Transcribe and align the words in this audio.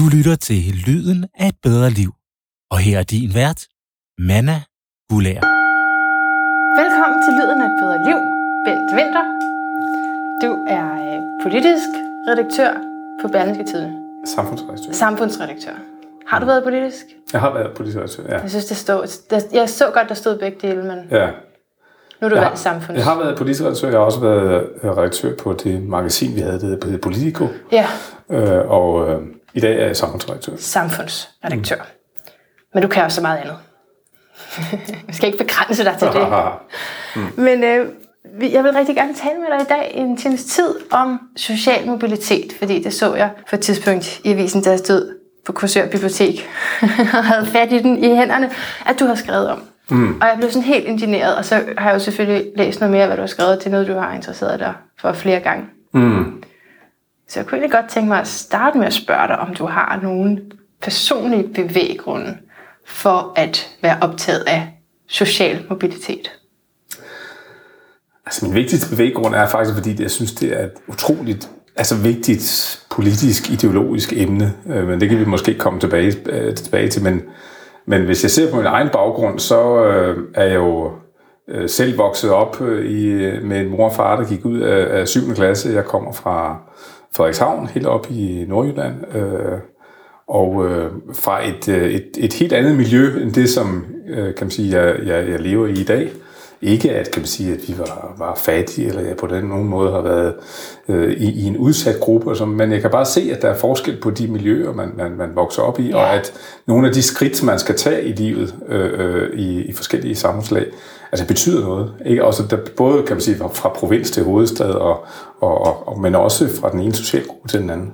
Du 0.00 0.08
lytter 0.16 0.36
til 0.36 0.62
Lyden 0.86 1.26
af 1.34 1.48
et 1.48 1.54
bedre 1.62 1.90
liv. 1.90 2.10
Og 2.70 2.78
her 2.78 2.98
er 2.98 3.02
din 3.02 3.30
vært, 3.34 3.60
Manna 4.28 4.58
Gulær. 5.10 5.40
Velkommen 6.80 7.18
til 7.24 7.32
Lyden 7.38 7.60
af 7.64 7.68
et 7.70 7.76
bedre 7.82 7.98
liv, 8.08 8.18
Bent 8.66 8.90
Winter. 8.98 9.24
Du 10.42 10.50
er 10.76 10.86
øh, 11.06 11.18
politisk 11.42 11.90
redaktør 12.28 12.72
på 13.22 13.28
Berlingske 13.28 13.64
Tiden. 13.64 13.92
Samfundsredaktør. 14.26 14.92
Samfundsredaktør. 14.92 15.76
Har 16.26 16.38
du 16.38 16.46
været 16.46 16.64
politisk? 16.64 17.04
Jeg 17.32 17.40
har 17.40 17.52
været 17.54 17.76
politisk 17.76 17.96
redaktør, 17.96 18.22
ja. 18.28 18.38
Jeg 18.40 18.50
synes, 18.50 18.64
det 18.64 18.76
stod... 18.76 19.28
Der, 19.30 19.40
jeg 19.52 19.68
så 19.68 19.90
godt, 19.94 20.08
der 20.08 20.14
stod 20.14 20.38
begge 20.38 20.58
dele, 20.68 20.82
men 20.82 20.98
ja. 21.10 21.26
nu 22.20 22.24
er 22.24 22.28
du 22.28 22.34
Jeg 22.34 22.44
valgt 22.44 22.58
samfunds. 22.58 22.96
jeg 22.96 23.04
har 23.04 23.18
været 23.18 23.38
politisk 23.38 23.62
redaktør. 23.64 23.88
Jeg 23.88 23.98
har 23.98 24.04
også 24.04 24.20
været 24.20 24.66
øh, 24.82 24.90
redaktør 24.90 25.36
på 25.36 25.52
det 25.52 25.82
magasin, 25.82 26.34
vi 26.34 26.40
havde, 26.40 26.60
det 26.60 26.84
hed 26.84 26.98
Politico. 26.98 27.46
Ja, 27.72 27.86
Øh, 28.32 28.70
og 28.70 29.10
øh, 29.10 29.18
i 29.54 29.60
dag 29.60 29.80
er 29.82 29.86
jeg 29.86 29.96
samfundsredaktør. 29.96 30.52
samfundsredaktør. 30.56 31.86
Men 32.74 32.82
du 32.82 32.88
kan 32.88 33.02
også 33.02 33.14
så 33.14 33.22
meget 33.22 33.38
andet. 33.38 33.56
jeg 35.06 35.14
skal 35.14 35.26
ikke 35.26 35.44
begrænse 35.44 35.84
dig 35.84 35.96
til 35.98 36.08
det. 36.08 36.28
Men 37.46 37.64
øh, 37.64 37.86
jeg 38.52 38.64
vil 38.64 38.72
rigtig 38.72 38.96
gerne 38.96 39.14
tale 39.14 39.38
med 39.40 39.48
dig 39.50 39.60
i 39.60 39.68
dag 39.68 39.92
en 39.94 40.16
times 40.16 40.44
tid 40.44 40.74
om 40.90 41.20
social 41.36 41.86
mobilitet, 41.86 42.52
fordi 42.58 42.82
det 42.82 42.94
så 42.94 43.14
jeg 43.14 43.30
på 43.50 43.56
et 43.56 43.60
tidspunkt 43.60 44.20
i 44.24 44.32
avisen, 44.32 44.64
der 44.64 44.76
stod 44.76 45.16
på 45.46 45.52
Korsør 45.52 45.86
Bibliotek 45.86 46.48
og 47.16 47.24
havde 47.24 47.46
fat 47.46 47.72
i 47.72 47.78
den 47.78 48.04
i 48.04 48.16
hænderne, 48.16 48.50
at 48.86 49.00
du 49.00 49.04
har 49.04 49.14
skrevet 49.14 49.48
om. 49.48 49.62
Mm. 49.90 50.20
Og 50.20 50.26
jeg 50.26 50.34
blev 50.36 50.50
sådan 50.50 50.62
helt 50.62 50.84
indigneret, 50.84 51.36
og 51.36 51.44
så 51.44 51.54
har 51.78 51.88
jeg 51.88 51.94
jo 51.94 51.98
selvfølgelig 51.98 52.46
læst 52.56 52.80
noget 52.80 52.92
mere, 52.92 53.06
hvad 53.06 53.16
du 53.16 53.22
har 53.22 53.26
skrevet 53.26 53.60
til 53.60 53.70
noget, 53.70 53.86
du 53.86 53.94
har 53.94 54.14
interesseret 54.14 54.60
dig 54.60 54.74
for 55.00 55.12
flere 55.12 55.40
gange. 55.40 55.64
Mm. 55.94 56.42
Så 57.30 57.40
jeg 57.40 57.46
kunne 57.46 57.58
egentlig 57.58 57.72
godt 57.72 57.90
tænke 57.90 58.08
mig 58.08 58.20
at 58.20 58.28
starte 58.28 58.78
med 58.78 58.86
at 58.86 58.92
spørge 58.92 59.28
dig, 59.28 59.38
om 59.38 59.54
du 59.54 59.66
har 59.66 60.00
nogle 60.02 60.42
personlige 60.82 61.48
bevæggrunde 61.54 62.36
for 62.86 63.32
at 63.36 63.76
være 63.82 63.98
optaget 64.00 64.44
af 64.46 64.82
social 65.08 65.64
mobilitet. 65.68 66.32
Altså 68.26 68.44
min 68.44 68.54
vigtigste 68.54 68.90
bevæggrund 68.90 69.34
er 69.34 69.48
faktisk, 69.48 69.76
fordi 69.76 70.02
jeg 70.02 70.10
synes, 70.10 70.32
det 70.32 70.60
er 70.60 70.64
et 70.64 70.72
utroligt 70.88 71.50
altså 71.76 71.96
vigtigt 71.96 72.80
politisk, 72.90 73.50
ideologisk 73.50 74.12
emne, 74.16 74.54
øh, 74.66 74.88
men 74.88 75.00
det 75.00 75.08
kan 75.08 75.18
vi 75.18 75.24
måske 75.24 75.54
komme 75.54 75.80
tilbage, 75.80 76.14
øh, 76.26 76.54
tilbage 76.54 76.88
til. 76.88 77.02
Men, 77.02 77.22
men 77.86 78.04
hvis 78.04 78.22
jeg 78.22 78.30
ser 78.30 78.50
på 78.50 78.56
min 78.56 78.66
egen 78.66 78.88
baggrund, 78.92 79.38
så 79.38 79.84
øh, 79.84 80.16
er 80.34 80.44
jeg 80.44 80.54
jo 80.54 80.92
øh, 81.48 81.68
selv 81.68 81.98
vokset 81.98 82.30
op 82.30 82.60
øh, 82.60 82.90
i, 82.90 83.04
med 83.42 83.60
en 83.60 83.68
mor 83.68 83.88
og 83.88 83.94
far, 83.94 84.16
der 84.16 84.28
gik 84.28 84.44
ud 84.44 84.60
af, 84.60 85.00
af 85.00 85.08
7. 85.08 85.34
klasse. 85.34 85.68
Jeg 85.68 85.84
kommer 85.84 86.12
fra 86.12 86.62
Frederikshavn, 87.14 87.66
helt 87.66 87.86
op 87.86 88.06
i 88.10 88.44
Nordjylland, 88.48 89.16
øh, 89.16 89.58
og 90.26 90.66
øh, 90.66 90.90
fra 91.14 91.48
et, 91.48 91.68
øh, 91.68 91.90
et, 91.90 92.08
et 92.18 92.32
helt 92.32 92.52
andet 92.52 92.76
miljø 92.76 93.22
end 93.22 93.32
det, 93.32 93.48
som 93.50 93.84
øh, 94.08 94.34
kan 94.34 94.46
man 94.46 94.50
sige, 94.50 94.80
jeg, 94.80 95.06
jeg, 95.06 95.28
jeg 95.28 95.40
lever 95.40 95.66
i 95.66 95.72
i 95.72 95.84
dag. 95.84 96.12
Ikke 96.62 96.92
at, 96.92 97.10
kan 97.10 97.22
man 97.22 97.26
sige, 97.26 97.52
at 97.52 97.68
vi 97.68 97.74
var, 97.78 98.14
var 98.18 98.34
fattige, 98.34 98.88
eller 98.88 99.02
jeg 99.02 99.16
på 99.16 99.26
den 99.26 99.44
nogen 99.44 99.68
måde 99.68 99.92
har 99.92 100.00
været 100.00 100.34
øh, 100.88 101.12
i, 101.12 101.30
i 101.30 101.44
en 101.44 101.56
udsat 101.56 102.00
gruppe, 102.00 102.30
og 102.30 102.36
sådan, 102.36 102.54
men 102.54 102.72
jeg 102.72 102.80
kan 102.80 102.90
bare 102.90 103.06
se, 103.06 103.30
at 103.32 103.42
der 103.42 103.48
er 103.48 103.56
forskel 103.56 104.00
på 104.00 104.10
de 104.10 104.28
miljøer, 104.28 104.72
man, 104.72 104.92
man, 104.96 105.12
man 105.16 105.36
vokser 105.36 105.62
op 105.62 105.80
i, 105.80 105.88
ja. 105.88 105.96
og 105.96 106.14
at 106.14 106.32
nogle 106.66 106.88
af 106.88 106.94
de 106.94 107.02
skridt, 107.02 107.42
man 107.42 107.58
skal 107.58 107.76
tage 107.76 108.04
i 108.04 108.12
livet 108.12 108.54
øh, 108.68 108.90
øh, 108.94 109.38
i, 109.38 109.62
i 109.62 109.72
forskellige 109.72 110.16
samfundslag, 110.16 110.66
altså 111.12 111.26
betyder 111.26 111.60
noget. 111.60 111.94
Ikke? 112.06 112.24
Også 112.24 112.42
der, 112.50 112.58
både 112.76 113.02
kan 113.02 113.16
man 113.16 113.20
sige, 113.20 113.36
fra, 113.36 113.68
provins 113.68 114.10
til 114.10 114.24
hovedstad, 114.24 114.70
og, 114.70 115.04
og, 115.40 115.88
og, 115.88 116.00
men 116.00 116.14
også 116.14 116.48
fra 116.60 116.70
den 116.70 116.80
ene 116.80 116.94
socialgruppe 116.94 117.48
til 117.48 117.60
den 117.60 117.70
anden. 117.70 117.92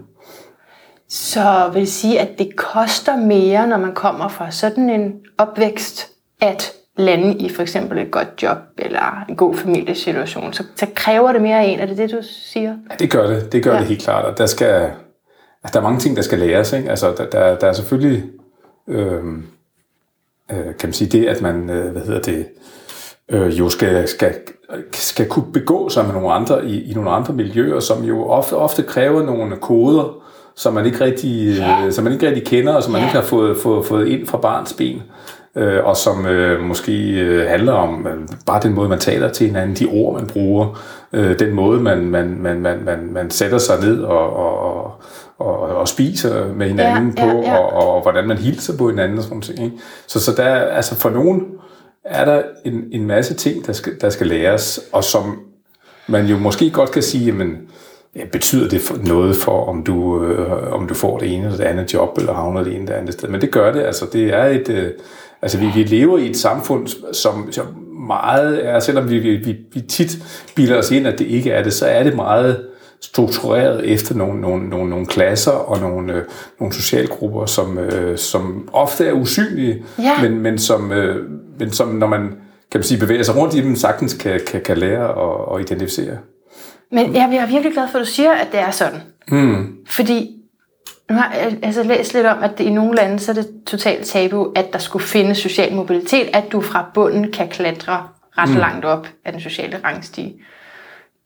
Så 1.09 1.71
vil 1.73 1.87
sige, 1.87 2.21
at 2.21 2.29
det 2.39 2.57
koster 2.57 3.17
mere, 3.17 3.67
når 3.67 3.77
man 3.77 3.95
kommer 3.95 4.29
fra 4.29 4.51
sådan 4.51 4.91
en 4.91 5.13
opvækst, 5.39 6.09
at 6.41 6.73
lande 6.97 7.35
i 7.39 7.49
for 7.49 7.63
eksempel 7.63 7.99
et 7.99 8.11
godt 8.11 8.29
job 8.43 8.59
eller 8.79 9.25
en 9.29 9.37
god 9.37 9.55
familiesituation. 9.55 10.53
Så, 10.53 10.65
så 10.77 10.87
kræver 10.95 11.33
det 11.33 11.43
mere 11.43 11.59
af 11.61 11.65
en. 11.65 11.81
Er 11.81 11.87
det 11.87 11.99
det, 11.99 12.11
du 12.11 12.17
siger? 12.23 12.71
Ja, 12.91 12.95
det 12.99 13.11
gør 13.11 13.27
det. 13.27 13.53
Det 13.53 13.63
gør 13.65 13.73
Ja. 13.73 13.79
det 13.79 13.87
helt 13.87 14.03
klart. 14.03 14.25
Og 14.25 14.39
der, 14.39 14.47
skal, 14.47 14.67
altså, 14.67 14.93
der 15.73 15.79
er 15.79 15.83
mange 15.83 15.99
ting, 16.01 16.17
der 16.17 16.23
skal 16.23 16.39
læres. 16.39 16.73
Ikke? 16.73 16.91
Altså, 16.91 17.15
der, 17.19 17.27
der, 17.31 17.59
der 17.59 17.67
er 17.67 17.73
selvfølgelig, 17.73 18.25
øhm, 18.89 19.47
øh, 20.53 20.57
kan 20.59 20.75
man 20.89 20.93
sige, 20.93 21.09
det, 21.21 21.27
at 21.27 21.41
man, 21.43 21.71
øh, 21.71 21.93
hvad 21.93 22.03
hedder 22.03 22.21
det, 22.23 22.47
øh, 23.31 23.59
jo 23.59 23.69
skal, 23.69 24.09
skal, 24.09 24.35
skal 24.93 25.29
kunne 25.29 25.53
begå 25.53 25.89
sig 25.89 26.05
med 26.05 26.13
nogle 26.13 26.33
andre 26.33 26.67
i, 26.67 26.91
i 26.91 26.95
nogle 26.95 27.11
andre 27.11 27.35
miljøer, 27.35 27.81
som 27.81 28.05
jo 28.05 28.29
ofte, 28.29 28.53
ofte 28.57 28.83
kræver 28.83 29.23
nogle 29.23 29.57
koder, 29.57 30.23
som 30.57 30.75
man 30.75 30.87
ikke 30.87 31.01
rigtig, 31.05 31.57
Ja. 31.57 31.85
ja. 31.85 31.91
som 31.91 32.05
man 32.05 32.13
ikke 32.13 32.27
rigtig 32.27 32.45
kender, 32.47 32.73
og 32.75 32.83
som 32.83 32.93
man 32.93 33.01
ja. 33.01 33.07
ikke 33.07 33.17
har 33.19 33.25
fået, 33.25 33.57
fået, 33.57 33.87
fået 33.87 34.09
ind 34.09 34.27
fra 34.27 34.39
barns 34.39 34.73
ben. 34.73 35.03
Øh, 35.57 35.85
og 35.85 35.97
som 35.97 36.27
øh, 36.27 36.61
måske 36.61 37.21
øh, 37.21 37.49
handler 37.49 37.73
om 37.73 38.07
øh, 38.07 38.29
bare 38.47 38.61
den 38.63 38.75
måde, 38.75 38.89
man 38.89 38.99
taler 38.99 39.29
til 39.33 39.47
hinanden, 39.47 39.77
de 39.77 39.87
ord, 39.93 40.15
man 40.21 40.27
bruger, 40.27 40.81
øh, 41.13 41.39
den 41.39 41.55
måde, 41.55 41.81
man, 41.81 41.99
man, 42.11 42.39
man, 42.41 42.61
man, 42.61 42.85
man, 42.85 42.99
man 43.13 43.31
sætter 43.31 43.59
sig 43.59 43.81
ned 43.81 44.03
og, 44.03 44.37
og, 44.37 44.93
og, 45.39 45.59
og 45.61 45.89
spiser 45.89 46.47
med 46.55 46.69
hinanden 46.69 47.15
Ja, 47.19 47.27
ja, 47.27 47.33
på, 47.33 47.39
ja. 47.43 47.57
Og, 47.57 47.95
og 47.95 48.03
hvordan 48.03 48.29
man 48.29 48.37
hilser 48.39 48.77
på 48.79 48.89
hinanden 48.89 49.19
og 49.19 49.25
sådan 49.25 49.37
noget. 49.49 49.65
Ikke? 49.65 49.77
Så, 50.07 50.21
så 50.21 50.33
der, 50.37 50.43
er- 50.45 50.77
altså 50.77 50.95
for 50.95 51.11
nogen 51.11 51.43
er 52.05 52.25
der 52.25 52.43
en, 52.65 52.85
en 52.93 53.07
masse 53.07 53.35
ting, 53.35 53.67
der 53.67 53.73
skal, 53.73 53.93
der 54.01 54.11
skal 54.11 54.27
læres, 54.27 54.81
og 54.93 55.05
som 55.05 55.39
man 56.07 56.27
jo 56.27 56.39
måske 56.39 56.71
godt 56.71 56.91
kan 56.91 57.03
sige, 57.03 57.25
jamen, 57.27 57.57
ja, 58.17 58.21
betyder 58.33 58.69
det 58.69 59.07
noget 59.09 59.37
for, 59.37 59.65
om 59.69 59.83
du, 59.85 60.25
øh, 60.25 60.73
om 60.73 60.87
du 60.89 60.95
får 60.95 61.19
det 61.19 61.35
ene 61.35 61.45
eller 61.45 61.57
det 61.57 61.65
andet 61.65 61.95
job, 61.95 62.19
eller 62.19 62.33
havner 62.35 62.63
det 62.65 62.73
ene 62.73 62.81
eller 62.83 62.93
det 62.95 63.01
andet 63.01 63.15
sted. 63.15 63.29
Men 63.29 63.41
det 63.41 63.51
gør 63.53 63.73
det, 63.73 63.83
altså 63.83 64.07
det 64.13 64.35
er 64.35 64.45
et, 64.45 64.69
øh, 64.69 64.91
altså 65.47 65.59
vi, 65.59 65.67
vi 65.75 65.83
lever 65.83 66.19
i 66.19 66.31
et 66.31 66.37
samfund, 66.37 66.87
som, 67.13 67.53
som 67.53 67.67
meget 68.07 68.67
er, 68.67 68.81
selvom 68.81 69.11
vi, 69.11 69.19
vi, 69.19 69.57
vi, 69.73 69.81
tit 69.81 70.19
bilder 70.55 70.79
os 70.79 70.91
ind, 70.91 71.07
at 71.07 71.19
det 71.19 71.27
ikke 71.27 71.51
er 71.51 71.63
det, 71.63 71.73
så 71.73 71.87
er 71.87 72.03
det 72.03 72.17
meget 72.17 72.67
struktureret 73.01 73.93
efter 73.93 74.15
nogle, 74.15 74.41
nogle, 74.41 74.69
nogle, 74.69 74.91
nogle 74.91 75.07
klasser 75.07 75.51
og 75.51 75.81
nogle, 75.81 76.13
øh, 76.13 76.23
nogle 76.61 76.75
socialgrupper, 76.75 77.47
som, 77.47 77.79
øh, 77.79 78.19
som 78.19 78.69
ofte 78.73 79.07
er 79.07 79.13
usynlige, 79.13 79.85
Ja. 79.99 80.23
men, 80.23 80.41
men, 80.41 80.59
som, 80.59 80.93
øh, 80.93 81.31
men 81.59 81.73
som 81.73 81.89
når 81.89 82.07
man 82.07 82.21
kan 82.71 82.79
man 82.79 82.83
sige, 82.83 83.01
bevæger 83.01 83.23
sig 83.23 83.37
rundt 83.37 83.55
i 83.55 83.61
dem, 83.61 83.77
sagtens 83.77 84.15
kan, 84.15 84.41
kan, 84.47 84.61
kan 84.61 84.79
lære 84.79 85.09
at 85.55 85.61
identificere. 85.61 86.17
Men 86.93 87.15
jeg 87.15 87.29
jeg 87.33 87.43
er 87.43 87.47
virkelig 87.47 87.73
glad 87.73 87.89
for, 87.93 87.99
at 87.99 88.07
du 88.07 88.11
siger, 88.11 88.33
at 88.33 88.49
det 88.53 88.61
er 88.61 88.71
sådan. 88.71 89.01
Mm. 89.29 89.77
Fordi 89.89 90.36
nu 91.11 91.17
har 91.17 91.33
jeg 91.35 91.59
altså 91.63 91.83
læst 91.83 92.15
lidt 92.15 92.27
om, 92.27 92.43
at 92.43 92.61
i 92.61 92.71
nogle 92.71 92.97
lande, 92.97 93.19
så 93.19 93.33
er 93.33 93.35
det 93.35 93.49
totalt 93.67 94.07
tabu, 94.07 94.53
at 94.55 94.73
der 94.73 94.79
skulle 94.79 95.05
findes 95.05 95.39
social 95.39 95.75
mobilitet, 95.75 96.29
at 96.33 96.45
du 96.53 96.61
fra 96.61 96.91
bunden 96.95 97.33
kan 97.33 97.49
klatre 97.49 98.09
ret 98.39 98.51
mm. 98.51 98.57
langt 98.57 98.85
op 98.85 99.09
af 99.25 99.33
den 99.33 99.41
sociale 99.41 99.81
rangstige. 99.85 100.35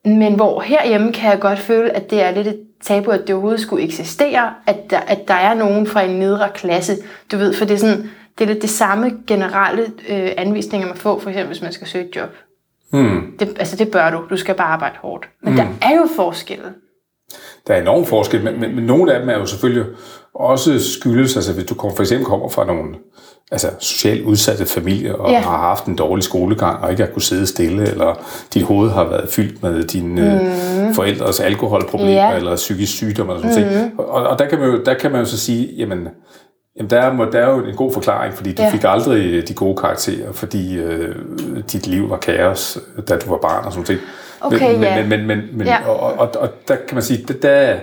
Men 0.05 0.35
hvor 0.35 0.61
herhjemme 0.61 1.13
kan 1.13 1.31
jeg 1.31 1.41
godt 1.41 1.59
føle, 1.59 1.97
at 1.97 2.11
det 2.11 2.23
er 2.23 2.31
lidt 2.31 2.47
et 2.47 2.61
tabu, 2.83 3.11
at 3.11 3.21
det 3.21 3.31
overhovedet 3.31 3.61
skulle 3.61 3.85
eksistere, 3.85 4.55
at 4.67 4.91
der, 4.91 4.99
at 4.99 5.29
der 5.29 5.35
er 5.35 5.55
nogen 5.55 5.87
fra 5.87 6.03
en 6.03 6.19
nedre 6.19 6.49
klasse, 6.55 6.97
du 7.33 7.37
ved, 7.37 7.55
for 7.55 7.65
det 7.65 7.75
er 7.75 7.79
sådan, 7.79 8.11
det 8.39 8.45
er 8.45 8.49
lidt 8.53 8.63
det 8.63 8.71
samme 8.71 9.13
generelle 9.27 9.83
øh, 10.09 10.33
anvisninger, 10.37 10.89
man 10.89 10.97
får, 10.97 11.19
for 11.19 11.31
eksempel 11.31 11.47
hvis 11.47 11.63
man 11.63 11.73
skal 11.73 11.87
søge 11.87 12.09
et 12.09 12.17
job. 12.17 12.31
Mm. 12.93 13.37
Det, 13.39 13.49
altså 13.59 13.77
det 13.77 13.91
bør 13.91 14.11
du, 14.11 14.25
du 14.31 14.37
skal 14.37 14.55
bare 14.55 14.67
arbejde 14.67 14.97
hårdt. 14.99 15.29
Men 15.43 15.53
mm. 15.53 15.57
der 15.57 15.67
er 15.83 15.97
jo 15.97 16.09
forskelle. 16.17 16.73
Der 17.67 17.75
er 17.75 17.81
enorm 17.81 18.07
forskel, 18.07 18.45
men, 18.45 18.61
men, 18.61 18.75
men 18.75 18.85
nogle 18.85 19.13
af 19.15 19.21
dem 19.21 19.29
er 19.29 19.35
jo 19.39 19.47
selvfølgelig 19.47 19.85
også 20.35 20.91
skyldes, 20.93 21.37
altså 21.37 21.53
hvis 21.53 21.65
du 21.65 21.75
kommer, 21.75 21.97
for 21.97 22.03
eksempel 22.03 22.27
kommer 22.27 22.49
fra 22.49 22.65
nogle 22.67 22.89
altså, 23.53 23.69
socialt 23.79 24.25
udsatte 24.25 24.67
familier, 24.67 25.15
og 25.15 25.31
Ja. 25.31 25.41
har 25.41 25.59
haft 25.59 25.85
en 25.87 25.97
dårlig 25.97 26.25
skolegang, 26.25 26.83
og 26.85 26.91
ikke 26.91 27.03
har 27.03 27.11
kunnet 27.11 27.23
sidde 27.25 27.47
stille, 27.47 27.91
eller 27.91 28.15
dit 28.55 28.63
hoved 28.63 28.91
har 28.91 29.05
været 29.05 29.29
fyldt 29.29 29.63
med 29.63 29.83
dine 29.85 30.41
mm. 30.89 30.95
forældres 30.95 31.41
alkoholproblemer, 31.41 32.13
Ja. 32.13 32.37
eller 32.37 32.57
psykisk 32.57 32.93
sygdom, 32.93 33.31
eller 33.31 33.43
sådan 33.53 33.67
noget. 33.67 33.91
Og, 33.99 34.07
og 34.27 34.39
der, 34.39 34.49
kan 34.49 34.59
man 34.59 34.71
jo, 34.71 34.83
der 34.85 34.95
kan 34.95 35.11
man 35.11 35.21
jo 35.21 35.27
så 35.27 35.39
sige, 35.39 35.69
jamen, 35.77 36.09
Jamen, 36.77 36.91
der 36.91 37.01
er, 37.01 37.13
må- 37.13 37.25
der 37.25 37.39
er 37.39 37.51
jo 37.51 37.65
en 37.65 37.77
god 37.77 37.93
forklaring, 37.93 38.35
fordi 38.35 38.53
du 38.55 38.63
ja. 38.63 38.71
fik 38.71 38.81
aldrig 38.85 39.49
de 39.49 39.55
gode 39.55 39.77
karakterer, 39.77 40.33
fordi 40.33 40.77
øh, 40.79 41.15
dit 41.73 41.87
liv 41.87 42.11
var 42.11 42.17
kaos, 42.17 42.79
da 43.09 43.17
du 43.17 43.31
var 43.31 43.37
barn 43.39 43.65
og 43.65 43.73
sådan 43.73 43.85
noget. 43.89 44.03
Okay, 44.41 44.73
men, 44.73 44.83
ja. 44.83 44.97
men, 44.97 45.09
men, 45.09 45.27
men, 45.27 45.59
men, 45.59 45.67
Ja. 45.67 45.89
og, 45.89 46.19
og, 46.19 46.31
og 46.41 46.49
der 46.69 46.77
kan 46.77 46.95
man 46.95 47.03
sige, 47.03 47.25
der, 47.29 47.35
der, 47.35 47.79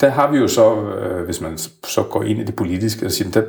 der 0.00 0.08
har 0.08 0.30
vi 0.30 0.38
jo 0.38 0.48
så, 0.48 0.82
øh, 0.82 1.24
hvis 1.24 1.40
man 1.40 1.58
så 1.86 2.02
går 2.02 2.22
ind 2.22 2.40
i 2.40 2.44
det 2.44 2.56
politiske, 2.56 3.06
og 3.06 3.12
siger, 3.12 3.30
der, 3.30 3.42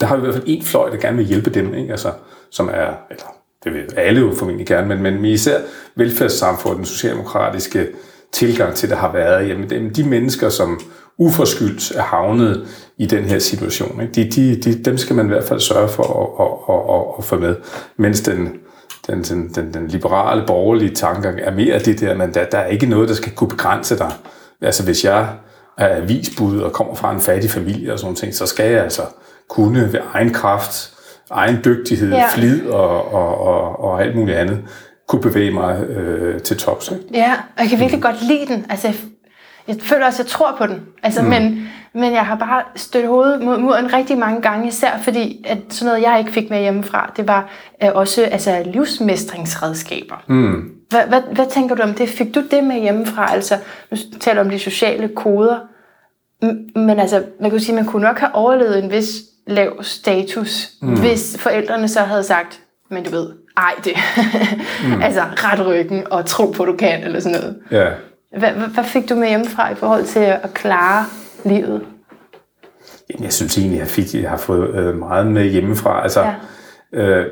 der 0.00 0.06
har 0.06 0.16
vi 0.16 0.20
i 0.20 0.24
hvert 0.24 0.34
fald 0.34 0.44
en 0.46 0.62
fløj, 0.62 0.90
der 0.90 0.96
gerne 0.96 1.16
vil 1.16 1.26
hjælpe 1.26 1.50
dem, 1.50 1.74
ikke? 1.74 1.90
Altså, 1.90 2.12
som 2.50 2.68
er, 2.68 2.94
eller 3.10 3.24
det 3.64 3.72
vil 3.72 3.84
alle 3.96 4.20
jo 4.20 4.34
formentlig 4.34 4.66
gerne, 4.66 4.88
men, 4.88 5.02
men 5.02 5.24
især 5.24 5.58
velfærdssamfundet, 5.94 6.76
den 6.76 6.86
socialdemokratiske 6.86 7.88
tilgang 8.32 8.74
til 8.74 8.88
det 8.90 8.98
har 8.98 9.12
været, 9.12 9.48
jamen 9.48 9.94
de 9.94 10.04
mennesker, 10.04 10.48
som 10.48 10.80
uforskyldt 11.18 11.90
er 11.96 12.02
havnet 12.02 12.66
i 12.98 13.06
den 13.06 13.24
her 13.24 13.38
situation, 13.38 14.00
ikke? 14.00 14.12
De, 14.12 14.30
de, 14.30 14.56
de, 14.56 14.84
dem 14.84 14.98
skal 14.98 15.16
man 15.16 15.26
i 15.26 15.28
hvert 15.28 15.44
fald 15.44 15.60
sørge 15.60 15.88
for 15.88 16.02
at, 16.02 16.46
at, 16.46 16.74
at, 16.74 16.94
at, 16.96 17.14
at 17.18 17.24
få 17.24 17.38
med, 17.38 17.56
mens 17.96 18.20
den, 18.20 18.48
den, 19.08 19.22
den, 19.22 19.48
den, 19.54 19.74
den 19.74 19.88
liberale, 19.88 20.44
borgerlige 20.46 20.94
tankegang 20.94 21.40
er 21.40 21.50
mere 21.50 21.78
det 21.78 22.00
der, 22.00 22.14
men 22.14 22.34
der, 22.34 22.44
der 22.44 22.58
er 22.58 22.66
ikke 22.66 22.86
noget, 22.86 23.08
der 23.08 23.14
skal 23.14 23.32
kunne 23.32 23.48
begrænse 23.48 23.98
dig. 23.98 24.12
Altså 24.62 24.84
hvis 24.84 25.04
jeg 25.04 25.28
er 25.78 25.96
avisbud 25.96 26.60
og 26.60 26.72
kommer 26.72 26.94
fra 26.94 27.12
en 27.14 27.20
fattig 27.20 27.50
familie 27.50 27.92
og 27.92 27.98
sådan 27.98 28.14
ting, 28.14 28.34
så 28.34 28.46
skal 28.46 28.70
jeg 28.70 28.82
altså 28.82 29.02
kunne 29.48 29.92
ved 29.92 30.00
egen 30.14 30.32
kraft, 30.32 30.92
egen 31.30 31.58
dygtighed, 31.64 32.12
Ja. 32.12 32.24
flid 32.34 32.66
og, 32.66 33.14
og, 33.14 33.40
og, 33.40 33.84
og 33.84 34.02
alt 34.02 34.16
muligt 34.16 34.38
andet, 34.38 34.58
kunne 35.08 35.22
bevæge 35.22 35.50
mig 35.50 35.82
øh, 35.82 36.40
til 36.40 36.56
tops. 36.56 36.90
Ikke? 36.90 37.04
Ja, 37.14 37.32
og 37.32 37.62
jeg 37.62 37.68
kan 37.68 37.78
virkelig 37.80 38.02
godt 38.02 38.22
lide 38.22 38.46
den. 38.46 38.66
Altså, 38.70 38.92
jeg, 39.68 39.76
føler 39.80 40.06
også, 40.06 40.22
at 40.22 40.26
jeg 40.26 40.30
tror 40.30 40.54
på 40.58 40.66
den. 40.66 40.80
Altså, 41.02 41.22
mm. 41.22 41.28
men, 41.28 41.68
men 41.94 42.12
jeg 42.12 42.26
har 42.26 42.36
bare 42.36 42.62
stødt 42.76 43.06
hovedet 43.06 43.42
mod 43.42 43.58
muren 43.58 43.92
rigtig 43.92 44.18
mange 44.18 44.42
gange, 44.42 44.68
især 44.68 44.98
fordi, 44.98 45.44
at 45.48 45.58
sådan 45.68 45.86
noget, 45.86 46.02
jeg 46.02 46.18
ikke 46.18 46.32
fik 46.32 46.50
med 46.50 46.60
hjemmefra, 46.60 47.12
det 47.16 47.28
var 47.28 47.50
øh, 47.82 47.90
også 47.94 48.22
altså, 48.22 48.62
livsmestringsredskaber. 48.66 50.24
Mm. 50.26 50.70
Hvad, 50.88 51.02
hvad, 51.08 51.20
hvad 51.32 51.46
tænker 51.50 51.74
du 51.74 51.82
om 51.82 51.94
det? 51.94 52.08
Fik 52.08 52.34
du 52.34 52.42
det 52.50 52.64
med 52.64 52.80
hjemmefra? 52.80 53.32
Altså, 53.32 53.58
nu 53.90 53.96
taler 54.20 54.40
om 54.40 54.50
de 54.50 54.58
sociale 54.58 55.08
koder, 55.08 55.58
men 56.78 57.00
altså, 57.00 57.22
man 57.40 57.52
jo 57.52 57.58
sige, 57.58 57.74
man 57.74 57.86
kunne 57.86 58.02
nok 58.02 58.18
have 58.18 58.34
overlevet 58.34 58.84
en 58.84 58.90
vis 58.90 59.08
lav 59.46 59.82
status, 59.82 60.68
mm. 60.82 61.00
hvis 61.00 61.38
forældrene 61.38 61.88
så 61.88 62.00
havde 62.00 62.24
sagt, 62.24 62.60
men 62.90 63.04
du 63.04 63.10
ved, 63.10 63.30
ej 63.56 63.74
det. 63.84 63.96
mm. 64.84 65.02
altså, 65.06 65.22
ret 65.22 65.66
ryggen 65.66 66.06
og 66.10 66.26
tro 66.26 66.46
på, 66.46 66.64
du 66.64 66.76
kan, 66.76 67.04
eller 67.04 67.20
sådan 67.20 67.38
noget. 67.38 67.58
Ja. 67.70 67.84
Hvad, 67.84 67.92
hvad, 68.38 68.50
hvad 68.50 68.84
fik 68.84 69.08
du 69.08 69.14
med 69.14 69.28
hjemmefra 69.28 69.72
i 69.72 69.74
forhold 69.74 70.04
til 70.04 70.20
at 70.20 70.54
klare 70.54 71.04
livet? 71.44 71.82
Jamen, 73.10 73.24
jeg 73.24 73.32
synes 73.32 73.58
egentlig, 73.58 73.78
jeg, 73.78 73.86
fik, 73.86 74.14
jeg 74.14 74.30
har 74.30 74.36
fået 74.36 74.74
øh, 74.74 74.98
meget 74.98 75.26
med 75.26 75.44
hjemmefra. 75.44 76.02
Altså, 76.02 76.20
Ja. 76.92 77.00
øh, 77.00 77.26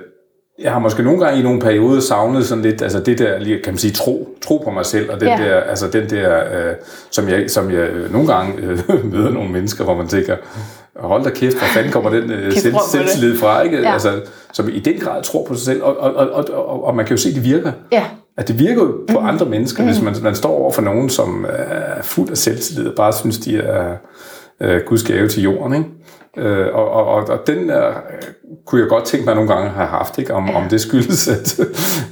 jeg 0.58 0.72
har 0.72 0.78
måske 0.78 1.02
nogle 1.02 1.24
gange 1.24 1.40
i 1.40 1.42
nogle 1.42 1.60
perioder 1.60 2.00
savnet 2.00 2.46
sådan 2.46 2.62
lidt, 2.62 2.82
altså 2.82 3.00
det 3.00 3.18
der, 3.18 3.38
kan 3.38 3.60
man 3.66 3.78
sige, 3.78 3.92
tro, 3.92 4.28
tro 4.42 4.58
på 4.64 4.70
mig 4.70 4.86
selv, 4.86 5.10
og 5.10 5.20
den 5.20 5.28
Ja. 5.28 5.36
der, 5.36 5.60
altså 5.60 5.88
den 5.88 6.10
der, 6.10 6.38
øh, 6.68 6.74
som 7.10 7.28
jeg, 7.28 7.50
som 7.50 7.70
jeg 7.70 7.78
øh, 7.78 8.12
nogle 8.12 8.34
gange 8.34 8.62
øh, 8.62 8.78
møder 9.12 9.30
nogle 9.30 9.50
mennesker, 9.52 9.84
hvor 9.84 9.94
man 9.94 10.08
tænker, 10.08 10.36
hold 10.96 11.24
da 11.24 11.30
kæft, 11.30 11.58
hvor 11.58 11.66
fanden 11.66 11.92
kommer 11.92 12.10
den 12.10 12.30
øh, 12.30 12.52
selv, 12.52 12.74
selvtillid 12.90 13.38
fra, 13.38 13.62
ikke? 13.62 13.80
Ja. 13.82 13.92
Altså, 13.92 14.20
som 14.52 14.68
i 14.68 14.78
den 14.78 14.98
grad 15.00 15.22
tror 15.22 15.44
på 15.44 15.54
sig 15.54 15.64
selv, 15.64 15.82
og, 15.82 15.96
og, 15.96 16.14
og, 16.14 16.44
og, 16.52 16.84
og, 16.84 16.96
man 16.96 17.06
kan 17.06 17.16
jo 17.16 17.22
se, 17.22 17.34
det 17.34 17.44
virker. 17.44 17.72
Ja. 17.92 18.04
At 18.36 18.48
det 18.48 18.58
virker 18.58 18.82
jo 18.82 19.04
på 19.08 19.20
mm. 19.20 19.26
andre 19.26 19.46
mennesker, 19.46 19.82
mm. 19.82 19.88
hvis 19.88 20.02
man, 20.02 20.14
man 20.22 20.34
står 20.34 20.50
over 20.50 20.72
for 20.72 20.82
nogen, 20.82 21.10
som 21.10 21.46
er 21.48 22.02
fuld 22.02 22.30
af 22.30 22.36
selvtillid, 22.36 22.88
og 22.88 22.94
bare 22.96 23.12
synes, 23.12 23.38
de 23.38 23.58
er 23.58 23.96
øh, 24.60 24.80
Guds 24.86 25.02
gave 25.04 25.28
til 25.28 25.42
jorden. 25.42 25.74
Ikke? 25.74 25.88
Øh, 26.48 26.74
og, 26.74 26.90
og, 26.90 27.06
og, 27.28 27.46
den 27.46 27.70
er, 27.70 27.92
kunne 28.66 28.80
jeg 28.80 28.88
godt 28.88 29.04
tænke 29.04 29.26
mig 29.26 29.34
nogle 29.34 29.54
gange 29.54 29.70
have 29.70 29.86
haft, 29.86 30.18
ikke? 30.18 30.34
Om, 30.34 30.48
Ja. 30.48 30.56
om 30.56 30.68
det 30.68 30.80
skyldes, 30.80 31.28
at, 31.36 31.60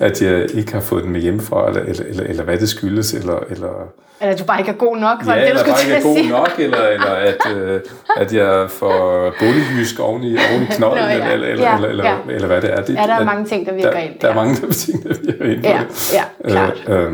at 0.01 0.23
jeg 0.23 0.47
ikke 0.55 0.73
har 0.73 0.81
fået 0.81 1.05
den 1.05 1.13
med 1.13 1.21
hjemmefra, 1.21 1.69
eller, 1.69 1.81
eller, 1.83 2.05
eller, 2.05 2.23
eller 2.25 2.43
hvad 2.45 2.59
det 2.59 2.69
skyldes, 2.69 3.15
eller, 3.15 3.39
eller, 3.51 3.93
Eller 4.21 4.37
du 4.37 4.45
bare 4.45 4.59
ikke 4.59 4.71
er 4.71 4.75
god 4.77 4.97
nok, 4.97 5.19
ja, 5.27 5.33
det, 5.33 5.43
du 5.43 5.47
eller 5.49 5.59
skulle 5.59 5.73
bare 5.75 5.85
ikke 5.85 5.95
er 5.97 6.31
god 6.31 6.39
nok, 6.39 6.51
eller, 6.59 6.89
eller 6.89 7.11
at, 7.11 7.57
øh, 7.57 7.81
at 8.17 8.35
jeg 8.35 8.71
får 8.71 9.33
bundejysk 9.41 10.01
oven 10.01 10.23
i, 10.23 10.37
oven 10.53 10.63
i 10.63 10.67
knolden, 10.71 11.05
Nå, 11.05 11.09
ja. 11.09 11.33
eller, 11.33 11.47
eller, 11.47 11.65
Ja, 11.65 11.75
eller, 11.77 11.89
eller, 11.89 12.05
ja. 12.05 12.17
eller, 12.29 12.47
hvad 12.47 12.61
det 12.63 12.73
er. 12.73 12.83
Det, 12.83 12.95
Ja, 12.95 13.03
der 13.03 13.15
er 13.15 13.25
mange 13.25 13.45
ting, 13.45 13.67
der 13.67 13.75
virker 13.75 13.91
der, 13.91 13.99
ind, 13.99 14.13
Der 14.21 14.29
er 14.29 14.33
ja. 14.33 14.45
mange 14.45 14.67
der 14.67 14.73
ting, 14.73 15.03
der 15.05 15.15
virker 15.23 15.45
ind 15.45 15.63
Ja, 15.65 15.81
ja, 16.13 16.25
klart. 16.49 16.85
Øh, 16.89 17.13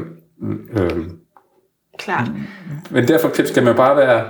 øh, 0.76 0.84
øh, 0.84 0.90
Klart. 1.98 2.28
men 2.90 3.08
derfor 3.08 3.30
skal 3.46 3.62
man 3.62 3.74
bare 3.74 3.96
være, 3.96 4.24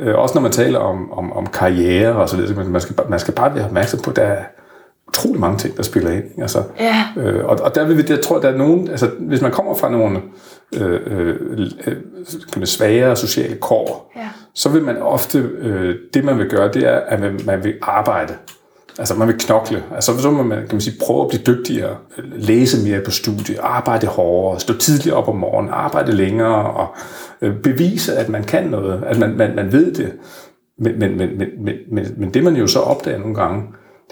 øh, 0.00 0.14
også 0.18 0.34
når 0.34 0.42
man 0.42 0.52
taler 0.52 0.78
om, 0.78 1.12
om, 1.12 1.32
om 1.32 1.46
karriere 1.46 2.12
og 2.14 2.28
så 2.28 2.36
videre, 2.36 2.54
man- 2.56 2.68
man 2.68 2.80
skal, 2.80 2.94
bare- 2.96 3.08
man 3.10 3.18
skal 3.18 3.34
bare 3.34 3.54
være 3.54 3.64
opmærksom 3.64 4.00
på, 4.00 4.10
at 4.10 4.16
der 4.16 4.22
er 4.22 4.44
utrolig 5.08 5.40
mange 5.40 5.58
ting, 5.58 5.76
der 5.76 5.82
spiller 5.82 6.10
ind. 6.10 6.24
Altså, 6.38 6.62
Ja. 6.80 7.04
øh, 7.16 7.44
og, 7.44 7.58
og 7.62 7.74
der 7.74 7.84
vil 7.84 7.96
vi, 7.96 8.02
der 8.02 8.16
tror 8.16 8.36
jeg, 8.36 8.42
der 8.42 8.48
er 8.50 8.56
nogen, 8.56 8.88
altså 8.88 9.10
hvis 9.18 9.40
man 9.42 9.50
kommer 9.50 9.74
fra 9.74 9.90
nogle 9.90 10.20
øh, 10.76 11.00
øh, 11.06 11.36
øh, 12.56 12.64
svagere 12.66 13.16
sociale 13.16 13.56
kår, 13.56 14.12
Ja. 14.16 14.28
så 14.54 14.68
vil 14.68 14.82
man 14.82 14.96
ofte, 15.02 15.38
øh, 15.38 15.94
det 16.14 16.24
man 16.24 16.38
vil 16.38 16.48
gøre, 16.50 16.72
det 16.72 16.82
er, 16.88 16.96
at 16.96 17.20
man, 17.20 17.40
man 17.46 17.64
vil 17.64 17.74
arbejde. 17.82 18.34
Altså 18.98 19.14
man 19.14 19.28
vil 19.28 19.38
knokle. 19.38 19.84
Altså 19.94 20.18
så 20.18 20.30
må 20.30 20.42
man, 20.42 20.58
kan 20.58 20.68
man 20.72 20.80
sige, 20.80 20.96
prøve 21.00 21.22
at 21.22 21.28
blive 21.28 21.42
dygtigere, 21.56 21.96
læse 22.34 22.88
mere 22.90 23.00
på 23.00 23.10
studie, 23.10 23.60
arbejde 23.60 24.06
hårdere, 24.06 24.60
stå 24.60 24.74
tidligt 24.76 25.14
op 25.14 25.28
om 25.28 25.36
morgenen, 25.36 25.72
arbejde 25.74 26.12
længere 26.12 26.70
og 26.70 26.88
øh, 27.42 27.56
bevise, 27.62 28.16
at 28.16 28.28
man 28.28 28.44
kan 28.44 28.66
noget, 28.66 29.02
at 29.06 29.18
man, 29.18 29.36
man, 29.36 29.56
man 29.56 29.72
ved 29.72 29.94
det. 29.94 30.12
Men, 30.78 30.98
men, 30.98 31.16
men, 31.16 31.28
men, 31.38 31.74
men, 31.92 32.06
men, 32.16 32.34
det 32.34 32.44
man 32.44 32.56
jo 32.56 32.66
så 32.66 32.78
opdager 32.78 33.18
nogle 33.18 33.34
gange, 33.34 33.62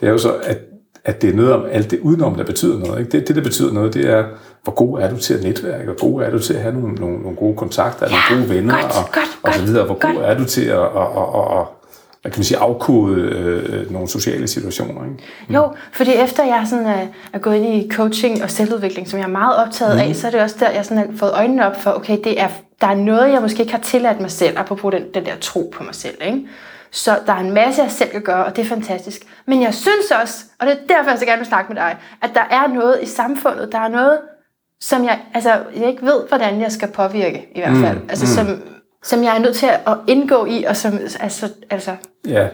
det 0.01 0.07
er 0.07 0.13
jo 0.13 0.19
så, 0.19 0.35
at, 0.43 0.59
at 1.05 1.23
det 1.23 1.31
er 1.31 1.35
noget 1.35 1.53
om 1.53 1.65
alt 1.71 1.91
det 1.91 2.01
udenom, 2.01 2.35
der 2.35 2.45
betyder 2.45 2.79
noget. 2.79 2.99
Ikke? 3.01 3.13
Det, 3.13 3.29
det, 3.29 3.37
der 3.37 3.43
betyder 3.43 3.73
noget, 3.73 3.95
det 3.95 4.11
er, 4.11 4.25
hvor 4.65 4.75
god 4.75 5.01
er 5.01 5.11
du 5.11 5.17
til 5.17 5.35
at 5.35 5.43
netværke, 5.43 5.85
hvor 5.85 6.11
god 6.11 6.23
er 6.23 6.31
du 6.31 6.39
til 6.39 6.55
at 6.55 6.61
have 6.61 6.75
nogle, 6.75 6.95
nogle, 6.95 7.19
nogle 7.23 7.37
gode 7.37 7.57
kontakter, 7.57 8.07
Ja, 8.07 8.13
nogle 8.13 8.43
gode 8.43 8.57
venner, 8.57 8.75
godt, 8.75 8.85
og, 8.85 9.13
godt, 9.13 9.39
og 9.43 9.55
så 9.55 9.63
videre. 9.65 9.87
Hvor 9.87 9.95
god 9.95 10.15
godt. 10.15 10.27
er 10.27 10.39
du 10.39 10.45
til 10.45 10.65
at, 10.65 10.79
at, 10.79 11.09
at, 11.17 11.29
at, 11.35 11.59
at 11.61 11.80
hvad 12.23 12.33
kan 12.33 12.39
man 12.39 12.45
sige, 12.45 12.59
afkode 12.59 13.21
øh, 13.21 13.93
nogle 13.93 14.09
sociale 14.09 14.49
situationer. 14.49 15.05
Ikke? 15.05 15.25
Jo, 15.55 15.73
fordi 15.93 16.13
efter 16.15 16.45
jeg 16.45 16.67
sådan 16.67 16.87
er, 16.87 17.07
er 17.33 17.39
gået 17.39 17.57
ind 17.57 17.67
i 17.85 17.91
coaching 17.91 18.43
og 18.43 18.51
selvudvikling, 18.51 19.09
som 19.09 19.19
jeg 19.19 19.25
er 19.27 19.31
meget 19.31 19.57
optaget 19.57 19.97
Mhm. 19.97 20.09
af, 20.11 20.17
så 20.17 20.27
er 20.27 20.31
det 20.31 20.41
også 20.41 20.57
der, 20.61 20.71
jeg 20.71 20.85
sådan 20.85 20.99
har 20.99 21.07
fået 21.17 21.33
øjnene 21.35 21.67
op 21.67 21.81
for, 21.83 21.91
okay, 21.91 22.19
det 22.25 22.41
er, 22.41 22.49
der 22.81 22.87
er 22.87 22.95
noget, 22.95 23.33
jeg 23.33 23.41
måske 23.43 23.61
ikke 23.61 23.73
har 23.73 23.81
tilladt 23.81 24.21
mig 24.21 24.31
selv, 24.31 24.59
apropos 24.59 24.93
den, 24.95 25.03
den 25.15 25.25
der 25.25 25.33
tro 25.41 25.71
på 25.75 25.85
mig 25.85 25.95
selv. 25.95 26.15
Ikke? 26.27 26.41
Så 26.91 27.19
der 27.27 27.33
er 27.33 27.39
en 27.41 27.55
masse, 27.55 27.83
jeg 27.83 27.91
selv 27.91 28.11
kan 28.11 28.23
gøre, 28.23 28.45
og 28.45 28.57
det 28.57 28.63
er 28.65 28.69
fantastisk. 28.69 29.21
Men 29.47 29.63
jeg 29.63 29.75
synes 29.75 30.11
også, 30.23 30.45
og 30.61 30.67
det 30.67 30.73
er 30.73 30.95
derfor, 30.97 31.11
jeg 31.11 31.19
så 31.19 31.25
gerne 31.27 31.39
vil 31.39 31.47
snakke 31.47 31.73
med 31.73 31.83
dig, 31.83 31.97
at 32.23 32.31
der 32.35 32.45
er 32.51 32.67
noget 32.75 32.99
i 33.03 33.07
samfundet, 33.07 33.69
der 33.73 33.79
er 33.79 33.89
noget, 33.89 34.19
som 34.81 35.05
jeg, 35.05 35.19
altså, 35.35 35.51
jeg 35.77 35.89
ikke 35.89 36.03
ved, 36.03 36.21
hvordan 36.29 36.61
jeg 36.61 36.73
skal 36.73 36.89
påvirke, 36.89 37.49
i 37.55 37.61
hvert 37.61 37.77
fald. 37.77 37.99
Altså, 38.09 38.27
som, 38.35 38.47
som 39.03 39.23
jeg 39.25 39.37
er 39.37 39.39
nødt 39.39 39.57
til 39.57 39.67
at 39.67 39.97
indgå 40.07 40.45
i, 40.45 40.65
og 40.65 40.77
som 40.77 40.99
altså, 41.21 41.49
altså, 41.71 41.91
Ja, 42.29 42.49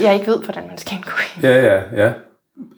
jeg 0.00 0.14
ikke 0.14 0.26
ved, 0.26 0.38
hvordan 0.42 0.62
man 0.68 0.78
skal 0.78 0.96
indgå 0.96 1.10
i. 1.10 1.46
ja, 1.46 1.74
ja. 1.74 2.04
ja. 2.04 2.12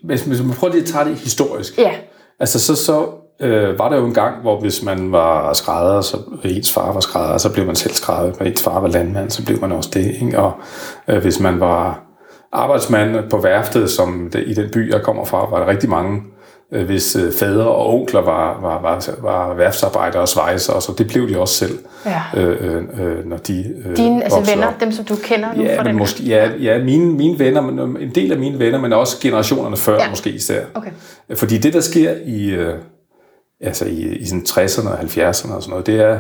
Hvis, 0.04 0.22
hvis 0.22 0.43
man 0.43 0.56
prøver 0.56 0.72
lige 0.72 0.82
at 0.82 0.88
tage 0.88 1.04
det 1.04 1.16
historisk. 1.16 1.78
Ja, 1.78 1.93
Altså 2.40 2.60
så, 2.60 2.76
så 2.76 3.06
øh, 3.40 3.78
var 3.78 3.88
der 3.88 3.96
jo 3.96 4.06
en 4.06 4.14
gang, 4.14 4.40
hvor 4.43 4.60
hvis 4.60 4.82
man 4.82 5.12
var 5.12 5.52
skrædder, 5.52 6.00
så 6.00 6.16
ens 6.44 6.72
far 6.72 6.93
var 6.93 7.00
skrædder, 7.00 7.38
så 7.38 7.52
blev 7.52 7.66
man 7.66 7.76
selv 7.76 7.94
skrædder, 7.94 8.32
og 8.40 8.46
ens 8.49 8.62
far 8.62 8.81
var 8.81 8.88
landmand, 8.88 9.31
så 9.31 9.44
blev 9.44 9.60
man 9.60 9.72
også 9.72 9.90
det. 9.94 10.14
Ikke? 10.22 10.38
Og 10.38 10.52
øh, 11.08 11.22
hvis 11.22 11.40
man 11.40 11.60
var 11.60 12.00
arbejdsmand 12.52 13.31
på 13.31 13.38
værftet, 13.38 13.90
som 13.90 14.31
det, 14.32 14.44
i 14.46 14.54
den 14.54 14.70
by, 14.70 14.93
jeg 14.93 15.02
kommer 15.02 15.25
fra, 15.25 15.50
var 15.50 15.58
der 15.58 15.66
rigtig 15.66 15.90
mange, 15.90 16.16
øh, 16.16 16.22
hvis 16.72 17.16
øh, 17.16 17.32
fædre 17.32 17.64
og 17.69 17.94
onkler 17.94 18.20
var, 18.20 18.60
var, 18.60 18.80
var, 18.82 19.04
var 19.22 19.54
værftsarbejdere 19.54 20.22
og 20.22 20.28
svejser, 20.28 20.80
så 20.80 20.92
det 20.98 21.06
blev 21.08 21.28
de 21.28 21.38
også 21.38 21.54
selv, 21.54 21.78
Ja. 22.06 22.20
øh, 22.36 22.76
øh, 22.76 22.82
øh, 23.00 23.26
når 23.26 23.36
de 23.36 23.74
øh, 23.84 23.96
Dine 23.96 24.24
altså 24.24 24.40
venner, 24.54 24.66
op. 24.69 24.80
dem 24.80 24.92
som 24.92 25.04
du 25.04 25.16
kender 25.24 25.54
nu 25.56 25.62
Ja, 25.62 25.76
fra 25.78 25.82
men 25.82 25.90
den 25.90 25.98
måske, 25.98 26.22
ja, 26.22 26.50
ja 26.60 26.84
mine, 26.84 27.12
mine 27.12 27.38
venner, 27.38 27.60
men 27.60 27.96
en 28.02 28.11
del 28.14 28.32
af 28.32 28.38
mine 28.38 28.58
venner, 28.58 28.80
men 28.80 28.92
også 28.92 29.16
generationerne 29.20 29.76
før 29.76 29.94
Ja. 29.94 30.02
ja. 30.02 30.11
måske 30.11 30.30
især. 30.30 30.64
Okay. 30.75 30.90
Fordi 31.35 31.58
det, 31.58 31.73
der 31.73 31.80
sker 31.80 32.14
i, 32.26 32.50
øh, 32.50 32.75
altså 33.61 33.85
i, 33.85 34.16
i 34.16 34.25
sådan 34.25 34.44
60'erne 34.49 34.88
og 34.88 34.99
70'erne 35.00 35.54
og 35.54 35.62
sådan 35.62 35.70
noget, 35.70 35.87
det 35.87 36.00
er 36.00 36.18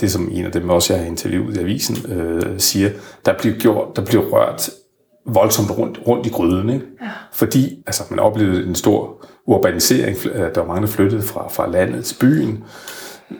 det, 0.00 0.12
som 0.12 0.28
en 0.32 0.44
af 0.44 0.52
dem 0.52 0.70
også, 0.70 0.92
jeg 0.92 1.02
har 1.02 1.08
interviewet 1.08 1.56
i 1.56 1.60
avisen, 1.60 2.12
øh, 2.12 2.42
siger, 2.58 2.90
der 3.26 3.32
bliver, 3.38 3.56
gjort, 3.58 3.96
der 3.96 4.04
bliver 4.04 4.22
rørt 4.22 4.70
voldsomt 5.26 5.70
rundt, 5.78 5.98
rundt 6.06 6.26
i 6.26 6.30
gryden. 6.30 6.70
Ikke? 6.70 6.84
Ja. 7.02 7.06
Fordi 7.32 7.82
altså, 7.86 8.02
man 8.10 8.18
oplevede 8.18 8.66
en 8.66 8.74
stor 8.74 9.24
urbanisering. 9.48 10.16
Øh, 10.34 10.40
Der 10.54 10.60
var 10.60 10.66
mange, 10.66 10.82
der 10.82 10.92
flyttede 10.92 11.22
fra, 11.22 11.48
fra 11.50 11.70
landet 11.70 12.04
til 12.04 12.16
byen. 12.20 12.64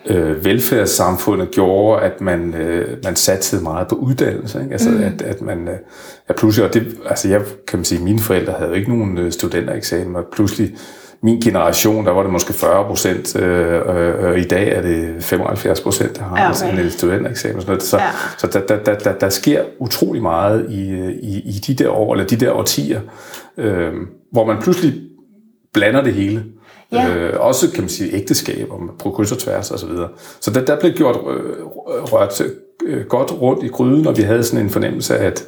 Øh, 0.06 0.44
velfærdssamfundet 0.44 1.50
gjorde, 1.50 2.02
at 2.02 2.20
man, 2.20 2.54
øh, 2.54 2.96
man 3.04 3.16
satsede 3.16 3.62
meget 3.62 3.88
på 3.88 3.94
uddannelse. 3.94 4.60
Ikke? 4.60 4.72
Altså, 4.72 4.90
mm. 4.90 5.02
at, 5.02 5.22
at 5.22 5.42
man 5.42 5.68
øh, 5.68 5.74
ja, 6.28 6.34
pludselig, 6.34 6.68
og 6.68 6.74
det, 6.74 6.96
altså 7.06 7.28
jeg 7.28 7.40
kan 7.68 7.78
man 7.78 7.84
sige, 7.84 8.04
mine 8.04 8.18
forældre 8.18 8.52
havde 8.52 8.68
jo 8.68 8.74
ikke 8.74 8.88
nogen 8.98 9.18
øh, 9.18 9.32
studentereksamen, 9.32 10.16
og 10.16 10.24
pludselig 10.32 10.76
min 11.22 11.40
generation, 11.40 12.06
der 12.06 12.12
var 12.12 12.22
det 12.22 12.32
måske 12.32 12.52
40 12.52 12.84
procent, 12.84 13.36
øh, 13.36 13.74
øh, 13.74 14.24
og 14.24 14.38
i 14.38 14.44
dag 14.44 14.68
er 14.68 14.82
det 14.82 15.24
75 15.24 15.80
procent, 15.80 16.16
der 16.16 16.22
har 16.22 16.50
okay. 16.50 16.72
okay. 16.72 16.84
en 16.84 16.90
studentereksamen. 16.90 17.56
Og 17.56 17.62
sådan 17.62 17.70
noget. 17.72 17.82
Så, 17.82 17.96
Ja. 17.96 18.10
så 18.38 18.46
der, 18.46 18.60
der, 18.66 18.84
der, 18.84 18.98
der, 18.98 19.12
der 19.12 19.28
sker 19.28 19.62
utrolig 19.78 20.22
meget 20.22 20.66
i, 20.70 20.90
øh, 20.90 21.08
i, 21.10 21.38
i 21.38 21.60
de 21.66 21.74
der 21.84 21.90
år, 21.90 22.12
eller 22.14 22.26
de 22.26 22.36
der 22.36 22.52
årtier, 22.52 23.00
øh, 23.58 23.92
hvor 24.32 24.46
man 24.46 24.56
pludselig 24.62 24.94
blander 25.75 26.02
det 26.02 26.14
hele. 26.14 26.44
Ja. 26.92 27.08
Øh, 27.14 27.32
også, 27.40 27.70
kan 27.70 27.80
man 27.80 27.88
sige, 27.88 28.14
ægteskaber 28.14 28.75
på 29.02 29.10
kryds 29.10 29.32
og 29.32 29.38
tværs 29.38 29.70
og 29.70 29.78
så 29.78 29.87
videre. 29.87 30.08
Så 30.40 30.50
der, 30.50 30.64
der 30.64 30.80
blev 30.80 30.92
gjort 30.92 31.16
øh, 31.16 31.64
rørt 31.84 32.42
øh, 32.87 33.04
godt 33.06 33.32
rundt 33.40 33.62
i 33.64 33.68
gryden, 33.68 34.06
og 34.06 34.16
vi 34.16 34.22
havde 34.22 34.42
sådan 34.44 34.64
en 34.64 34.70
fornemmelse 34.70 35.18
af, 35.18 35.26
at, 35.26 35.46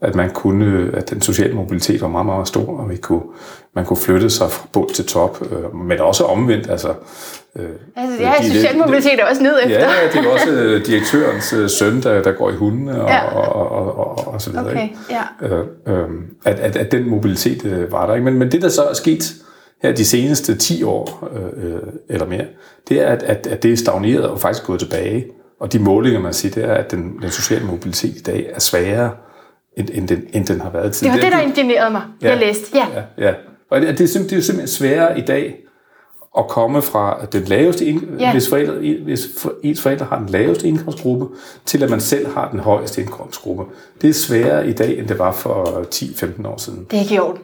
at 0.00 0.14
man 0.14 0.30
kunne, 0.30 0.90
at 0.96 1.10
den 1.10 1.20
sociale 1.22 1.54
mobilitet 1.54 2.00
var 2.00 2.08
meget, 2.08 2.26
meget 2.26 2.48
stor, 2.48 2.78
og 2.80 2.90
vi 2.90 2.96
kunne, 2.96 3.22
man 3.74 3.84
kunne 3.84 3.96
flytte 3.96 4.30
sig 4.30 4.50
fra 4.50 4.68
bund 4.72 4.88
til 4.90 5.06
top, 5.06 5.42
øh, 5.52 5.74
men 5.76 6.00
også 6.00 6.24
omvendt, 6.24 6.70
altså... 6.70 6.88
Øh, 7.56 7.64
Altså, 7.96 8.16
ja, 8.22 8.32
de- 8.42 8.52
social 8.52 8.78
mobilitet 8.78 9.20
er 9.20 9.24
også 9.30 9.42
ned 9.42 9.58
efter. 9.64 9.78
Ja, 9.80 9.86
det 10.12 10.26
er 10.26 10.30
også 10.32 10.50
øh, 10.50 10.86
direktørens 10.86 11.52
øh, 11.52 11.70
søn, 11.70 12.02
der, 12.02 12.22
der 12.22 12.32
går 12.32 12.50
i 12.50 12.54
hundene 12.54 13.02
og, 13.02 13.08
ja. 13.08 13.24
og, 13.24 13.52
og, 13.56 13.70
og, 13.70 13.98
og, 13.98 14.28
og 14.34 14.40
så 14.42 14.50
videre. 14.50 14.66
Okay, 14.70 14.82
ikke? 14.82 14.96
ja. 15.10 15.46
Øh, 15.56 15.64
øh, 15.88 16.08
at, 16.44 16.58
at, 16.58 16.76
at 16.76 16.92
den 16.92 17.10
mobilitet 17.10 17.64
øh, 17.64 17.92
var 17.92 18.06
der 18.06 18.14
ikke. 18.14 18.24
Men, 18.24 18.34
men 18.34 18.52
det, 18.52 18.62
der 18.62 18.68
så 18.68 18.82
er 18.82 18.94
sket 18.94 19.34
her 19.82 19.92
de 19.92 20.04
seneste 20.04 20.56
10 20.56 20.82
år 20.82 21.28
øh, 21.32 21.64
øh, 21.72 21.80
eller 22.08 22.26
mere, 22.26 22.44
det 22.88 23.00
er, 23.00 23.06
at, 23.06 23.22
at, 23.22 23.46
at 23.46 23.62
det 23.62 23.72
er 23.72 23.76
stagneret 23.76 24.24
og 24.28 24.40
faktisk 24.40 24.66
gået 24.66 24.80
tilbage. 24.80 25.26
Og 25.60 25.72
de 25.72 25.78
målinger, 25.78 26.20
man 26.20 26.32
siger, 26.32 26.52
det 26.54 26.64
er, 26.64 26.74
at 26.74 26.90
den, 26.90 27.18
den 27.22 27.30
sociale 27.30 27.66
mobilitet 27.66 28.16
i 28.16 28.22
dag 28.22 28.46
er 28.54 28.60
sværere, 28.60 29.10
end, 29.76 29.88
end, 29.92 30.08
den, 30.08 30.26
end 30.32 30.46
den 30.46 30.60
har 30.60 30.70
været 30.70 30.84
Det 30.84 30.92
tidligere. 30.94 31.16
var 31.16 31.22
det, 31.24 31.32
der 31.32 31.40
indignerede 31.40 31.90
mig. 31.90 32.02
Ja. 32.22 32.28
Jeg 32.28 32.38
læste. 32.38 32.64
Ja. 32.74 32.86
Ja, 33.18 33.26
ja. 33.28 33.34
Og 33.70 33.80
det, 33.80 33.88
det, 33.98 34.04
er 34.04 34.08
simpelthen, 34.08 34.30
det 34.30 34.38
er 34.38 34.46
simpelthen 34.46 34.68
sværere 34.68 35.18
i 35.18 35.22
dag 35.22 35.56
at 36.38 36.48
komme 36.48 36.82
fra 36.82 37.26
den 37.32 37.42
laveste, 37.44 37.84
ind, 37.84 38.02
Ja. 38.20 38.32
hvis, 38.32 38.48
forældre, 38.48 38.74
hvis 39.04 39.28
ens 39.62 39.80
forældre 39.82 40.06
har 40.06 40.18
den 40.18 40.28
laveste 40.28 40.68
indkomstgruppe, 40.68 41.26
til 41.66 41.82
at 41.82 41.90
man 41.90 42.00
selv 42.00 42.26
har 42.26 42.50
den 42.50 42.60
højeste 42.60 43.00
indkomstgruppe. 43.00 43.64
Det 44.02 44.10
er 44.10 44.14
sværere 44.14 44.68
i 44.68 44.72
dag, 44.72 44.98
end 44.98 45.08
det 45.08 45.18
var 45.18 45.32
for 45.32 45.86
10-15 45.94 46.46
år 46.48 46.56
siden. 46.56 46.86
Det 46.90 46.96
er 46.96 47.00
ikke 47.02 47.14
i 47.14 47.18
orden. 47.18 47.42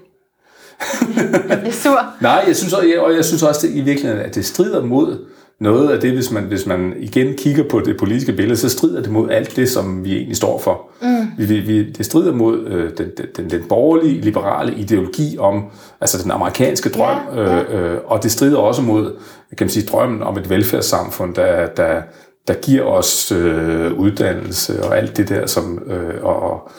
Jeg 1.49 1.59
bliver 1.59 1.73
sur. 1.73 2.01
Nej, 2.21 2.45
jeg 2.47 2.57
synes, 2.57 2.73
og 2.73 2.89
jeg, 2.89 3.01
og 3.01 3.15
jeg 3.15 3.25
synes 3.25 3.43
også 3.43 3.67
det, 3.67 3.75
i 3.75 3.81
virkeligheden, 3.81 4.23
at 4.25 4.35
det 4.35 4.45
strider 4.45 4.85
mod 4.85 5.19
noget 5.61 5.89
af 5.91 6.01
det, 6.01 6.13
hvis 6.13 6.31
man, 6.31 6.43
hvis 6.45 6.67
man 6.67 6.95
igen 6.99 7.35
kigger 7.35 7.65
på 7.71 7.81
det 7.81 7.97
politiske 7.97 8.33
billede, 8.33 8.57
så 8.57 8.69
strider 8.69 9.03
det 9.03 9.11
mod 9.11 9.31
alt 9.31 9.57
det, 9.57 9.69
som 9.71 10.05
vi 10.05 10.17
egentlig 10.17 10.37
står 10.37 10.59
for. 10.59 10.91
Mm. 11.03 11.27
Vi, 11.39 11.61
vi, 11.61 11.91
det 11.91 12.07
strider 12.07 12.33
mod 12.33 12.67
øh, 12.67 12.91
den, 12.99 13.07
den, 13.37 13.51
den, 13.51 13.63
borgerlige, 13.69 14.21
liberale 14.21 14.75
ideologi 14.75 15.39
om, 15.39 15.65
altså 16.01 16.23
den 16.23 16.31
amerikanske 16.31 16.89
drøm, 16.89 17.19
Ja, 17.35 17.43
ja. 17.43 17.63
Øh, 17.63 17.93
øh, 17.93 17.99
og 18.07 18.23
det 18.23 18.31
strider 18.31 18.59
også 18.59 18.83
mod, 18.83 19.13
kan 19.59 19.65
man 19.65 19.71
sige, 19.71 19.87
drømmen 19.87 20.23
om 20.23 20.39
et 20.39 20.51
velfærdssamfund, 20.51 21.35
der, 21.35 21.67
der, 21.67 22.03
der 22.49 22.55
giver 22.55 22.83
os 22.83 23.33
øh, 23.33 23.93
uddannelse 23.93 24.85
og 24.85 24.99
alt 24.99 25.17
det 25.17 25.29
der, 25.29 25.47
som, 25.47 25.83
øh, 25.87 26.25
og 26.25 26.71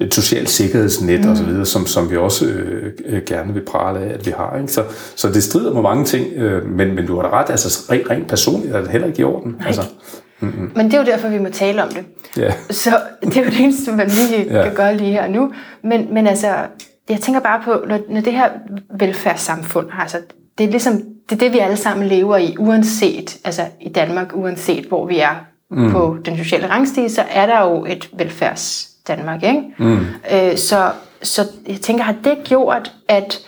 et 0.00 0.14
socialt 0.14 0.50
sikkerhedsnet 0.50 1.24
mm. 1.24 1.30
og 1.30 1.36
så 1.36 1.44
videre, 1.44 1.66
som, 1.66 1.86
som 1.86 2.10
vi 2.10 2.16
også 2.16 2.46
øh, 2.46 2.92
øh, 3.06 3.22
gerne 3.26 3.52
vil 3.54 3.64
prale 3.64 3.98
af, 3.98 4.14
at 4.14 4.26
vi 4.26 4.30
har. 4.30 4.56
Ikke? 4.56 4.72
Så, 4.72 4.84
så 5.16 5.28
det 5.28 5.42
strider 5.42 5.72
mod 5.72 5.82
mange 5.82 6.04
ting, 6.04 6.26
øh, 6.36 6.66
men, 6.66 6.94
men 6.94 7.06
du 7.06 7.16
har 7.16 7.22
da 7.22 7.40
ret, 7.40 7.50
altså 7.50 7.92
rent, 7.92 8.10
rent 8.10 8.28
personligt 8.28 8.74
er 8.74 8.80
det 8.80 8.90
heller 8.90 9.06
ikke 9.06 9.20
i 9.20 9.24
orden. 9.24 9.62
Altså, 9.66 9.82
Men 10.40 10.86
det 10.86 10.94
er 10.94 10.98
jo 10.98 11.04
derfor, 11.04 11.28
vi 11.28 11.38
må 11.38 11.48
tale 11.48 11.82
om 11.82 11.88
det. 11.88 12.04
ja. 12.36 12.52
Så 12.70 13.00
det 13.24 13.36
er 13.36 13.44
jo 13.44 13.50
det 13.50 13.60
eneste, 13.60 13.92
man 13.92 14.08
lige 14.08 14.46
ja. 14.56 14.62
kan 14.62 14.74
gøre 14.74 14.96
lige 14.96 15.12
her 15.12 15.22
og 15.22 15.30
nu. 15.30 15.52
Men, 15.84 16.14
men 16.14 16.26
altså, 16.26 16.48
jeg 17.08 17.20
tænker 17.20 17.40
bare 17.40 17.60
på, 17.64 17.84
når, 17.88 18.00
når 18.10 18.20
det 18.20 18.32
her 18.32 18.48
velfærdssamfund, 18.98 19.86
altså, 20.00 20.18
det 20.58 20.66
er 20.66 20.70
ligesom, 20.70 21.02
det 21.28 21.34
er 21.34 21.38
det, 21.38 21.52
vi 21.52 21.58
alle 21.58 21.76
sammen 21.76 22.06
lever 22.06 22.36
i, 22.36 22.56
uanset, 22.58 23.38
altså 23.44 23.62
i 23.80 23.88
Danmark, 23.88 24.36
uanset 24.36 24.84
hvor 24.84 25.06
vi 25.06 25.18
er 25.18 25.44
mm. 25.70 25.90
på 25.90 26.16
den 26.24 26.36
sociale 26.36 26.70
rangstige, 26.70 27.10
så 27.10 27.22
er 27.30 27.46
der 27.46 27.62
jo 27.62 27.84
et 27.84 28.10
velfærds 28.18 28.88
Danmark, 29.08 29.42
ikke? 29.42 29.62
Mm. 29.78 29.98
Øh, 30.32 30.56
så, 30.56 30.90
så 31.22 31.42
jeg 31.68 31.76
tænker, 31.80 32.04
har 32.04 32.14
det 32.24 32.38
gjort, 32.44 32.92
at, 33.08 33.38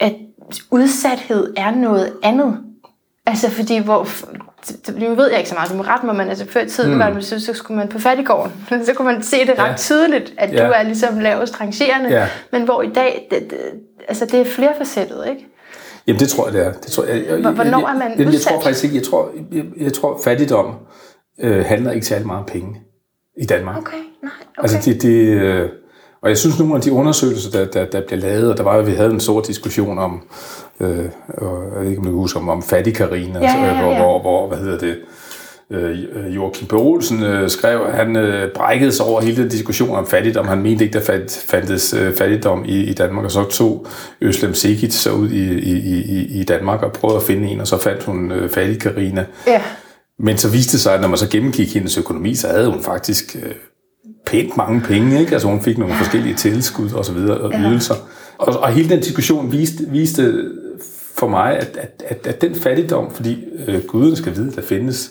at 0.00 0.12
udsathed 0.70 1.54
er 1.56 1.70
noget 1.70 2.12
andet? 2.22 2.58
Altså 3.26 3.50
fordi, 3.50 3.78
hvor, 3.78 4.08
nu 5.00 5.14
ved 5.14 5.28
jeg 5.30 5.38
ikke 5.38 5.48
så 5.50 5.54
meget, 5.54 5.70
du 5.70 5.76
må 5.76 5.82
rette 5.82 6.06
mig, 6.06 6.16
men 6.16 6.28
altså 6.28 6.46
før 6.48 6.60
i 6.60 6.68
tiden, 6.68 6.92
mm. 6.92 6.98
var 6.98 7.10
det, 7.10 7.24
så, 7.24 7.40
så 7.40 7.52
skulle 7.52 7.78
man 7.78 7.88
på 7.88 7.98
fattigården, 7.98 8.52
så 8.86 8.92
kunne 8.94 9.12
man 9.12 9.22
se 9.22 9.46
det 9.46 9.58
ret 9.58 9.68
Ja. 9.70 9.76
tydeligt, 9.76 10.34
at 10.38 10.52
Ja. 10.52 10.66
du 10.66 10.72
er 10.72 10.82
ligesom 10.82 11.18
lavest 11.20 11.60
rangerende, 11.60 12.10
Ja. 12.10 12.28
men 12.52 12.62
hvor 12.62 12.82
i 12.82 12.88
dag, 12.94 13.26
det, 13.30 13.50
det, 13.50 13.58
altså 14.08 14.26
det 14.26 14.40
er 14.40 14.44
flerfacettet, 14.44 15.24
ikke? 15.28 15.46
Jamen 16.06 16.20
det 16.20 16.28
tror 16.28 16.44
jeg, 16.46 16.52
det 16.54 16.66
er. 16.66 16.72
Det 16.72 16.92
tror 16.92 17.04
jeg, 17.04 17.16
jeg, 17.16 17.26
jeg, 17.42 17.50
Hvornår 17.52 17.78
jeg, 17.78 17.94
er 17.94 17.98
man 17.98 18.10
jeg, 18.10 18.18
jeg, 18.18 18.32
jeg 18.32 18.40
tror 18.40 18.52
udsat? 18.56 18.62
faktisk 18.62 18.84
ikke, 18.84 18.96
jeg 18.96 19.04
tror, 19.04 19.30
jeg, 19.52 19.64
jeg 19.80 19.92
tror 19.92 20.20
fattigdom 20.24 20.74
øh, 21.40 21.64
handler 21.64 21.90
ikke 21.92 22.06
særlig 22.06 22.26
meget 22.26 22.40
om 22.40 22.46
penge 22.46 22.80
i 23.36 23.44
Danmark. 23.44 23.78
Okay, 23.78 23.96
nej, 24.22 24.32
okay. 24.58 24.62
Altså 24.62 24.90
det, 24.90 25.02
det, 25.02 25.26
øh, 25.26 25.68
og 26.22 26.28
jeg 26.28 26.38
synes, 26.38 26.58
nogle 26.58 26.74
af 26.74 26.80
de 26.80 26.92
undersøgelser, 26.92 27.50
der, 27.50 27.64
der, 27.64 27.84
der 27.84 28.00
bliver 28.06 28.20
lavet, 28.20 28.50
og 28.50 28.56
der 28.56 28.62
var 28.62 28.76
jo, 28.76 28.82
vi 28.82 28.92
havde 28.92 29.10
en 29.10 29.20
stor 29.20 29.40
diskussion 29.40 29.98
om, 29.98 30.22
øh, 30.80 31.04
og 31.28 31.64
jeg 31.74 31.82
ved 31.82 31.90
ikke, 31.90 32.00
om 32.00 32.06
du 32.06 32.12
husker, 32.12 32.40
om, 32.40 32.48
om 32.48 32.62
fattigkarina, 32.62 33.38
Ja, 33.38 33.58
ja, 33.58 33.64
ja, 33.64 33.82
hvor, 33.82 33.92
ja. 33.92 33.98
hvor, 34.02 34.20
hvor, 34.20 34.48
hvad 34.48 34.58
hedder 34.58 34.78
det, 34.78 34.96
øh, 35.70 36.36
Joachim 36.36 36.68
B. 36.68 36.72
Olsen 36.72 37.22
øh, 37.22 37.50
skrev, 37.50 37.92
han 37.92 38.16
øh, 38.16 38.52
brækkede 38.52 38.92
sig 38.92 39.06
over 39.06 39.20
hele 39.20 39.42
den 39.42 39.48
diskussion 39.48 39.96
om 39.96 40.06
fattigdom. 40.06 40.48
Han 40.48 40.62
mente 40.62 40.84
ikke, 40.84 40.98
der 40.98 41.04
fandt, 41.04 41.44
fandtes 41.48 41.94
øh, 41.94 42.14
fattigdom 42.14 42.64
i, 42.64 42.78
i 42.80 42.92
Danmark, 42.92 43.24
og 43.24 43.30
så 43.30 43.44
tog 43.44 43.86
Øslem 44.20 44.54
Sekic 44.54 44.92
så 44.92 45.12
ud 45.12 45.30
i, 45.30 45.58
i, 45.58 45.76
i, 45.76 46.40
i 46.40 46.44
Danmark 46.44 46.82
og 46.82 46.92
prøvede 46.92 47.16
at 47.16 47.22
finde 47.22 47.48
en, 47.48 47.60
og 47.60 47.66
så 47.66 47.78
fandt 47.78 48.04
hun 48.04 48.32
øh, 48.32 48.50
fattigkarina. 48.50 49.24
Ja, 49.46 49.62
Men 50.18 50.38
så 50.38 50.48
viste 50.48 50.72
det 50.72 50.80
sig, 50.80 50.94
at 50.94 51.00
når 51.00 51.08
man 51.08 51.18
så 51.18 51.28
gennemgik 51.28 51.74
hendes 51.74 51.98
økonomi, 51.98 52.34
så 52.34 52.48
havde 52.48 52.70
hun 52.70 52.82
faktisk 52.82 53.36
øh, 53.42 53.52
pænt 54.26 54.56
mange 54.56 54.80
penge. 54.80 55.20
Ikke? 55.20 55.32
Altså 55.32 55.48
hun 55.48 55.62
fik 55.62 55.78
nogle 55.78 55.94
forskellige 55.94 56.34
tilskud 56.34 56.92
og 56.92 57.04
så 57.04 57.12
videre, 57.12 57.38
og 57.38 57.52
ydelser. 57.58 57.94
Og, 58.38 58.58
og 58.60 58.68
hele 58.68 58.88
den 58.88 59.00
diskussion 59.00 59.52
viste, 59.52 59.84
viste 59.88 60.44
for 61.16 61.28
mig, 61.28 61.56
at, 61.58 61.76
at, 61.76 62.02
at, 62.06 62.26
at 62.26 62.40
den 62.40 62.54
fattigdom, 62.54 63.10
fordi 63.14 63.44
øh, 63.66 63.84
guderne 63.84 64.16
skal 64.16 64.36
vide, 64.36 64.48
at 64.48 64.56
der 64.56 64.62
findes 64.62 65.10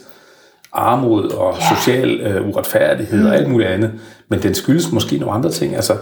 armod 0.73 1.29
og 1.29 1.55
Ja. 1.59 1.75
social 1.75 2.19
øh, 2.19 2.47
uretfærdighed 2.47 3.19
mm. 3.19 3.25
og 3.25 3.35
alt 3.35 3.49
muligt 3.49 3.69
andet, 3.69 3.91
men 4.29 4.43
den 4.43 4.53
skyldes 4.55 4.91
måske 4.91 5.17
nogle 5.17 5.35
andre 5.35 5.51
ting. 5.51 5.75
Altså 5.75 5.97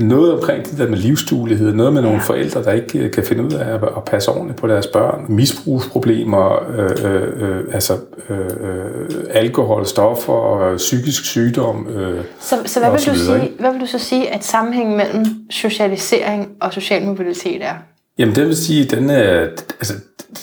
noget 0.00 0.32
omkring 0.32 0.66
det 0.66 0.78
der 0.78 0.88
med 0.88 0.98
livsduelighed, 0.98 1.72
noget 1.72 1.92
med 1.92 2.02
nogle 2.02 2.16
Ja. 2.16 2.22
forældre, 2.22 2.62
der 2.64 2.72
ikke 2.72 2.98
øh, 2.98 3.10
kan 3.10 3.24
finde 3.24 3.44
ud 3.44 3.52
af 3.52 3.74
at, 3.74 3.82
at 3.96 4.04
passe 4.06 4.30
ordentligt 4.30 4.58
på 4.60 4.66
deres 4.66 4.86
børn, 4.86 5.24
misbrugsproblemer, 5.28 6.70
øh, 6.78 7.12
øh, 7.12 7.22
øh, 7.36 7.64
altså 7.72 7.96
øh, 8.28 8.38
øh, 8.38 9.10
alkohol, 9.30 9.86
stoffer, 9.86 10.32
og 10.32 10.76
psykisk 10.76 11.24
sygdom. 11.24 11.88
Øh, 11.88 12.24
så, 12.40 12.56
så 12.66 12.80
hvad, 12.80 12.90
vil 12.90 13.00
så 13.00 13.10
du 13.10 13.16
videre, 13.16 13.40
sige, 13.40 13.52
hvad 13.60 13.72
vil 13.72 13.80
du 13.80 13.86
så 13.86 13.98
sige, 13.98 14.34
at 14.34 14.44
sammenhængen 14.44 14.96
mellem 14.96 15.24
socialisering 15.50 16.48
og 16.60 16.72
social 16.72 17.04
mobilitet 17.04 17.64
er? 17.64 17.74
Jamen, 18.18 18.34
det 18.34 18.46
vil 18.46 18.56
sige, 18.56 18.84
at 18.84 18.90
den 18.90 19.10
er, 19.10 19.46
altså, 19.80 19.94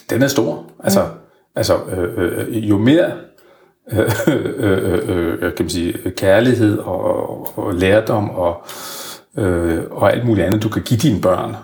den 0.10 0.22
er 0.22 0.28
stor. 0.28 0.64
Altså, 0.84 1.02
mm. 1.02 1.10
altså 1.56 1.74
øh, 1.98 2.10
øh, 2.18 2.70
jo 2.70 2.78
mere 2.78 3.12
øh, 3.94 4.12
øh, 4.28 5.00
øh, 5.08 5.40
kan 5.40 5.54
man 5.60 5.70
sige, 5.70 5.94
kærlighed 6.18 6.78
og, 6.78 7.58
og 7.58 7.74
lærdom 7.74 8.30
og, 8.30 8.66
øh, 9.38 9.84
og 9.92 10.13
alt 10.13 10.25
muligt 10.25 10.48
andet, 10.48 10.63
du 10.63 10.70
kan 10.70 10.82
give 10.82 11.00
dine 11.00 11.22
børn, 11.22 11.56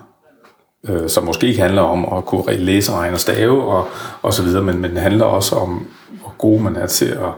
øh, 0.88 1.08
som 1.08 1.24
måske 1.24 1.46
ikke 1.46 1.60
handler 1.62 1.82
om 1.82 2.18
at 2.18 2.24
kunne 2.24 2.56
læse, 2.56 2.92
regne 2.92 3.16
og 3.16 3.20
stave 3.20 3.64
og, 3.64 3.88
og 4.22 4.34
så 4.34 4.42
videre, 4.42 4.62
men, 4.62 4.78
men 4.78 4.90
det 4.90 5.00
handler 5.00 5.24
også 5.24 5.56
om, 5.56 5.88
hvor 6.20 6.34
god 6.38 6.60
man 6.60 6.76
er 6.76 6.86
til 6.86 7.06
at 7.06 7.30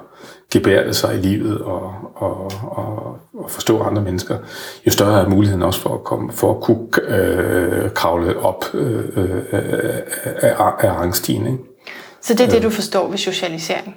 gebærde 0.52 0.94
sig 0.94 1.14
i 1.14 1.18
livet 1.18 1.60
og, 1.60 1.94
og, 2.14 2.52
og, 2.62 3.18
og 3.34 3.50
forstå 3.50 3.82
andre 3.82 4.02
mennesker, 4.02 4.38
jo 4.86 4.90
større 4.90 5.20
er 5.20 5.28
muligheden 5.28 5.62
også 5.62 5.80
for 5.80 5.94
at, 5.94 6.04
komme, 6.04 6.32
for 6.32 6.54
at 6.54 6.60
kunne 6.60 6.88
øh, 7.08 7.90
kravle 7.90 8.38
op 8.38 8.64
øh, 8.74 9.04
øh, 9.16 9.42
af, 10.22 10.56
af, 10.78 10.92
rangstigen. 10.92 11.46
Ikke? 11.46 11.58
Så 12.20 12.34
det 12.34 12.46
er 12.46 12.50
det, 12.50 12.62
du 12.62 12.70
forstår 12.70 13.08
ved 13.08 13.18
socialisering? 13.18 13.96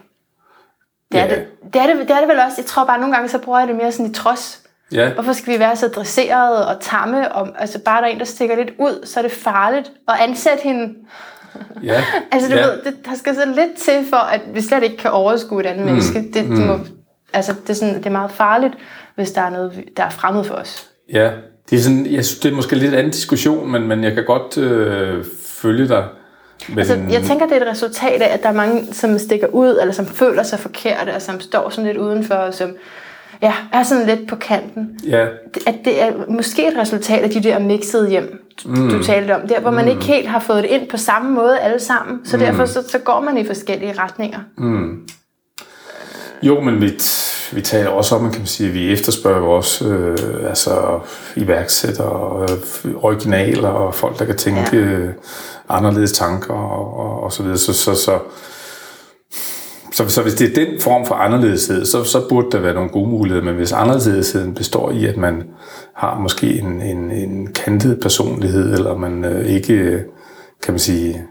Det 1.11 1.19
er, 1.19 1.25
Ja. 1.25 1.35
det, 1.35 1.45
det, 1.73 1.81
er 1.81 1.87
det, 1.87 2.07
det 2.07 2.15
er 2.15 2.19
det 2.19 2.27
vel 2.27 2.39
også. 2.39 2.55
Jeg 2.57 2.65
tror 2.65 2.85
bare, 2.85 2.99
nogle 2.99 3.15
gange 3.15 3.29
så 3.29 3.37
bruger 3.37 3.59
jeg 3.59 3.67
det 3.67 3.75
mere 3.75 3.91
sådan 3.91 4.11
i 4.11 4.13
trods. 4.13 4.63
Ja, 4.91 5.13
Hvorfor 5.13 5.33
skal 5.33 5.53
vi 5.53 5.59
være 5.59 5.75
så 5.75 5.87
dresserede 5.87 6.67
og 6.67 6.81
tamme? 6.81 7.31
Om, 7.31 7.53
altså 7.59 7.79
bare 7.79 8.01
der 8.01 8.07
er 8.07 8.11
en, 8.11 8.19
der 8.19 8.25
stikker 8.25 8.55
lidt 8.55 8.71
ud, 8.79 9.05
så 9.05 9.19
er 9.19 9.21
det 9.21 9.31
farligt 9.31 9.91
at 10.07 10.15
ansætte 10.19 10.63
hende. 10.63 10.93
ja. 11.83 12.03
Altså 12.31 12.49
du 12.49 12.55
ja. 12.55 12.65
ved, 12.65 12.81
det, 12.85 12.95
der 13.05 13.15
skal 13.15 13.35
så 13.35 13.45
lidt 13.45 13.77
til 13.77 14.09
for, 14.09 14.17
at 14.17 14.41
vi 14.53 14.61
slet 14.61 14.83
ikke 14.83 14.97
kan 14.97 15.11
overskue 15.11 15.59
et 15.59 15.65
andet 15.65 15.85
mm. 15.85 15.91
menneske. 15.91 16.19
Det, 16.19 16.33
det, 16.33 16.49
må, 16.49 16.79
altså, 17.33 17.53
det, 17.61 17.69
er 17.69 17.73
sådan, 17.73 17.97
det 17.97 18.05
er 18.05 18.09
meget 18.09 18.31
farligt, 18.31 18.73
hvis 19.15 19.31
der 19.31 19.41
er 19.41 19.49
noget, 19.49 19.83
der 19.97 20.03
er 20.03 20.09
fremmed 20.09 20.43
for 20.43 20.55
os. 20.55 20.87
Ja, 21.13 21.31
det 21.69 21.77
er, 21.77 21.81
sådan, 21.81 22.05
jeg 22.05 22.25
synes, 22.25 22.39
det 22.39 22.51
er 22.51 22.55
måske 22.55 22.75
lidt 22.75 22.93
anden 22.93 23.11
diskussion, 23.11 23.71
men, 23.71 23.87
men 23.87 24.03
jeg 24.03 24.13
kan 24.13 24.25
godt 24.25 24.57
øh, 24.57 25.25
følge 25.47 25.87
dig. 25.87 26.05
Men, 26.69 26.79
Altså, 26.79 26.99
jeg 27.09 27.21
tænker, 27.23 27.45
det 27.45 27.57
er 27.57 27.61
et 27.61 27.71
resultat 27.71 28.21
af, 28.21 28.33
at 28.33 28.43
der 28.43 28.49
er 28.49 28.53
mange, 28.53 28.93
som 28.93 29.19
stikker 29.19 29.47
ud, 29.47 29.77
eller 29.81 29.93
som 29.93 30.05
føler 30.05 30.43
sig 30.43 30.59
forkerte, 30.59 31.15
og 31.15 31.21
som 31.21 31.39
står 31.39 31.69
sådan 31.69 31.85
lidt 31.85 31.97
udenfor, 31.97 32.35
og 32.35 32.53
som 32.53 32.75
ja, 33.41 33.53
er 33.73 33.83
sådan 33.83 34.05
lidt 34.07 34.29
på 34.29 34.35
kanten. 34.35 34.99
ja, 35.07 35.25
At 35.67 35.75
det 35.85 36.01
er 36.01 36.11
måske 36.29 36.67
et 36.67 36.77
resultat 36.77 37.23
af 37.23 37.29
de 37.29 37.43
der 37.43 37.59
mixede 37.59 38.09
hjem, 38.09 38.43
du, 38.63 38.69
mm. 38.69 38.89
du 38.89 39.03
talte 39.03 39.35
om. 39.35 39.47
Der, 39.47 39.59
hvor 39.59 39.71
man 39.71 39.87
ikke 39.87 40.03
helt 40.03 40.27
har 40.27 40.39
fået 40.39 40.63
det 40.63 40.69
ind 40.69 40.89
på 40.89 40.97
samme 40.97 41.31
måde 41.35 41.59
alle 41.59 41.79
sammen. 41.79 42.25
Så 42.25 42.37
derfor 42.37 42.65
så, 42.65 42.83
så 42.89 42.99
går 42.99 43.21
man 43.21 43.37
i 43.37 43.45
forskellige 43.45 43.93
retninger. 43.99 44.39
Jo, 46.43 46.61
men 46.61 46.81
vi, 46.81 46.91
vi 47.51 47.61
taler 47.61 47.89
også 47.89 48.15
om, 48.15 48.31
kan 48.31 48.39
man 48.39 48.47
sige, 48.47 48.67
at 48.67 48.73
vi 48.73 48.93
efterspørger 48.93 49.47
også 49.47 49.87
øh, 49.87 50.49
altså, 50.49 50.99
iværksættere, 51.35 52.47
øh, 52.85 52.93
originaler 52.95 53.69
og 53.69 53.95
folk, 53.95 54.19
der 54.19 54.25
kan 54.25 54.37
tænke 54.37 54.77
Ja. 54.77 54.77
ja. 54.77 55.07
anderledes 55.69 56.11
tanker 56.11 56.53
og, 56.53 56.97
og, 56.99 57.23
og 57.23 57.31
så 57.33 57.43
videre. 57.43 57.57
Så, 57.57 57.73
så, 57.73 57.95
så, 57.95 58.19
så, 59.91 60.09
så 60.09 60.21
hvis 60.21 60.33
det 60.33 60.51
er 60.51 60.65
den 60.65 60.81
form 60.81 61.05
for 61.05 61.15
anderledeshed, 61.15 61.85
så, 61.85 62.03
så 62.03 62.29
burde 62.29 62.51
der 62.51 62.59
være 62.59 62.73
nogle 62.73 62.89
gode 62.89 63.09
muligheder. 63.09 63.45
Men 63.45 63.55
hvis 63.55 63.71
anderledesheden 63.71 64.53
består 64.53 64.91
i, 64.91 65.05
at 65.05 65.17
man 65.17 65.43
har 65.95 66.19
måske 66.19 66.59
en, 66.59 66.81
en, 66.81 67.11
en 67.11 67.53
kantet 67.53 67.99
personlighed, 68.01 68.73
eller 68.73 68.97
man 68.97 69.25
øh, 69.25 69.45
ikke, 69.45 69.73
øh, 69.73 70.01
kan 70.63 70.73
man 70.73 70.79
sige, 70.79 71.23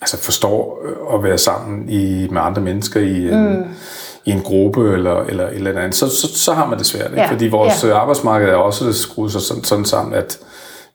altså 0.00 0.18
forstår 0.18 0.82
øh, 0.84 1.14
at 1.14 1.22
være 1.22 1.38
sammen 1.38 1.88
i, 1.88 2.28
med 2.30 2.40
andre 2.40 2.62
mennesker 2.62 3.00
i 3.00 3.28
en, 3.28 3.48
mm. 3.48 3.64
i 4.24 4.30
en 4.30 4.40
gruppe 4.40 4.92
eller, 4.92 5.22
eller 5.22 5.46
eller 5.46 5.80
andet, 5.80 5.94
så, 5.94 6.08
så, 6.08 6.38
så 6.38 6.52
har 6.52 6.66
man 6.66 6.78
det 6.78 6.86
svært. 6.86 7.10
Ikke? 7.10 7.20
Ja, 7.20 7.30
Fordi 7.30 7.48
vores 7.48 7.84
ja. 7.84 7.88
ja. 7.88 7.98
arbejdsmarked 7.98 8.48
er 8.48 8.54
også 8.54 8.92
skruet 8.92 9.32
sig 9.32 9.40
sådan, 9.40 9.64
sådan 9.64 9.84
sammen, 9.84 10.14
at 10.14 10.38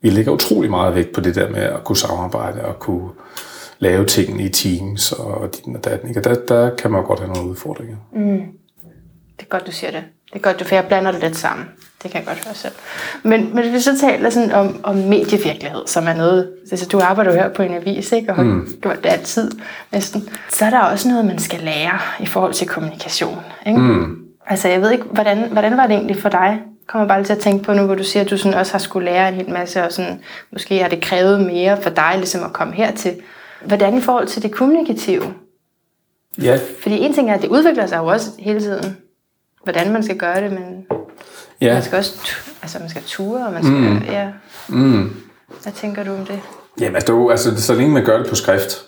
vi 0.01 0.09
lægger 0.09 0.31
utrolig 0.31 0.69
meget 0.69 0.95
vægt 0.95 1.13
på 1.13 1.21
det 1.21 1.35
der 1.35 1.49
med 1.49 1.61
at 1.61 1.83
kunne 1.83 1.97
samarbejde 1.97 2.61
og 2.61 2.79
kunne 2.79 3.09
lave 3.79 4.05
tingene 4.05 4.43
i 4.43 4.49
teams 4.49 5.11
og 5.11 5.55
din 5.55 5.75
og 5.75 5.83
datten. 5.83 6.09
Ikke? 6.09 6.19
Og 6.19 6.23
der, 6.23 6.35
der 6.47 6.75
kan 6.75 6.91
man 6.91 7.03
godt 7.03 7.19
have 7.19 7.33
nogle 7.33 7.49
udfordringer. 7.49 7.95
Mm. 8.13 8.41
Det 9.37 9.45
er 9.45 9.49
godt, 9.49 9.67
du 9.67 9.71
siger 9.71 9.91
det. 9.91 10.03
Det 10.25 10.35
er 10.35 10.43
godt, 10.43 10.59
du, 10.59 10.63
for 10.63 10.75
jeg 10.75 10.85
blander 10.85 11.11
det 11.11 11.21
lidt 11.21 11.35
sammen. 11.35 11.67
Det 12.03 12.11
kan 12.11 12.19
jeg 12.19 12.27
godt 12.27 12.45
høre 12.45 12.55
selv. 12.55 12.73
Men, 13.23 13.55
men 13.55 13.63
hvis 13.63 13.73
vi 13.73 13.79
så 13.79 13.99
taler 13.99 14.29
sådan 14.29 14.51
om, 14.51 14.79
om 14.83 14.95
medievirkelighed, 14.95 15.87
som 15.87 16.07
er 16.07 16.13
noget... 16.13 16.51
Altså, 16.71 16.87
du 16.87 16.99
arbejder 16.99 17.31
jo 17.31 17.37
her 17.37 17.49
på 17.49 17.63
en 17.63 17.73
avis, 17.73 18.11
ikke? 18.11 18.33
Og 18.33 18.45
mm. 18.45 18.67
gjort 18.81 19.03
det 19.03 19.09
altid 19.09 19.51
næsten. 19.91 20.29
Så 20.49 20.65
er 20.65 20.69
der 20.69 20.79
også 20.79 21.09
noget, 21.09 21.25
man 21.25 21.39
skal 21.39 21.59
lære 21.59 21.99
i 22.19 22.25
forhold 22.25 22.53
til 22.53 22.67
kommunikation. 22.67 23.39
Ikke? 23.67 23.79
Mm. 23.79 24.17
Altså, 24.47 24.67
jeg 24.67 24.81
ved 24.81 24.91
ikke, 24.91 25.05
hvordan, 25.05 25.51
hvordan 25.51 25.77
var 25.77 25.87
det 25.87 25.95
egentlig 25.95 26.21
for 26.21 26.29
dig? 26.29 26.61
kommer 26.87 27.07
bare 27.07 27.23
til 27.23 27.33
at 27.33 27.39
tænke 27.39 27.63
på 27.63 27.73
nu, 27.73 27.85
hvor 27.85 27.95
du 27.95 28.03
siger, 28.03 28.23
at 28.23 28.29
du 28.29 28.37
sådan 28.37 28.59
også 28.59 28.71
har 28.71 28.79
skulle 28.79 29.11
lære 29.11 29.29
en 29.29 29.33
hel 29.33 29.49
masse, 29.49 29.83
og 29.83 29.91
sådan, 29.91 30.19
måske 30.51 30.81
har 30.81 30.89
det 30.89 31.01
krævet 31.01 31.41
mere 31.41 31.81
for 31.81 31.89
dig 31.89 32.13
ligesom 32.15 32.43
at 32.43 32.53
komme 32.53 32.73
hertil. 32.73 33.15
Hvordan 33.65 33.97
i 33.97 34.01
forhold 34.01 34.27
til 34.27 34.43
det 34.43 34.51
kommunikative? 34.51 35.33
Ja. 36.41 36.59
Fordi 36.81 36.97
en 36.99 37.13
ting 37.13 37.29
er, 37.29 37.33
at 37.33 37.41
det 37.41 37.49
udvikler 37.49 37.85
sig 37.85 37.97
jo 37.97 38.05
også 38.05 38.31
hele 38.39 38.59
tiden, 38.59 38.97
hvordan 39.63 39.91
man 39.91 40.03
skal 40.03 40.17
gøre 40.17 40.41
det, 40.41 40.51
men 40.51 40.85
ja. 41.61 41.73
man 41.73 41.83
skal 41.83 41.97
også 41.97 42.35
altså 42.61 42.79
man 42.79 42.89
skal 42.89 43.01
ture, 43.03 43.45
og 43.45 43.53
man 43.53 43.63
skal, 43.63 43.75
mm. 43.75 44.01
ja. 44.11 44.27
Mm. 44.67 45.15
Hvad 45.63 45.73
tænker 45.73 46.03
du 46.03 46.11
om 46.11 46.25
det? 46.25 46.39
Jamen, 46.79 46.95
altså, 46.95 47.27
altså, 47.27 47.61
så 47.61 47.73
længe 47.73 47.93
man 47.93 48.05
gør 48.05 48.17
det 48.17 48.29
på 48.29 48.35
skrift, 48.35 48.85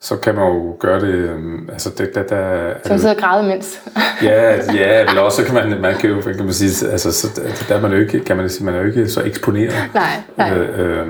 så 0.00 0.16
kan 0.16 0.34
man 0.34 0.44
jo 0.44 0.76
gøre 0.80 1.00
det, 1.00 1.14
øhm, 1.14 1.68
altså 1.72 1.90
det, 1.98 2.14
der, 2.14 2.22
der 2.22 2.74
Så 2.84 2.88
man 2.88 2.98
sidder 2.98 3.14
og 3.14 3.20
græder 3.20 3.48
mens. 3.48 3.82
ja, 4.22 4.72
ja, 4.74 5.00
eller 5.08 5.20
også 5.20 5.44
kan 5.44 5.54
man, 5.54 5.80
man 5.80 5.94
kan 5.94 6.10
jo, 6.10 6.20
kan 6.20 6.44
man 6.44 6.52
sige, 6.52 6.90
altså 6.90 7.12
så, 7.12 7.40
der 7.68 7.76
er 7.76 7.80
man 7.80 7.92
jo 7.92 7.98
ikke, 7.98 8.20
kan 8.20 8.36
man 8.36 8.50
sige, 8.50 8.64
man 8.64 8.74
er 8.74 8.78
jo 8.78 8.86
ikke 8.86 9.08
så 9.08 9.22
eksponeret. 9.22 9.74
Nej, 9.94 10.22
nej. 10.36 10.54
Øh, 10.54 10.80
øh, 10.80 11.06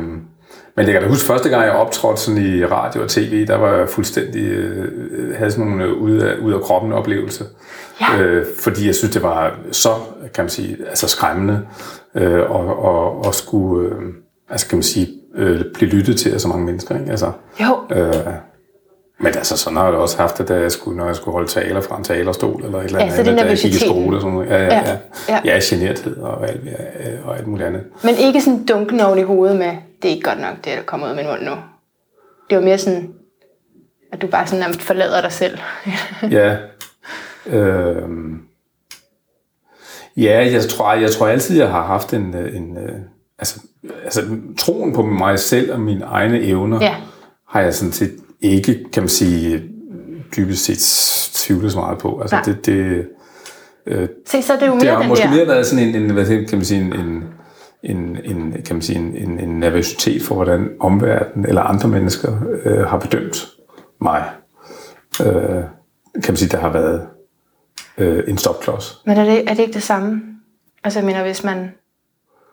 men 0.81 0.87
jeg 0.87 0.93
kan 0.93 1.03
da 1.03 1.09
huske, 1.09 1.27
første 1.27 1.49
gang 1.49 1.65
jeg 1.65 1.73
optrådte 1.73 2.21
sådan 2.21 2.43
i 2.43 2.65
radio 2.65 3.03
og 3.03 3.09
tv, 3.09 3.47
der 3.47 3.57
var 3.57 3.75
jeg 3.77 3.89
fuldstændig, 3.89 4.43
øh, 4.43 5.37
havde 5.37 5.51
sådan 5.51 5.67
nogle 5.67 5.97
ud 5.97 6.17
af, 6.17 6.37
ud 6.37 6.53
af 6.53 6.61
kroppen 6.61 6.93
oplevelse. 6.93 7.45
Ja. 8.01 8.23
Øh, 8.23 8.47
fordi 8.59 8.87
jeg 8.87 8.95
synes, 8.95 9.13
det 9.13 9.23
var 9.23 9.59
så, 9.73 9.89
kan 10.35 10.45
man 10.45 10.49
sige, 10.49 10.77
altså 10.89 11.09
skræmmende, 11.09 11.61
øh, 12.15 12.51
og, 12.51 12.85
og, 12.85 13.25
og 13.25 13.35
skulle, 13.35 13.89
øh, 13.89 14.03
altså 14.51 14.69
kan 14.69 14.77
man 14.77 14.83
sige, 14.83 15.09
øh, 15.37 15.61
blive 15.75 15.91
lyttet 15.91 16.17
til 16.17 16.31
af 16.31 16.41
så 16.41 16.49
mange 16.49 16.65
mennesker. 16.65 16.99
Ikke? 16.99 17.11
Altså, 17.11 17.33
jo. 17.61 17.97
Øh, 17.97 18.15
men 19.19 19.27
altså, 19.27 19.57
sådan 19.57 19.77
har 19.77 19.85
jeg 19.87 19.95
også 19.95 20.19
haft 20.19 20.39
det, 20.39 20.49
da 20.49 20.55
jeg 20.55 20.73
skulle, 20.73 20.97
når 20.97 21.07
jeg 21.07 21.17
skulle 21.17 21.33
holde 21.33 21.49
taler 21.49 21.81
fra 21.81 21.99
en 21.99 22.05
talerstol, 22.05 22.65
eller 22.65 22.79
et 22.79 22.85
eller 22.85 22.99
andet, 22.99 23.13
ja, 23.13 23.17
så 23.25 23.31
det 23.31 23.39
da 23.39 23.45
jeg 23.45 23.57
gik 23.57 23.75
i 23.75 23.79
skole 23.79 24.17
og 24.17 24.21
sådan 24.21 24.35
noget. 24.35 24.51
Ja, 24.51 24.63
ja, 24.65 24.75
ja. 24.75 24.97
ja. 25.29 25.41
ja 25.45 25.59
generthed 25.63 26.17
og 26.17 26.49
alt, 26.49 26.61
ja, 26.65 26.73
og 27.25 27.39
alt 27.39 27.47
muligt 27.47 27.67
andet. 27.67 27.83
Men 28.05 28.15
ikke 28.19 28.41
sådan 28.41 28.65
dunken 28.65 29.01
over 29.01 29.17
i 29.17 29.23
hovedet 29.23 29.57
med, 29.59 29.73
det 30.03 30.11
er 30.11 30.15
ikke 30.15 30.29
godt 30.29 30.41
nok, 30.41 30.57
det 30.57 30.65
der 30.65 30.83
kommer 30.83 31.07
ud 31.07 31.11
af 31.11 31.17
min 31.17 31.27
mund 31.27 31.43
nu. 31.43 31.57
Det 32.51 32.59
var 32.59 32.65
mere 32.65 32.79
sådan, 32.79 33.15
at 34.13 34.23
du 34.23 34.27
bare 34.27 34.47
sådan 34.47 34.61
nærmest 34.61 34.83
forlader 34.83 35.21
dig 35.21 35.33
selv. 35.33 35.59
ja. 36.39 36.57
Øh, 37.47 38.09
ja, 40.17 40.51
jeg 40.53 40.63
tror, 40.69 40.95
jeg 40.95 41.11
tror 41.11 41.27
altid, 41.29 41.59
jeg 41.59 41.71
har 41.71 41.87
haft 41.87 42.13
en, 42.15 42.35
en 42.35 42.79
altså, 43.39 43.61
altså 44.05 44.37
troen 44.59 44.93
på 44.93 45.03
mig 45.03 45.39
selv 45.39 45.73
og 45.73 45.81
mine 45.81 46.05
egne 46.05 46.43
evner, 46.43 46.79
ja. 46.81 46.97
har 47.49 47.61
jeg 47.61 47.75
sådan 47.75 47.93
set 47.93 48.17
ikke, 48.41 48.85
kan 48.93 49.03
man 49.03 49.09
sige, 49.09 49.63
dybest 50.37 50.65
set 50.65 50.79
tvivle 51.35 51.71
så 51.71 51.79
meget 51.79 51.99
på. 51.99 52.21
Altså, 52.21 52.37
det, 52.45 52.67
det, 52.67 53.07
øh, 53.87 54.09
Se, 54.27 54.43
så 54.43 54.53
er 54.53 54.59
det 54.59 54.67
jo 54.67 54.75
mere 54.75 54.81
det 54.81 54.91
har 54.91 54.99
den 54.99 55.09
måske 55.09 55.25
der. 55.25 55.35
mere 55.35 55.47
været 55.47 55.67
sådan 55.67 55.85
en, 55.85 55.95
en 55.95 56.11
hvad 56.11 56.27
kan 56.27 56.59
man 56.59 56.65
sige, 56.65 56.81
en, 56.81 56.93
en, 56.93 57.25
en, 57.83 58.19
en, 58.25 58.53
kan 58.53 58.77
man 58.77 58.83
sige, 58.83 58.99
en, 58.99 59.17
en, 59.17 59.39
en 59.41 59.61
nervøsitet 59.61 60.23
for, 60.23 60.35
hvordan 60.35 60.71
omverdenen 60.81 61.47
eller 61.49 61.63
andre 61.63 61.89
mennesker 61.89 62.33
øh, 62.65 62.87
har 62.87 62.99
bedømt 62.99 63.47
mig. 64.01 64.25
Øh, 65.21 65.65
kan 66.15 66.33
man 66.33 66.37
sige, 66.37 66.49
der 66.49 66.59
har 66.59 66.71
været 66.71 67.07
øh, 67.99 68.25
en 68.29 68.39
stopklods. 68.39 69.03
Men 69.07 69.19
er 69.19 69.25
det, 69.25 69.51
er 69.51 69.55
det 69.55 69.59
ikke 69.59 69.73
det 69.73 69.83
samme? 69.83 70.23
Altså, 70.85 70.99
jeg 70.99 71.07
mener, 71.07 71.23
hvis 71.23 71.45
man 71.45 71.71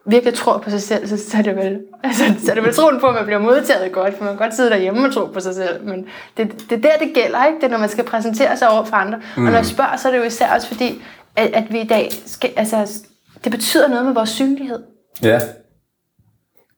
virkelig 0.05 0.33
tror 0.33 0.57
på 0.57 0.69
sig 0.69 0.81
selv, 0.81 1.07
så, 1.07 1.17
så 1.17 1.37
er 1.37 1.41
det 1.41 1.55
vel, 1.55 1.79
altså, 2.03 2.23
så 2.45 2.51
er 2.51 2.55
det 2.55 2.63
vel 2.63 2.73
troen 2.73 2.99
på, 2.99 3.07
at 3.07 3.15
man 3.15 3.25
bliver 3.25 3.39
modtaget 3.39 3.91
godt, 3.91 4.17
for 4.17 4.23
man 4.23 4.33
kan 4.33 4.45
godt 4.45 4.55
sidde 4.55 4.69
derhjemme 4.69 5.07
og 5.07 5.13
tro 5.13 5.25
på 5.25 5.39
sig 5.39 5.55
selv, 5.55 5.85
men 5.85 6.05
det, 6.37 6.65
det 6.69 6.77
er 6.77 6.81
der, 6.81 7.05
det 7.05 7.11
gælder, 7.13 7.45
ikke? 7.45 7.57
Det 7.57 7.63
er, 7.63 7.69
når 7.69 7.77
man 7.77 7.89
skal 7.89 8.03
præsentere 8.03 8.57
sig 8.57 8.69
over 8.69 8.85
for 8.85 8.95
andre. 8.95 9.17
Mm. 9.37 9.45
Og 9.45 9.51
når 9.51 9.57
jeg 9.57 9.65
spørger, 9.65 9.97
så 9.97 10.07
er 10.07 10.11
det 10.11 10.19
jo 10.19 10.23
især 10.23 10.53
også 10.53 10.67
fordi, 10.67 11.01
at, 11.35 11.47
at 11.53 11.73
vi 11.73 11.79
i 11.79 11.87
dag, 11.87 12.09
skal, 12.25 12.49
altså, 12.55 13.03
det 13.43 13.51
betyder 13.51 13.87
noget 13.87 14.05
med 14.05 14.13
vores 14.13 14.29
synlighed. 14.29 14.79
Ja. 15.23 15.39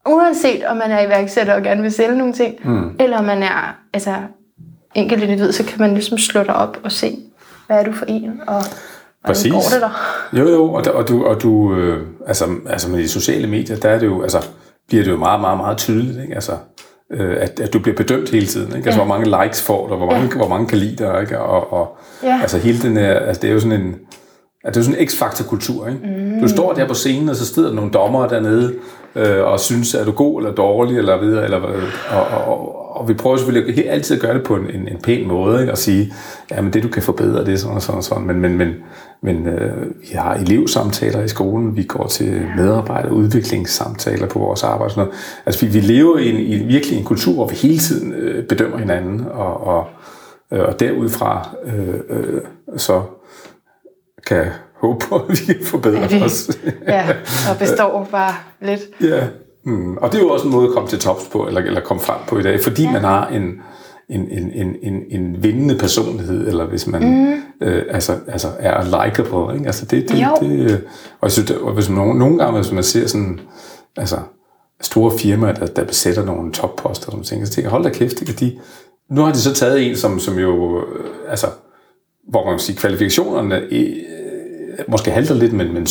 Uanset 0.06 0.64
om 0.66 0.78
man 0.78 0.92
er 0.92 1.02
iværksætter 1.02 1.54
og 1.54 1.62
gerne 1.62 1.82
vil 1.82 1.92
sælge 1.92 2.18
nogle 2.18 2.34
ting, 2.34 2.56
mm. 2.64 2.96
eller 3.00 3.18
om 3.18 3.26
man 3.26 3.44
er 3.44 3.76
altså, 3.94 4.16
enkelt 4.96 5.24
individ, 5.24 5.52
så 5.52 5.64
kan 5.64 5.80
man 5.80 5.94
ligesom 5.94 6.18
slå 6.18 6.44
dig 6.44 6.56
op 6.56 6.78
og 6.84 6.92
se, 6.92 7.20
hvad 7.68 7.80
er 7.80 7.84
du 7.84 7.92
for 7.92 8.06
en, 8.06 8.42
og 8.48 8.64
Præcis. 9.26 9.52
går 9.52 9.60
det 9.60 9.82
der? 9.82 10.40
Jo, 10.40 10.50
jo, 10.50 10.74
og, 10.74 10.86
og 10.94 11.08
du, 11.08 11.26
og 11.26 11.42
du 11.42 11.76
øh, 11.76 12.08
altså, 12.28 12.46
altså 12.70 12.90
med 12.90 13.00
de 13.00 13.10
sociale 13.10 13.48
medier, 13.48 13.78
der 13.78 13.90
er 13.90 14.00
det 14.00 14.06
jo, 14.06 14.22
altså, 14.22 14.46
bliver 14.88 15.04
det 15.04 15.12
jo 15.12 15.18
meget, 15.18 15.42
meget, 15.42 15.58
meget 15.58 15.78
tydeligt, 15.78 16.22
ikke? 16.22 16.36
Altså, 16.36 16.52
øh, 17.12 17.38
at, 17.40 17.60
at 17.60 17.74
du 17.74 17.80
bliver 17.80 17.96
bedømt 17.96 18.30
hele 18.30 18.46
tiden, 18.46 18.68
ikke? 18.68 18.76
Altså, 18.76 19.02
ja. 19.02 19.06
hvor 19.06 19.18
mange 19.18 19.44
likes 19.44 19.62
får 19.62 19.88
du, 19.88 19.96
hvor 19.96 20.06
mange, 20.06 20.30
ja. 20.32 20.36
hvor 20.36 20.48
mange 20.48 20.68
kan 20.68 20.78
lide 20.78 21.04
dig, 21.04 21.22
ikke? 21.22 21.40
Og, 21.40 21.74
og 21.74 21.98
ja. 22.24 22.40
altså, 22.42 22.58
hele 22.58 22.82
den 22.82 22.98
her, 22.98 23.14
altså, 23.20 23.42
det 23.42 23.50
er 23.50 23.54
jo 23.54 23.60
sådan 23.60 23.82
en, 23.82 23.96
at 24.64 24.76
det 24.76 24.80
er 24.80 24.84
sådan 24.84 25.00
en 25.00 25.08
x-faktor-kultur, 25.08 25.88
ikke? 25.88 26.00
Mm. 26.04 26.42
Du 26.42 26.48
står 26.48 26.74
der 26.74 26.88
på 26.88 26.94
scenen, 26.94 27.30
og 27.30 27.36
så 27.36 27.46
sidder 27.46 27.70
der 27.70 27.76
nogle 27.76 27.92
dommere 27.92 28.30
dernede, 28.30 28.74
øh, 29.16 29.44
og 29.44 29.60
synes, 29.60 29.94
er 29.94 30.06
du 30.06 30.12
god 30.12 30.42
eller 30.42 30.56
dårlig, 30.56 30.98
eller 30.98 31.20
videre, 31.22 31.44
eller, 31.44 31.58
og, 31.58 32.28
og, 32.28 32.48
og, 32.48 32.80
og 32.96 33.08
vi 33.10 33.14
prøver 33.14 33.38
selvfølgelig 33.38 33.90
altid 33.90 34.16
at 34.16 34.22
gøre 34.22 34.34
det 34.34 34.44
på 34.44 34.56
en, 34.56 34.70
en, 34.70 34.88
en 34.88 34.98
pæn 35.04 35.28
måde, 35.28 35.62
ikke? 35.62 35.72
og 35.72 35.78
sige, 35.78 36.14
ja, 36.52 36.62
men 36.62 36.74
det 36.74 36.84
du 36.84 36.88
kan 36.88 37.04
forbedre, 37.04 37.46
det 37.46 37.54
er 37.54 37.58
sådan 37.58 37.76
og 37.76 37.82
sådan 37.82 37.98
og 37.98 38.04
sådan, 38.04 38.28
men, 38.28 38.40
men, 38.40 38.58
men, 38.58 38.74
men 39.22 39.48
øh, 39.48 39.88
vi 40.02 40.16
har 40.16 40.34
elevsamtaler 40.34 41.24
i 41.24 41.28
skolen, 41.28 41.76
vi 41.76 41.84
går 41.84 42.08
til 42.08 42.48
medarbejder 42.58 43.10
udviklingssamtaler 43.10 44.28
på 44.28 44.40
vores 44.40 44.64
arbejde, 44.64 44.94
sådan 44.94 45.06
noget. 45.06 45.20
altså 45.46 45.66
vi, 45.66 45.72
vi 45.72 45.80
lever 45.80 46.18
i, 46.18 46.30
en, 46.30 46.38
i 46.40 46.66
virkelig 46.66 46.98
en 46.98 47.06
kultur, 47.06 47.34
hvor 47.34 47.48
vi 47.48 47.56
hele 47.56 47.80
tiden 47.80 48.14
øh, 48.14 48.46
bedømmer 48.48 48.78
hinanden, 48.78 49.26
og, 49.32 49.68
og, 49.68 49.88
øh, 50.54 50.60
og 50.60 50.80
derudfra 50.80 51.50
øh, 51.66 52.00
øh, 52.10 52.42
så 52.78 53.02
kan 54.30 54.46
håbe 54.82 55.06
på, 55.06 55.16
at 55.16 55.30
vi 55.30 55.54
kan 55.54 55.66
forbedre 55.66 56.08
ja, 56.12 56.26
os. 56.26 56.50
ja, 56.88 57.08
og 57.50 57.58
består 57.60 58.08
bare 58.12 58.34
lidt. 58.62 58.82
Ja, 59.02 59.28
mm. 59.64 59.98
og 59.98 60.12
det 60.12 60.18
er 60.18 60.24
jo 60.24 60.30
også 60.30 60.46
en 60.46 60.52
måde 60.52 60.68
at 60.68 60.74
komme 60.74 60.90
til 60.90 61.00
tops 61.00 61.28
på, 61.32 61.48
eller, 61.48 61.62
eller 61.62 61.82
komme 61.82 62.02
frem 62.02 62.18
på 62.28 62.38
i 62.38 62.44
dag, 62.44 62.64
fordi 62.64 62.84
ja. 62.84 62.92
man 62.92 63.02
har 63.02 63.28
en, 63.28 63.62
en, 64.10 64.32
en, 64.32 64.52
en, 64.54 64.76
en, 64.82 65.04
en 65.10 65.44
vindende 65.44 65.78
personlighed, 65.78 66.48
eller 66.48 66.66
hvis 66.66 66.88
man 66.88 67.04
mm. 67.04 67.68
øh, 67.68 67.84
altså, 67.90 68.18
altså 68.28 68.48
er 68.60 68.84
likable. 68.84 69.56
Ikke? 69.56 69.66
Altså 69.66 69.86
det, 69.86 70.10
det, 70.10 70.28
det, 70.42 70.84
og 71.20 71.26
jeg 71.26 71.32
synes, 71.32 71.52
og 71.52 71.74
hvis 71.74 71.90
man, 71.90 72.18
nogle, 72.18 72.38
gange, 72.38 72.62
hvis 72.62 72.72
man 72.72 72.84
ser 72.84 73.08
sådan, 73.08 73.40
altså 73.98 74.18
store 74.82 75.12
firmaer, 75.20 75.54
der, 75.54 75.66
der 75.66 75.84
besætter 75.84 76.26
nogle 76.26 76.52
topposter, 76.52 77.12
som 77.12 77.24
tænker, 77.24 77.46
så 77.46 77.52
tænker 77.52 77.70
hold 77.70 77.84
da 77.84 77.90
kæft, 77.90 78.22
ikke? 78.22 78.34
De, 78.34 78.60
nu 79.12 79.22
har 79.22 79.32
de 79.32 79.40
så 79.40 79.54
taget 79.54 79.90
en, 79.90 79.96
som, 79.96 80.20
som 80.20 80.40
jo, 80.40 80.80
øh, 80.80 81.06
altså, 81.30 81.48
hvor 82.30 82.46
man 82.46 82.54
kan 82.54 82.60
sige, 82.60 82.78
kvalifikationerne 82.78 83.74
måske 84.88 85.12
halter 85.12 85.36
lidt, 85.36 85.54
men, 85.54 85.74
men, 85.74 85.88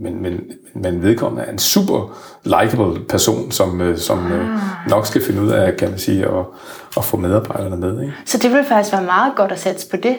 men, 0.00 0.22
men, 0.22 0.40
men 0.74 1.02
vedkommende 1.02 1.44
er 1.44 1.52
en 1.52 1.58
super 1.58 2.16
likable 2.44 3.04
person, 3.08 3.50
som, 3.50 3.80
øh, 3.80 3.98
som 3.98 4.32
øh, 4.32 4.54
ah. 4.54 4.60
nok 4.88 5.06
skal 5.06 5.24
finde 5.24 5.42
ud 5.42 5.48
af, 5.48 5.76
kan 5.76 5.90
man 5.90 5.98
sige, 5.98 6.24
at, 6.24 6.44
at 6.96 7.04
få 7.04 7.16
medarbejderne 7.16 7.76
med. 7.76 8.02
Ikke? 8.02 8.14
Så 8.24 8.38
det 8.38 8.52
vil 8.52 8.64
faktisk 8.68 8.92
være 8.92 9.04
meget 9.04 9.32
godt 9.36 9.52
at 9.52 9.60
sætte 9.60 9.86
på 9.90 9.96
det? 9.96 10.16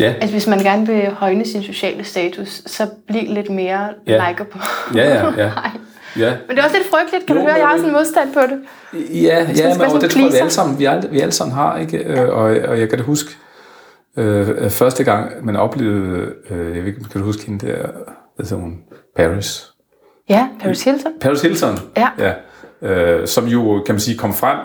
Ja. 0.00 0.14
Altså 0.20 0.30
hvis 0.30 0.46
man 0.46 0.58
gerne 0.58 0.86
vil 0.86 1.10
højne 1.10 1.46
sin 1.46 1.62
sociale 1.62 2.04
status, 2.04 2.62
så 2.66 2.86
bliver 3.06 3.34
lidt 3.34 3.50
mere 3.50 3.88
ja. 4.06 4.28
likeable. 4.28 4.60
Ja, 4.94 5.08
ja, 5.08 5.44
ja. 5.44 5.50
Ja. 6.16 6.30
Men 6.48 6.56
det 6.56 6.58
er 6.58 6.64
også 6.64 6.76
lidt 6.76 6.90
frygteligt, 6.90 7.26
kan 7.26 7.36
jo, 7.36 7.42
du 7.42 7.46
høre, 7.46 7.56
jeg 7.56 7.66
har 7.66 7.76
sådan 7.76 7.88
en 7.88 7.92
modstand 7.92 8.32
på 8.32 8.40
det. 8.40 8.58
Ja, 8.92 9.38
ja 9.56 9.78
men, 9.78 10.00
det 10.00 10.10
tror 10.10 10.20
jeg, 10.20 10.32
vi 10.32 10.36
alle 10.36 10.50
sammen, 10.50 10.78
vi 10.78 10.84
alle, 10.84 11.08
vi 11.10 11.20
alle 11.20 11.32
sammen 11.32 11.54
har, 11.54 11.78
ikke? 11.78 12.12
Ja. 12.12 12.24
Og, 12.24 12.44
og 12.68 12.80
jeg 12.80 12.88
kan 12.88 12.98
da 12.98 13.04
huske, 13.04 13.30
Øh, 14.16 14.70
første 14.70 15.04
gang, 15.04 15.44
man 15.44 15.56
oplevede, 15.56 16.32
øh, 16.50 16.76
jeg 16.76 16.84
ved 16.84 16.86
ikke, 16.86 17.04
kan 17.04 17.20
du 17.20 17.26
huske 17.26 17.46
hende 17.46 17.66
der, 17.66 17.86
hvad 18.36 18.58
hun, 18.58 18.78
Paris? 19.16 19.72
Ja, 20.28 20.48
Paris 20.60 20.84
Hilton. 20.84 21.12
Paris 21.20 21.42
Hilton, 21.42 21.78
ja. 21.96 22.08
ja 22.18 22.32
øh, 22.82 23.26
som 23.26 23.46
jo, 23.46 23.82
kan 23.86 23.94
man 23.94 24.00
sige, 24.00 24.16
kom 24.16 24.34
frem 24.34 24.58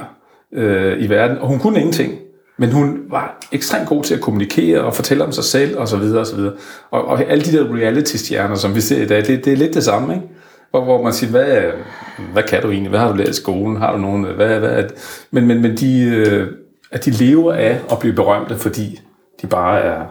øh, 0.53 1.03
i 1.03 1.09
verden, 1.09 1.37
og 1.37 1.47
hun 1.47 1.59
kunne 1.59 1.79
ingenting. 1.79 2.13
Men 2.59 2.71
hun 2.71 2.99
var 3.09 3.47
ekstremt 3.51 3.87
god 3.87 4.03
til 4.03 4.15
at 4.15 4.21
kommunikere 4.21 4.81
og 4.81 4.95
fortælle 4.95 5.23
om 5.23 5.31
sig 5.31 5.43
selv 5.43 5.77
og 5.77 5.87
så 5.87 5.97
videre 5.97 6.19
og 6.19 6.27
så 6.27 6.35
videre. 6.35 6.53
Og, 6.91 7.05
og 7.05 7.21
alle 7.21 7.43
de 7.43 7.57
der 7.57 7.75
reality-stjerner, 7.75 8.55
som 8.55 8.75
vi 8.75 8.81
ser 8.81 9.01
i 9.01 9.05
dag, 9.05 9.25
det, 9.27 9.45
det 9.45 9.53
er 9.53 9.57
lidt 9.57 9.73
det 9.73 9.83
samme, 9.83 10.13
ikke? 10.13 10.27
Hvor, 10.71 10.83
hvor 10.83 11.03
man 11.03 11.13
siger, 11.13 11.31
hvad, 11.31 11.71
hvad 12.33 12.43
kan 12.43 12.61
du 12.61 12.71
egentlig? 12.71 12.89
Hvad 12.89 12.99
har 12.99 13.11
du 13.11 13.17
lært 13.17 13.29
i 13.29 13.33
skolen? 13.33 13.77
Har 13.77 13.91
du 13.91 13.97
nogen? 13.97 14.23
Hvad, 14.23 14.59
hvad? 14.59 14.83
Men, 15.31 15.47
men, 15.47 15.61
men 15.61 15.77
de, 15.77 16.03
øh, 16.03 16.47
at 16.91 17.05
de 17.05 17.11
lever 17.11 17.53
af 17.53 17.79
at 17.91 17.99
blive 17.99 18.13
berømte, 18.13 18.55
fordi 18.55 19.01
de 19.41 19.47
bare 19.47 19.79
er 19.79 20.05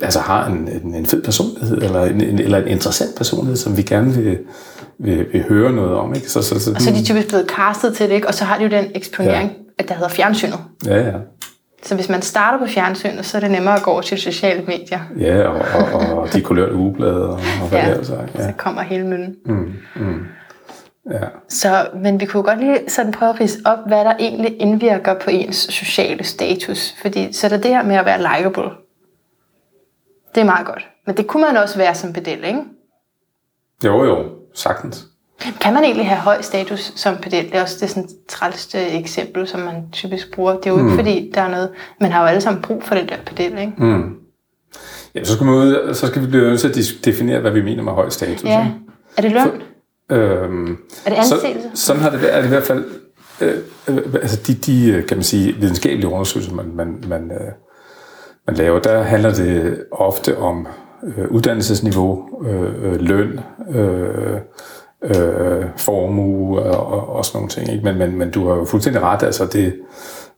altså 0.00 0.20
har 0.20 0.46
en, 0.46 0.68
en, 0.68 0.94
en 0.94 1.06
fed 1.06 1.22
personlighed, 1.22 1.82
eller 1.82 2.02
en, 2.02 2.20
en, 2.20 2.38
eller 2.38 2.58
en 2.58 2.68
interessant 2.68 3.16
personlighed, 3.16 3.56
som 3.56 3.76
vi 3.76 3.82
gerne 3.82 4.12
vil, 4.12 4.38
vil, 4.98 5.26
vil 5.32 5.42
høre 5.48 5.72
noget 5.72 5.94
om. 5.94 6.14
Ikke? 6.14 6.30
Så, 6.30 6.42
så, 6.42 6.60
så, 6.60 6.72
og 6.74 6.82
så 6.82 6.90
er 6.90 6.94
de 6.94 7.04
typisk 7.04 7.28
blevet 7.28 7.46
castet 7.48 7.96
til 7.96 8.08
det, 8.08 8.14
ikke? 8.14 8.28
og 8.28 8.34
så 8.34 8.44
har 8.44 8.58
de 8.58 8.64
jo 8.64 8.70
den 8.70 8.84
eksponering 8.94 9.52
at 9.78 9.88
der 9.88 9.94
hedder 9.94 10.08
fjernsynet. 10.08 10.58
Ja, 10.86 11.06
ja. 11.06 11.12
Så 11.82 11.94
hvis 11.94 12.08
man 12.08 12.22
starter 12.22 12.58
på 12.58 12.66
fjernsynet, 12.66 13.26
så 13.26 13.36
er 13.36 13.40
det 13.40 13.50
nemmere 13.50 13.74
at 13.76 13.82
gå 13.82 13.90
over 13.90 14.00
til 14.02 14.18
sociale 14.18 14.62
medier. 14.62 15.00
Ja, 15.18 15.48
og, 15.48 15.62
og, 15.92 16.18
og 16.18 16.32
de 16.32 16.40
kulørte 16.40 16.74
ugeblade, 16.74 17.28
og, 17.28 17.40
og 17.62 17.68
hvad 17.68 17.78
Ja. 17.78 17.88
ja. 17.88 17.94
det 17.96 18.10
er. 18.10 18.26
Ja. 18.38 18.46
Så 18.46 18.52
kommer 18.56 18.82
hele 18.82 19.06
møllen. 19.06 19.36
Mm, 19.46 19.72
mm. 19.96 20.26
Ja. 21.10 21.26
Så, 21.48 21.88
men 21.94 22.20
vi 22.20 22.26
kunne 22.26 22.42
godt 22.42 22.60
lige 22.60 22.78
sådan 22.88 23.12
prøve 23.12 23.30
at 23.30 23.40
rise 23.40 23.58
op, 23.64 23.78
hvad 23.86 24.04
der 24.04 24.14
egentlig 24.18 24.60
indvirker 24.60 25.14
på 25.14 25.30
ens 25.30 25.56
sociale 25.56 26.24
status. 26.24 26.94
Fordi 27.02 27.32
så 27.32 27.46
er 27.46 27.48
der 27.48 27.56
det 27.56 27.70
her 27.70 27.82
med 27.82 27.96
at 27.96 28.04
være 28.04 28.18
likable. 28.18 28.70
Det 30.34 30.40
er 30.40 30.44
meget 30.44 30.66
godt. 30.66 30.86
Men 31.06 31.16
det 31.16 31.26
kunne 31.26 31.42
man 31.42 31.56
også 31.56 31.78
være 31.78 31.94
som 31.94 32.12
pedel, 32.12 32.44
ikke? 32.44 32.60
Jo, 33.84 34.04
jo, 34.04 34.24
sagtens. 34.54 35.06
Kan 35.60 35.74
man 35.74 35.84
egentlig 35.84 36.06
have 36.08 36.20
høj 36.20 36.42
status 36.42 36.92
som 36.96 37.16
pedel? 37.16 37.44
Det 37.44 37.54
er 37.54 37.62
også 37.62 37.76
det 37.80 37.90
sådan 37.90 38.08
trælste 38.28 38.78
eksempel, 38.78 39.48
som 39.48 39.60
man 39.60 39.90
typisk 39.92 40.34
bruger. 40.34 40.52
Det 40.52 40.66
er 40.66 40.70
jo 40.70 40.78
ikke 40.78 40.96
fordi, 40.96 41.32
der 41.34 41.40
er 41.40 41.48
noget... 41.48 41.70
Man 42.00 42.12
har 42.12 42.20
jo 42.20 42.26
alle 42.26 42.40
sammen 42.40 42.62
brug 42.62 42.82
for 42.82 42.94
det 42.94 43.08
der 43.08 43.16
pedel, 43.26 43.58
ikke? 43.58 43.72
Mm. 43.78 44.14
Ja, 45.14 45.24
så 45.24 45.34
skal, 45.34 45.46
man 45.46 45.54
ud, 45.54 45.94
så 45.94 46.06
skal 46.06 46.22
vi 46.22 46.26
blive 46.26 46.42
nødt 46.42 46.60
til 46.60 46.68
at 46.68 47.04
definere, 47.04 47.40
hvad 47.40 47.50
vi 47.50 47.62
mener 47.62 47.82
med 47.82 47.92
høj 47.92 48.08
status. 48.08 48.44
Ja. 48.44 48.64
ikke? 48.64 48.74
Er 49.16 49.22
det 49.22 49.32
løn? 49.32 49.62
Øhm, 50.10 50.78
Er 51.06 51.10
det 51.10 51.26
så, 51.26 51.34
anseelse? 51.34 51.70
sådan 51.74 52.02
har 52.02 52.10
det 52.10 52.22
været, 52.22 52.34
er 52.34 52.38
det 52.38 52.46
i 52.46 52.48
hvert 52.48 52.62
fald, 52.62 52.84
øh, 53.40 53.54
øh, 53.88 54.14
altså 54.14 54.40
de, 54.46 54.54
de, 54.54 55.02
kan 55.08 55.16
man 55.16 55.24
sige, 55.24 55.52
videnskabelige 55.52 56.08
undersøgelser, 56.08 56.54
man, 56.54 56.72
man, 56.74 57.04
man, 57.08 57.30
øh, 57.30 57.52
man 58.46 58.56
laver, 58.56 58.78
der 58.80 59.02
handler 59.02 59.34
det 59.34 59.84
ofte 59.92 60.38
om 60.38 60.66
øh, 61.04 61.30
uddannelsesniveau, 61.30 62.28
øh, 62.46 62.92
øh, 62.92 63.00
løn, 63.00 63.40
øh, 63.74 64.36
øh, 65.04 65.64
formue 65.76 66.62
og, 66.62 66.86
og, 66.86 67.16
og 67.16 67.24
sådan 67.24 67.36
nogle 67.36 67.48
ting. 67.48 67.70
Ikke? 67.72 67.84
Men, 67.84 67.98
men, 67.98 68.18
men 68.18 68.30
du 68.30 68.48
har 68.48 68.56
jo 68.56 68.64
fuldstændig 68.64 69.02
ret, 69.02 69.22
altså 69.22 69.46
det 69.46 69.74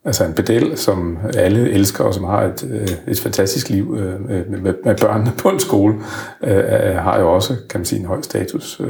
altså 0.05 0.25
en 0.25 0.33
pedel, 0.33 0.79
som 0.79 1.19
alle 1.37 1.71
elsker, 1.71 2.05
og 2.05 2.15
som 2.15 2.25
har 2.25 2.43
et, 2.43 2.69
øh, 2.73 2.89
et 3.13 3.21
fantastisk 3.21 3.69
liv 3.69 3.97
øh, 3.99 4.21
med, 4.51 4.75
med, 4.85 4.95
børnene 5.01 5.33
på 5.39 5.49
en 5.49 5.61
skole, 5.61 5.95
øh, 6.45 6.65
har 6.97 7.21
jo 7.21 7.33
også, 7.35 7.57
kan 7.71 7.81
man 7.81 7.85
sige, 7.85 7.99
en 8.01 8.07
høj 8.07 8.23
status 8.23 8.81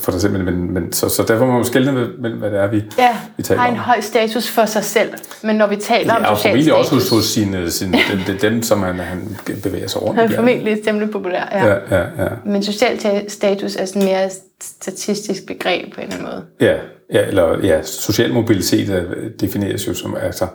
for 0.00 0.12
sig 0.12 0.20
selv. 0.20 0.32
Men, 0.32 0.44
men, 0.44 0.74
men, 0.74 0.92
så, 0.92 1.08
så 1.08 1.22
derfor 1.22 1.46
må 1.46 1.52
man 1.52 1.64
skelne 1.64 1.92
mellem, 2.18 2.38
hvad 2.38 2.50
det 2.50 2.58
er, 2.60 2.66
vi, 2.66 2.82
Ja, 2.98 3.16
vi 3.36 3.42
taler 3.42 3.60
har 3.60 3.68
en 3.68 3.74
om. 3.74 3.78
høj 3.80 4.00
status 4.00 4.50
for 4.50 4.64
sig 4.64 4.84
selv. 4.84 5.10
Men 5.42 5.56
når 5.56 5.66
vi 5.66 5.76
taler 5.76 6.12
Ja, 6.12 6.18
om 6.18 6.24
og 6.32 6.36
social 6.38 6.52
formentlig 6.52 6.74
også 6.74 6.94
hos, 6.94 7.02
status, 7.02 7.16
hos 7.18 7.24
sine, 7.24 7.70
sine, 7.70 7.98
dem, 8.26 8.38
dem, 8.38 8.62
som 8.62 8.82
han, 8.82 8.94
han 8.98 9.28
bevæger 9.62 9.86
sig 9.88 10.02
rundt 10.02 10.20
han 10.20 10.30
i. 10.30 10.32
er 10.32 10.36
formentlig 10.36 10.84
temmelig 10.84 11.10
populær. 11.10 11.48
Ja. 11.52 11.66
Ja, 11.66 11.74
ja, 11.90 12.22
ja. 12.24 12.28
Men 12.46 12.62
social 12.62 12.98
ta- 12.98 13.28
status 13.28 13.76
er 13.76 13.84
sådan 13.84 14.04
mere 14.04 14.30
statistisk 14.62 15.46
begreb 15.46 15.94
på 15.94 16.00
en 16.00 16.06
eller 16.06 16.14
anden 16.18 16.32
måde. 16.32 16.44
Ja, 16.60 16.74
ja, 17.12 17.26
eller 17.26 17.58
ja, 17.66 17.82
social 17.82 18.32
mobilitet 18.32 18.88
øh, 18.88 19.30
defineres 19.40 19.88
jo 19.88 19.94
som, 19.94 20.16
altså, 20.22 20.46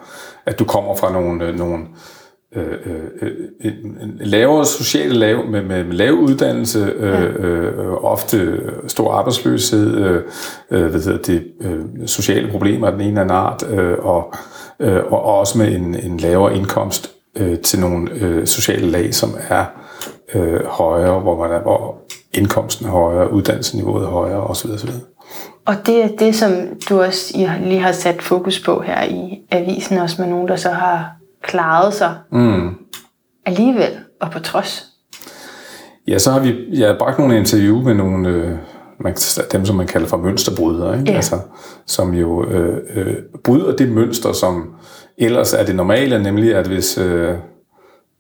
at 0.46 0.60
du 0.60 0.66
kommer 0.66 0.96
fra 0.96 1.12
nogle, 1.14 1.46
øh, 1.46 1.58
nogle 1.58 1.78
øh, 2.56 2.78
øh, 2.86 3.32
øh, 3.64 3.74
lavere 4.20 4.66
sociale 4.66 5.14
lav, 5.14 5.46
med, 5.46 5.62
med, 5.62 5.84
med 5.84 5.94
lav 5.94 6.14
uddannelse, 6.14 6.80
øh, 6.80 7.36
øh, 7.40 7.94
ofte 8.04 8.62
stor 8.88 9.12
arbejdsløshed, 9.12 9.98
øh, 9.98 10.24
øh, 10.72 10.86
hvad 10.86 11.02
hedder 11.02 11.22
det, 11.22 11.48
øh, 11.62 11.80
sociale 12.06 12.52
problemer 12.52 12.88
af 12.88 12.94
den 12.94 13.02
ene 13.02 13.10
eller 13.10 13.22
anden 13.22 13.38
art, 13.38 13.64
øh, 13.70 13.98
og, 14.00 14.34
øh, 14.80 15.04
og 15.12 15.24
også 15.24 15.58
med 15.58 15.72
en, 15.72 15.96
en 15.96 16.18
lavere 16.18 16.56
indkomst 16.56 17.12
øh, 17.38 17.60
til 17.60 17.80
nogle 17.80 18.12
øh, 18.12 18.48
sociale 18.48 18.92
lag, 18.92 19.14
som 19.14 19.30
er 19.50 19.66
øh, 20.36 20.66
højere, 20.66 21.20
hvor, 21.20 21.38
man 21.48 21.52
er, 21.52 21.62
hvor 21.62 21.98
indkomsten 22.34 22.86
er 22.86 22.92
højere, 22.92 23.34
uddannelsesniveauet 23.34 24.04
er 24.04 24.10
højere 24.10 24.44
osv. 24.44 24.72
osv. 24.72 24.90
Og 25.66 25.76
det 25.86 26.04
er 26.04 26.08
det, 26.20 26.36
som 26.36 26.52
du 26.90 27.02
også 27.02 27.38
I 27.38 27.48
lige 27.68 27.80
har 27.80 27.92
sat 27.92 28.22
fokus 28.22 28.64
på 28.66 28.82
her 28.82 29.04
i 29.04 29.42
avisen, 29.52 29.98
også 29.98 30.22
med 30.22 30.30
nogen, 30.30 30.48
der 30.48 30.56
så 30.56 30.70
har 30.70 31.12
klaret 31.44 31.94
sig 31.94 32.16
Mm. 32.32 32.70
alligevel 33.46 33.92
og 34.22 34.32
på 34.32 34.40
trods. 34.40 34.86
Ja, 36.08 36.18
så 36.18 36.32
har 36.32 36.40
vi 36.40 36.56
jeg 36.80 36.88
har 36.88 36.98
bragt 37.00 37.20
nogle 37.20 37.38
interview 37.38 37.82
med 37.82 37.94
nogle, 37.94 38.30
øh, 38.30 38.52
man, 39.00 39.16
dem 39.52 39.66
som 39.66 39.76
man 39.76 39.88
kalder 39.88 40.08
for 40.08 40.18
mønsterbrydere, 40.18 41.00
ikke? 41.00 41.12
Ja. 41.12 41.16
Altså, 41.16 41.36
som 41.86 42.14
jo 42.14 42.46
øh, 42.46 42.78
øh, 42.96 43.16
bryder 43.44 43.76
det 43.76 43.90
mønster, 43.90 44.34
som 44.34 44.74
ellers 45.18 45.54
er 45.54 45.66
det 45.66 45.76
normale, 45.76 46.24
nemlig 46.24 46.56
at 46.56 46.68
hvis, 46.68 46.98
øh, 46.98 47.36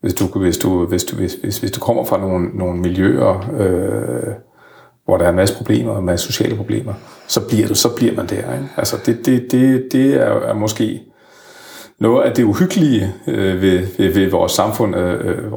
hvis, 0.02 0.14
du, 0.14 0.40
hvis, 0.40 0.58
du, 0.58 0.86
hvis, 0.86 1.04
du, 1.04 1.16
hvis, 1.16 1.34
hvis, 1.34 1.58
hvis 1.58 1.72
du 1.72 1.80
kommer 1.80 2.06
fra 2.06 2.18
nogle, 2.20 2.50
nogle 2.54 2.80
miljøer, 2.80 3.50
øh, 3.60 4.34
hvor 5.12 5.17
der 5.17 5.26
er 5.26 5.30
en 5.30 5.36
masse 5.36 5.56
problemer, 5.56 5.97
en 5.97 6.06
masse 6.06 6.26
sociale 6.26 6.56
problemer, 6.56 6.93
så 7.28 7.47
bliver 7.47 7.67
du, 7.67 7.76
så 7.76 7.95
bliver 7.95 8.15
man 8.15 8.28
der. 8.28 8.36
Ikke? 8.36 8.69
Altså 8.78 8.97
det, 9.06 9.26
det, 9.26 9.52
det, 9.52 9.88
det 9.91 10.13
er, 10.13 10.26
er 10.26 10.54
måske 10.54 11.02
noget 12.00 12.24
af 12.24 12.36
det 12.36 12.43
uhyggelige 12.43 13.13
øh, 13.28 13.62
ved, 13.62 13.88
ved, 13.97 14.13
ved 14.13 14.30
vores 14.30 14.52
samfund. 14.52 14.95
Øh, 14.95 15.28
øh, 15.28 15.52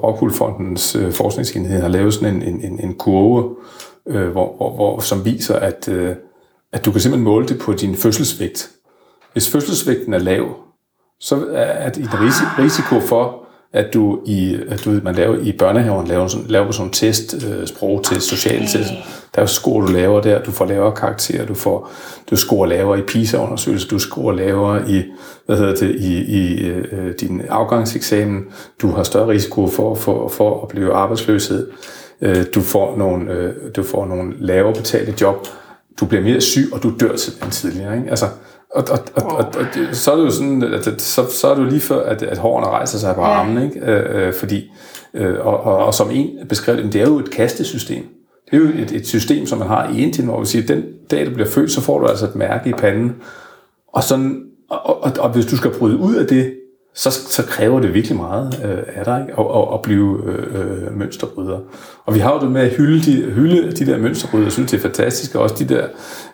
øh, 0.96 1.12
forskningsenhed 1.12 1.80
har 1.80 1.88
lavet 1.88 2.14
sådan 2.14 2.34
en, 2.34 2.42
en, 2.42 2.60
en, 2.60 2.80
en 2.80 2.94
kurve, 2.94 3.56
øh, 4.06 4.28
hvor, 4.28 4.56
hvor, 4.56 4.74
hvor, 4.74 5.00
som 5.00 5.24
viser, 5.24 5.56
at, 5.56 5.88
øh, 5.88 6.16
at 6.72 6.84
du 6.84 6.92
kan 6.92 7.00
simpelthen 7.00 7.24
måle 7.24 7.48
det 7.48 7.58
på 7.58 7.72
din 7.72 7.96
fødselsvægt. 7.96 8.70
Hvis 9.32 9.50
fødselsvægten 9.50 10.14
er 10.14 10.18
lav, 10.18 10.56
så 11.20 11.46
er 11.52 11.88
det 11.88 12.02
en 12.02 12.08
risiko 12.58 13.00
for, 13.00 13.43
at 13.74 13.94
du 13.94 14.20
i, 14.26 14.58
at 14.68 14.84
du, 14.84 15.00
man 15.02 15.14
laver 15.14 15.36
i 15.36 15.52
børnehaven 15.52 16.06
laver 16.06 16.26
sådan, 16.26 16.46
laver 16.48 16.70
sådan 16.70 16.86
en 16.86 16.92
test, 16.92 17.34
øh, 17.48 17.66
sprogtest, 17.66 18.26
social 18.28 18.60
test. 18.60 18.90
Der 19.34 19.42
er 19.42 19.46
score, 19.46 19.86
du 19.86 19.92
laver 19.92 20.20
der, 20.20 20.42
du 20.42 20.50
får 20.50 20.64
lavere 20.64 20.92
karakterer, 20.92 21.46
du 21.46 21.54
får, 21.54 21.90
du 22.30 22.36
scorer 22.36 22.66
lavere 22.66 22.98
i 22.98 23.02
PISA-undersøgelser, 23.02 23.88
du 23.88 23.98
scorer 23.98 24.34
lavere 24.34 24.90
i, 24.90 25.02
hvad 25.46 25.56
hedder 25.56 25.74
det, 25.74 25.94
i, 25.94 26.18
i 26.18 26.66
øh, 26.66 27.14
din 27.20 27.42
afgangseksamen, 27.48 28.44
du 28.82 28.88
har 28.88 29.02
større 29.02 29.28
risiko 29.28 29.68
for, 29.68 29.94
for, 29.94 30.28
for 30.28 30.62
at 30.62 30.68
blive 30.68 30.92
arbejdsløshed, 30.92 31.70
øh, 32.20 32.44
du 32.54 32.60
får 32.60 32.96
nogle, 32.98 33.32
øh, 33.32 33.52
du 33.76 33.82
får 33.82 34.06
nogle 34.06 34.34
lavere 34.38 34.74
betalte 34.74 35.14
job, 35.20 35.46
du 36.00 36.06
bliver 36.06 36.22
mere 36.22 36.40
syg, 36.40 36.68
og 36.72 36.82
du 36.82 36.92
dør 37.00 37.16
simpelthen 37.16 37.50
tidligere. 37.50 37.96
Ikke? 37.96 38.10
Altså, 38.10 38.26
og, 38.74 38.84
og, 38.90 38.98
og, 39.14 39.32
og, 39.32 39.44
og 39.54 39.66
så 39.92 40.12
er 40.12 40.16
det 40.16 40.24
jo 40.24 40.30
sådan, 40.30 40.62
at 40.62 41.00
så, 41.02 41.26
så 41.30 41.48
er 41.48 41.54
det 41.54 41.62
jo 41.62 41.68
lige 41.68 41.80
før, 41.80 42.06
at, 42.06 42.22
at 42.22 42.38
hårene 42.38 42.66
rejser 42.66 42.98
sig 42.98 43.14
på 43.14 43.20
Ja. 43.20 43.26
armen, 43.26 43.62
ikke? 43.62 43.80
Øh, 43.80 44.26
øh, 44.26 44.34
fordi, 44.34 44.70
øh, 45.14 45.46
og, 45.46 45.60
og, 45.60 45.76
og, 45.76 45.94
som 45.94 46.10
en 46.10 46.28
beskrev 46.48 46.76
det, 46.76 46.92
det 46.92 47.00
er 47.00 47.06
jo 47.06 47.18
et 47.18 47.30
kastesystem. 47.30 48.04
Det 48.50 48.56
er 48.56 48.60
jo 48.60 48.68
et, 48.82 48.92
et 48.92 49.06
system, 49.06 49.46
som 49.46 49.58
man 49.58 49.68
har 49.68 49.88
i 49.88 50.02
Indien, 50.02 50.28
hvor 50.28 50.40
vi 50.40 50.46
siger, 50.46 50.62
at 50.62 50.68
den 50.68 50.84
dag, 51.10 51.26
du 51.26 51.30
bliver 51.30 51.48
født, 51.48 51.70
så 51.70 51.80
får 51.80 51.98
du 51.98 52.06
altså 52.06 52.24
et 52.24 52.34
mærke 52.34 52.70
i 52.70 52.72
panden. 52.72 53.14
Og, 53.92 54.02
sådan, 54.02 54.42
og, 54.70 55.02
og, 55.04 55.12
og 55.18 55.30
hvis 55.30 55.46
du 55.46 55.56
skal 55.56 55.70
bryde 55.70 55.96
ud 55.96 56.14
af 56.14 56.26
det, 56.26 56.54
så, 56.94 57.10
så 57.10 57.42
kræver 57.42 57.80
det 57.80 57.94
virkelig 57.94 58.16
meget 58.16 58.60
øh, 58.64 58.78
af 58.96 59.04
dig 59.04 59.20
ikke? 59.28 59.40
At, 59.40 59.46
at, 59.56 59.74
at 59.74 59.82
blive 59.82 60.22
øh, 60.26 60.60
øh, 60.86 60.98
mønsterbryder. 60.98 61.58
Og 62.04 62.14
vi 62.14 62.18
har 62.20 62.34
jo 62.34 62.40
det 62.40 62.50
med 62.52 62.60
at 62.60 62.70
hylde 62.70 63.12
de, 63.12 63.22
hylde 63.30 63.72
de 63.72 63.86
der 63.86 63.98
mønsterbrydere, 63.98 64.44
jeg 64.44 64.52
synes 64.52 64.70
det 64.70 64.76
er 64.78 64.82
fantastisk, 64.82 65.34
og 65.34 65.42
også 65.42 65.54
de 65.58 65.64
der 65.74 65.86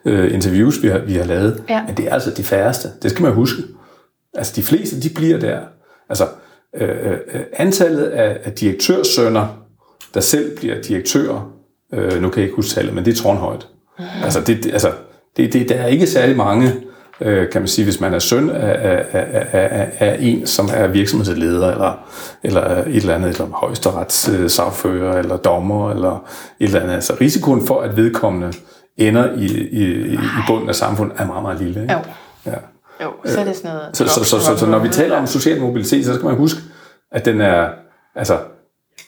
øh, 0.05 0.35
interviews, 0.35 0.83
vi 0.83 0.89
har, 0.89 0.99
vi 0.99 1.15
har 1.15 1.25
lavet. 1.25 1.63
Ja. 1.69 1.83
Men 1.87 1.97
det 1.97 2.09
er 2.09 2.13
altså 2.15 2.31
de 2.31 2.43
færreste. 2.43 2.89
Det 3.03 3.11
skal 3.11 3.23
man 3.23 3.33
huske. 3.33 3.63
Altså 4.35 4.53
de 4.57 4.63
fleste, 4.63 5.01
de 5.03 5.09
bliver 5.15 5.39
der. 5.39 5.59
Altså 6.09 6.25
øh, 6.81 6.89
øh, 6.89 7.41
antallet 7.53 8.03
af, 8.05 8.39
af 8.45 8.53
direktørsønner, 8.53 9.47
der 10.15 10.21
selv 10.21 10.57
bliver 10.57 10.83
direktører, 10.83 11.53
øh, 11.95 12.23
nu 12.23 12.29
kan 12.29 12.37
jeg 12.41 12.45
ikke 12.45 12.57
huske 12.57 12.75
tallet, 12.75 12.95
men 12.95 13.05
det 13.05 13.13
er 13.19 13.23
tårnhøjt. 13.23 13.67
Altså, 14.25 14.41
det, 14.41 14.65
det- 14.65 14.73
altså 14.73 14.91
det, 15.37 15.53
det, 15.53 15.69
der 15.69 15.75
er 15.75 15.87
ikke 15.87 16.07
særlig 16.07 16.37
mange, 16.37 16.73
øh, 17.21 17.51
kan 17.51 17.61
man 17.61 17.69
sige, 17.69 17.85
hvis 17.85 18.01
man 18.01 18.15
er 18.15 18.19
søn 18.19 18.51
af, 18.51 19.05
af, 19.13 19.27
af, 19.53 19.89
af, 19.99 20.17
en, 20.21 20.47
som 20.47 20.69
er 20.75 20.87
virksomhedsleder, 20.87 21.71
eller, 21.71 22.09
eller 22.43 22.63
et 22.63 22.97
eller 22.97 23.15
andet, 23.15 23.29
eller 23.29 23.47
højesterets 23.47 24.29
eller 24.29 25.37
dommer, 25.37 25.91
eller 25.91 26.25
et 26.61 26.65
eller 26.65 26.81
andet. 26.81 26.95
Altså 26.95 27.17
risikoen 27.21 27.67
for, 27.67 27.81
at 27.81 27.97
vedkommende 27.97 28.53
ender 28.97 29.33
i, 29.37 29.47
i, 29.69 30.13
i 30.15 30.19
bunden 30.47 30.69
af 30.69 30.75
samfundet, 30.75 31.21
er 31.21 31.27
meget, 31.27 31.43
meget 31.43 31.61
lille. 31.61 31.83
Ikke? 31.83 31.95
Jo. 31.95 32.01
Ja. 32.47 32.57
Jo, 33.03 33.13
så 33.25 33.41
er 33.41 33.45
det 33.45 33.57
sådan 33.57 33.71
noget... 33.71 33.97
Så, 33.97 34.07
så, 34.07 34.25
så, 34.25 34.41
så, 34.41 34.57
så 34.57 34.67
når 34.67 34.79
vi 34.79 34.89
taler 34.89 35.17
om 35.17 35.27
social 35.27 35.61
mobilitet, 35.61 36.07
så 36.07 36.15
skal 36.15 36.25
man 36.25 36.37
huske, 36.37 36.61
at 37.13 37.25
den 37.25 37.41
er, 37.41 37.69
altså, 38.17 38.39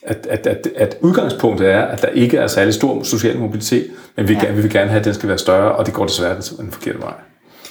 at, 0.01 0.27
at, 0.29 0.47
at, 0.47 0.67
at 0.75 0.97
udgangspunktet 1.01 1.71
er, 1.71 1.81
at 1.81 2.01
der 2.01 2.07
ikke 2.07 2.37
er 2.37 2.47
særlig 2.47 2.73
stor 2.73 3.03
social 3.03 3.39
mobilitet, 3.39 3.87
men 4.17 4.27
vi, 4.27 4.37
ja. 4.43 4.51
vi 4.51 4.61
vil 4.61 4.71
gerne 4.71 4.89
have, 4.89 4.99
at 4.99 5.05
den 5.05 5.13
skal 5.13 5.29
være 5.29 5.37
større, 5.37 5.71
og 5.71 5.85
det 5.85 5.93
går 5.93 6.05
desværre 6.05 6.35
den 6.59 6.71
forkerte 6.71 6.99
vej. 6.99 7.13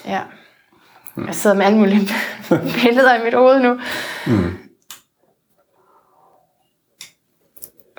Ja. 0.06 0.20
Jeg 1.26 1.34
sidder 1.34 1.56
med 1.56 1.66
alle 1.66 1.78
mulige 1.78 2.08
billeder 2.82 3.20
i 3.20 3.24
mit 3.24 3.34
hoved 3.34 3.60
nu. 3.60 3.80
Mm. 4.26 4.58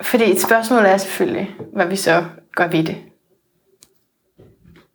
Fordi 0.02 0.32
et 0.32 0.42
spørgsmål 0.42 0.84
er 0.84 0.96
selvfølgelig, 0.96 1.50
hvad 1.72 1.86
vi 1.86 1.96
så 1.96 2.24
gør 2.56 2.66
ved 2.66 2.84
det. 2.84 2.96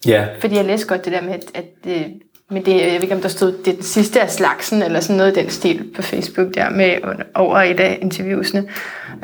Ja, 0.06 0.28
Fordi 0.40 0.56
jeg 0.56 0.66
læste 0.66 0.88
godt 0.88 1.06
det 1.06 1.14
der 1.14 1.22
med, 1.22 1.34
at, 1.34 1.46
at 1.54 1.66
det, 1.84 2.22
men 2.50 2.66
det, 2.66 2.82
jeg 2.82 2.94
ved 2.94 3.02
ikke, 3.02 3.16
om 3.16 3.22
der 3.22 3.30
stod, 3.30 3.52
det 3.52 3.68
er 3.68 3.76
den 3.76 3.84
sidste 3.84 4.22
af 4.22 4.30
slagsen, 4.30 4.82
eller 4.82 5.00
sådan 5.00 5.18
noget 5.18 5.38
i 5.38 5.40
den 5.42 5.50
stil 5.50 5.92
på 5.96 6.02
Facebook 6.02 6.54
der, 6.54 6.70
med 6.70 6.98
over 7.36 7.58
et 7.58 7.80
af 7.80 8.00
interviewsene. 8.02 8.70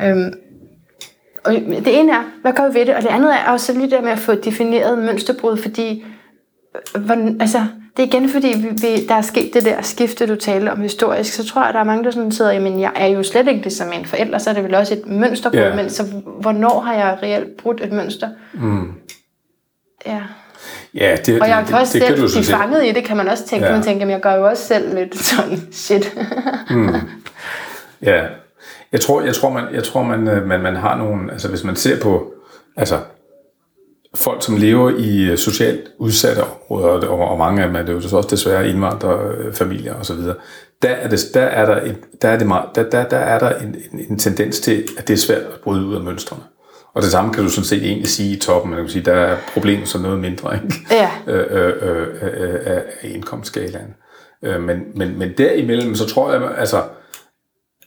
Øhm, 0.02 0.32
og 1.44 1.52
det 1.52 1.98
ene 1.98 2.12
er, 2.12 2.24
hvad 2.42 2.52
gør 2.52 2.68
vi 2.68 2.78
ved 2.78 2.86
det? 2.86 2.94
Og 2.94 3.02
det 3.02 3.08
andet 3.08 3.34
er 3.34 3.50
også 3.50 3.72
lige 3.72 3.90
der 3.90 4.00
med 4.00 4.10
at 4.10 4.18
få 4.18 4.34
defineret 4.34 4.98
mønsterbrud, 4.98 5.56
fordi 5.56 6.04
hvordan, 6.98 7.36
altså, 7.40 7.58
det 7.96 8.02
er 8.02 8.06
igen 8.06 8.28
fordi, 8.28 8.48
vi, 8.56 8.68
vi, 8.68 9.06
der 9.06 9.14
er 9.14 9.22
sket 9.22 9.50
det 9.54 9.64
der 9.64 9.82
skifte, 9.82 10.26
du 10.26 10.34
talte 10.36 10.70
om 10.72 10.80
historisk, 10.80 11.32
så 11.32 11.46
tror 11.46 11.64
jeg, 11.64 11.74
der 11.74 11.80
er 11.80 11.84
mange, 11.84 12.04
der 12.04 12.10
sådan 12.10 12.32
sidder, 12.32 12.52
jamen 12.52 12.80
jeg 12.80 12.92
er 12.96 13.06
jo 13.06 13.22
slet 13.22 13.48
ikke 13.48 13.64
det 13.64 13.72
som 13.72 13.92
en 13.92 14.04
forælder, 14.06 14.38
så 14.38 14.50
er 14.50 14.54
det 14.54 14.64
vel 14.64 14.74
også 14.74 14.94
et 14.94 15.06
mønster 15.06 15.50
på, 15.50 15.56
Ja. 15.56 15.74
men 15.76 15.90
så 15.90 16.02
hvornår 16.40 16.80
har 16.80 16.94
jeg 16.94 17.18
reelt 17.22 17.56
brudt 17.56 17.80
et 17.84 17.92
mønster? 17.92 18.28
Mm. 18.54 18.92
Ja. 20.06 20.20
Ja, 20.94 21.16
det, 21.26 21.40
Og 21.40 21.48
jeg 21.48 21.58
det, 21.60 21.66
kan 21.68 21.78
også 21.78 21.98
det, 21.98 22.08
det 22.08 22.16
kan 22.18 22.28
selv 22.28 22.44
blive 22.44 22.56
fanget 22.58 22.86
i 22.86 22.92
det, 22.92 23.04
kan 23.04 23.16
man 23.16 23.28
også 23.28 23.46
tænke. 23.46 23.66
Ja. 23.66 23.72
Man 23.72 23.82
tænker, 23.82 23.98
jamen, 24.00 24.12
jeg 24.12 24.20
gør 24.20 24.34
jo 24.34 24.46
også 24.46 24.62
selv 24.66 24.94
lidt 24.94 25.16
sådan, 25.18 25.58
shit. 25.72 26.16
Ja, 28.02 28.22
jeg 28.92 29.00
tror, 29.00 29.22
jeg 29.22 29.34
tror, 29.34 29.50
man, 29.50 29.64
jeg 29.72 29.84
tror 29.84 30.02
man, 30.02 30.28
øh, 30.28 30.46
man, 30.46 30.60
man 30.60 30.76
har 30.76 30.96
nogle, 30.96 31.32
altså 31.32 31.48
hvis 31.48 31.64
man 31.64 31.76
ser 31.76 32.00
på, 32.00 32.32
altså 32.76 32.98
folk, 34.16 34.42
som 34.42 34.56
lever 34.56 34.90
i 34.98 35.22
øh, 35.22 35.38
socialt 35.38 35.88
udsatte 35.98 36.40
områder, 36.42 37.06
og, 37.08 37.30
og 37.30 37.38
mange 37.38 37.62
af 37.62 37.68
dem 37.68 37.76
er 37.76 37.82
det 37.82 37.92
jo 37.92 38.00
så 38.00 38.16
også 38.16 38.28
desværre 38.30 38.68
indvandrerfamilier 38.68 39.94
og 39.94 40.06
så 40.06 40.14
videre, 40.14 40.34
der 40.82 40.88
er, 40.88 41.08
det, 41.08 41.20
der 41.34 41.40
er 41.40 41.66
der, 41.66 41.82
et, 41.82 41.96
der 42.22 42.28
er 42.28 42.38
det 42.38 42.46
meget, 42.46 42.64
der, 42.74 42.90
der, 42.90 43.08
der 43.08 43.16
er 43.16 43.38
der 43.38 43.58
en, 43.58 43.76
en, 43.92 44.06
en 44.10 44.18
tendens 44.18 44.60
til, 44.60 44.84
at 44.98 45.08
det 45.08 45.14
er 45.14 45.18
svært 45.18 45.42
at 45.42 45.60
bryde 45.64 45.86
ud 45.86 45.94
af 45.94 46.00
mønstrene. 46.00 46.42
Og 46.94 47.02
det 47.02 47.10
samme 47.10 47.32
kan 47.32 47.44
du 47.44 47.50
sådan 47.50 47.64
set 47.64 47.82
egentlig 47.82 48.08
sige 48.08 48.36
i 48.36 48.38
toppen, 48.38 48.72
du 48.72 48.78
kan 48.78 48.88
sige, 48.88 49.04
der 49.04 49.12
er 49.12 49.36
problemet 49.52 49.88
så 49.88 49.98
noget 49.98 50.18
mindre 50.18 50.54
ikke? 50.54 50.74
Ja. 50.90 51.10
øh, 51.26 51.46
øh, 51.50 51.74
øh, 51.82 52.08
øh, 52.22 52.60
af 52.64 52.82
indkomstskalaen. 53.02 53.94
Øh, 54.42 54.62
men, 54.62 54.82
men, 54.94 55.18
men 55.18 55.32
derimellem, 55.38 55.94
så 55.94 56.06
tror 56.06 56.32
jeg, 56.32 56.50
altså, 56.58 56.82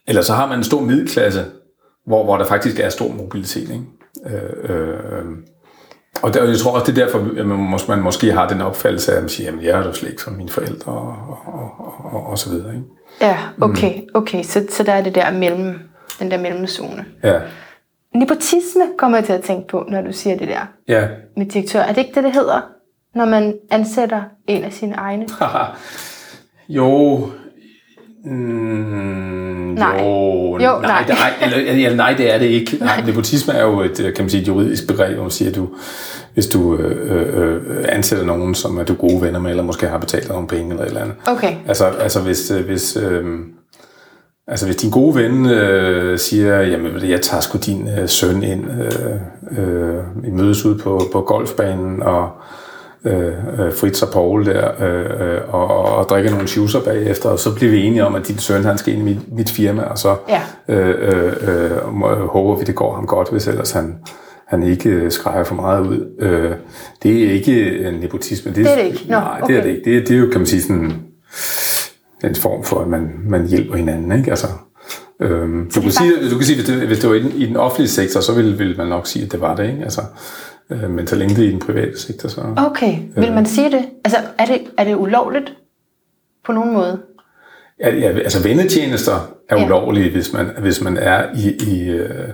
eller 0.07 0.21
så 0.21 0.33
har 0.33 0.47
man 0.47 0.57
en 0.57 0.63
stor 0.63 0.81
middelklasse, 0.81 1.45
hvor, 2.05 2.23
hvor 2.23 2.37
der 2.37 2.45
faktisk 2.45 2.79
er 2.79 2.89
stor 2.89 3.11
mobilitet. 3.11 3.69
Ikke? 3.69 3.83
Øh, 4.25 4.75
øh, 4.75 5.25
og 6.21 6.33
der, 6.33 6.43
jeg 6.43 6.57
tror 6.57 6.71
også, 6.71 6.91
det 6.91 7.01
er 7.01 7.05
derfor, 7.05 7.19
at 7.39 7.45
man, 7.45 7.73
mås- 7.73 7.87
man 7.87 7.99
måske 7.99 8.31
har 8.31 8.47
den 8.47 8.61
opfattelse 8.61 9.11
af, 9.11 9.15
at 9.17 9.23
man 9.23 9.29
siger, 9.29 9.51
at 9.51 9.63
jeg 9.63 9.79
er 9.79 9.85
jo 9.85 9.93
slet 9.93 10.09
ikke 10.09 10.21
som 10.21 10.33
mine 10.33 10.49
forældre, 10.49 10.91
og, 10.91 11.15
og, 11.29 11.71
og, 11.79 12.13
og, 12.13 12.27
og 12.27 12.37
så 12.37 12.49
videre. 12.49 12.73
Ikke? 12.73 12.85
Ja, 13.21 13.37
okay, 13.61 14.01
okay. 14.13 14.43
Så, 14.43 14.65
så 14.69 14.83
der 14.83 14.93
er 14.93 15.03
det 15.03 15.15
der 15.15 15.31
mellem, 15.31 15.79
den 16.19 16.31
der 16.31 16.37
mellemzone. 16.37 17.05
Ja, 17.23 17.39
Nepotisme 18.15 18.81
kommer 18.97 19.17
jeg 19.17 19.25
til 19.25 19.33
at 19.33 19.41
tænke 19.43 19.67
på, 19.67 19.85
når 19.89 20.01
du 20.01 20.11
siger 20.11 20.37
det 20.37 20.47
der 20.47 20.65
ja. 20.87 21.07
med 21.37 21.45
direktør. 21.45 21.79
Er 21.79 21.93
det 21.93 21.97
ikke 21.97 22.15
det, 22.15 22.23
det 22.23 22.33
hedder, 22.33 22.61
når 23.15 23.25
man 23.25 23.57
ansætter 23.71 24.21
en 24.47 24.63
af 24.63 24.73
sine 24.73 24.95
egne? 24.95 25.27
jo, 26.69 27.29
Mm, 28.25 29.75
Nej. 29.79 30.01
Jo, 30.03 30.53
Jo, 30.53 30.59
nej, 30.59 30.81
nej. 30.81 31.03
Det, 31.07 31.15
nej, 31.15 31.33
eller, 31.41 31.71
eller, 31.71 31.95
nej, 31.95 32.13
det 32.17 32.33
er 32.33 32.37
det 32.39 32.45
ikke. 32.45 32.77
Nej, 32.79 33.01
nepotisme 33.05 33.53
er 33.53 33.63
jo 33.63 33.81
et, 33.81 33.99
øh, 33.99 34.13
kan 34.13 34.23
man 34.23 34.29
sige, 34.29 34.41
et 34.41 34.47
juridisk 34.47 34.87
begreb, 34.87 35.13
hvor 35.13 35.23
man 35.23 35.31
siger, 35.31 35.49
at 35.49 35.55
du, 35.55 35.67
hvis 36.33 36.47
du 36.47 36.75
øh, 36.75 37.43
øh, 37.43 37.85
ansætter 37.89 38.25
nogen, 38.25 38.55
som 38.55 38.77
er 38.77 38.83
du 38.83 38.93
gode 38.93 39.21
venner 39.21 39.39
med, 39.39 39.49
eller 39.49 39.63
måske 39.63 39.87
har 39.87 39.97
betalt 39.97 40.29
nogle 40.29 40.47
penge 40.47 40.69
eller 40.69 40.83
et 40.83 40.87
eller 40.87 41.01
andet. 41.01 41.15
Okay. 41.27 41.55
Altså, 41.67 41.85
altså 41.85 42.21
hvis, 42.21 42.51
øh, 42.51 42.65
hvis, 42.65 42.97
øh, 42.97 43.25
altså 44.47 44.65
hvis 44.65 44.75
din 44.75 44.89
gode 44.91 45.15
ven 45.15 45.45
øh, 45.45 46.19
siger, 46.19 46.61
jamen 46.61 47.09
jeg 47.09 47.21
tager 47.21 47.41
sgu 47.41 47.57
din 47.65 47.89
øh, 47.99 48.09
søn 48.09 48.43
ind, 48.43 48.65
øh, 48.71 49.63
øh, 49.63 50.23
vi 50.23 50.29
mødes 50.31 50.65
ud 50.65 50.77
på, 50.77 51.01
på 51.11 51.21
golfbanen, 51.21 52.03
og 52.03 52.29
øh, 53.05 53.27
øh, 53.59 53.73
Fritz 53.73 54.01
og 54.01 54.09
Paul 54.13 54.45
der, 54.45 54.71
øh, 54.81 55.33
øh, 55.33 55.39
og, 55.53 55.67
og, 55.67 55.95
og 55.95 56.05
drikker 56.09 56.31
nogle 56.31 56.47
juicer 56.57 56.79
bagefter, 56.81 57.29
og 57.29 57.39
så 57.39 57.55
bliver 57.55 57.71
vi 57.71 57.81
enige 57.83 58.05
om, 58.05 58.15
at 58.15 58.27
din 58.27 58.37
søn 58.37 58.63
han 58.63 58.77
skal 58.77 58.93
ind 58.93 59.01
i 59.01 59.05
mit, 59.13 59.33
mit 59.37 59.49
firma, 59.49 59.81
og 59.83 59.97
så 59.97 60.15
Ja. 60.29 60.41
øh, 60.69 60.95
øh, 60.99 61.33
øh, 61.47 61.93
må- 61.95 62.15
håber 62.15 62.55
vi, 62.59 62.63
det 62.63 62.75
går 62.75 62.95
ham 62.95 63.05
godt, 63.07 63.31
hvis 63.31 63.47
ellers 63.47 63.71
han, 63.71 63.95
han 64.47 64.63
ikke 64.63 65.11
skrækker 65.11 65.43
for 65.43 65.55
meget 65.55 65.87
ud. 65.87 66.15
Øh, 66.19 66.51
det 67.03 67.23
er 67.27 67.31
ikke 67.31 67.79
en 67.87 67.93
nepotisme. 67.93 68.51
Det 68.53 68.67
er 68.71 68.75
det 68.75 68.83
ikke? 68.85 69.05
Nå, 69.09 69.15
nej, 69.19 69.39
det 69.39 69.55
er 69.55 69.59
okay. 69.59 69.69
det 69.69 69.75
ikke. 69.75 69.81
Det, 69.91 69.97
er- 69.97 70.01
det 70.05 70.11
er 70.15 70.19
jo, 70.19 70.27
kan 70.31 70.39
man 70.39 70.47
sige, 70.47 70.61
sådan 70.61 70.93
en 72.23 72.35
form 72.35 72.63
for, 72.63 72.79
at 72.81 72.87
man, 72.87 73.11
man 73.25 73.47
hjælper 73.47 73.75
hinanden, 73.75 74.11
ikke? 74.19 74.29
Altså, 74.29 74.47
øhm, 75.21 75.71
du, 75.75 75.81
kan 75.81 75.91
sige, 75.91 76.11
du 76.31 76.35
kan 76.37 76.45
sige, 76.45 76.55
hvis 76.55 76.67
det, 76.69 76.87
hvis 76.87 76.99
det 76.99 77.09
var 77.09 77.15
i 77.15 77.23
den, 77.23 77.31
i 77.31 77.45
den 77.45 77.57
offentlige 77.57 77.89
sektor, 77.89 78.19
så 78.19 78.33
ville, 78.33 78.57
ville 78.57 78.75
man 78.77 78.87
nok 78.87 79.07
sige, 79.07 79.25
at 79.25 79.31
det 79.31 79.41
var 79.41 79.55
det, 79.55 79.63
ikke? 79.71 79.83
Altså, 79.83 80.01
øh, 80.71 80.89
men 80.89 81.07
så 81.07 81.15
længe 81.15 81.35
det 81.35 81.43
er 81.43 81.47
i 81.47 81.51
den 81.51 81.59
private 81.59 81.99
sektor, 81.99 82.29
så... 82.29 82.41
Okay, 82.57 82.97
vil 83.15 83.33
man 83.33 83.45
sige 83.45 83.71
det? 83.71 83.85
Altså, 84.05 84.17
er 84.37 84.45
det, 84.45 84.61
er 84.77 84.83
det 84.83 84.95
ulovligt 84.95 85.53
på 86.45 86.51
nogen 86.51 86.73
måde? 86.73 86.99
Ja, 87.79 87.95
ja, 87.95 88.07
altså 88.09 88.43
vennetjenester 88.43 89.31
er 89.49 89.57
Ja. 89.59 89.65
ulovlige, 89.65 90.11
hvis 90.11 90.33
man, 90.33 90.45
hvis 90.59 90.81
man 90.81 90.97
er 90.97 91.25
i, 91.35 91.71
i, 91.71 91.89
øh, 91.89 92.29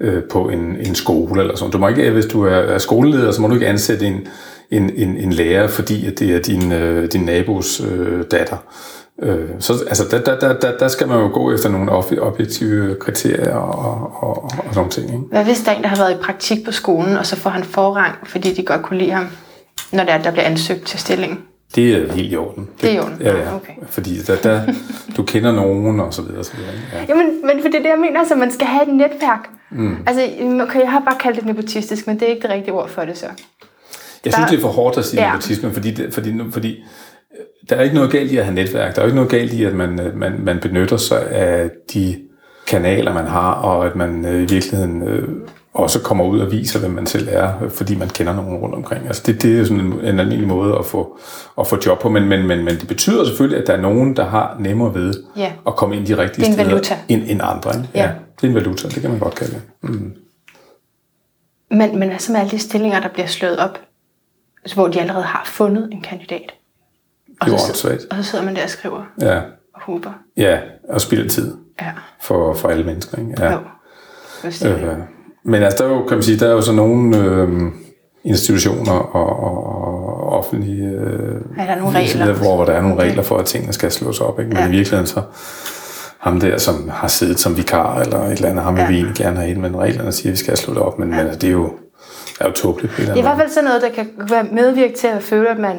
øh, 0.00 0.22
på 0.32 0.48
en, 0.48 0.76
en 0.76 0.94
skole 0.94 1.40
eller 1.40 1.56
sådan. 1.56 1.72
Du 1.72 1.78
må 1.78 1.88
ikke, 1.88 2.10
hvis 2.10 2.26
du 2.26 2.42
er, 2.42 2.50
er 2.56 2.78
skoleleder, 2.78 3.30
så 3.32 3.40
må 3.40 3.48
du 3.48 3.54
ikke 3.54 3.66
ansætte 3.66 4.06
en, 4.06 4.26
en, 4.70 4.90
en, 4.96 5.16
en 5.16 5.32
lærer, 5.32 5.68
fordi 5.68 6.06
at 6.06 6.18
det 6.18 6.34
er 6.34 6.40
din, 6.40 6.72
øh, 6.72 7.12
din 7.12 7.20
nabos 7.24 7.80
øh, 7.90 8.24
datter. 8.30 8.56
Øh, 9.22 9.48
så 9.58 9.72
altså, 9.88 10.04
der, 10.10 10.20
der, 10.24 10.38
der, 10.38 10.58
der, 10.60 10.78
der 10.78 10.88
skal 10.88 11.08
man 11.08 11.18
jo 11.20 11.30
gå 11.32 11.52
efter 11.54 11.68
nogle 11.68 11.92
ob- 11.92 12.18
objektive 12.20 12.96
kriterier 13.00 13.54
og, 13.56 13.94
og, 14.22 14.42
og, 14.42 14.50
og 14.68 14.74
sådan 14.74 14.90
ting. 14.90 15.06
Ikke? 15.06 15.18
Hvad 15.30 15.44
hvis 15.44 15.60
der 15.60 15.72
er 15.72 15.76
en, 15.76 15.82
der 15.82 15.88
har 15.88 15.96
været 15.96 16.12
i 16.12 16.22
praktik 16.22 16.64
på 16.64 16.72
skolen, 16.72 17.16
og 17.16 17.26
så 17.26 17.36
får 17.36 17.50
han 17.50 17.64
forrang, 17.64 18.14
fordi 18.26 18.54
de 18.54 18.62
godt 18.62 18.82
kunne 18.82 18.98
lide 18.98 19.10
ham, 19.10 19.26
når 19.92 20.04
der, 20.04 20.18
der 20.18 20.30
bliver 20.30 20.44
ansøgt 20.44 20.86
til 20.86 20.98
stillingen? 21.00 21.38
Det 21.74 21.92
er 21.96 22.12
helt 22.12 22.32
i 22.32 22.36
orden. 22.36 22.68
Det 22.80 22.90
er 22.90 22.94
i 22.94 22.98
orden? 22.98 23.16
Ja, 23.20 23.36
ja. 23.36 23.54
Okay. 23.54 23.72
Fordi 23.88 24.18
der, 24.22 24.36
der, 24.36 24.60
du 25.16 25.22
kender 25.22 25.52
nogen 25.52 26.00
og 26.00 26.14
så 26.14 26.22
videre. 26.22 26.38
Og 26.38 26.44
så 26.44 26.52
videre 26.56 26.70
ja. 26.92 27.04
Jamen, 27.08 27.26
men 27.44 27.62
for 27.62 27.68
det 27.68 27.74
er 27.74 27.82
det, 27.82 27.88
jeg 27.88 27.98
mener, 28.00 28.24
så 28.24 28.34
man 28.34 28.52
skal 28.52 28.66
have 28.66 28.82
et 28.88 28.94
netværk. 28.94 29.48
Mm. 29.70 29.96
Altså, 30.06 30.22
okay, 30.62 30.80
jeg 30.80 30.90
har 30.90 31.00
bare 31.00 31.16
kaldt 31.20 31.36
det 31.36 31.46
nepotistisk, 31.46 32.06
men 32.06 32.20
det 32.20 32.28
er 32.28 32.30
ikke 32.34 32.42
det 32.42 32.50
rigtige 32.50 32.74
ord 32.74 32.88
for 32.88 33.02
det 33.02 33.18
så. 33.18 33.26
Jeg 34.24 34.32
synes, 34.32 34.44
Der- 34.44 34.50
det 34.50 34.56
er 34.56 34.60
for 34.60 34.68
hårdt 34.68 34.98
at 34.98 35.04
sige 35.04 35.22
Ja. 35.22 35.30
nepotisme, 35.32 35.72
fordi, 35.72 35.90
det, 35.90 36.14
fordi, 36.14 36.32
fordi 36.52 36.84
der 37.70 37.76
er 37.76 37.82
ikke 37.82 37.94
noget 37.94 38.10
galt 38.12 38.32
i 38.32 38.36
at 38.36 38.44
have 38.44 38.54
netværk. 38.54 38.96
Der 38.96 39.02
er 39.02 39.06
ikke 39.06 39.14
noget 39.16 39.30
galt 39.30 39.52
i, 39.52 39.64
at 39.64 39.74
man, 39.74 40.00
øh, 40.00 40.16
man, 40.16 40.32
man 40.40 40.58
benytter 40.60 40.96
sig 40.96 41.30
af 41.30 41.70
de 41.94 42.16
kanaler, 42.66 43.14
man 43.14 43.24
har, 43.26 43.52
og 43.52 43.86
at 43.86 43.96
man 43.96 44.24
øh, 44.24 44.34
i 44.34 44.44
virkeligheden 44.46 45.02
øh, 45.08 45.28
også 45.74 46.00
kommer 46.00 46.24
ud 46.24 46.40
og 46.40 46.52
viser, 46.52 46.80
hvem 46.80 46.90
man 46.90 47.06
selv 47.06 47.28
er, 47.30 47.52
fordi 47.68 47.96
man 47.96 48.08
kender 48.08 48.34
nogen 48.34 48.56
rundt 48.56 48.74
omkring. 48.74 49.06
Altså 49.06 49.22
det, 49.26 49.42
det 49.42 49.54
er 49.54 49.58
jo 49.58 49.64
sådan 49.64 49.80
en, 49.80 49.92
en 49.92 50.20
almindelig 50.20 50.48
måde 50.48 50.78
at 50.78 50.84
få, 50.86 51.18
at 51.60 51.66
få 51.66 51.78
job 51.86 52.00
på, 52.00 52.08
men, 52.08 52.28
men, 52.28 52.46
men, 52.46 52.64
men 52.64 52.74
det 52.74 52.88
betyder 52.88 53.24
selvfølgelig, 53.24 53.60
at 53.60 53.66
der 53.66 53.72
er 53.72 53.80
nogen, 53.80 54.16
der 54.16 54.24
har 54.24 54.56
nemmere 54.60 54.94
ved 54.94 55.14
Ja. 55.36 55.52
at 55.66 55.76
komme 55.76 55.96
ind 55.96 56.06
de 56.06 56.16
rigtige 56.18 56.36
Det 56.36 56.42
er 56.42 56.46
en 56.46 56.52
steder 56.54 56.68
valuta. 56.68 56.94
end, 57.08 57.22
end 57.26 57.40
andre. 57.44 57.70
Ikke? 57.76 57.88
Ja. 57.94 58.10
det 58.40 58.44
er 58.44 58.48
en 58.48 58.54
valuta, 58.54 58.88
det 58.88 59.00
kan 59.00 59.10
man 59.10 59.18
godt 59.18 59.34
kalde 59.34 59.52
det. 59.52 59.62
Mm. 59.82 60.12
Men, 61.70 61.98
men 61.98 62.10
altså 62.10 62.32
med 62.32 62.40
alle 62.40 62.50
de 62.50 62.58
stillinger, 62.58 63.00
der 63.00 63.08
bliver 63.08 63.26
slået 63.26 63.58
op, 63.58 63.78
altså, 64.62 64.76
hvor 64.76 64.88
de 64.88 65.00
allerede 65.00 65.24
har 65.24 65.42
fundet 65.46 65.88
en 65.92 66.00
kandidat. 66.00 66.54
Og 67.40 67.46
er 67.48 67.50
jo 67.52 67.58
åndssvagt. 67.68 68.06
og 68.10 68.16
så 68.16 68.22
sidder 68.22 68.44
man 68.44 68.56
der 68.56 68.62
og 68.62 68.70
skriver 68.70 69.02
Ja, 69.20 69.36
og 69.74 69.80
håber. 69.82 70.10
ja, 70.36 70.58
og 70.88 71.00
spilde 71.00 71.28
tid 71.28 71.54
Ja, 71.82 71.90
for, 72.22 72.54
for 72.54 72.68
alle 72.68 72.84
mennesker. 72.84 73.18
Ikke? 73.18 73.34
Ja. 73.38 73.52
jo. 73.52 73.58
Øh, 74.68 74.98
men 75.44 75.62
altså, 75.62 75.84
der 75.84 75.90
er 75.90 75.94
jo, 75.94 76.04
kan 76.06 76.16
man 76.16 76.22
sige, 76.22 76.38
der 76.38 76.48
er 76.48 76.52
jo 76.52 76.60
så 76.60 76.72
nogle 76.72 77.16
øh, 77.18 77.48
institutioner 78.24 78.92
og, 78.92 79.40
og, 79.42 80.32
offentlige 80.38 80.86
øh, 80.88 81.40
Ja, 81.58 81.62
der 81.62 81.68
er 81.68 81.78
nogle 81.78 81.98
regler. 81.98 82.32
hvor, 82.34 82.64
der 82.64 82.72
er 82.72 82.80
nogle 82.82 83.02
regler 83.02 83.22
for, 83.22 83.36
at 83.38 83.44
tingene 83.46 83.72
skal 83.72 83.90
slås 83.92 84.20
op. 84.20 84.38
Ikke? 84.38 84.48
Men 84.48 84.58
Ja. 84.58 84.66
i 84.66 84.70
virkeligheden 84.70 85.06
så 85.06 85.22
ham 86.18 86.40
der, 86.40 86.58
som 86.58 86.88
har 86.88 87.08
siddet 87.08 87.38
som 87.40 87.56
vikar 87.56 88.00
eller 88.00 88.18
et 88.22 88.32
eller 88.32 88.48
andet, 88.48 88.64
ham 88.64 88.74
vil 88.76 88.82
Ja. 88.82 88.88
vi 88.88 88.94
egentlig 88.94 89.16
gerne 89.16 89.36
have 89.36 89.50
ind, 89.50 89.58
men 89.60 89.76
reglerne 89.76 90.12
siger, 90.12 90.30
at 90.30 90.32
vi 90.32 90.36
skal 90.36 90.56
slå 90.56 90.74
det 90.74 90.82
op. 90.82 90.98
Men, 90.98 91.10
ja. 91.14 91.24
men 91.24 91.32
det 91.34 91.44
er 91.44 91.50
jo, 91.50 91.72
er 92.40 92.46
jo 92.46 92.52
tåbeligt. 92.52 92.96
Det 92.96 93.08
er 93.08 93.14
i 93.14 93.20
hvert 93.20 93.38
fald 93.38 93.50
sådan 93.50 93.64
noget, 93.64 93.82
der 93.82 93.88
kan 93.90 94.08
være 94.30 94.44
medvirke 94.52 94.94
til 94.94 95.06
at 95.06 95.22
føle, 95.22 95.48
at 95.48 95.58
man, 95.58 95.76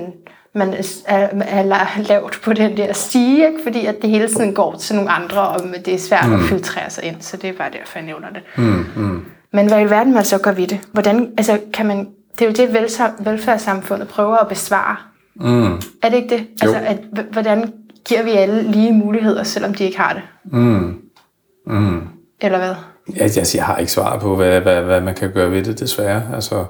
man 0.58 0.74
er, 1.06 1.28
er 1.42 1.64
la- 1.64 2.02
lavt 2.02 2.40
på 2.44 2.54
den 2.54 2.78
der 2.78 2.94
stige, 2.94 3.48
ikke? 3.48 3.60
fordi 3.64 3.86
at 3.86 3.96
det 4.02 4.10
hele 4.10 4.28
tiden 4.28 4.54
går 4.54 4.76
til 4.76 4.96
nogle 4.96 5.12
andre, 5.12 5.48
og 5.48 5.60
det 5.86 5.94
er 5.94 5.98
svært 5.98 6.28
mm. 6.28 6.34
at 6.34 6.42
filtrere 6.42 6.90
sig 6.90 7.04
ind. 7.04 7.16
Så 7.20 7.38
det 7.38 7.50
er 7.50 7.54
bare 7.54 7.72
derfor, 7.72 8.00
jeg 8.00 8.06
nævner 8.06 8.28
det. 8.30 8.42
Mm, 8.58 8.86
mm. 8.96 9.26
Men 9.54 9.68
hvad 9.68 9.82
i 9.82 9.90
verden 9.90 10.14
man 10.14 10.26
så 10.26 10.38
gør 10.38 10.52
ved 10.52 10.68
det? 10.68 10.80
Hvordan, 10.92 11.32
altså, 11.38 11.60
kan 11.74 11.86
man, 11.86 12.08
det 12.40 12.42
er 12.42 12.50
jo 12.50 12.68
det, 12.68 12.90
velfærdssamfundet 13.20 14.08
prøver 14.08 14.38
at 14.38 14.48
besvare. 14.48 14.96
Mm. 15.36 15.74
Er 16.04 16.10
det 16.10 16.14
ikke 16.14 16.30
det? 16.30 16.40
Jo. 16.40 16.46
Altså, 16.62 16.78
at, 16.86 17.26
hvordan 17.32 17.74
giver 18.08 18.24
vi 18.24 18.32
alle 18.32 18.72
lige 18.72 18.94
muligheder, 18.94 19.44
selvom 19.44 19.74
de 19.74 19.84
ikke 19.84 20.00
har 20.00 20.14
det? 20.14 20.22
Mm. 20.46 21.02
Mm. 21.68 22.02
Eller 22.42 22.58
hvad? 22.58 22.76
Jeg, 23.16 23.32
jeg, 23.36 23.46
jeg 23.56 23.66
har 23.66 23.78
ikke 23.78 23.92
svar 23.92 24.20
på, 24.20 24.36
hvad, 24.36 24.62
hvad, 24.62 24.82
hvad 24.82 25.02
man 25.02 25.16
kan 25.16 25.32
gøre 25.32 25.52
ved 25.52 25.64
det, 25.64 25.80
desværre. 25.80 26.22
Altså, 26.36 26.66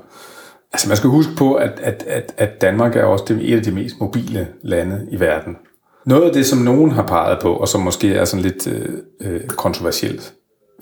altså 0.74 0.88
man 0.88 0.98
skal 0.98 1.10
huske 1.10 1.32
på, 1.38 1.54
at, 1.54 1.80
at, 1.84 2.04
at, 2.08 2.34
at 2.38 2.62
Danmark 2.62 2.96
er 2.96 3.04
også 3.04 3.26
det, 3.28 3.54
et 3.54 3.58
af 3.58 3.64
de 3.64 3.72
mest 3.72 3.96
mobile 4.00 4.48
lande 4.64 5.08
i 5.12 5.20
verden. 5.20 5.56
Noget 6.06 6.24
af 6.24 6.34
det, 6.34 6.46
som 6.46 6.60
nogen 6.60 6.92
har 6.92 7.04
peget 7.08 7.38
på, 7.42 7.54
og 7.54 7.68
som 7.68 7.82
måske 7.82 8.14
er 8.16 8.26
sådan 8.26 8.44
lidt 8.44 8.68
øh, 8.68 8.90
øh, 9.22 9.48
kontroversielt 9.48 10.34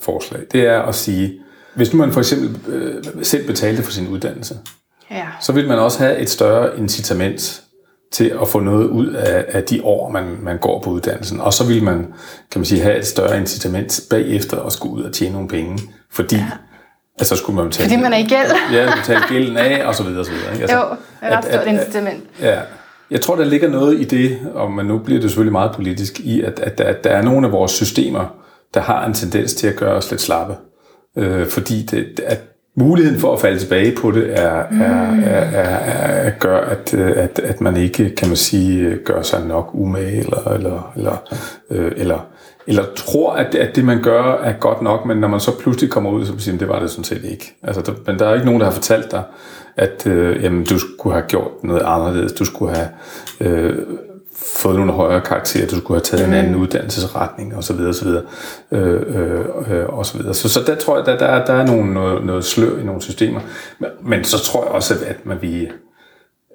forslag, 0.02 0.42
det 0.52 0.68
er 0.68 0.82
at 0.82 0.96
sige, 0.96 1.40
hvis 1.76 1.94
nu 1.94 2.00
man 2.00 2.12
for 2.12 2.20
eksempel 2.20 2.74
øh, 2.74 3.04
selv 3.24 3.48
betalte 3.48 3.84
for 3.84 3.92
sin 3.92 4.08
uddannelse, 4.08 4.58
Ja. 5.12 5.26
så 5.42 5.52
vil 5.54 5.68
man 5.68 5.80
også 5.80 6.00
have 6.00 6.18
et 6.18 6.30
større 6.30 6.78
incitament 6.80 7.62
til 8.12 8.34
at 8.42 8.48
få 8.48 8.60
noget 8.60 8.88
ud 8.88 9.08
af, 9.08 9.46
af 9.48 9.64
de 9.64 9.84
år, 9.84 10.10
man, 10.10 10.38
man 10.42 10.58
går 10.58 10.82
på 10.82 10.90
uddannelsen. 10.90 11.40
Og 11.42 11.54
så 11.54 11.66
vil 11.66 11.84
man, 11.84 11.98
kan 12.52 12.60
man 12.60 12.66
sige, 12.66 12.82
have 12.82 12.98
et 12.98 13.06
større 13.08 13.38
incitament 13.38 14.02
bagefter 14.10 14.62
at 14.62 14.72
skulle 14.74 14.96
ud 14.96 15.04
og 15.04 15.14
tjene 15.14 15.34
nogle 15.34 15.48
penge, 15.48 15.80
fordi 16.12 16.36
ja. 16.36 16.48
Altså, 17.20 17.36
så 17.36 17.42
skulle 17.42 17.56
man 17.56 17.66
betale, 17.70 17.90
Fordi 17.90 18.02
man 18.02 18.14
er 18.14 18.18
i 18.18 18.24
gæld. 18.24 18.52
ja, 18.78 18.96
betale 18.96 19.22
gælden 19.30 19.58
af, 19.58 19.86
og 19.88 19.96
så 19.96 20.04
videre, 20.04 20.20
og 20.20 20.26
så 20.26 20.32
videre. 20.32 20.52
Ikke? 20.54 20.62
Altså, 20.62 20.78
Jo, 20.78 20.84
det 20.90 20.98
er 21.22 21.38
ret 21.38 21.46
stort 21.46 21.68
incitament. 21.68 22.24
Ja, 22.42 22.60
Jeg 23.12 23.22
tror, 23.22 23.36
der 23.36 23.46
ligger 23.46 23.70
noget 23.70 24.00
i 24.00 24.04
det, 24.04 24.40
og 24.54 24.72
men 24.72 24.86
nu 24.86 24.98
bliver 24.98 25.22
det 25.22 25.30
selvfølgelig 25.30 25.52
meget 25.52 25.72
politisk, 25.76 26.20
i 26.20 26.42
at, 26.42 26.60
at, 26.60 26.80
at 26.82 27.04
der 27.04 27.10
er 27.10 27.22
nogle 27.22 27.48
af 27.48 27.52
vores 27.52 27.72
systemer, 27.72 28.26
der 28.74 28.80
har 28.82 29.06
en 29.06 29.14
tendens 29.14 29.54
til 29.54 29.68
at 29.68 29.76
gøre 29.76 29.96
os 29.96 30.12
lidt 30.12 30.22
slappe. 30.22 30.56
Øh, 31.18 31.48
fordi 31.48 31.86
det, 31.86 32.20
at 32.26 32.40
muligheden 32.78 33.20
for 33.20 33.34
at 33.34 33.42
falde 33.42 33.60
tilbage 33.60 33.96
på 33.96 34.12
det 34.12 34.40
er, 34.40 34.64
er, 34.82 35.16
er, 35.26 35.42
er, 35.42 35.78
er 36.28 36.30
gør, 36.40 36.58
at, 36.62 36.94
at, 36.94 37.40
at 37.40 37.62
man 37.62 37.78
ikke, 37.78 38.10
kan 38.10 38.28
man 38.28 38.38
sige, 38.38 38.98
gør 39.06 39.22
sig 39.22 39.46
nok 39.48 39.70
umage, 39.74 40.18
eller, 40.20 40.48
eller, 40.48 40.92
eller, 40.96 41.18
øh, 41.72 41.92
eller, 41.98 42.20
eller 42.68 42.84
tror, 42.96 43.34
at, 43.34 43.56
at 43.56 43.76
det, 43.76 43.86
man 43.86 44.02
gør, 44.02 44.24
er 44.24 44.54
godt 44.54 44.82
nok, 44.82 45.06
men 45.06 45.18
når 45.18 45.28
man 45.28 45.40
så 45.40 45.58
pludselig 45.60 45.90
kommer 45.92 46.10
ud, 46.10 46.26
så 46.26 46.34
siger 46.38 46.54
man, 46.54 46.60
det 46.60 46.70
var 46.70 46.80
det 46.80 46.90
sådan 46.90 47.04
set 47.04 47.24
ikke. 47.24 47.56
Altså, 47.64 47.82
der, 47.82 47.92
men 48.06 48.20
der 48.20 48.28
er 48.28 48.34
ikke 48.34 48.46
nogen, 48.46 48.62
der 48.62 48.66
har 48.66 48.74
fortalt 48.74 49.12
dig, 49.12 49.24
at 49.78 50.08
øh, 50.08 50.44
jamen, 50.44 50.64
du 50.64 50.80
skulle 50.80 51.14
have 51.14 51.26
gjort 51.28 51.64
noget 51.64 51.82
anderledes, 51.86 52.34
du 52.34 52.46
skulle 52.46 52.76
have 52.76 52.90
øh, 53.40 53.78
fået 54.38 54.76
nogle 54.76 54.92
højere 54.92 55.22
karakterer, 55.22 55.68
du 55.68 55.78
skulle 55.78 55.98
have 55.98 56.04
taget 56.04 56.28
mm. 56.28 56.34
en 56.34 56.40
anden 56.40 56.56
uddannelsesretning, 56.56 57.56
og 57.56 57.64
så 57.64 57.74
videre, 57.74 57.90
og 57.90 57.96
så 57.96 58.06
videre, 58.06 58.24
øh, 58.72 59.02
øh, 59.08 59.46
øh, 59.72 59.86
og 59.90 60.06
så 60.06 60.18
videre. 60.18 60.34
Så, 60.34 60.50
så 60.50 60.60
der 60.68 60.76
tror 60.76 60.98
jeg, 60.98 61.06
der, 61.06 61.18
der, 61.18 61.46
der 61.46 61.54
er 61.54 61.66
nogle, 61.66 61.94
noget, 61.94 62.26
noget 62.26 62.46
slør 62.46 62.80
i 62.80 62.84
nogle 62.84 63.02
systemer. 63.02 63.40
Men, 63.80 63.90
men 64.02 64.24
så 64.24 64.44
tror 64.44 64.64
jeg 64.64 64.72
også, 64.72 64.94
at 65.06 65.26
man 65.26 65.38
vi, 65.42 65.68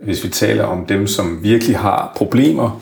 hvis 0.05 0.25
vi 0.25 0.29
taler 0.29 0.65
om 0.65 0.87
dem, 0.87 1.07
som 1.07 1.39
virkelig 1.43 1.79
har 1.79 2.13
problemer, 2.17 2.81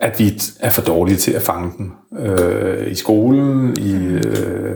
at 0.00 0.18
vi 0.18 0.40
er 0.60 0.70
for 0.70 0.82
dårlige 0.82 1.16
til 1.16 1.32
at 1.32 1.42
fange 1.42 1.72
dem. 1.78 1.92
Øh, 2.18 2.92
I 2.92 2.94
skolen, 2.94 3.76
i 3.78 3.94
øh, 3.94 4.74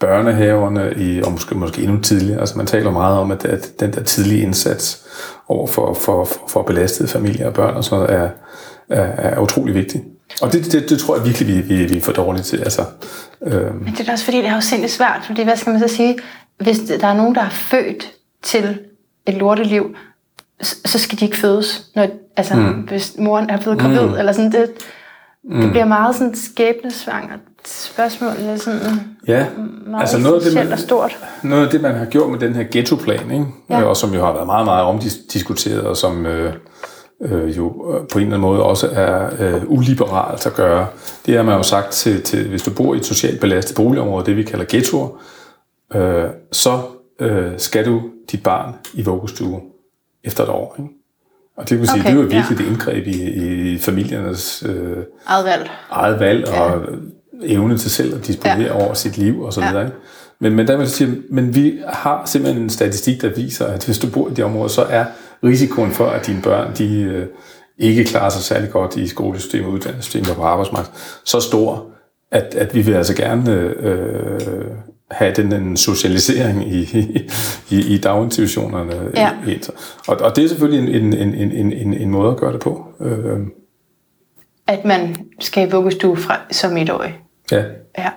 børnehaverne, 0.00 0.94
i, 0.96 1.22
og 1.22 1.32
måske, 1.32 1.54
måske 1.54 1.82
endnu 1.82 2.00
tidligere. 2.00 2.40
Altså 2.40 2.56
man 2.56 2.66
taler 2.66 2.90
meget 2.90 3.18
om, 3.18 3.30
at, 3.30 3.44
at 3.44 3.80
den 3.80 3.92
der 3.92 4.02
tidlige 4.02 4.42
indsats 4.42 5.06
over 5.48 5.66
for, 5.66 5.94
for, 5.94 6.24
for, 6.24 6.48
for 6.48 6.62
belastede 6.62 7.08
familier 7.08 7.46
og 7.46 7.54
børn 7.54 7.74
og 7.74 7.84
sådan 7.84 8.04
noget, 8.04 8.20
er, 8.20 8.30
er, 8.88 9.30
er 9.30 9.40
utrolig 9.40 9.74
vigtig. 9.74 10.02
Og 10.42 10.52
det, 10.52 10.72
det, 10.72 10.90
det 10.90 10.98
tror 10.98 11.16
jeg 11.16 11.24
virkelig, 11.24 11.48
vi, 11.48 11.60
vi, 11.60 11.84
vi 11.84 11.96
er 11.96 12.00
for 12.00 12.12
dårlige 12.12 12.42
til. 12.42 12.58
Altså, 12.58 12.82
øhm. 13.42 13.76
Men 13.76 13.94
det 13.98 14.08
er 14.08 14.12
også 14.12 14.24
fordi, 14.24 14.38
det 14.38 14.46
er 14.46 14.54
jo 14.54 14.60
sindssygt 14.60 14.92
svært, 14.92 15.22
fordi 15.26 15.42
hvad 15.42 15.56
skal 15.56 15.72
man 15.72 15.80
så 15.80 15.88
sige, 15.88 16.18
hvis 16.58 16.78
der 16.78 17.06
er 17.06 17.14
nogen, 17.14 17.34
der 17.34 17.42
er 17.42 17.50
født 17.50 18.12
til 18.42 18.78
et 19.26 19.34
lorteliv, 19.34 19.94
så 20.62 20.98
skal 20.98 21.20
de 21.20 21.24
ikke 21.24 21.36
fødes, 21.36 21.86
når, 21.94 22.06
altså, 22.36 22.54
mm. 22.54 22.72
hvis 22.72 23.14
moren 23.18 23.50
er 23.50 23.60
blevet 23.60 23.78
gravid, 23.78 24.06
mm. 24.06 24.14
eller 24.14 24.32
sådan, 24.32 24.52
det, 24.52 24.70
mm. 25.44 25.60
det 25.60 25.70
bliver 25.70 25.84
meget 25.84 26.16
sådan 26.16 26.34
skæbnesvangert 26.34 27.40
spørgsmål, 27.64 28.32
eller 28.38 28.56
sådan 28.56 28.80
ja, 29.28 29.46
meget 29.86 30.00
altså 30.00 30.18
noget 30.18 30.34
af 30.34 30.42
det, 30.42 30.54
man, 30.54 30.72
og 30.72 30.78
stort. 30.78 31.18
Noget 31.42 31.64
af 31.64 31.70
det, 31.70 31.80
man 31.80 31.94
har 31.94 32.04
gjort 32.04 32.30
med 32.30 32.38
den 32.38 32.54
her 32.54 32.64
ghettoplan, 32.72 33.30
ikke? 33.30 33.46
Ja. 33.70 33.82
og 33.82 33.96
som 33.96 34.14
jo 34.14 34.24
har 34.24 34.32
været 34.32 34.46
meget, 34.46 34.64
meget 34.64 34.84
omdiskuteret, 34.84 35.82
og 35.82 35.96
som 35.96 36.26
øh, 36.26 36.54
øh, 37.22 37.56
jo 37.56 37.68
på 38.12 38.18
en 38.18 38.24
eller 38.24 38.36
anden 38.36 38.40
måde 38.40 38.62
også 38.62 38.88
er 38.92 39.30
øh, 39.40 39.62
uliberalt 39.66 40.46
at 40.46 40.54
gøre, 40.54 40.86
det 41.26 41.36
har 41.36 41.42
man 41.42 41.56
jo 41.56 41.62
sagt 41.62 41.90
til, 41.90 42.22
til, 42.22 42.48
hvis 42.48 42.62
du 42.62 42.70
bor 42.70 42.94
i 42.94 42.96
et 42.96 43.06
socialt 43.06 43.40
belastet 43.40 43.76
boligområde, 43.76 44.26
det 44.26 44.36
vi 44.36 44.42
kalder 44.42 44.64
ghettoer, 44.68 45.08
øh, 45.94 46.24
så 46.52 46.80
øh, 47.20 47.52
skal 47.56 47.86
du 47.86 48.02
dit 48.32 48.42
barn 48.42 48.74
i 48.94 49.02
vuggestue 49.02 49.60
efter 50.24 50.44
et 50.44 50.50
år. 50.50 50.76
Ikke? 50.78 50.90
Og 51.56 51.68
det 51.68 51.78
vil 51.78 51.88
sige, 51.88 52.00
okay, 52.00 52.10
det 52.10 52.18
er 52.18 52.22
jo 52.22 52.28
virkelig 52.28 52.58
ja. 52.58 52.64
det 52.64 52.70
indgreb 52.70 53.06
i, 53.06 53.22
i 53.72 53.78
familiernes 53.78 54.64
øh, 54.66 54.96
eget 55.26 55.44
valg, 55.44 55.70
eget 55.90 56.20
valg 56.20 56.48
og 56.48 56.82
ja. 57.42 57.54
evne 57.54 57.78
til 57.78 57.90
selv 57.90 58.14
at 58.14 58.26
disponere 58.26 58.76
ja. 58.76 58.84
over 58.84 58.94
sit 58.94 59.18
liv 59.18 59.40
og 59.42 59.52
så 59.52 59.60
videre. 59.60 59.78
Ja. 59.78 59.84
Ikke? 59.84 59.96
Men, 60.38 60.54
men 60.54 60.66
der 60.66 60.76
vil 60.76 60.88
sige, 60.88 61.22
men 61.30 61.54
vi 61.54 61.78
har 61.88 62.26
simpelthen 62.26 62.62
en 62.62 62.70
statistik, 62.70 63.22
der 63.22 63.28
viser, 63.28 63.66
at 63.66 63.84
hvis 63.84 63.98
du 63.98 64.10
bor 64.10 64.28
i 64.28 64.34
det 64.34 64.44
område, 64.44 64.68
så 64.68 64.82
er 64.82 65.04
risikoen 65.44 65.90
for, 65.90 66.06
at 66.06 66.26
dine 66.26 66.42
børn 66.42 66.74
de, 66.78 67.00
øh, 67.02 67.26
ikke 67.78 68.04
klarer 68.04 68.30
sig 68.30 68.42
særlig 68.42 68.70
godt 68.70 68.96
i 68.96 69.06
skolesystemet, 69.06 69.68
uddannelsessystemet 69.68 70.30
og 70.30 70.36
på 70.36 70.42
arbejdsmarkedet, 70.42 71.20
så 71.24 71.40
stor, 71.40 71.86
at, 72.30 72.54
at 72.54 72.74
vi 72.74 72.82
vil 72.82 72.94
altså 72.94 73.16
gerne 73.16 73.52
øh, 73.52 74.40
have 75.10 75.32
den, 75.34 75.50
den 75.50 75.76
socialisering 75.76 76.72
i, 76.72 76.80
i, 77.70 77.94
i 77.94 77.98
daginstitutionerne. 77.98 79.10
Ja. 79.14 79.30
Og, 80.08 80.16
og 80.20 80.36
det 80.36 80.44
er 80.44 80.48
selvfølgelig 80.48 80.96
en, 80.96 81.12
en, 81.12 81.34
en, 81.34 81.52
en, 81.52 81.72
en, 81.72 81.94
en 81.94 82.10
måde 82.10 82.30
at 82.30 82.36
gøre 82.36 82.52
det 82.52 82.60
på. 82.60 82.86
Øh. 83.00 83.38
At 84.66 84.84
man 84.84 85.16
skal 85.40 85.68
i 85.68 85.70
vuggestue 85.70 86.16
fra, 86.16 86.38
som 86.50 86.76
etårig? 86.76 87.18
Ja. 87.52 87.64
ja. 87.98 88.10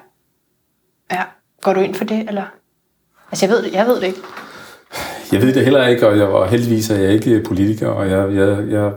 Ja. 1.11 1.23
Går 1.61 1.73
du 1.73 1.79
ind 1.79 1.95
for 1.95 2.05
det, 2.05 2.19
eller? 2.27 2.43
Altså, 3.31 3.45
jeg 3.45 3.55
ved 3.55 3.63
det, 3.63 3.73
jeg 3.73 3.85
ved 3.85 3.95
det 3.95 4.07
ikke. 4.07 4.19
Jeg 5.31 5.41
ved 5.41 5.53
det 5.53 5.63
heller 5.63 5.87
ikke, 5.87 6.07
og 6.07 6.17
jeg 6.17 6.33
var 6.33 6.47
heldigvis 6.47 6.89
er 6.89 6.95
jeg 6.95 7.11
ikke 7.11 7.43
politiker, 7.47 7.87
og 7.87 8.09
jeg, 8.09 8.35
jeg, 8.35 8.71
jeg 8.71 8.91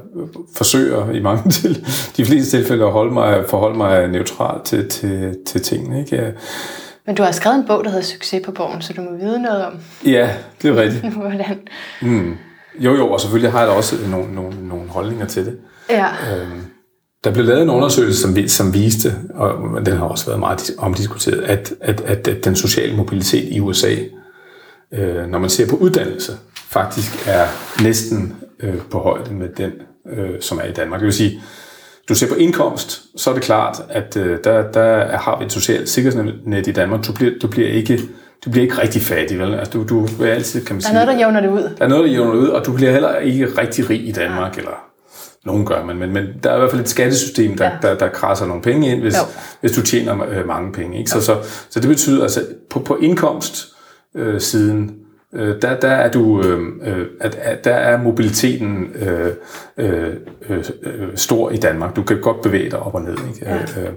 forsøger 0.57 1.11
i 1.11 1.21
mange 1.21 1.51
til 1.61 1.87
de 2.17 2.25
fleste 2.25 2.57
tilfælde 2.57 2.85
at 2.85 2.93
holde 2.93 3.13
mig, 3.15 3.45
forholde 3.49 3.77
mig 3.77 4.09
neutralt 4.09 4.65
til, 4.65 4.89
til, 4.89 5.37
til 5.47 5.63
tingene. 5.63 6.01
Ikke? 6.01 6.17
Jeg, 6.17 6.33
men 7.07 7.15
du 7.15 7.23
har 7.23 7.33
skrevet 7.33 7.59
en 7.59 7.67
bog, 7.67 7.85
der 7.85 7.91
hedder 7.91 8.05
Succes 8.05 8.43
på 8.45 8.53
borgen, 8.53 8.83
så 8.83 8.93
du 8.93 9.03
må 9.03 9.17
vide 9.17 9.43
noget 9.43 9.67
om. 9.67 9.73
Ja, 10.05 10.31
det 10.63 10.71
er 10.71 10.83
rigtigt. 10.83 11.13
Hvordan? 11.15 11.59
Mm. 12.03 12.37
Jo, 12.79 12.95
jo, 12.95 13.11
og 13.11 13.21
selvfølgelig 13.21 13.53
har 13.53 13.59
jeg 13.59 13.69
da 13.69 13.73
også 13.73 13.97
nogle, 14.11 14.35
nogle, 14.35 14.69
nogle 14.69 14.89
holdninger 14.89 15.27
til 15.27 15.47
det. 15.47 15.59
Ja. 15.91 16.07
Øhm, 16.07 16.61
der 17.25 17.33
blev 17.33 17.45
lavet 17.45 17.63
en 17.63 17.71
undersøgelse, 17.71 18.21
som, 18.21 18.49
som 18.49 18.75
viste, 18.75 19.15
og 19.35 19.87
den 19.87 19.97
har 19.97 20.05
også 20.05 20.27
været 20.27 20.41
meget 20.41 20.71
omdiskuteret, 20.79 21.41
at, 21.43 21.73
at, 21.81 22.01
at, 22.01 22.29
at 22.29 22.45
den 22.45 22.57
sociale 22.57 22.97
mobilitet 22.97 23.49
i 23.53 23.61
USA, 23.61 23.95
øh, 24.93 25.27
når 25.27 25.39
man 25.39 25.51
ser 25.51 25.69
på 25.69 25.77
uddannelse, 25.77 26.33
faktisk 26.55 27.29
er 27.29 27.47
næsten 27.83 28.37
øh, 28.61 28.81
på 28.91 28.99
højde 28.99 29.35
med 29.35 29.49
den, 29.49 29.73
øh, 30.11 30.41
som 30.41 30.59
er 30.59 30.65
i 30.65 30.73
Danmark. 30.73 31.01
Det 31.01 31.05
vil 31.05 31.15
sige, 31.15 31.43
du 32.09 32.15
ser 32.15 32.29
på 32.29 32.35
indkomst, 32.35 33.03
så 33.17 33.31
er 33.31 33.35
det 33.35 33.43
klart, 33.43 33.83
at 33.89 34.17
øh, 34.17 34.39
der, 34.45 34.73
der 34.73 35.17
har 35.17 35.39
vi 35.39 35.45
et 35.45 35.53
socialt 35.53 35.89
sikkerhedsnet 35.89 36.67
i 36.67 36.73
Danmark. 36.73 37.07
Du 37.07 37.13
bliver, 37.13 37.33
du 37.43 37.49
bliver 37.49 37.69
ikke 37.69 38.01
du 38.45 38.51
bliver 38.51 38.63
ikke 38.63 38.83
rigtig 38.83 39.03
fattig, 39.03 39.39
vel? 39.39 39.55
Altså, 39.55 39.73
du, 39.73 39.85
du 39.89 40.07
vil 40.07 40.27
altid, 40.27 40.65
kan 40.65 40.75
man 40.77 40.83
sige... 40.83 40.95
Der 40.95 41.01
er 41.01 41.05
noget, 41.05 41.19
der 41.19 41.25
jævner 41.25 41.41
det 41.41 41.49
ud. 41.49 41.63
Der 41.79 41.85
er 41.85 41.89
noget, 41.89 42.05
der 42.05 42.11
jævner 42.11 42.33
det 42.33 42.39
ud, 42.39 42.49
og 42.49 42.67
du 42.67 42.73
bliver 42.73 42.93
heller 42.93 43.17
ikke 43.17 43.47
rigtig 43.47 43.91
rig 43.91 44.09
i 44.09 44.13
Danmark, 44.13 44.57
ja. 44.57 44.61
eller 44.61 44.87
nogen 45.45 45.67
gør, 45.67 45.85
men, 45.85 45.99
men, 45.99 46.13
men 46.13 46.27
der 46.43 46.51
er 46.51 46.57
i 46.57 46.59
hvert 46.59 46.71
fald 46.71 46.83
et 46.83 46.89
skattesystem, 46.89 47.57
der, 47.57 47.65
ja. 47.65 47.89
der, 47.89 47.95
der 47.99 48.09
krasser 48.09 48.47
nogle 48.47 48.63
penge 48.63 48.93
ind, 48.93 49.01
hvis, 49.01 49.15
hvis 49.61 49.73
du 49.73 49.83
tjener 49.83 50.27
øh, 50.29 50.47
mange 50.47 50.73
penge. 50.73 50.99
Ikke? 50.99 51.11
Så, 51.11 51.21
så, 51.21 51.37
så 51.71 51.81
det 51.81 51.89
betyder, 51.89 52.23
altså 52.23 52.45
på, 52.71 52.79
på 52.79 52.97
indkomstsiden, 52.97 53.75
øh, 54.15 54.41
siden, 54.41 54.95
øh, 55.37 55.63
der, 55.63 55.81
der 55.81 55.89
er 55.89 56.11
du, 56.11 56.43
øh, 56.43 56.61
øh, 56.83 57.07
at, 57.21 57.35
at 57.35 57.65
der 57.65 57.75
er 57.75 58.03
mobiliteten 58.03 58.87
øh, 58.95 59.33
øh, 59.77 60.15
øh, 60.49 60.65
stor 61.15 61.51
i 61.51 61.57
Danmark. 61.57 61.97
Du 61.97 62.03
kan 62.03 62.21
godt 62.21 62.43
bevæge 62.43 62.71
dig 62.71 62.79
op 62.79 62.95
og 62.95 63.03
ned. 63.03 63.17
Ikke? 63.29 63.47
Ja. 63.47 63.57
Øh, 63.57 63.93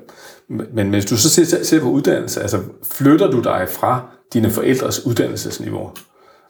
men 0.73 0.89
hvis 0.89 1.05
du 1.05 1.17
så 1.17 1.29
ser, 1.29 1.63
ser 1.63 1.81
på 1.81 1.89
uddannelse, 1.89 2.41
altså 2.41 2.57
flytter 2.91 3.31
du 3.31 3.41
dig 3.41 3.67
fra 3.69 4.01
dine 4.33 4.49
forældres 4.49 5.05
uddannelsesniveau? 5.05 5.91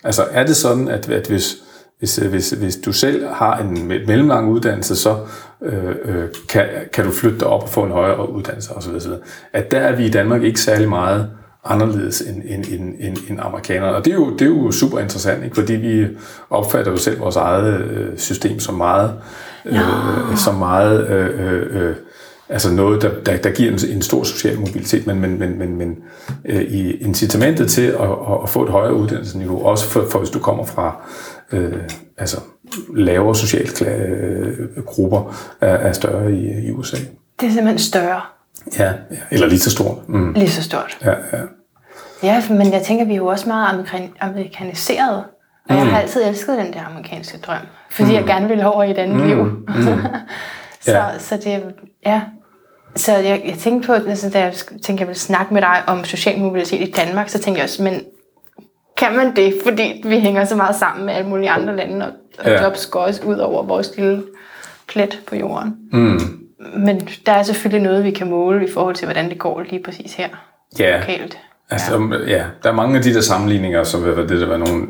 Altså 0.03 0.23
er 0.31 0.45
det 0.45 0.55
sådan, 0.55 0.87
at, 0.87 1.09
at 1.09 1.27
hvis, 1.27 1.55
hvis, 1.99 2.15
hvis, 2.15 2.49
hvis 2.49 2.75
du 2.75 2.91
selv 2.91 3.27
har 3.27 3.57
en 3.57 3.87
mellemlang 3.87 4.49
uddannelse, 4.49 4.95
så 4.95 5.17
øh, 5.63 5.95
øh, 6.05 6.27
kan, 6.49 6.65
kan 6.93 7.05
du 7.05 7.11
flytte 7.11 7.39
dig 7.39 7.47
op 7.47 7.63
og 7.63 7.69
få 7.69 7.83
en 7.83 7.91
højere 7.91 8.29
uddannelse 8.29 8.73
osv. 8.73 8.93
At 9.53 9.71
der 9.71 9.79
er 9.79 9.95
vi 9.95 10.05
i 10.05 10.09
Danmark 10.09 10.43
ikke 10.43 10.61
særlig 10.61 10.89
meget 10.89 11.29
anderledes 11.63 12.21
end, 12.21 12.43
end, 12.45 12.65
end, 12.65 12.95
end, 12.99 13.17
end 13.29 13.39
amerikanerne. 13.41 13.95
Og 13.95 14.05
det 14.05 14.11
er, 14.11 14.15
jo, 14.15 14.33
det 14.33 14.41
er 14.41 14.45
jo 14.45 14.71
super 14.71 14.99
interessant, 14.99 15.43
ikke? 15.43 15.55
fordi 15.55 15.73
vi 15.73 16.07
opfatter 16.49 16.91
jo 16.91 16.97
selv 16.97 17.19
vores 17.19 17.35
eget 17.35 17.81
øh, 17.81 18.17
system 18.17 18.59
som 18.59 18.75
meget, 18.75 19.13
øh, 19.65 19.75
ja. 19.75 19.81
som 20.35 20.55
meget 20.55 21.09
øh, 21.09 21.89
øh, 21.89 21.95
altså 22.49 22.73
noget, 22.73 23.01
der, 23.01 23.11
der, 23.25 23.37
der 23.37 23.51
giver 23.51 23.71
en, 23.71 23.79
en 23.89 24.01
stor 24.01 24.23
social 24.23 24.59
mobilitet, 24.59 25.07
men, 25.07 25.19
men, 25.19 25.39
men, 25.39 25.59
men, 25.59 25.77
men 25.77 25.97
øh, 26.45 26.61
i 26.61 26.91
incitamentet 26.91 27.69
til 27.69 27.87
at, 27.87 28.09
at 28.43 28.49
få 28.49 28.63
et 28.63 28.69
højere 28.69 28.93
uddannelsesniveau, 28.93 29.65
også 29.65 29.85
for, 29.85 30.05
for 30.11 30.19
hvis 30.19 30.29
du 30.29 30.39
kommer 30.39 30.65
fra 30.65 31.07
øh, 31.51 31.73
altså 32.17 32.37
lavere 32.95 33.35
sociale 33.35 33.91
øh, 33.91 34.83
grupper, 34.85 35.35
er, 35.61 35.67
er 35.67 35.93
større 35.93 36.31
i, 36.33 36.67
i 36.67 36.71
USA. 36.71 36.97
Det 37.39 37.47
er 37.47 37.51
simpelthen 37.51 37.79
større. 37.79 38.21
Ja, 38.79 38.93
eller 39.31 39.47
lige 39.47 39.59
så 39.59 39.71
stort. 39.71 40.09
Mm. 40.09 40.33
Lige 40.33 40.49
så 40.49 40.63
stort. 40.63 40.97
Ja, 41.05 41.11
ja. 41.11 41.41
Ja, 42.23 42.43
men 42.49 42.73
jeg 42.73 42.81
tænker, 42.81 43.05
vi 43.05 43.13
er 43.13 43.17
jo 43.17 43.27
også 43.27 43.47
meget 43.47 43.85
amerikaniseret. 44.19 45.23
Og 45.69 45.75
mm. 45.75 45.77
jeg 45.77 45.85
har 45.85 45.99
altid 45.99 46.23
elsket 46.23 46.57
den 46.57 46.73
der 46.73 46.85
amerikanske 46.85 47.37
drøm. 47.37 47.61
Fordi 47.91 48.09
mm. 48.09 48.15
jeg 48.15 48.25
gerne 48.25 48.47
vil 48.47 48.65
over 48.65 48.83
i 48.83 48.91
et 48.91 48.97
andet 48.97 49.17
mm. 49.17 49.27
liv. 49.27 49.43
Mm. 49.43 49.65
så, 50.81 50.91
ja. 50.91 51.19
så 51.19 51.37
det, 51.37 51.63
ja. 52.05 52.21
Så 52.95 53.17
jeg, 53.17 53.41
jeg 53.45 53.57
tænkte 53.57 53.87
på, 53.87 53.93
altså, 53.93 54.29
da 54.29 54.39
jeg 54.39 54.53
tænkte, 54.53 55.01
jeg 55.01 55.07
ville 55.07 55.19
snakke 55.19 55.53
med 55.53 55.61
dig 55.61 55.83
om 55.87 56.03
social 56.05 56.39
mobilitet 56.39 56.87
i 56.87 56.91
Danmark, 56.91 57.29
så 57.29 57.39
tænkte 57.39 57.59
jeg 57.59 57.63
også, 57.63 57.83
men 57.83 58.01
kan 58.97 59.15
man 59.15 59.35
det? 59.35 59.53
Fordi 59.63 60.01
vi 60.05 60.19
hænger 60.19 60.45
så 60.45 60.55
meget 60.55 60.75
sammen 60.75 61.05
med 61.05 61.13
alle 61.13 61.29
mulige 61.29 61.49
andre 61.49 61.75
lande, 61.75 62.05
og, 62.05 62.11
og 62.39 62.45
ja. 62.45 62.63
jobs 62.63 62.85
går 62.85 62.99
også 62.99 63.23
ud 63.23 63.37
over 63.37 63.63
vores 63.63 63.91
lille 63.95 64.23
plet 64.87 65.21
på 65.27 65.35
jorden. 65.35 65.75
Mm. 65.91 66.19
Men 66.77 67.07
der 67.25 67.31
er 67.31 67.43
selvfølgelig 67.43 67.83
noget, 67.83 68.03
vi 68.03 68.11
kan 68.11 68.29
måle 68.29 68.67
i 68.67 68.71
forhold 68.71 68.95
til, 68.95 69.05
hvordan 69.05 69.29
det 69.29 69.37
går 69.39 69.61
lige 69.69 69.83
præcis 69.83 70.13
her. 70.13 70.29
Ja. 70.79 70.99
Lokalt. 70.99 71.37
Altså, 71.69 72.09
ja. 72.27 72.37
ja, 72.37 72.45
der 72.63 72.69
er 72.69 72.73
mange 72.73 72.97
af 72.97 73.03
de 73.03 73.13
der 73.13 73.21
sammenligninger, 73.21 73.83
som 73.83 74.05
vil 74.05 74.15
det 74.15 74.29
der 74.29 74.47
var 74.47 74.57
nogle 74.57 74.87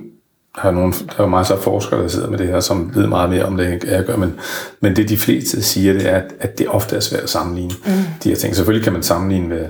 har 0.55 0.71
nogle, 0.71 0.93
der 1.17 1.23
er 1.23 1.27
masser 1.27 1.55
af 1.55 1.61
forskere, 1.61 2.01
der 2.01 2.07
sidder 2.07 2.29
med 2.29 2.37
det 2.37 2.47
her, 2.47 2.59
som 2.59 2.95
ved 2.95 3.07
meget 3.07 3.29
mere 3.29 3.45
om 3.45 3.57
det, 3.57 3.73
end 3.73 3.87
jeg 3.87 4.05
gør, 4.05 4.15
men, 4.15 4.39
men 4.81 4.95
det 4.95 5.09
de 5.09 5.17
fleste 5.17 5.63
siger, 5.63 5.93
det 5.93 6.09
er, 6.09 6.15
at, 6.15 6.33
at 6.39 6.57
det 6.57 6.67
ofte 6.67 6.95
er 6.95 6.99
svært 6.99 7.23
at 7.23 7.29
sammenligne 7.29 7.73
mm. 7.85 7.91
de 8.23 8.29
her 8.29 8.35
ting. 8.35 8.55
Selvfølgelig 8.55 8.83
kan 8.83 8.93
man 8.93 9.03
sammenligne 9.03 9.47
med, 9.47 9.65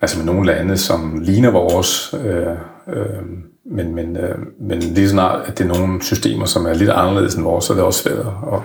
altså 0.00 0.18
med 0.18 0.26
nogle 0.26 0.46
lande, 0.46 0.76
som 0.76 1.18
ligner 1.22 1.50
vores, 1.50 2.14
øh, 2.24 2.46
øh, 2.88 3.22
men, 3.70 3.94
men, 3.94 4.16
øh, 4.16 4.38
men 4.60 4.78
lige 4.78 5.08
snart, 5.08 5.48
at 5.48 5.58
det 5.58 5.64
er 5.64 5.78
nogle 5.78 6.02
systemer, 6.02 6.46
som 6.46 6.66
er 6.66 6.74
lidt 6.74 6.90
anderledes 6.90 7.34
end 7.34 7.44
vores, 7.44 7.64
så 7.64 7.72
er 7.72 7.76
det 7.76 7.84
også 7.84 8.02
svært 8.02 8.18
at, 8.18 8.26
at, 8.26 8.60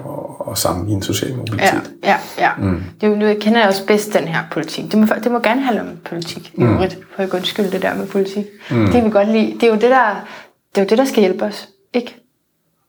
at 0.52 0.58
sammenligne 0.58 1.04
social 1.04 1.36
mobilitet. 1.36 1.92
Ja, 2.04 2.16
ja, 2.38 2.46
ja. 2.46 2.50
Mm. 2.58 2.84
Det, 3.02 3.18
nu 3.18 3.34
kender 3.40 3.60
jeg 3.60 3.68
også 3.68 3.86
bedst 3.86 4.14
den 4.14 4.28
her 4.28 4.40
politik. 4.52 4.92
Det 4.92 5.00
må, 5.00 5.06
det 5.24 5.32
må 5.32 5.40
gerne 5.40 5.62
handle 5.62 5.82
om 5.82 5.88
politik, 6.06 6.54
mm. 6.56 6.74
øvrigt, 6.74 6.98
for 7.16 7.22
jeg 7.22 7.34
undskylde 7.34 7.72
det 7.72 7.82
der 7.82 7.96
med 7.96 8.08
politik. 8.08 8.46
Mm. 8.72 8.84
Det 8.84 8.92
kan 8.92 9.06
vi 9.06 9.10
godt 9.10 9.28
lide. 9.28 9.54
Det 9.54 9.64
er 9.64 9.68
jo 9.68 9.74
det, 9.74 9.82
der, 9.82 10.28
det 10.76 10.82
er 10.82 10.86
jo 10.86 10.90
det, 10.90 10.98
der 10.98 11.06
skal 11.06 11.20
hjælpe 11.20 11.46
os, 11.46 11.70
ikke? 11.94 12.20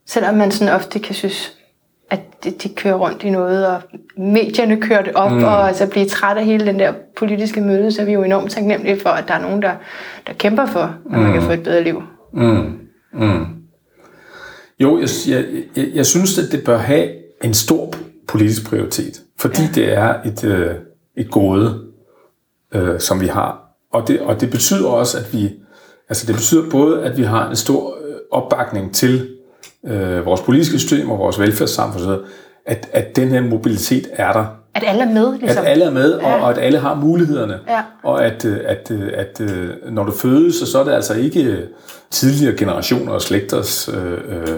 Selvom 0.07 0.35
man 0.35 0.51
sådan 0.51 0.75
ofte 0.75 0.99
kan 0.99 1.15
synes, 1.15 1.57
at 2.11 2.21
de, 2.45 2.51
de 2.51 2.75
kører 2.75 2.95
rundt 2.95 3.23
i 3.23 3.31
noget, 3.31 3.67
og 3.67 3.83
medierne 4.17 4.81
kører 4.81 5.03
det 5.03 5.13
op, 5.15 5.33
mm. 5.33 5.45
og 5.45 5.69
altså 5.69 5.91
blive 5.91 6.07
træt 6.07 6.37
af 6.37 6.45
hele 6.45 6.67
den 6.67 6.79
der 6.79 6.93
politiske 7.17 7.61
møde, 7.61 7.93
så 7.93 8.03
er 8.03 8.07
vi 8.07 8.13
jo 8.13 8.23
enormt 8.23 8.51
taknemmelige 8.51 9.01
for, 9.01 9.11
at 9.11 9.29
der 9.29 9.35
er 9.35 9.43
nogen, 9.43 9.63
der, 9.63 9.73
der 10.27 10.33
kæmper 10.33 10.67
for, 10.67 10.81
at 10.81 10.91
mm. 11.07 11.19
man 11.19 11.33
kan 11.33 11.41
mm. 11.41 11.47
få 11.47 11.53
et 11.53 11.63
bedre 11.63 11.85
liv. 11.85 12.03
Mm. 12.33 12.79
Mm. 13.13 13.47
Jo, 14.81 15.01
jeg, 15.01 15.09
jeg, 15.29 15.45
jeg, 15.77 15.89
jeg 15.95 16.07
synes, 16.07 16.39
at 16.39 16.53
det 16.53 16.65
bør 16.65 16.79
have 16.79 17.09
en 17.45 17.55
stor 17.55 17.95
politisk 18.27 18.69
prioritet, 18.69 19.21
fordi 19.39 19.63
ja. 19.63 19.69
det 19.75 19.95
er 19.95 20.15
et, 20.25 20.45
øh, 20.45 20.75
et 21.17 21.31
gode, 21.31 21.81
øh, 22.75 23.01
som 23.01 23.21
vi 23.21 23.27
har. 23.27 23.61
Og 23.93 24.09
det, 24.09 24.21
og 24.21 24.41
det 24.41 24.51
betyder 24.51 24.89
også, 24.89 25.19
at 25.19 25.33
vi, 25.33 25.53
altså 26.09 26.27
det 26.27 26.35
betyder 26.35 26.71
både, 26.71 27.05
at 27.05 27.17
vi 27.17 27.23
har 27.23 27.51
en 27.51 27.57
stor 27.57 27.97
øh, 28.07 28.15
opbakning 28.31 28.95
til 28.95 29.34
øh, 29.87 30.27
vores 30.27 30.41
politiske 30.41 30.79
system 30.79 31.11
og 31.11 31.19
vores 31.19 31.41
velfærdssamfund 31.41 32.05
osv., 32.05 32.21
at, 32.67 32.89
at 32.93 33.17
den 33.17 33.29
her 33.29 33.41
mobilitet 33.41 34.09
er 34.13 34.33
der. 34.33 34.45
At 34.75 34.83
alle 34.87 35.03
er 35.03 35.13
med, 35.13 35.39
ligesom. 35.39 35.65
At 35.65 35.71
alle 35.71 35.85
er 35.85 35.91
med, 35.91 36.13
og, 36.13 36.23
ja. 36.23 36.43
og 36.43 36.51
at 36.51 36.59
alle 36.59 36.79
har 36.79 36.95
mulighederne. 36.95 37.59
Ja. 37.69 37.81
Og 38.03 38.25
at, 38.25 38.45
øh, 38.45 38.61
at, 38.65 38.91
øh, 38.91 39.11
at, 39.15 39.41
at 39.41 39.93
når 39.93 40.05
du 40.05 40.13
fødes, 40.13 40.55
så 40.55 40.81
er 40.81 40.85
det 40.85 40.93
altså 40.93 41.15
ikke 41.15 41.59
tidligere 42.11 42.57
generationer 42.57 43.13
og 43.13 43.23
slægters 43.23 43.89
øh, 43.89 44.13
øh, 44.13 44.57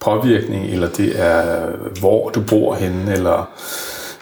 påvirkning, 0.00 0.66
eller 0.66 0.88
det 0.88 1.20
er, 1.20 1.66
hvor 2.00 2.28
du 2.28 2.42
bor 2.48 2.74
henne, 2.74 3.12
eller, 3.12 3.50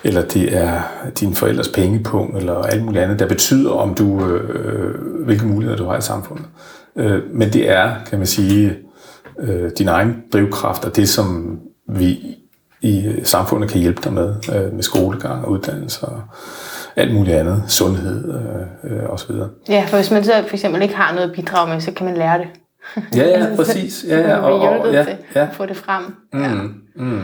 eller 0.04 0.22
det 0.22 0.56
er 0.56 0.80
din 1.20 1.34
forældres 1.34 1.68
pengepunkt, 1.68 2.36
eller 2.36 2.54
alt 2.54 2.84
muligt 2.84 3.04
andet, 3.04 3.18
der 3.18 3.26
betyder, 3.26 3.70
om 3.70 3.94
du, 3.94 4.26
øh, 4.26 5.24
hvilke 5.24 5.46
muligheder 5.46 5.76
du 5.76 5.84
har 5.84 5.98
i 5.98 6.02
samfundet. 6.02 6.46
Øh, 6.96 7.22
men 7.32 7.52
det 7.52 7.70
er, 7.70 7.90
kan 8.10 8.18
man 8.18 8.26
sige, 8.26 8.76
øh, 9.38 9.70
din 9.78 9.88
egen 9.88 10.22
drivkraft, 10.32 10.84
og 10.84 10.96
det, 10.96 11.08
som 11.08 11.58
vi 11.88 12.36
i 12.80 13.12
samfundet 13.22 13.70
kan 13.70 13.80
hjælpe 13.80 14.02
dig 14.04 14.12
med, 14.12 14.34
øh, 14.54 14.72
med 14.72 14.82
skolegang 14.82 15.44
og 15.44 15.50
uddannelse 15.50 16.06
og 16.06 16.22
alt 16.96 17.14
muligt 17.14 17.36
andet, 17.36 17.62
sundhed 17.68 18.34
øh, 18.34 18.92
øh, 18.92 19.10
osv. 19.10 19.30
Ja, 19.68 19.84
for 19.88 19.96
hvis 19.96 20.10
man 20.10 20.24
så 20.24 20.32
for 20.46 20.54
eksempel 20.54 20.82
ikke 20.82 20.94
har 20.94 21.14
noget 21.14 21.32
bidrag 21.32 21.68
med, 21.68 21.80
så 21.80 21.92
kan 21.92 22.06
man 22.06 22.16
lære 22.16 22.38
det. 22.38 22.46
ja, 23.16 23.28
ja, 23.28 23.46
præcis. 23.56 24.04
Ja, 24.08 24.20
ja, 24.20 24.36
og, 24.36 24.60
og, 24.60 24.92
ja, 24.92 25.06
ja. 25.34 25.42
at 25.42 25.48
få 25.52 25.66
det 25.66 25.76
frem. 25.76 26.02
Mm, 26.32 26.42
ja. 26.42 26.48
mm. 26.96 27.20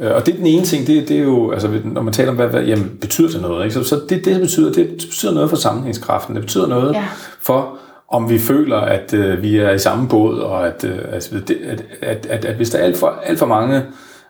Øh, 0.00 0.14
og 0.14 0.26
det 0.26 0.32
er 0.32 0.36
den 0.36 0.46
ene 0.46 0.64
ting, 0.64 0.86
det, 0.86 1.08
det 1.08 1.16
er 1.16 1.22
jo, 1.22 1.50
altså 1.50 1.80
når 1.84 2.02
man 2.02 2.12
taler 2.12 2.30
om, 2.30 2.36
hvad, 2.36 2.48
hvad 2.48 2.62
jamen, 2.62 2.98
betyder 3.00 3.28
det 3.28 3.42
noget, 3.42 3.64
ikke? 3.64 3.74
Så, 3.74 3.84
så 3.84 4.00
det, 4.08 4.24
det 4.24 4.40
betyder, 4.40 4.72
det 4.72 4.88
betyder 4.88 5.34
noget 5.34 5.50
for 5.50 5.56
sammenhængskraften, 5.56 6.34
det 6.34 6.42
betyder 6.42 6.66
noget 6.66 6.94
ja. 6.94 7.04
for, 7.40 7.78
om 8.12 8.30
vi 8.30 8.38
føler, 8.38 8.76
at 8.76 9.14
øh, 9.14 9.42
vi 9.42 9.58
er 9.58 9.70
i 9.70 9.78
samme 9.78 10.08
båd, 10.08 10.38
og 10.38 10.66
at, 10.66 10.84
øh, 10.84 10.98
altså, 11.12 11.36
at, 11.36 11.50
at, 11.50 11.84
at, 12.02 12.26
at, 12.26 12.44
at 12.44 12.56
hvis 12.56 12.70
der 12.70 12.78
er 12.78 12.82
alt 12.82 12.96
for, 12.96 13.20
alt 13.24 13.38
for 13.38 13.46
mange 13.46 13.82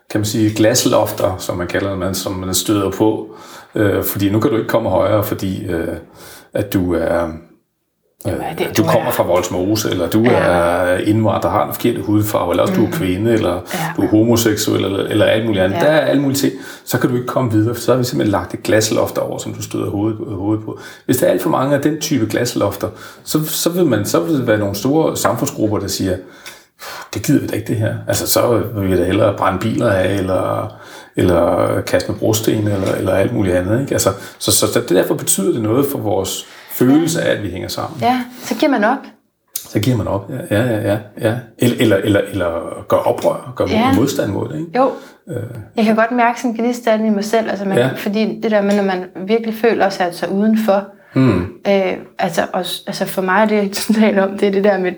kan 0.09 0.19
man 0.19 0.25
sige, 0.25 0.55
glaslofter, 0.55 1.37
som 1.37 1.57
man 1.57 1.67
kalder 1.67 2.07
det, 2.07 2.17
som 2.17 2.31
man 2.31 2.53
støder 2.53 2.91
på, 2.91 3.35
øh, 3.75 4.03
fordi 4.03 4.29
nu 4.29 4.39
kan 4.39 4.51
du 4.51 4.57
ikke 4.57 4.69
komme 4.69 4.89
højere, 4.89 5.23
fordi 5.23 5.65
øh, 5.65 5.97
at 6.53 6.73
du 6.73 6.93
er 6.93 7.31
Jamen, 8.25 8.41
det, 8.57 8.77
du, 8.77 8.83
du 8.83 8.87
kommer 8.87 9.07
er... 9.07 9.11
fra 9.11 9.23
Voldsmose, 9.23 9.89
eller 9.89 10.09
du 10.09 10.21
ja. 10.21 10.31
er 10.31 10.97
indvandrer, 10.97 11.49
har 11.49 11.67
en 11.67 11.73
forkert 11.73 12.01
hudfarve, 12.01 12.51
eller 12.51 12.63
også 12.63 12.73
mm. 12.73 12.79
du 12.79 12.85
er 12.85 12.89
mm. 12.89 12.93
kvinde, 12.93 13.33
eller 13.33 13.53
ja. 13.73 13.79
du 13.97 14.01
er 14.01 14.07
homoseksuel, 14.07 14.85
eller, 14.85 14.99
eller 14.99 15.25
alt 15.25 15.45
muligt 15.45 15.63
andet. 15.63 15.77
Ja. 15.77 15.81
Der 15.81 15.91
er 15.91 15.99
alt 15.99 16.21
muligt 16.21 16.39
ting. 16.39 16.53
Så 16.85 16.97
kan 16.97 17.09
du 17.09 17.15
ikke 17.15 17.27
komme 17.27 17.51
videre, 17.51 17.75
for 17.75 17.81
så 17.81 17.91
har 17.91 17.97
vi 17.97 18.03
simpelthen 18.03 18.31
lagt 18.31 18.53
et 18.53 18.63
glasloft 18.63 19.17
over, 19.17 19.37
som 19.37 19.53
du 19.53 19.61
støder 19.61 19.89
hovedet, 19.89 20.17
hovedet 20.27 20.65
på. 20.65 20.79
Hvis 21.05 21.17
der 21.17 21.27
er 21.27 21.31
alt 21.31 21.41
for 21.41 21.49
mange 21.49 21.75
af 21.75 21.81
den 21.81 22.01
type 22.01 22.25
glaslofter, 22.29 22.89
så, 23.23 23.45
så, 23.45 23.69
vil 23.69 23.85
man, 23.85 24.05
så 24.05 24.19
vil 24.19 24.35
det 24.35 24.47
være 24.47 24.57
nogle 24.57 24.75
store 24.75 25.17
samfundsgrupper, 25.17 25.79
der 25.79 25.87
siger, 25.87 26.17
det 27.13 27.23
gider 27.23 27.41
vi 27.41 27.47
da 27.47 27.55
ikke 27.55 27.67
det 27.67 27.75
her. 27.75 27.95
Altså, 28.07 28.27
så 28.27 28.61
vil 28.75 28.91
vi 28.91 28.97
da 28.97 29.03
hellere 29.03 29.37
brænde 29.37 29.59
biler 29.59 29.89
af, 29.89 30.13
eller, 30.13 30.75
eller 31.15 31.81
kaste 31.81 32.11
med 32.11 32.19
brosten, 32.19 32.67
eller, 32.67 32.95
eller 32.97 33.13
alt 33.13 33.33
muligt 33.33 33.55
andet. 33.55 33.81
Ikke? 33.81 33.93
Altså, 33.93 34.11
så, 34.39 34.51
så, 34.51 34.73
så 34.73 34.79
det 34.79 34.89
derfor 34.89 35.15
betyder 35.15 35.51
det 35.51 35.61
noget 35.61 35.85
for 35.91 35.99
vores 35.99 36.45
følelse 36.73 37.21
af, 37.21 37.35
at 37.35 37.43
vi 37.43 37.49
hænger 37.49 37.67
sammen. 37.67 37.99
Ja, 38.01 38.21
så 38.43 38.55
giver 38.55 38.71
man 38.71 38.83
op. 38.83 38.97
Så 39.55 39.79
giver 39.79 39.97
man 39.97 40.07
op, 40.07 40.31
ja. 40.51 40.63
ja, 40.63 40.81
ja, 40.81 40.97
ja. 41.21 41.35
Eller, 41.57 41.75
eller, 41.79 41.97
eller, 41.97 42.21
eller 42.21 42.83
gør 42.87 42.97
oprør, 42.97 43.53
gør 43.55 43.65
ja. 43.67 43.93
modstand 43.93 44.31
mod 44.31 44.49
det. 44.49 44.59
Ikke? 44.59 44.71
Jo. 44.77 44.91
Øh. 45.29 45.43
Jeg 45.75 45.85
kan 45.85 45.95
godt 45.95 46.11
mærke 46.11 46.41
sådan 46.41 46.55
gnistanden 46.55 47.07
i 47.07 47.09
mig 47.09 47.23
selv, 47.23 47.49
altså 47.49 47.65
man, 47.65 47.77
ja. 47.77 47.89
fordi 47.95 48.39
det 48.43 48.51
der 48.51 48.61
med, 48.61 48.75
når 48.75 48.83
man 48.83 49.05
virkelig 49.27 49.53
føler 49.53 49.89
sig 49.89 50.09
sig 50.11 50.31
udenfor, 50.31 50.83
mm. 51.13 51.41
øh, 51.67 51.93
altså, 52.19 52.47
også, 52.53 52.83
altså 52.87 53.05
for 53.05 53.21
mig 53.21 53.41
er 53.41 53.45
det, 53.45 53.73
taler 53.99 54.23
om, 54.23 54.37
det 54.37 54.47
er 54.47 54.51
det 54.51 54.63
der 54.63 54.77
med, 54.77 54.91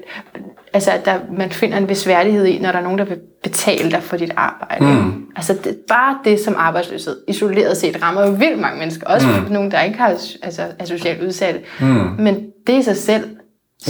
altså 0.73 0.91
at 0.91 1.05
der, 1.05 1.19
man 1.38 1.51
finder 1.51 1.78
en 1.78 1.89
vis 1.89 2.07
værdighed 2.07 2.45
i, 2.45 2.59
når 2.59 2.71
der 2.71 2.80
er 2.80 2.84
nogen, 2.84 2.99
der 2.99 3.05
vil 3.05 3.19
betale 3.43 3.91
dig 3.91 4.03
for 4.03 4.17
dit 4.17 4.32
arbejde. 4.36 4.86
Mm. 4.86 5.24
Altså 5.36 5.53
det, 5.63 5.77
bare 5.88 6.17
det 6.25 6.39
som 6.39 6.55
arbejdsløshed, 6.57 7.17
isoleret 7.27 7.77
set, 7.77 8.01
rammer 8.01 8.25
jo 8.25 8.31
vildt 8.31 8.59
mange 8.59 8.79
mennesker. 8.79 9.07
Også 9.07 9.27
mm. 9.27 9.51
nogen, 9.51 9.71
der 9.71 9.81
ikke 9.81 9.97
har, 9.97 10.07
altså, 10.43 10.61
er 10.79 10.86
socialt 10.86 11.23
udsatte. 11.23 11.59
Mm. 11.79 11.86
Men 12.19 12.45
det 12.67 12.79
i 12.79 12.83
sig 12.83 12.97
selv 12.97 13.23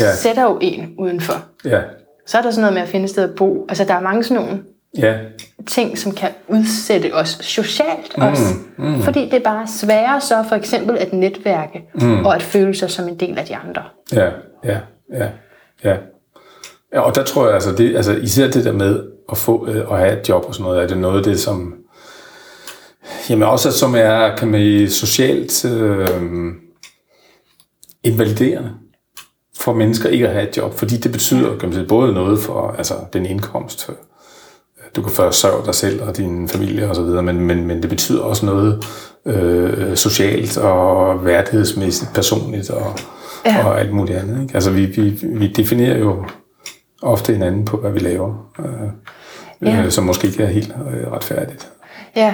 yeah. 0.01 0.13
sætter 0.13 0.43
jo 0.43 0.57
en 0.61 0.95
udenfor. 0.97 1.45
Yeah. 1.67 1.83
Så 2.25 2.37
er 2.37 2.41
der 2.41 2.51
sådan 2.51 2.61
noget 2.61 2.73
med 2.73 2.81
at 2.81 2.87
finde 2.87 3.03
et 3.03 3.09
sted 3.09 3.23
at 3.23 3.35
bo. 3.35 3.65
Altså 3.69 3.83
der 3.83 3.93
er 3.93 4.01
mange 4.01 4.23
sådan 4.23 4.43
nogle 4.43 4.63
yeah. 5.03 5.19
ting, 5.67 5.97
som 5.97 6.11
kan 6.11 6.29
udsætte 6.47 7.13
os 7.13 7.29
socialt 7.41 8.17
mm. 8.17 8.23
også. 8.23 8.53
Mm. 8.77 9.01
Fordi 9.01 9.25
det 9.25 9.33
er 9.33 9.43
bare 9.43 9.67
sværere 9.67 10.21
så 10.21 10.45
for 10.49 10.55
eksempel 10.55 10.97
at 10.97 11.13
netværke 11.13 11.83
mm. 11.93 12.25
og 12.25 12.35
at 12.35 12.41
føle 12.41 12.75
sig 12.75 12.89
som 12.89 13.07
en 13.07 13.19
del 13.19 13.37
af 13.37 13.45
de 13.45 13.55
andre. 13.55 13.83
Ja, 14.13 14.29
ja, 14.63 14.77
ja, 15.13 15.27
ja. 15.83 15.95
Ja, 16.95 16.99
og 16.99 17.15
der 17.15 17.23
tror 17.23 17.45
jeg, 17.45 17.53
altså, 17.53 17.71
det, 17.71 17.95
altså 17.95 18.11
især 18.11 18.47
det 18.47 18.65
der 18.65 18.71
med 18.71 19.03
at 19.31 19.37
få 19.37 19.67
øh, 19.67 19.91
at 19.91 19.99
have 19.99 20.19
et 20.21 20.29
job 20.29 20.45
og 20.47 20.55
sådan 20.55 20.63
noget, 20.63 20.83
er 20.83 20.87
det 20.87 20.97
noget 20.97 21.17
af 21.17 21.23
det, 21.23 21.39
som 21.39 21.73
jamen 23.29 23.47
også 23.47 23.71
som 23.71 23.95
er, 23.95 24.35
kan 24.35 24.47
man 24.47 24.89
socialt 24.89 25.65
øh, 25.65 26.07
invaliderende 28.03 28.71
for 29.57 29.73
mennesker 29.73 30.09
ikke 30.09 30.27
at 30.27 30.33
have 30.33 30.49
et 30.49 30.57
job, 30.57 30.73
fordi 30.73 30.97
det 30.97 31.11
betyder 31.11 31.57
kan 31.57 31.69
man 31.69 31.73
sige, 31.73 31.87
både 31.87 32.13
noget 32.13 32.39
for 32.39 32.75
altså, 32.77 32.93
den 33.13 33.25
indkomst, 33.25 33.89
du 34.95 35.01
kan 35.01 35.11
forsørge 35.11 35.65
dig 35.65 35.75
selv 35.75 36.03
og 36.03 36.17
din 36.17 36.49
familie 36.49 36.89
osv., 36.89 37.03
men, 37.03 37.39
men, 37.39 37.67
men 37.67 37.81
det 37.81 37.89
betyder 37.89 38.21
også 38.21 38.45
noget 38.45 38.85
øh, 39.25 39.95
socialt 39.95 40.57
og 40.57 41.25
værdighedsmæssigt, 41.25 42.13
personligt 42.13 42.69
og, 42.69 42.99
ja. 43.45 43.67
og 43.67 43.79
alt 43.79 43.93
muligt 43.93 44.17
andet. 44.17 44.41
Ikke? 44.41 44.55
Altså 44.55 44.71
vi, 44.71 44.85
vi, 44.85 45.09
vi 45.23 45.47
definerer 45.47 45.97
jo 45.97 46.25
ofte 47.05 47.33
hinanden 47.33 47.65
på, 47.65 47.77
hvad 47.77 47.91
vi 47.91 47.99
laver, 47.99 48.51
øh, 48.59 48.65
ja. 49.61 49.83
øh, 49.83 49.91
som 49.91 50.03
måske 50.03 50.27
ikke 50.27 50.43
er 50.43 50.47
helt 50.47 50.75
øh, 50.93 51.11
retfærdigt. 51.11 51.71
Ja. 52.15 52.33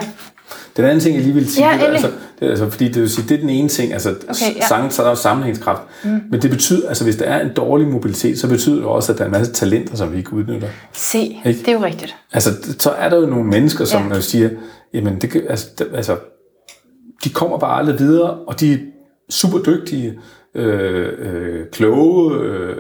Den 0.78 0.86
anden 0.86 1.00
ting, 1.00 1.16
jeg 1.16 1.24
lige 1.24 1.34
vil 1.34 1.50
sige, 1.50 1.70
ja, 1.70 1.78
det, 1.78 1.88
er, 1.88 1.92
altså, 1.92 2.12
det 2.40 2.50
altså, 2.50 2.70
fordi 2.70 2.88
det, 2.88 3.02
vil 3.02 3.10
sige, 3.10 3.30
det 3.30 3.36
er 3.36 3.42
den 3.42 3.50
ene 3.50 3.70
ting, 3.70 3.94
altså 3.94 4.10
okay, 4.10 4.56
ja. 4.56 4.68
sang, 4.68 4.94
så 4.94 5.04
er 5.04 5.08
der 5.08 5.16
sammenhængskraft, 5.16 5.82
mm. 6.04 6.22
men 6.32 6.42
det 6.42 6.50
betyder, 6.50 6.88
altså 6.88 7.04
hvis 7.04 7.16
der 7.16 7.26
er 7.26 7.42
en 7.42 7.54
dårlig 7.56 7.88
mobilitet, 7.88 8.40
så 8.40 8.48
betyder 8.48 8.76
det 8.76 8.86
også, 8.86 9.12
at 9.12 9.18
der 9.18 9.24
er 9.24 9.28
en 9.28 9.32
masse 9.32 9.54
talenter, 9.54 9.96
som 9.96 10.14
vi 10.14 10.18
ikke 10.18 10.34
udnytter. 10.34 10.68
Se, 10.94 11.42
ikke? 11.46 11.60
det 11.60 11.68
er 11.68 11.72
jo 11.72 11.84
rigtigt. 11.84 12.16
Altså, 12.34 12.50
så 12.80 12.90
er 12.90 13.10
der 13.10 13.18
jo 13.18 13.26
nogle 13.26 13.46
mennesker, 13.50 13.86
som 13.86 14.12
ja. 14.12 14.20
siger, 14.20 14.50
jamen, 14.94 15.22
det, 15.22 15.46
altså, 15.50 15.68
det, 15.80 15.88
altså, 15.94 16.18
de 17.24 17.30
kommer 17.30 17.58
bare 17.58 17.80
aldrig 17.80 18.00
videre, 18.00 18.30
og 18.30 18.60
de 18.60 18.74
er 18.74 18.78
super 19.30 19.58
dygtige, 19.60 20.20
øh, 20.56 21.14
øh, 21.20 21.66
kloge, 21.72 22.40
øh, 22.40 22.78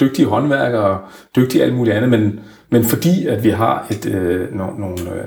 dygtige 0.00 0.26
håndværkere, 0.26 0.98
dygtige 1.36 1.62
alt 1.62 1.74
muligt 1.74 1.96
andet, 1.96 2.10
men, 2.10 2.40
men 2.70 2.84
fordi 2.84 3.26
at 3.26 3.44
vi 3.44 3.50
har 3.50 3.86
et, 3.90 4.06
øh, 4.06 4.54
nogle, 4.54 4.80
nogle, 4.80 5.14
øh, 5.14 5.24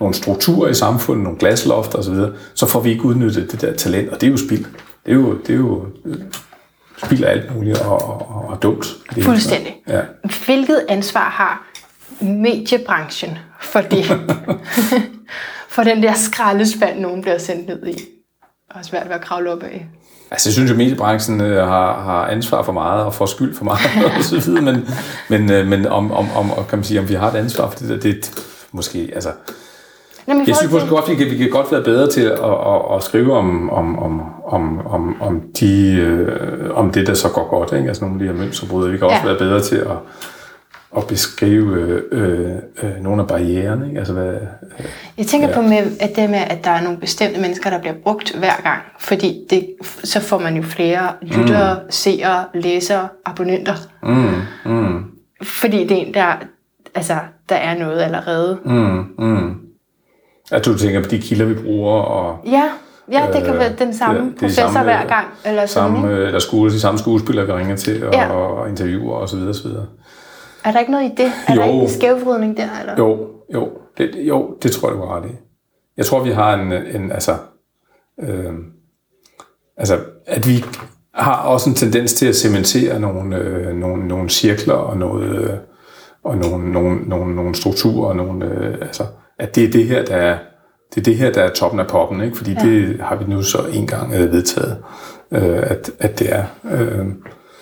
nogle 0.00 0.14
strukturer 0.14 0.70
i 0.70 0.74
samfundet, 0.74 1.24
nogle 1.24 1.38
glaslofter 1.38 1.98
osv., 1.98 2.14
så 2.54 2.66
får 2.66 2.80
vi 2.80 2.90
ikke 2.90 3.04
udnyttet 3.04 3.52
det 3.52 3.60
der 3.60 3.74
talent, 3.74 4.08
og 4.08 4.20
det 4.20 4.26
er 4.26 4.30
jo 4.30 4.36
spild. 4.36 4.64
Det 5.06 5.12
er 5.12 5.14
jo, 5.14 5.38
det 5.38 5.50
er 5.50 5.56
jo 5.56 5.86
øh, 6.04 6.16
spild 7.04 7.24
af 7.24 7.30
alt 7.30 7.54
muligt 7.54 7.78
og, 7.78 8.02
og, 8.02 8.48
og 8.48 8.62
dumt. 8.62 8.86
Det 9.14 9.24
Fuldstændig. 9.24 9.76
Ja. 9.88 10.00
Hvilket 10.46 10.86
ansvar 10.88 11.28
har 11.28 11.66
mediebranchen 12.20 13.38
for 13.60 13.80
det? 13.80 14.04
for 15.74 15.82
den 15.82 16.02
der 16.02 16.14
skraldespand, 16.14 17.00
nogen 17.00 17.22
bliver 17.22 17.38
sendt 17.38 17.66
ned 17.66 17.86
i? 17.86 18.00
Og 18.70 18.84
svært 18.84 19.08
ved 19.08 19.14
at 19.14 19.20
kravle 19.20 19.52
op 19.52 19.62
af. 19.62 19.86
Altså, 20.30 20.48
jeg 20.48 20.52
synes 20.54 20.70
jo, 20.70 20.74
at 20.74 20.78
mediebranchen 20.78 21.40
øh, 21.40 21.68
har, 21.68 22.02
har 22.02 22.26
ansvar 22.26 22.62
for 22.62 22.72
meget 22.72 23.04
og 23.04 23.14
får 23.14 23.26
skyld 23.26 23.54
for 23.54 23.64
meget 23.64 23.80
og 24.18 24.24
så 24.24 24.40
videre, 24.40 24.62
men, 24.62 24.88
men, 25.28 25.50
øh, 25.50 25.66
men 25.66 25.86
om, 25.86 26.12
om, 26.12 26.26
om, 26.36 26.50
kan 26.68 26.78
man 26.78 26.84
sige, 26.84 27.00
om 27.00 27.08
vi 27.08 27.14
har 27.14 27.30
et 27.30 27.36
ansvar 27.36 27.70
for 27.70 27.78
det 27.78 27.88
der, 27.88 27.96
det 27.98 28.30
måske, 28.72 29.10
altså... 29.14 29.30
Jamen, 30.28 30.44
i 30.44 30.48
Jeg 30.48 30.56
synes 30.56 30.72
måske 30.72 30.88
godt, 30.88 31.08
vi 31.08 31.14
kan, 31.14 31.30
vi 31.30 31.36
kan 31.36 31.50
godt 31.50 31.72
være 31.72 31.82
bedre 31.82 32.10
til 32.10 32.20
at, 32.20 32.32
at, 32.32 32.96
at 32.96 33.02
skrive 33.02 33.36
om, 33.36 33.70
om, 33.70 33.98
om, 33.98 34.20
om, 34.46 34.86
om, 34.86 35.22
om, 35.22 35.42
de, 35.60 35.92
øh, 35.92 36.70
om 36.74 36.90
det, 36.90 37.06
der 37.06 37.14
så 37.14 37.28
går 37.28 37.48
godt, 37.50 37.72
ikke? 37.72 37.88
altså 37.88 38.04
nogle 38.04 38.14
af 38.14 38.26
de 38.26 38.32
her 38.34 38.44
mønsterbrydere. 38.44 38.90
Vi 38.90 38.98
kan 38.98 39.06
også 39.06 39.20
Ja. 39.24 39.28
være 39.28 39.38
bedre 39.38 39.60
til 39.60 39.76
at, 39.76 39.96
at 40.96 41.06
beskrive 41.06 41.80
øh, 42.12 42.52
øh, 42.82 42.90
nogle 43.02 43.22
af 43.22 43.28
barriererne. 43.28 43.86
Ikke? 43.88 43.98
Altså, 43.98 44.12
hvad, 44.14 44.34
Jeg 45.18 45.26
tænker 45.26 45.48
ja. 45.48 45.54
på 45.54 45.62
med, 45.62 45.78
at 46.00 46.16
det 46.16 46.30
med, 46.30 46.38
at 46.38 46.64
der 46.64 46.70
er 46.70 46.82
nogle 46.82 46.98
bestemte 46.98 47.40
mennesker, 47.40 47.70
der 47.70 47.78
bliver 47.80 47.94
brugt 48.02 48.36
hver 48.38 48.60
gang. 48.62 48.80
Fordi 49.00 49.46
det, 49.50 49.66
så 50.04 50.20
får 50.20 50.38
man 50.38 50.56
jo 50.56 50.62
flere 50.62 51.08
lyttere, 51.22 51.74
mm. 51.74 51.90
seere, 51.90 52.44
læsere, 52.54 53.08
abonnenter. 53.24 53.74
mm, 54.02 54.72
mm, 54.72 55.04
Fordi 55.42 55.86
det 55.86 55.92
er 55.92 56.06
en, 56.06 56.14
der, 56.14 56.32
altså, 56.94 57.16
der 57.48 57.56
er 57.56 57.78
noget 57.78 58.00
allerede. 58.02 58.58
mm, 58.64 59.04
mm. 59.18 59.54
At 60.52 60.64
du 60.64 60.78
tænker 60.78 61.02
på 61.02 61.08
de 61.08 61.18
kilder, 61.18 61.44
vi 61.46 61.54
bruger, 61.54 61.92
og 62.02 62.38
Ja, 62.46 62.62
ja 63.12 63.26
det 63.32 63.44
kan 63.44 63.54
Øh, 63.54 63.60
være 63.60 63.72
den 63.78 63.94
samme 63.94 64.20
er 64.20 64.24
professor 64.40 64.62
samme, 64.62 64.82
hver 64.82 65.06
gang. 65.06 65.26
Eller 65.44 65.66
sådan, 65.66 65.90
samme, 65.92 66.08
ikke? 66.08 66.20
øh, 66.20 66.26
eller 66.26 66.38
skole, 66.40 66.70
de 66.72 66.80
samme 66.80 66.98
skuespillere, 66.98 67.46
vi 67.46 67.52
ringer 67.52 67.76
til 67.76 68.06
og, 68.06 68.12
Ja. 68.14 68.28
og 68.28 68.68
interviewer 68.68 69.14
og 69.16 69.28
så 69.28 69.36
videre, 69.36 69.54
så 69.54 69.68
videre. 69.68 69.86
Er 70.66 70.72
der 70.72 70.78
ikke 70.78 70.92
noget 70.92 71.04
i 71.04 71.14
det? 71.16 71.32
Er 71.48 71.54
Jo. 71.54 71.60
der 71.60 71.66
ikke 71.66 71.78
en 71.78 71.88
skævvridning 71.88 72.56
der? 72.56 72.68
Eller? 72.80 72.94
Jo, 72.98 73.28
jo, 73.54 73.70
det, 73.98 74.10
jo, 74.14 74.56
det 74.62 74.72
tror 74.72 74.88
jeg, 74.88 74.96
du 74.96 75.06
har 75.06 75.16
ret 75.16 75.30
i. 75.30 75.34
Jeg 75.96 76.06
tror, 76.06 76.24
vi 76.24 76.30
har 76.30 76.54
en, 76.54 76.72
en 76.72 77.12
altså, 77.12 77.36
øh, 78.20 78.52
altså, 79.76 79.98
at 80.26 80.48
vi 80.48 80.64
har 81.14 81.42
også 81.42 81.70
en 81.70 81.76
tendens 81.76 82.14
til 82.14 82.26
at 82.26 82.36
cementere 82.36 83.00
nogle, 83.00 83.36
øh, 83.36 83.76
nogle, 83.76 84.08
nogle 84.08 84.30
cirkler 84.30 84.74
og 84.74 84.96
noget, 84.96 85.28
øh, 85.28 85.50
og 86.24 86.36
nogle, 86.36 86.72
nogle, 86.72 87.00
nogle, 87.08 87.34
nogle 87.34 87.54
strukturer 87.54 88.08
og 88.08 88.16
nogle, 88.16 88.44
øh, 88.44 88.74
altså, 88.80 89.02
at 89.38 89.54
det 89.54 89.64
er 89.64 89.70
det 89.70 89.84
her, 89.84 90.04
der 90.04 90.16
er, 90.16 90.38
det 90.94 91.00
er 91.00 91.04
det 91.04 91.16
her, 91.16 91.32
der 91.32 91.42
er 91.42 91.50
toppen 91.50 91.80
af 91.80 91.86
poppen, 91.86 92.20
ikke? 92.20 92.36
Fordi 92.36 92.52
ja. 92.52 92.60
det 92.60 93.00
har 93.00 93.16
vi 93.16 93.24
nu 93.24 93.42
så 93.42 93.58
en 93.72 93.86
gang 93.86 94.14
øh, 94.14 94.32
vedtaget, 94.32 94.84
øh, 95.30 95.62
at, 95.62 95.90
at 95.98 96.18
det 96.18 96.32
er. 96.32 96.44
Øh, 96.72 97.06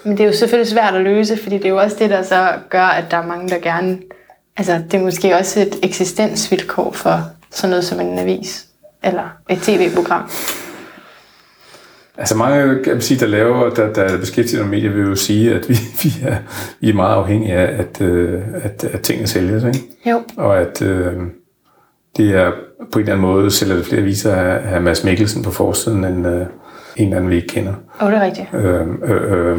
Men 0.04 0.16
det 0.16 0.20
er 0.20 0.26
jo 0.26 0.32
selvfølgelig 0.32 0.70
svært 0.70 0.94
at 0.94 1.02
løse, 1.02 1.36
fordi 1.36 1.56
det 1.56 1.64
er 1.64 1.70
jo 1.70 1.78
også 1.78 1.96
det, 1.98 2.10
der 2.10 2.22
så 2.22 2.52
gør, 2.70 2.84
at 2.84 3.04
der 3.10 3.16
er 3.16 3.26
mange, 3.26 3.48
der 3.48 3.58
gerne... 3.58 3.98
Altså, 4.56 4.82
det 4.90 5.00
er 5.00 5.04
måske 5.04 5.36
også 5.36 5.60
et 5.60 5.78
eksistensvilkår 5.82 6.92
for 6.92 7.20
sådan 7.50 7.70
noget 7.70 7.84
som 7.84 8.00
en 8.00 8.18
avis 8.18 8.66
eller 9.04 9.36
et 9.50 9.58
tv-program. 9.58 10.22
Altså 12.18 12.36
mange, 12.36 12.84
kan 12.84 12.92
man 12.92 13.02
sige, 13.02 13.20
der 13.20 13.26
laver, 13.26 13.70
der, 13.70 13.92
der 13.92 14.18
beskæftiger 14.18 14.58
sig 14.58 14.68
med 14.68 14.78
medier, 14.78 14.92
vil 14.92 15.04
jo 15.06 15.14
sige, 15.16 15.54
at 15.54 15.68
vi, 15.68 15.74
vi, 16.02 16.08
er, 16.22 16.36
vi 16.80 16.90
er 16.90 16.94
meget 16.94 17.14
afhængige 17.14 17.54
af, 17.54 17.80
at, 17.80 18.00
øh, 18.00 18.42
at, 18.62 18.84
at 18.84 19.00
tingene 19.00 19.26
sælges, 19.26 19.64
ikke? 19.64 19.80
Jo. 20.06 20.22
Og 20.36 20.60
at 20.60 20.82
øh, 20.82 21.12
det 22.16 22.30
er 22.30 22.52
på 22.92 22.98
en 22.98 23.02
eller 23.02 23.12
anden 23.12 23.26
måde, 23.26 23.50
sælger 23.50 23.76
det 23.76 23.86
flere 23.86 24.02
viser 24.02 24.34
af, 24.34 24.74
af 24.74 24.82
Mads 24.82 25.04
Mikkelsen 25.04 25.42
på 25.42 25.50
forsiden, 25.50 26.04
end 26.04 26.26
øh, 26.26 26.46
en 26.96 27.04
eller 27.04 27.16
anden, 27.16 27.30
vi 27.30 27.36
ikke 27.36 27.48
kender. 27.48 27.74
Og 27.98 28.12
det 28.12 28.18
er 28.18 28.24
rigtigt. 28.24 28.48
Øh, 28.54 28.86
øh, 29.04 29.52
øh, 29.52 29.58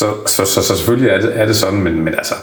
så, 0.00 0.14
så, 0.26 0.44
så, 0.44 0.62
så 0.62 0.76
selvfølgelig 0.76 1.10
er 1.10 1.20
det, 1.20 1.38
er 1.38 1.46
det 1.46 1.56
sådan, 1.56 1.80
men, 1.80 2.00
men 2.00 2.14
altså, 2.14 2.34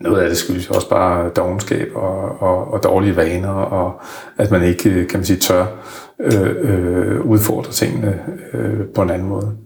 noget 0.00 0.22
af 0.22 0.28
det 0.28 0.38
skyldes 0.38 0.70
også 0.70 0.88
bare 0.88 1.28
dogenskab 1.28 1.88
og, 1.94 2.42
og, 2.42 2.72
og 2.72 2.82
dårlige 2.82 3.16
vaner, 3.16 3.48
og 3.48 4.02
at 4.38 4.50
man 4.50 4.62
ikke, 4.62 5.06
kan 5.06 5.18
man 5.18 5.24
sige, 5.24 5.38
tør 5.38 5.66
øh, 6.20 6.56
øh, 6.60 7.20
udfordre 7.20 7.72
tingene 7.72 8.20
øh, 8.52 8.86
på 8.94 9.02
en 9.02 9.10
anden 9.10 9.28
måde. 9.28 9.56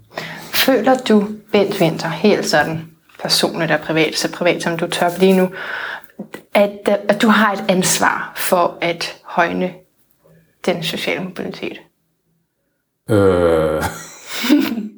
Føler 0.53 0.99
du, 1.09 1.24
Bent 1.53 1.80
Winter, 1.80 2.09
helt 2.09 2.47
sådan 2.47 2.84
personligt 3.22 3.72
og 3.72 3.80
privat, 3.80 4.16
så 4.16 4.32
privat 4.32 4.62
som 4.62 4.78
du 4.78 4.86
tør 4.86 5.11
blive 5.16 5.36
nu, 5.36 5.49
at, 6.55 6.88
at 7.09 7.22
du 7.22 7.28
har 7.28 7.53
et 7.53 7.64
ansvar 7.68 8.32
for 8.36 8.78
at 8.80 9.16
højne 9.24 9.72
den 10.66 10.82
sociale 10.82 11.24
mobilitet? 11.24 11.78
Øh, 13.11 13.82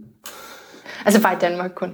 Altså 1.07 1.23
bare 1.23 1.35
i 1.35 1.39
Danmark 1.41 1.71
kun. 1.75 1.91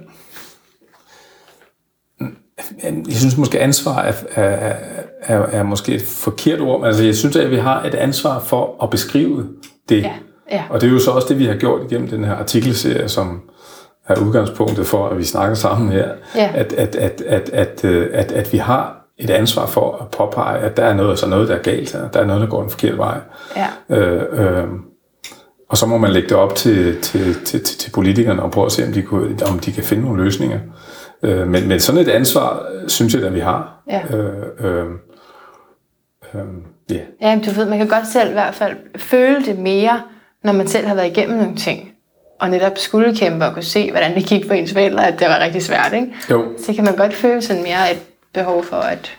Jeg 2.83 3.15
synes 3.15 3.37
måske, 3.37 3.59
ansvar 3.59 4.01
er, 4.01 4.13
er, 4.35 4.75
er, 5.21 5.39
er 5.39 5.63
måske 5.63 5.95
et 5.95 6.01
forkert 6.01 6.61
ord, 6.61 6.85
altså, 6.85 7.03
jeg 7.03 7.15
synes, 7.15 7.35
at 7.35 7.51
vi 7.51 7.57
har 7.57 7.83
et 7.83 7.95
ansvar 7.95 8.39
for 8.39 8.83
at 8.83 8.89
beskrive 8.89 9.47
det. 9.89 10.01
Ja, 10.01 10.13
ja. 10.51 10.63
Og 10.69 10.81
det 10.81 10.87
er 10.87 10.91
jo 10.91 10.99
så 10.99 11.11
også 11.11 11.27
det, 11.27 11.39
vi 11.39 11.45
har 11.45 11.55
gjort 11.55 11.81
igennem 11.91 12.07
den 12.07 12.23
her 12.23 12.35
artikelserie, 12.35 13.09
som 13.09 13.41
er 14.07 14.19
udgangspunktet 14.19 14.87
for, 14.87 15.07
at 15.07 15.17
vi 15.17 15.23
snakker 15.23 15.55
sammen 15.55 15.91
her. 15.91 16.09
Ja. 16.35 16.51
At, 16.53 16.73
at, 16.73 16.95
at, 16.95 17.21
at, 17.21 17.49
at, 17.49 17.85
øh, 17.85 18.09
at, 18.13 18.31
at 18.31 18.53
vi 18.53 18.57
har 18.57 19.07
et 19.17 19.29
ansvar 19.29 19.65
for 19.65 19.97
at 20.01 20.07
påpege, 20.17 20.59
at 20.59 20.77
der 20.77 20.83
er 20.83 20.93
noget, 20.93 21.09
altså 21.09 21.27
noget 21.27 21.49
der 21.49 21.55
er 21.55 21.61
galt 21.61 21.93
her. 21.93 22.09
Der 22.09 22.19
er 22.19 22.25
noget, 22.25 22.41
der 22.41 22.47
går 22.47 22.63
en 22.63 22.69
forkert 22.69 22.97
vej. 22.97 23.17
Ja. 23.55 23.97
Øh, 23.97 24.23
øh, 24.33 24.67
og 25.69 25.77
så 25.77 25.85
må 25.85 25.97
man 25.97 26.11
lægge 26.11 26.29
det 26.29 26.37
op 26.37 26.55
til, 26.55 27.01
til, 27.01 27.35
til, 27.45 27.63
til, 27.63 27.77
til 27.77 27.91
politikerne 27.91 28.43
og 28.43 28.51
prøve 28.51 28.65
at 28.65 28.71
se, 28.71 28.85
om 28.85 28.93
de, 28.93 29.01
kunne, 29.01 29.37
om 29.51 29.59
de 29.59 29.71
kan 29.71 29.83
finde 29.83 30.03
nogle 30.03 30.23
løsninger. 30.23 30.59
Øh, 31.23 31.47
men, 31.47 31.67
men 31.67 31.79
sådan 31.79 32.01
et 32.01 32.07
ansvar, 32.07 32.67
øh, 32.73 32.89
synes 32.89 33.13
jeg, 33.15 33.23
at 33.23 33.33
vi 33.33 33.39
har. 33.39 33.83
Ja. 33.89 34.01
Øh, 34.17 34.43
øh, 34.59 34.85
øh, 36.33 36.41
yeah. 36.91 37.01
Ja, 37.21 37.35
men 37.35 37.45
du 37.45 37.51
ved, 37.51 37.65
man 37.69 37.77
kan 37.77 37.87
godt 37.87 38.07
selv 38.07 38.29
i 38.29 38.33
hvert 38.33 38.55
fald 38.55 38.77
føle 38.97 39.45
det 39.45 39.59
mere, 39.59 40.01
når 40.43 40.53
man 40.53 40.67
selv 40.67 40.87
har 40.87 40.95
været 40.95 41.07
igennem 41.17 41.37
nogle 41.37 41.55
ting. 41.55 41.89
Og 42.39 42.49
netop 42.49 42.77
skulle 42.77 43.15
kæmpe 43.15 43.45
og 43.45 43.53
kunne 43.53 43.63
se, 43.63 43.91
hvordan 43.91 44.15
det 44.15 44.25
gik 44.25 44.47
for 44.47 44.53
ens 44.53 44.73
forældre, 44.73 45.07
at 45.07 45.19
det 45.19 45.27
var 45.27 45.39
rigtig 45.39 45.63
svært, 45.63 45.93
ikke? 45.93 46.13
Jo, 46.29 46.45
Så 46.65 46.73
kan 46.73 46.83
man 46.83 46.95
godt 46.95 47.13
føle 47.13 47.41
sådan 47.41 47.63
mere 47.63 47.91
et 47.91 48.01
behov 48.33 48.63
for 48.63 48.75
at 48.75 49.17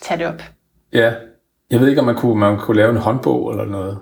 tage 0.00 0.18
det 0.18 0.26
op. 0.26 0.42
ja. 0.92 1.12
Jeg 1.70 1.80
ved 1.80 1.88
ikke, 1.88 2.00
om 2.00 2.06
man 2.06 2.14
kunne, 2.16 2.40
man 2.40 2.58
kunne 2.58 2.76
lave 2.76 2.90
en 2.90 2.96
håndbog 2.96 3.50
eller 3.50 3.64
noget. 3.64 3.98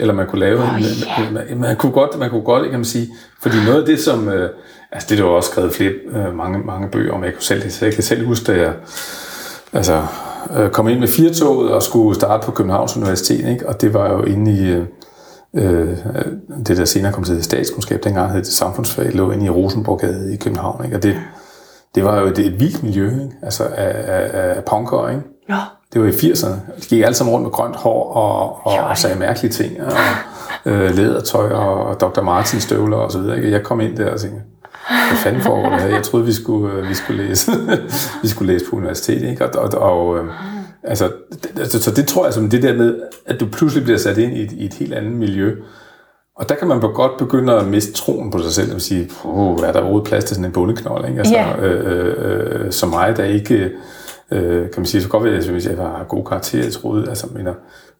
Eller 0.00 0.14
man 0.14 0.26
kunne 0.26 0.40
lave 0.40 0.62
Åh, 0.62 0.76
en, 0.76 0.82
ja. 0.82 1.30
man, 1.30 1.58
man, 1.58 1.76
kunne 1.76 1.92
godt, 1.92 2.18
man 2.18 2.30
kunne 2.30 2.42
godt, 2.42 2.62
kan 2.70 2.78
man 2.78 2.84
sige, 2.84 3.08
fordi 3.40 3.56
noget 3.66 3.80
af 3.80 3.86
det, 3.86 4.00
som, 4.00 4.28
øh, 4.28 4.50
altså 4.92 5.06
det 5.08 5.14
er 5.14 5.22
der 5.22 5.30
jo 5.30 5.36
også 5.36 5.50
skrevet 5.50 5.72
flere, 5.72 5.92
øh, 6.12 6.36
mange, 6.36 6.58
mange 6.58 6.88
bøger 6.88 7.12
om, 7.12 7.24
jeg 7.24 7.32
kunne 7.34 7.42
selv, 7.42 7.62
jeg 7.82 7.94
kan 7.94 8.02
selv 8.02 8.26
huske, 8.26 8.52
da 8.52 8.60
jeg, 8.60 8.72
altså, 9.72 10.02
øh, 10.56 10.70
kom 10.70 10.88
ind 10.88 10.98
med 11.00 11.08
firtoget 11.08 11.72
og 11.72 11.82
skulle 11.82 12.14
starte 12.14 12.46
på 12.46 12.52
Københavns 12.52 12.96
Universitet, 12.96 13.48
ikke? 13.48 13.68
og 13.68 13.80
det 13.80 13.94
var 13.94 14.12
jo 14.12 14.22
inde 14.22 14.52
i, 14.52 14.70
øh, 14.70 14.86
øh, 15.54 15.96
det 16.66 16.76
der 16.76 16.84
senere 16.84 17.12
kom 17.12 17.24
til 17.24 17.44
statskundskab, 17.44 18.04
dengang 18.04 18.32
hed 18.32 18.38
det 18.38 18.46
samfundsfag, 18.46 19.14
lå 19.14 19.30
inde 19.30 19.44
i 19.46 19.50
Rosenborggade 19.50 20.34
i 20.34 20.36
København, 20.36 20.84
ikke? 20.84 20.96
og 20.96 21.02
det, 21.02 21.16
det 21.94 22.04
var 22.04 22.20
jo 22.20 22.26
et, 22.26 22.38
et 22.38 22.60
vildt 22.60 22.82
miljø, 22.82 23.10
ikke? 23.10 23.36
altså 23.42 23.64
af, 23.64 23.94
af, 24.06 24.54
af 24.56 24.64
punkere, 24.64 25.10
ikke? 25.10 25.22
Nå, 25.48 25.56
Det 25.92 26.00
var 26.02 26.06
i 26.08 26.10
80'erne. 26.10 26.48
De 26.80 26.86
gik 26.88 27.02
alle 27.02 27.14
sammen 27.14 27.34
rundt 27.34 27.44
med 27.44 27.50
grønt 27.52 27.76
hår 27.76 28.12
og, 28.12 28.66
og, 28.66 28.84
og 28.84 28.90
de? 28.96 29.00
sagde 29.00 29.18
mærkelige 29.18 29.52
ting. 29.52 29.72
Og 29.82 29.92
øh, 30.72 30.96
lædertøj 30.96 31.50
og 31.50 32.00
Dr. 32.00 32.20
Martens 32.22 32.62
støvler 32.62 32.96
og 32.96 33.12
så 33.12 33.18
videre. 33.18 33.36
ikke? 33.36 33.50
Jeg 33.50 33.62
kom 33.62 33.80
ind 33.80 33.96
der 33.96 34.10
og 34.12 34.20
tænkte, 34.20 34.40
hvad 34.88 35.16
fanden 35.16 35.42
foregår 35.42 35.70
det 35.70 35.80
her? 35.80 35.88
Jeg 35.88 36.02
troede, 36.02 36.26
vi 36.26 36.32
skulle, 36.32 36.74
øh, 36.74 36.88
vi 36.88 36.94
skulle, 36.94 37.26
læse, 37.26 37.52
vi 38.22 38.28
skulle 38.28 38.52
læse 38.52 38.64
på 38.70 38.76
universitetet. 38.76 39.30
Ikke? 39.30 39.44
Og, 39.46 39.62
og, 39.72 39.80
og 39.80 40.18
øh, 40.18 40.24
altså, 40.84 41.10
det, 41.42 41.50
altså, 41.58 41.82
så 41.82 41.90
det 41.90 42.06
tror 42.08 42.24
jeg 42.24 42.34
som 42.34 42.50
det 42.50 42.62
der 42.62 42.74
med, 42.76 43.00
at 43.26 43.40
du 43.40 43.46
pludselig 43.46 43.84
bliver 43.84 43.98
sat 43.98 44.18
ind 44.18 44.32
i 44.36 44.44
et, 44.44 44.52
i 44.52 44.64
et 44.64 44.74
helt 44.74 44.94
andet 44.94 45.12
miljø. 45.12 45.54
Og 46.36 46.48
der 46.48 46.54
kan 46.54 46.68
man 46.68 46.80
godt 46.80 47.16
begynde 47.18 47.52
at 47.54 47.66
miste 47.66 47.92
troen 47.92 48.30
på 48.30 48.38
sig 48.42 48.52
selv 48.52 48.74
og 48.74 48.80
sige, 48.80 49.02
er 49.02 49.72
der 49.72 49.80
overhovedet 49.80 50.08
plads 50.08 50.24
til 50.24 50.34
sådan 50.36 50.44
en 50.44 50.52
bundeknold? 50.52 51.08
Ikke? 51.08 51.18
Altså, 51.18 51.34
Ja. 51.34 51.56
øh, 51.66 52.64
øh, 52.64 52.72
som 52.72 52.88
mig, 52.88 53.16
der 53.16 53.24
ikke, 53.24 53.54
øh, 53.54 53.70
kan 54.30 54.70
man 54.76 54.86
sige, 54.86 55.02
så 55.02 55.08
godt 55.08 55.24
ved, 55.24 55.48
hvis 55.48 55.66
jeg 55.66 55.76
har 55.76 56.04
god 56.08 56.24
karakter, 56.24 56.58
jeg 56.58 56.72
troede, 56.72 57.08
altså, 57.08 57.26
men, 57.34 57.48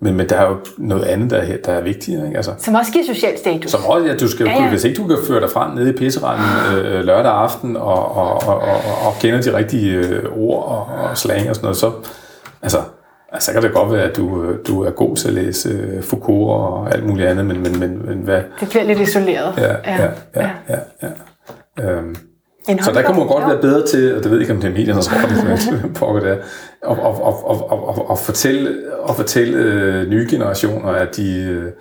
men, 0.00 0.14
men 0.16 0.28
der 0.28 0.36
er 0.36 0.48
jo 0.48 0.56
noget 0.78 1.04
andet, 1.04 1.30
der 1.30 1.36
er, 1.36 1.56
der 1.64 1.72
er 1.72 1.80
vigtigere. 1.80 2.26
Ikke? 2.26 2.36
Altså, 2.36 2.52
som 2.58 2.74
også 2.74 2.92
giver 2.92 3.04
social 3.04 3.38
status. 3.38 3.70
som 3.70 3.80
også, 3.84 4.06
ja, 4.06 4.16
du 4.16 4.28
skal, 4.28 4.46
Ja, 4.46 4.52
ja, 4.52 4.58
ja. 4.58 4.64
ja. 4.64 4.70
hvis 4.70 4.84
ikke 4.84 5.02
du 5.02 5.06
kan 5.06 5.16
føre 5.26 5.40
dig 5.40 5.50
frem 5.50 5.70
nede 5.74 5.90
i 5.90 5.92
pisseranden 5.92 6.76
øh, 6.84 7.04
lørdag 7.04 7.32
aften 7.32 7.76
og, 7.76 8.16
og, 8.16 8.32
og, 8.48 8.56
og, 8.56 9.06
og 9.06 9.12
kender 9.20 9.40
de 9.40 9.56
rigtige 9.56 9.96
øh, 9.96 10.24
ord 10.36 10.64
og, 10.64 11.08
og 11.10 11.18
slang 11.18 11.48
og 11.48 11.54
sådan 11.54 11.64
noget, 11.64 11.76
så, 11.76 11.92
altså, 12.62 12.78
altså, 13.32 13.46
så 13.46 13.52
kan 13.52 13.62
det 13.62 13.72
godt 13.72 13.92
være, 13.92 14.02
at 14.02 14.16
du, 14.16 14.44
øh, 14.44 14.58
du 14.66 14.82
er 14.82 14.90
god 14.90 15.16
til 15.16 15.28
at 15.28 15.34
læse 15.34 15.68
øh, 15.68 16.02
Foucault 16.02 16.50
og 16.50 16.94
alt 16.94 17.06
muligt 17.06 17.28
andet, 17.28 17.46
men, 17.46 17.62
men, 17.62 17.80
men, 17.80 18.06
men 18.06 18.18
hvad, 18.18 18.42
Det 18.60 18.68
bliver 18.68 18.84
lidt 18.84 19.00
isoleret. 19.00 19.54
Ja, 19.56 19.92
ja, 19.92 20.08
ja, 20.36 20.50
ja, 20.70 20.78
ja. 21.02 21.08
Øhm, 21.90 22.16
En 22.68 22.82
så 22.82 22.92
der 22.92 23.02
kan 23.02 23.16
man 23.16 23.26
godt 23.26 23.46
være 23.46 23.60
bedre 23.60 23.86
til, 23.86 24.16
og 24.16 24.22
det 24.22 24.30
ved 24.30 24.38
jeg 24.38 24.40
ikke, 24.40 24.54
om 24.54 24.60
det 24.60 24.68
er 24.68 24.72
mediernes 24.72 25.10
rolle, 25.12 25.94
pokker 25.94 26.20
det 26.20 26.30
er, 26.30 26.34
at, 26.90 26.98
at, 26.98 27.14
at, 27.50 27.56
at, 27.72 27.78
at, 27.98 28.04
at 28.10 28.18
fortælle, 28.18 28.76
at 29.08 29.16
fortælle 29.16 29.58
øh, 29.58 30.08
nye 30.08 30.26
generationer, 30.30 30.88
at 30.88 31.16
de, 31.16 31.40
øh, 31.40 31.72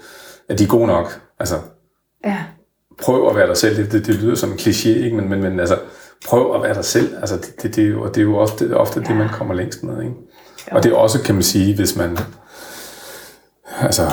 at 0.50 0.60
de 0.60 0.64
er 0.64 0.68
gode 0.68 0.88
nok. 0.88 1.20
Altså, 1.40 1.56
Ja. 2.26 2.38
prøv 3.02 3.30
at 3.30 3.36
være 3.36 3.48
dig 3.48 3.58
selv. 3.58 3.78
Det, 3.78 3.92
det, 3.92 4.08
det 4.08 4.16
lyder 4.16 4.36
som 4.36 4.52
en 4.52 4.58
kliché, 4.58 4.90
ikke? 4.90 5.16
Men, 5.16 5.30
men, 5.30 5.42
men 5.42 5.60
altså, 5.60 5.78
prøv 6.28 6.56
at 6.56 6.62
være 6.62 6.74
dig 6.74 6.86
selv. 6.86 7.16
Altså, 7.20 7.36
det, 7.36 7.62
det, 7.62 7.76
det, 7.76 7.84
er, 7.84 7.88
jo, 7.90 8.08
det 8.08 8.18
er 8.18 8.22
jo 8.22 8.38
ofte, 8.38 8.70
det, 8.70 8.76
ofte 8.78 9.02
ja. 9.02 9.08
det, 9.08 9.18
man 9.18 9.30
kommer 9.30 9.54
længst 9.54 9.84
med. 9.84 10.02
Ikke? 10.04 10.16
Og 10.72 10.84
det 10.84 10.92
er 10.92 10.96
også, 10.96 11.22
kan 11.24 11.36
man 11.36 11.44
sige, 11.44 11.76
hvis 11.76 11.96
man 11.96 12.18
altså, 13.82 14.04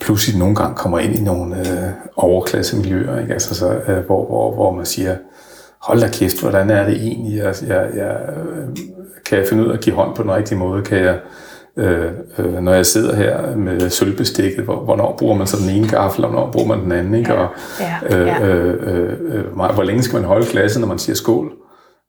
pludselig 0.00 0.38
nogle 0.38 0.54
gange 0.54 0.76
kommer 0.76 0.98
ind 0.98 1.14
i 1.14 1.20
nogle 1.20 1.58
øh, 1.58 1.90
overklassemiljøer, 2.16 3.20
ikke? 3.20 3.32
Altså, 3.32 3.54
så, 3.54 3.72
øh, 3.88 3.98
hvor, 4.06 4.26
hvor, 4.26 4.54
hvor 4.54 4.72
man 4.72 4.86
siger, 4.86 5.16
hold 5.82 6.00
da 6.00 6.08
kæft, 6.08 6.40
hvordan 6.40 6.70
er 6.70 6.86
det 6.86 6.96
egentlig? 6.96 7.38
Jeg, 7.38 7.54
jeg, 7.68 7.88
jeg, 7.94 8.16
kan 9.26 9.38
jeg 9.38 9.46
finde 9.48 9.64
ud 9.64 9.68
af 9.68 9.74
at 9.74 9.80
give 9.80 9.94
hånd 9.94 10.16
på 10.16 10.22
den 10.22 10.30
rigtige 10.30 10.58
måde? 10.58 10.82
Kan 10.82 10.98
jeg, 10.98 11.18
øh, 11.76 12.12
øh, 12.38 12.54
når 12.54 12.72
jeg 12.72 12.86
sidder 12.86 13.16
her 13.16 13.56
med 13.56 13.90
sølvbestikket, 13.90 14.64
hvor, 14.64 14.80
hvornår 14.80 15.16
bruger 15.18 15.36
man 15.36 15.46
så 15.46 15.56
den 15.56 15.76
ene 15.76 15.88
gaffel, 15.88 16.24
og 16.24 16.30
hvornår 16.30 16.50
bruger 16.52 16.66
man 16.66 16.80
den 16.80 16.92
anden? 16.92 17.14
Ikke? 17.14 17.32
Ja, 17.32 17.40
Og, 17.40 17.50
ja, 17.80 18.18
øh, 18.18 18.26
ja. 18.26 18.46
øh, 18.46 18.74
øh, 18.80 19.12
øh, 19.32 19.74
hvor 19.74 19.82
længe 19.82 20.02
skal 20.02 20.16
man 20.16 20.24
holde 20.24 20.46
klassen, 20.46 20.80
når 20.80 20.88
man 20.88 20.98
siger 20.98 21.16
skål? 21.16 21.52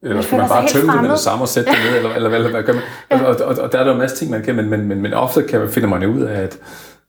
Eller 0.03 0.21
skal 0.21 0.37
man 0.37 0.49
bare 0.49 0.67
tømme 0.67 0.93
det 0.93 1.01
med 1.01 1.09
det 1.09 1.19
samme 1.19 1.43
og 1.43 1.47
sætte 1.47 1.71
det 1.71 1.77
ned, 1.89 1.97
eller, 1.97 2.15
eller, 2.15 2.29
eller 2.29 2.49
hvad 2.49 2.63
gør 2.63 2.73
man? 2.73 2.81
Og, 3.09 3.27
og, 3.27 3.35
og, 3.45 3.63
og 3.63 3.71
der 3.71 3.79
er 3.79 3.83
der 3.83 3.91
jo 3.91 3.93
en 3.93 4.01
masse 4.01 4.15
ting, 4.15 4.31
man 4.31 4.43
kan, 4.43 4.55
men, 4.55 4.69
men, 4.69 4.87
men, 4.87 5.01
men 5.01 5.13
ofte 5.13 5.43
kan, 5.43 5.69
finder 5.69 5.89
man 5.89 6.05
ud 6.05 6.21
af, 6.21 6.41
at, 6.41 6.57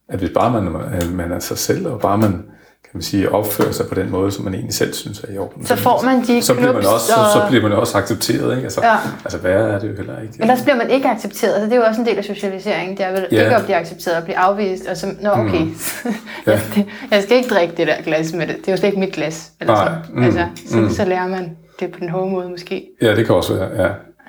at 0.09 0.19
hvis 0.19 0.31
bare 0.35 0.51
man, 0.51 0.67
øh, 0.67 1.15
man 1.15 1.33
er 1.33 1.39
sig 1.39 1.59
selv, 1.59 1.87
og 1.87 2.01
bare 2.01 2.19
man 2.19 2.45
kan 2.91 2.99
man 2.99 3.03
sige, 3.03 3.33
opfører 3.33 3.73
sig 3.73 3.87
på 3.89 3.95
den 3.95 4.11
måde, 4.11 4.31
som 4.33 4.45
man 4.45 4.55
egentlig 4.55 4.75
selv 4.75 4.93
synes 4.95 5.21
er 5.21 5.33
i 5.35 5.39
orden. 5.39 5.67
Så 5.67 5.77
får 5.77 6.03
man 6.05 6.23
de 6.23 6.43
så 6.43 6.55
bliver 6.55 6.73
man 6.73 6.77
også, 6.87 7.07
så, 7.07 7.13
så 7.33 7.39
og- 7.41 7.49
bliver 7.49 7.63
man 7.63 7.73
også 7.73 7.99
accepteret. 7.99 8.51
Ikke? 8.57 8.63
Altså, 8.65 8.81
Ja. 8.85 8.97
altså 9.25 9.39
værre 9.39 9.69
er 9.75 9.79
det 9.79 9.91
jo 9.91 9.97
heller 9.97 10.21
ikke. 10.23 10.35
Ellers 10.41 10.63
bliver 10.63 10.77
man 10.77 10.91
ikke 10.91 11.09
accepteret. 11.09 11.53
Altså, 11.53 11.65
det 11.67 11.73
er 11.73 11.77
jo 11.77 11.83
også 11.83 12.01
en 12.01 12.07
del 12.07 12.19
af 12.19 12.25
socialiseringen. 12.25 12.97
Det 12.97 13.07
er 13.07 13.11
vel 13.11 13.27
Ja. 13.33 13.43
ikke 13.45 13.57
at 13.57 13.65
blive 13.65 13.77
accepteret 13.77 14.17
og 14.17 14.25
blive 14.25 14.37
afvist. 14.39 14.87
Og 14.87 14.97
så, 14.97 15.07
nå 15.23 15.31
okay, 15.31 15.67
jeg, 16.47 16.61
skal, 16.71 16.85
jeg 17.11 17.23
skal 17.23 17.37
ikke 17.37 17.49
drikke 17.49 17.75
det 17.77 17.87
der 17.87 18.03
glas 18.05 18.33
med 18.33 18.47
det. 18.47 18.57
Det 18.57 18.69
er 18.69 18.73
jo 18.73 18.77
slet 18.77 18.89
ikke 18.89 19.01
mit 19.01 19.13
glas. 19.13 19.51
Eller 19.61 19.75
Nej. 19.75 19.85
sådan. 19.85 19.99
Mm. 20.15 20.25
Altså, 20.25 20.45
så, 20.67 20.95
så 20.97 21.05
lærer 21.05 21.29
man 21.29 21.57
det 21.81 21.93
på 21.93 22.01
den 22.01 22.09
hårde 22.09 22.31
måde 22.31 22.49
måske. 22.49 22.87
Ja, 23.03 23.15
det 23.15 23.27
kan 23.27 23.35
også 23.35 23.55
være. 23.55 23.69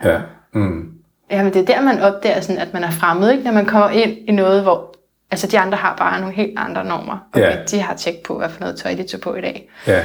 Ja. 0.03 0.11
Ja. 0.11 0.19
Mm. 0.53 0.81
Ja, 1.31 1.43
men 1.43 1.53
det 1.53 1.61
er 1.61 1.65
der, 1.75 1.81
man 1.81 1.99
opdager, 1.99 2.41
sådan, 2.41 2.57
at 2.61 2.73
man 2.73 2.83
er 2.83 2.91
fremmed, 2.91 3.31
ikke? 3.31 3.43
når 3.43 3.51
man 3.51 3.65
kommer 3.65 3.89
ind 3.89 4.11
i 4.27 4.31
noget, 4.31 4.61
hvor 4.63 4.95
altså, 5.31 5.47
de 5.47 5.59
andre 5.59 5.77
har 5.77 5.95
bare 5.95 6.19
nogle 6.19 6.35
helt 6.35 6.59
andre 6.59 6.85
normer. 6.85 7.17
Okay, 7.33 7.41
Ja. 7.41 7.57
De 7.71 7.79
har 7.79 7.95
tjek 7.95 8.23
på, 8.23 8.37
hvad 8.37 8.49
for 8.49 8.59
noget 8.59 8.75
tøj 8.75 8.93
de 8.93 9.03
tog 9.03 9.21
på 9.21 9.35
i 9.35 9.41
dag. 9.41 9.69
ja. 9.87 10.03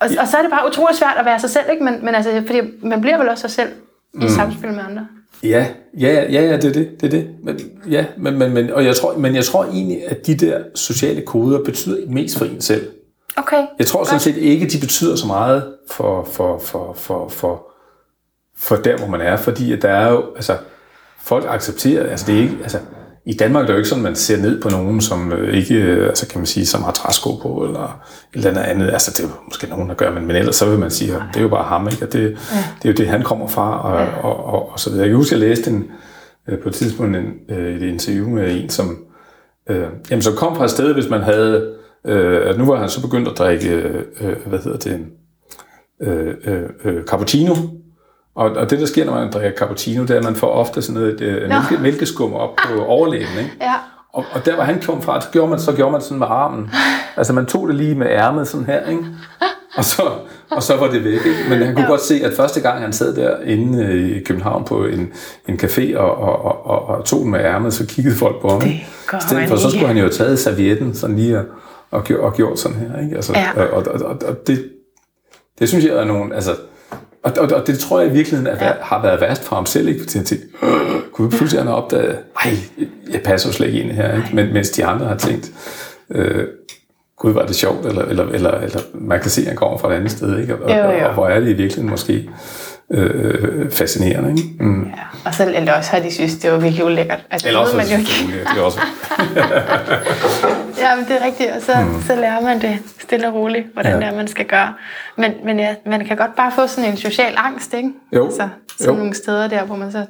Og, 0.00 0.08
og 0.20 0.28
så 0.28 0.36
er 0.36 0.42
det 0.42 0.50
bare 0.50 0.68
utrolig 0.68 0.96
svært 0.96 1.16
at 1.18 1.24
være 1.24 1.40
sig 1.40 1.50
selv, 1.50 1.64
ikke? 1.70 1.84
Men, 1.84 2.04
men 2.04 2.14
altså, 2.14 2.42
fordi 2.46 2.60
man 2.82 3.00
bliver 3.00 3.18
vel 3.18 3.28
også 3.28 3.40
sig 3.40 3.50
selv 3.50 3.68
i 4.14 4.18
mm. 4.18 4.28
samspil 4.28 4.70
med 4.70 4.80
andre. 4.88 5.06
Ja, 5.42 5.66
ja, 5.98 6.24
ja, 6.32 6.42
ja, 6.42 6.56
det 6.56 6.64
er 6.64 6.72
det, 6.72 7.00
det 7.00 7.06
er 7.06 7.10
det. 7.10 7.30
Men, 7.42 7.60
ja, 7.90 8.04
men, 8.16 8.38
men, 8.38 8.54
men, 8.54 8.72
og 8.72 8.84
jeg 8.84 8.96
tror, 8.96 9.16
men 9.16 9.34
jeg 9.34 9.44
tror 9.44 9.64
egentlig, 9.64 10.10
at 10.10 10.26
de 10.26 10.36
der 10.36 10.62
sociale 10.74 11.22
koder 11.22 11.64
betyder 11.64 11.96
mest 12.08 12.38
for 12.38 12.44
en 12.44 12.60
selv. 12.60 12.88
Okay. 13.36 13.66
Jeg 13.78 13.86
tror 13.86 14.04
sådan 14.04 14.20
set 14.20 14.36
ikke, 14.36 14.66
de 14.66 14.80
betyder 14.80 15.16
så 15.16 15.26
meget 15.26 15.74
for, 15.90 16.28
for, 16.32 16.58
for, 16.58 16.92
for, 16.92 17.28
for, 17.28 17.66
for 18.58 18.76
der, 18.76 18.96
hvor 18.96 19.06
man 19.06 19.20
er, 19.20 19.36
fordi 19.36 19.72
at 19.72 19.82
der 19.82 19.90
er 19.90 20.10
jo, 20.10 20.24
altså, 20.36 20.56
folk 21.18 21.44
accepterer, 21.48 22.10
altså 22.10 22.26
det 22.26 22.38
er 22.38 22.42
ikke, 22.42 22.56
altså, 22.62 22.78
i 23.28 23.34
Danmark 23.34 23.62
er 23.62 23.66
det 23.66 23.72
jo 23.72 23.76
ikke 23.76 23.88
sådan, 23.88 24.04
man 24.04 24.16
ser 24.16 24.36
ned 24.36 24.62
på 24.62 24.68
nogen, 24.68 25.00
som 25.00 25.32
øh, 25.32 25.54
ikke, 25.54 25.74
øh, 25.74 26.06
altså 26.06 26.28
kan 26.28 26.38
man 26.38 26.46
sige, 26.46 26.66
som 26.66 26.82
har 26.82 26.92
træsko 26.92 27.36
på, 27.36 27.64
eller 27.64 27.84
et 27.84 28.36
eller 28.36 28.50
andet 28.50 28.62
andet. 28.62 28.90
Altså 28.90 29.10
det 29.10 29.20
er 29.20 29.28
jo 29.28 29.34
måske 29.44 29.66
nogen, 29.66 29.88
der 29.88 29.94
gør, 29.94 30.14
men, 30.14 30.26
men 30.26 30.36
ellers 30.36 30.56
så 30.56 30.70
vil 30.70 30.78
man 30.78 30.90
sige, 30.90 31.14
at 31.14 31.22
det 31.28 31.36
er 31.36 31.42
jo 31.42 31.48
bare 31.48 31.64
ham, 31.64 31.88
ikke? 31.88 32.06
Og 32.06 32.12
det, 32.12 32.38
det 32.82 32.88
er 32.88 32.88
jo 32.88 32.92
det, 32.92 33.08
han 33.08 33.22
kommer 33.22 33.48
fra, 33.48 33.82
og, 33.82 34.22
og, 34.22 34.44
og, 34.44 34.72
og 34.72 34.80
så 34.80 34.90
videre. 34.90 35.02
Jeg 35.02 35.10
kan 35.10 35.16
huske, 35.16 35.34
at 35.34 35.40
jeg 35.40 35.48
læste 35.48 35.70
en, 35.70 35.84
øh, 36.48 36.58
på 36.58 36.68
et 36.68 36.74
tidspunkt 36.74 37.16
en, 37.16 37.56
et 37.56 37.82
interview 37.82 38.28
med 38.28 38.62
en, 38.62 38.70
som, 38.70 38.98
øh, 39.70 39.86
jamen, 40.10 40.22
som 40.22 40.36
kom 40.36 40.56
fra 40.56 40.64
et 40.64 40.70
sted, 40.70 40.94
hvis 40.94 41.10
man 41.10 41.22
havde, 41.22 41.74
øh, 42.06 42.50
at 42.50 42.58
nu 42.58 42.66
var 42.66 42.76
han 42.76 42.88
så 42.88 43.02
begyndt 43.02 43.28
at 43.28 43.38
drikke, 43.38 43.70
øh, 44.20 44.36
hvad 44.46 44.58
hedder 44.58 44.78
det, 44.78 45.06
øh, 46.02 46.34
øh, 46.84 47.04
cappuccino. 47.04 47.54
Og, 48.38 48.50
og 48.50 48.70
det, 48.70 48.80
der 48.80 48.86
sker, 48.86 49.04
når 49.04 49.14
man 49.14 49.30
drikker 49.32 49.58
cappuccino, 49.58 50.02
det 50.02 50.10
er, 50.10 50.18
at 50.18 50.24
man 50.24 50.34
får 50.36 50.50
ofte 50.50 50.82
sådan 50.82 51.00
noget 51.00 51.20
øh, 51.20 51.48
mælke, 51.48 51.82
mælkeskum 51.82 52.32
op 52.34 52.56
på 52.56 52.84
overlæben, 52.84 53.38
ikke? 53.38 53.50
Ja. 53.60 53.74
Og, 54.12 54.24
og 54.32 54.46
der, 54.46 54.54
hvor 54.54 54.64
han 54.64 54.80
kom 54.82 55.02
fra, 55.02 55.20
så 55.20 55.28
gjorde 55.32 55.50
man, 55.50 55.60
så 55.60 55.72
gjorde 55.72 55.92
man 55.92 56.00
sådan 56.00 56.18
med 56.18 56.26
armen. 56.30 56.70
Altså, 57.16 57.32
man 57.32 57.46
tog 57.46 57.68
det 57.68 57.76
lige 57.76 57.94
med 57.94 58.06
ærmet 58.06 58.48
sådan 58.48 58.66
her, 58.66 58.86
ikke? 58.90 59.04
Og 59.76 59.84
så, 59.84 60.02
og 60.50 60.62
så 60.62 60.76
var 60.76 60.86
det 60.90 61.04
væk, 61.04 61.12
ikke? 61.26 61.44
Men 61.48 61.58
han 61.62 61.74
kunne 61.74 61.84
ja. 61.84 61.90
godt 61.90 62.00
se, 62.00 62.20
at 62.24 62.32
første 62.36 62.60
gang, 62.60 62.80
han 62.80 62.92
sad 62.92 63.14
der 63.16 63.40
inde 63.44 63.84
øh, 63.84 64.16
i 64.16 64.24
København 64.24 64.64
på 64.64 64.84
en, 64.84 65.12
en 65.48 65.60
café 65.62 65.96
og, 65.96 66.16
og, 66.16 66.44
og, 66.44 66.66
og, 66.66 66.86
og 66.88 67.04
tog 67.04 67.20
den 67.20 67.30
med 67.30 67.40
ærmet, 67.40 67.74
så 67.74 67.86
kiggede 67.86 68.16
folk 68.16 68.40
på 68.40 68.48
ham. 68.48 68.60
gør 69.06 69.18
I 69.18 69.20
stedet 69.20 69.48
for, 69.48 69.56
så 69.56 69.70
skulle 69.70 69.86
han 69.86 69.96
jo 69.96 70.02
have 70.02 70.12
taget 70.12 70.38
servietten 70.38 70.94
sådan 70.94 71.16
lige 71.16 71.38
og, 71.38 71.44
og, 71.90 72.04
gjort, 72.04 72.20
og 72.20 72.34
gjort 72.34 72.58
sådan 72.58 72.76
her, 72.76 73.02
ikke? 73.02 73.16
Altså, 73.16 73.32
Ja. 73.36 73.62
og, 73.62 73.70
og, 73.86 74.00
og, 74.04 74.16
og 74.28 74.46
det, 74.46 74.70
det 75.58 75.68
synes 75.68 75.84
jeg 75.84 75.94
er 75.94 76.04
nogle, 76.04 76.34
altså, 76.34 76.50
og, 77.22 77.32
og, 77.38 77.48
og 77.60 77.66
det 77.66 77.78
tror 77.78 78.00
jeg 78.00 78.08
i 78.10 78.12
virkeligheden 78.12 78.46
er, 78.56 78.66
ja. 78.66 78.72
har 78.82 79.02
været 79.02 79.20
værst 79.20 79.44
for 79.44 79.56
ham 79.56 79.66
selv, 79.66 79.88
ikke? 79.88 80.00
Fordi 80.00 80.18
han 80.18 80.26
tænkte, 80.26 80.46
"Øh, 80.62 80.70
gud, 81.12 81.30
pludselig 81.30 81.64
har 81.64 81.72
opdaget, 81.72 82.18
ej, 82.44 82.50
jeg 83.12 83.20
passer 83.24 83.48
jo 83.48 83.52
slet 83.52 83.66
ikke 83.66 83.80
ind 83.80 83.90
her, 83.90 84.16
ikke? 84.16 84.28
Men, 84.32 84.52
mens 84.52 84.70
de 84.70 84.84
andre 84.84 85.06
har 85.06 85.16
tænkt, 85.16 85.50
øh, 86.10 86.44
gud, 87.18 87.32
var 87.32 87.46
det 87.46 87.56
sjovt, 87.56 87.86
eller, 87.86 88.02
eller, 88.04 88.24
eller, 88.24 88.50
eller 88.50 88.80
man 88.94 89.20
kan 89.20 89.30
se, 89.30 89.40
at 89.40 89.46
han 89.46 89.56
kommer 89.56 89.78
fra 89.78 89.92
et 89.92 89.96
andet 89.96 90.10
sted, 90.10 90.38
ikke? 90.40 90.54
Og, 90.56 90.70
Jo, 90.70 90.86
og, 90.88 91.00
jo. 91.00 91.06
og 91.08 91.14
hvor 91.14 91.26
er 91.26 91.40
det 91.40 91.46
i 91.48 91.52
virkeligheden 91.52 91.90
måske 91.90 92.30
øh, 92.92 93.70
fascinerende, 93.70 94.30
ikke? 94.30 94.64
Mm. 94.64 94.84
Ja. 94.84 94.92
Og 95.24 95.34
så 95.34 95.52
eller 95.54 95.72
også 95.72 95.90
har 95.90 96.00
de 96.00 96.10
synes, 96.10 96.36
det 96.36 96.52
var 96.52 96.58
virkelig 96.58 96.84
ulækkert. 96.84 97.26
Altså, 97.30 97.48
Eller 97.48 97.60
det 97.60 97.66
også, 97.66 97.76
man 97.76 97.86
jo 97.86 97.98
ikke. 97.98 98.10
selvfølgelig, 98.10 98.46
det 98.54 98.58
er 98.58 98.62
også, 98.62 98.80
Ja, 100.78 100.94
men 100.96 101.04
det 101.04 101.16
er 101.22 101.24
rigtigt, 101.26 101.50
og 101.50 101.62
så, 101.62 101.72
mm. 101.80 102.02
så 102.02 102.14
lærer 102.16 102.40
man 102.40 102.60
det 102.62 102.78
stille 103.00 103.28
og 103.28 103.34
roligt, 103.34 103.66
hvordan 103.72 103.92
Ja. 103.92 103.98
ja. 103.98 104.04
det 104.06 104.12
er, 104.12 104.16
man 104.16 104.28
skal 104.28 104.46
gøre. 104.46 104.74
Men, 105.16 105.32
men 105.44 105.58
ja, 105.58 105.74
man 105.86 106.06
kan 106.06 106.16
godt 106.16 106.36
bare 106.36 106.52
få 106.54 106.66
sådan 106.66 106.90
en 106.90 106.96
social 106.96 107.34
angst, 107.36 107.74
ikke? 107.74 107.90
Jo, 108.16 108.30
Så, 108.30 108.48
sådan 108.78 108.92
jo. 108.94 108.98
nogle 108.98 109.14
steder 109.14 109.48
der, 109.48 109.64
hvor 109.64 109.76
man 109.76 109.92
så, 109.92 110.06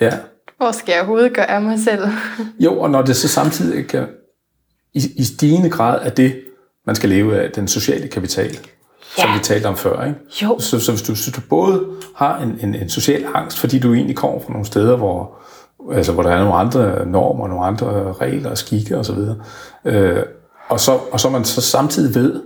ja. 0.00 0.10
hvor 0.56 0.72
skal 0.72 0.92
jeg 0.92 1.00
overhovedet 1.00 1.34
gøre 1.34 1.50
af 1.50 1.62
mig 1.62 1.78
selv? 1.80 2.02
Jo, 2.64 2.80
og 2.80 2.90
når 2.90 3.02
det 3.02 3.16
så 3.16 3.28
samtidig 3.28 3.86
kan, 3.86 4.06
i, 4.94 5.02
i 5.16 5.24
stigende 5.24 5.70
grad 5.70 5.98
er 6.02 6.10
det, 6.10 6.40
man 6.86 6.94
skal 6.96 7.08
leve 7.08 7.40
af, 7.42 7.50
den 7.50 7.68
sociale 7.68 8.08
kapital, 8.08 8.58
ja. 9.18 9.22
som 9.22 9.34
vi 9.34 9.38
talte 9.42 9.66
om 9.66 9.76
før. 9.76 10.04
Ikke? 10.04 10.18
Jo. 10.42 10.58
Så, 10.58 10.80
så 10.80 10.92
hvis 10.92 11.02
du, 11.02 11.14
så 11.14 11.30
du 11.30 11.40
både 11.50 11.84
har 12.16 12.38
en, 12.38 12.58
en, 12.62 12.74
en 12.74 12.88
social 12.88 13.26
angst, 13.34 13.58
fordi 13.58 13.78
du 13.78 13.94
egentlig 13.94 14.16
kommer 14.16 14.40
fra 14.40 14.52
nogle 14.52 14.66
steder, 14.66 14.96
hvor, 14.96 15.38
altså, 15.92 16.12
hvor 16.12 16.22
der 16.22 16.30
er 16.30 16.38
nogle 16.38 16.54
andre 16.54 17.06
normer, 17.06 17.48
nogle 17.48 17.64
andre 17.64 18.12
regler 18.12 18.50
og 18.50 18.58
skikke 18.58 18.98
osv., 18.98 19.18
øh, 19.84 20.22
og, 20.68 20.80
så, 20.80 20.98
og 21.12 21.20
så 21.20 21.30
man 21.30 21.44
så 21.44 21.60
samtidig 21.60 22.14
ved, 22.14 22.42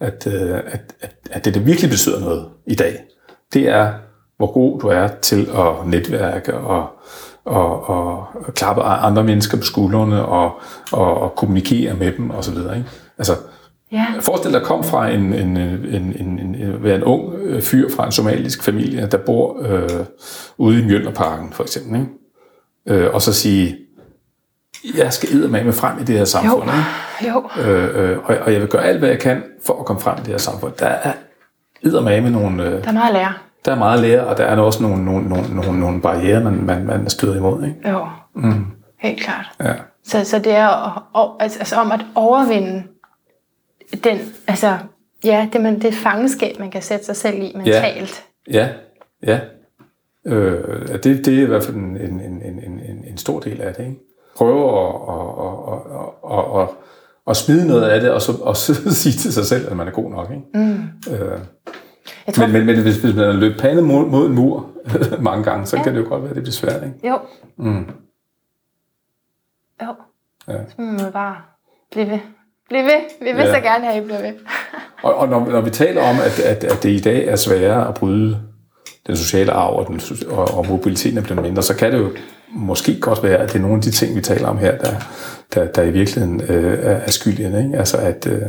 at, 0.00 0.26
øh, 0.26 0.58
at, 0.66 0.94
at, 1.00 1.14
at 1.30 1.44
det, 1.44 1.54
der 1.54 1.60
virkelig 1.60 1.90
betyder 1.90 2.20
noget 2.20 2.46
i 2.66 2.74
dag, 2.74 3.04
det 3.52 3.68
er, 3.68 3.92
hvor 4.36 4.52
god 4.52 4.80
du 4.80 4.86
er 4.86 5.08
til 5.22 5.48
at 5.54 5.86
netværke 5.86 6.54
og, 6.54 6.88
og, 7.44 7.88
og 7.88 8.26
klappe 8.54 8.82
andre 8.82 9.24
mennesker 9.24 9.56
på 9.56 9.62
skuldrene 9.62 10.26
og, 10.26 10.52
og, 10.92 11.20
og 11.20 11.34
kommunikere 11.36 11.94
med 11.94 12.12
dem 12.12 12.30
osv. 12.30 12.56
Ikke? 12.56 12.84
Altså, 13.18 13.32
Ja. 13.94 14.06
Forestil 14.20 14.52
dig 14.52 14.62
komme 14.62 14.84
fra 14.84 15.08
en, 15.08 15.20
en, 15.20 15.56
en, 15.56 15.56
en, 15.56 16.16
en, 16.20 16.54
en, 16.54 16.82
være 16.84 16.96
en 16.96 17.04
ung 17.04 17.34
øh, 17.34 17.62
fyr 17.62 17.88
fra 17.96 18.06
en 18.06 18.12
somalisk 18.12 18.62
familie, 18.62 19.08
der 19.12 19.18
bor 19.18 19.56
øh, 19.68 19.88
ude 20.58 20.80
i 20.80 20.84
Mjølnerparken, 20.84 21.52
for 21.52 21.62
eksempel. 21.62 22.00
Ikke? 22.00 23.04
Øh, 23.04 23.14
og 23.14 23.22
så 23.22 23.32
sige, 23.32 23.76
jeg 24.96 25.12
skal 25.12 25.28
med 25.50 25.64
med 25.64 25.72
frem 25.72 25.98
i 26.00 26.04
det 26.04 26.18
her 26.18 26.24
samfund. 26.24 26.62
Ikke? 27.22 27.34
Jo. 27.34 27.50
Øh, 27.70 28.10
øh, 28.10 28.18
og, 28.24 28.36
og 28.42 28.52
jeg 28.52 28.60
vil 28.60 28.68
gøre 28.68 28.84
alt, 28.84 28.98
hvad 28.98 29.08
jeg 29.08 29.18
kan 29.18 29.42
for 29.66 29.78
at 29.80 29.86
komme 29.86 30.00
frem 30.02 30.14
i 30.18 30.20
det 30.20 30.28
her 30.28 30.38
samfund. 30.38 30.72
Der 30.78 30.86
er 30.86 31.12
med 32.00 32.20
med 32.20 32.30
nogle... 32.30 32.64
Øh, 32.64 32.82
Der 32.84 32.88
er 32.88 32.92
meget 32.92 33.08
at 33.08 33.14
lære. 33.14 33.32
der 33.64 33.72
er 33.72 33.78
meget 33.78 33.94
at 33.94 34.00
lære, 34.00 34.26
og 34.26 34.36
der 34.38 34.44
er 34.44 34.56
også 34.56 34.82
nogle, 34.82 35.04
nogle, 35.04 35.28
nogle, 35.28 35.54
nogle, 35.54 35.80
nogle 35.80 36.00
barriere, 36.00 36.40
man, 36.44 36.64
man, 36.64 36.86
man 36.86 37.10
støder 37.10 37.36
imod. 37.36 37.64
Ikke? 37.64 37.90
Jo. 37.90 38.06
Mm. 38.34 38.66
Helt 39.00 39.20
klart. 39.22 39.46
Ja. 39.64 39.72
Så, 40.04 40.24
så 40.24 40.38
det 40.38 40.52
er 40.52 40.66
altså, 41.40 41.58
altså 41.58 41.76
om 41.76 41.92
at 41.92 42.00
overvinde 42.14 42.82
den, 44.04 44.18
altså, 44.46 44.78
ja, 45.24 45.48
det, 45.52 45.60
man, 45.60 45.80
det 45.82 45.94
fangenskab, 45.94 46.58
man 46.58 46.70
kan 46.70 46.82
sætte 46.82 47.04
sig 47.04 47.16
selv 47.16 47.42
i 47.42 47.52
mentalt. 47.56 48.24
Ja, 48.50 48.68
ja. 49.22 49.40
Øh, 50.26 50.88
det, 50.88 51.04
det 51.04 51.28
er 51.28 51.42
i 51.42 51.46
hvert 51.46 51.62
fald 51.64 51.76
en, 51.76 51.96
en, 51.96 52.20
en, 52.20 52.42
en, 52.42 52.80
en, 52.80 53.04
en 53.10 53.18
stor 53.18 53.40
del 53.40 53.60
af 53.60 53.74
det. 53.74 53.84
Ikke? 53.84 54.00
Prøve 54.36 54.70
at, 54.80 54.94
at, 55.08 55.20
at, 55.38 56.38
at, 56.38 56.38
at, 56.38 56.62
at, 56.62 56.68
at 57.26 57.36
smide 57.36 57.66
noget 57.66 57.82
af 57.82 58.00
det, 58.00 58.10
og 58.10 58.22
så, 58.22 58.32
og 58.42 58.56
så 58.56 58.74
sige 59.02 59.12
til 59.12 59.32
sig 59.32 59.44
selv, 59.46 59.70
at 59.70 59.76
man 59.76 59.86
er 59.88 59.92
god 59.92 60.10
nok. 60.10 60.30
Ikke? 60.30 60.42
Mm. 60.54 60.82
Øh, 61.12 61.38
Jeg 62.26 62.34
tror, 62.34 62.46
men, 62.46 62.52
men, 62.52 62.66
men 62.66 62.82
hvis, 62.82 62.96
hvis 62.96 63.14
man 63.14 63.24
har 63.24 63.32
løbet 63.32 63.60
pande 63.60 63.82
mod, 63.82 64.06
mod 64.06 64.26
en 64.26 64.34
mur 64.34 64.70
mange 65.20 65.44
gange, 65.44 65.66
så 65.66 65.76
ja. 65.76 65.82
kan 65.82 65.94
det 65.94 66.00
jo 66.00 66.08
godt 66.08 66.22
være, 66.22 66.30
at 66.30 66.36
det 66.36 66.42
bliver 66.42 66.52
svært. 66.52 66.82
Ikke? 66.82 67.08
Jo. 67.08 67.18
Mm. 67.56 67.86
Jo. 69.82 69.94
Ja. 70.48 70.58
Så 70.68 70.74
må 70.78 70.92
man 70.92 71.12
bare 71.12 71.36
blive 71.92 72.10
ved. 72.10 72.18
Blive 72.68 72.82
ved. 72.84 73.00
Vi 73.20 73.32
vil 73.32 73.44
Ja. 73.46 73.54
så 73.54 73.60
gerne 73.60 73.84
have, 73.84 73.96
at 73.96 74.02
I 74.02 74.04
bliver 74.04 74.22
ved. 74.22 74.32
Og, 75.02 75.14
og 75.14 75.28
når, 75.28 75.46
når 75.50 75.60
vi 75.60 75.70
taler 75.70 76.02
om, 76.02 76.16
at, 76.24 76.40
at, 76.40 76.64
at 76.64 76.82
det 76.82 76.90
i 76.90 77.00
dag 77.00 77.26
er 77.28 77.36
sværere 77.36 77.88
at 77.88 77.94
bryde 77.94 78.40
den 79.06 79.16
sociale 79.16 79.52
arv, 79.52 79.74
og, 79.78 79.86
den, 79.86 80.00
og, 80.30 80.58
og 80.58 80.66
mobiliteten 80.68 81.18
er 81.18 81.22
blevet 81.22 81.42
mindre, 81.42 81.62
så 81.62 81.76
kan 81.76 81.92
det 81.92 81.98
jo 81.98 82.10
måske 82.52 83.00
godt 83.00 83.22
være, 83.22 83.36
at 83.38 83.48
det 83.52 83.58
er 83.58 83.62
nogle 83.62 83.76
af 83.76 83.82
de 83.82 83.90
ting, 83.90 84.16
vi 84.16 84.20
taler 84.20 84.48
om 84.48 84.58
her, 84.58 84.78
der, 84.78 84.94
der, 85.54 85.66
der 85.66 85.82
i 85.82 85.90
virkeligheden 85.90 86.40
øh, 86.48 86.78
er, 86.78 86.90
er 86.96 87.10
skyldige. 87.10 87.58
Ikke? 87.64 87.78
Altså 87.78 87.96
at, 87.96 88.26
øh, 88.26 88.42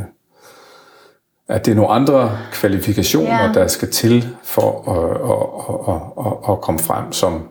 at 1.50 1.66
det 1.66 1.72
er 1.72 1.76
nogle 1.76 1.92
andre 1.92 2.38
kvalifikationer, 2.52 3.44
Ja. 3.44 3.52
der 3.54 3.68
skal 3.68 3.92
til 3.92 4.28
for 4.44 4.90
at, 4.92 5.22
at, 5.32 5.96
at, 5.96 5.96
at, 5.96 6.26
at, 6.50 6.54
at 6.54 6.62
komme 6.62 6.80
frem, 6.80 7.12
som, 7.12 7.50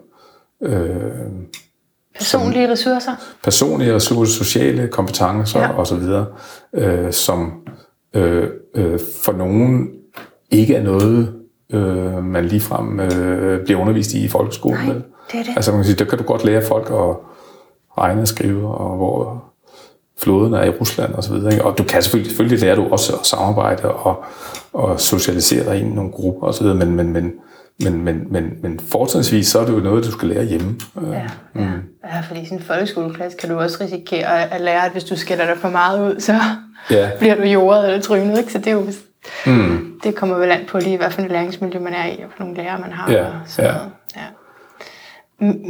øh, 0.63 1.31
Personlige 2.19 2.71
ressourcer. 2.73 3.13
personlige 3.45 3.95
ressourcer, 3.95 4.33
sociale 4.45 4.89
kompetencer 4.89 5.61
Ja. 5.61 5.79
osv., 5.79 6.03
øh, 6.75 7.13
som 7.13 7.53
øh, 8.15 8.49
øh, 8.75 8.99
for 9.23 9.33
nogen 9.33 9.89
ikke 10.51 10.75
er 10.75 10.83
noget, 10.83 11.35
øh, 11.73 12.25
man 12.25 12.45
ligefrem 12.45 13.01
øh, 13.01 13.65
bliver 13.65 13.81
undervist 13.81 14.13
i 14.13 14.25
i 14.25 14.29
folkeskolen. 14.29 14.87
Nej, 14.87 14.95
det 15.33 15.41
er 15.41 15.43
det. 15.45 15.53
Altså 15.57 15.71
man 15.71 15.79
kan 15.79 15.85
sige, 15.85 15.97
der 15.97 16.05
kan 16.05 16.19
du 16.19 16.25
godt 16.25 16.45
lære 16.45 16.63
folk 16.63 16.87
at 16.91 17.17
regne 17.99 18.21
og 18.23 18.29
skrive, 18.29 18.75
og 18.75 18.97
hvor 18.97 19.45
floden 20.19 20.55
er 20.55 20.63
i 20.65 20.69
Rusland 20.71 21.15
og 21.15 21.25
så 21.25 21.33
videre. 21.35 21.53
Ikke? 21.53 21.65
Og 21.65 21.79
du 21.79 21.85
kan 21.85 22.03
selvfølgelig, 22.03 22.31
selvfølgelig 22.31 22.61
lære 22.61 22.77
du 22.77 22.85
også 22.91 23.13
at 23.13 23.27
samarbejde 23.27 23.93
og, 23.93 24.25
og 24.73 25.01
socialisere 25.01 25.65
dig 25.65 25.81
ind 25.81 25.93
i 25.93 25.95
nogle 25.95 26.11
grupper 26.13 26.47
og 26.47 26.55
så 26.55 26.63
videre, 26.63 26.77
men, 26.77 26.97
men, 26.97 27.13
men, 27.13 27.33
men, 27.81 28.05
men, 28.05 28.33
men, 28.33 28.59
men 28.63 28.81
fortrinsvis 28.81 29.47
så 29.49 29.59
er 29.61 29.67
det 29.67 29.73
jo 29.73 29.79
noget, 29.79 30.05
du 30.05 30.11
skal 30.11 30.29
lære 30.29 30.45
hjemme. 30.45 30.81
Øh, 31.03 31.11
Ja, 31.11 31.23
ja. 31.55 31.71
ja, 32.05 32.21
fordi 32.29 32.41
i 32.41 32.45
sådan 32.45 32.59
en 32.59 32.65
folkeskoleklasse 32.65 33.39
kan 33.39 33.49
du 33.49 33.59
også 33.59 33.79
risikere 33.81 34.53
at 34.53 34.61
lære, 34.61 34.87
at 34.87 34.93
hvis 34.93 35.05
du 35.05 35.17
skælder 35.17 35.47
dig 35.47 35.59
for 35.59 35.69
meget 35.69 36.11
ud, 36.11 36.21
så 36.21 36.35
Ja. 36.91 37.11
bliver 37.19 37.35
du 37.35 37.43
jordet 37.43 37.85
eller 37.87 38.01
trynet. 38.01 38.39
Ikke? 38.39 38.53
Så 38.53 38.59
det 38.59 38.67
er 38.67 38.73
jo 38.73 38.87
mm. 39.47 40.01
det 40.03 40.15
kommer 40.15 40.37
vel 40.37 40.51
an 40.51 40.65
på 40.69 40.79
lige, 40.79 40.97
hvad 40.97 41.11
for 41.11 41.23
en 41.23 41.29
læringsmiljø 41.29 41.79
man 41.79 41.95
er 41.95 42.07
i, 42.07 42.23
og 42.23 42.31
nogle 42.39 42.57
lærere 42.57 42.81
man 42.81 42.93
har. 42.93 43.13
Ja, 43.13 43.25
og 43.27 43.33
sådan 43.47 43.71
ja. 43.71 43.77
noget. 43.77 43.93
ja. 44.17 44.23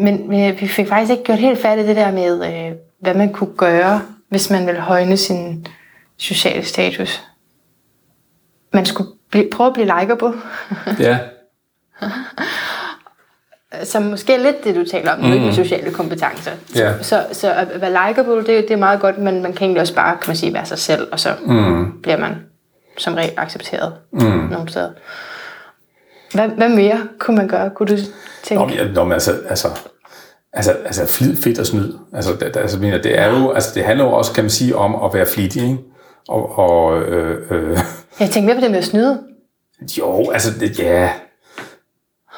Men, 0.04 0.28
men 0.28 0.60
vi 0.60 0.68
fik 0.68 0.88
faktisk 0.88 1.10
ikke 1.10 1.24
gjort 1.24 1.38
helt 1.38 1.58
færdigt 1.62 1.88
det 1.88 1.96
der 1.96 2.12
med, 2.12 2.46
øh, 2.46 2.72
hvad 3.00 3.14
man 3.14 3.32
kunne 3.32 3.54
gøre, 3.56 4.02
hvis 4.28 4.50
man 4.50 4.66
ville 4.66 4.80
højne 4.80 5.16
sin 5.16 5.66
sociale 6.16 6.64
status. 6.64 7.22
Man 8.72 8.86
skulle 8.86 9.10
blive, 9.30 9.48
prøve 9.52 9.66
at 9.66 9.74
blive 9.74 9.86
likeable, 10.00 10.32
ja. 10.98 11.18
som 13.92 14.02
måske 14.02 14.34
er 14.34 14.38
lidt 14.38 14.64
det, 14.64 14.74
du 14.74 14.84
taler 14.84 15.12
om, 15.12 15.18
mm. 15.18 15.28
med 15.28 15.52
sociale 15.52 15.90
kompetencer. 15.90 16.50
Ja. 16.74 17.02
Så, 17.02 17.26
så 17.32 17.52
at 17.52 17.80
være 17.80 18.08
likeable, 18.08 18.36
det, 18.36 18.46
det 18.46 18.70
er 18.70 18.76
meget 18.76 19.00
godt, 19.00 19.18
men 19.18 19.42
man 19.42 19.52
kan 19.52 19.64
egentlig 19.64 19.80
også 19.80 19.94
bare, 19.94 20.16
kan 20.16 20.30
man 20.30 20.36
sige, 20.36 20.54
være 20.54 20.66
sig 20.66 20.78
selv, 20.78 21.08
og 21.12 21.20
så 21.20 21.34
mm. 21.46 21.92
bliver 22.02 22.18
man 22.18 22.36
som 22.98 23.14
regel 23.14 23.32
accepteret 23.36 23.92
mm. 24.12 24.20
nogle 24.20 24.68
steder. 24.68 24.90
Hvad, 26.34 26.48
hvad 26.48 26.68
mere 26.68 27.08
kunne 27.18 27.36
man 27.36 27.48
gøre, 27.48 27.70
kunne 27.70 27.96
du 27.96 28.02
tænke? 28.42 28.64
Nå, 28.64 28.70
ja, 28.72 28.92
nå, 28.92 29.04
men 29.04 29.12
altså, 29.12 29.34
altså, 29.48 29.68
altså, 30.52 30.72
altså 30.72 31.06
flid, 31.06 31.36
fedt 31.36 31.58
og 31.58 31.66
snyd. 31.66 31.92
Altså, 32.12 32.32
det, 32.40 32.56
altså, 32.56 32.78
mener, 32.78 33.02
det 33.02 33.18
er 33.18 33.40
jo, 33.40 33.52
altså, 33.52 33.70
det 33.74 33.84
handler 33.84 34.04
jo 34.04 34.12
også, 34.12 34.32
kan 34.32 34.44
man 34.44 34.50
sige, 34.50 34.76
om 34.76 35.04
at 35.04 35.14
være 35.14 35.26
flittig, 35.26 35.62
ikke? 35.62 35.78
Og, 36.28 36.58
og 36.58 37.02
øh, 37.02 37.50
øh, 37.50 37.78
Jeg 38.20 38.30
tænkte 38.30 38.42
mere 38.42 38.54
på 38.54 38.60
det 38.60 38.70
med 38.70 38.78
at 38.78 38.84
snyde. 38.84 39.20
jo, 39.98 40.30
altså, 40.30 40.58
det, 40.60 40.78
ja. 40.78 41.10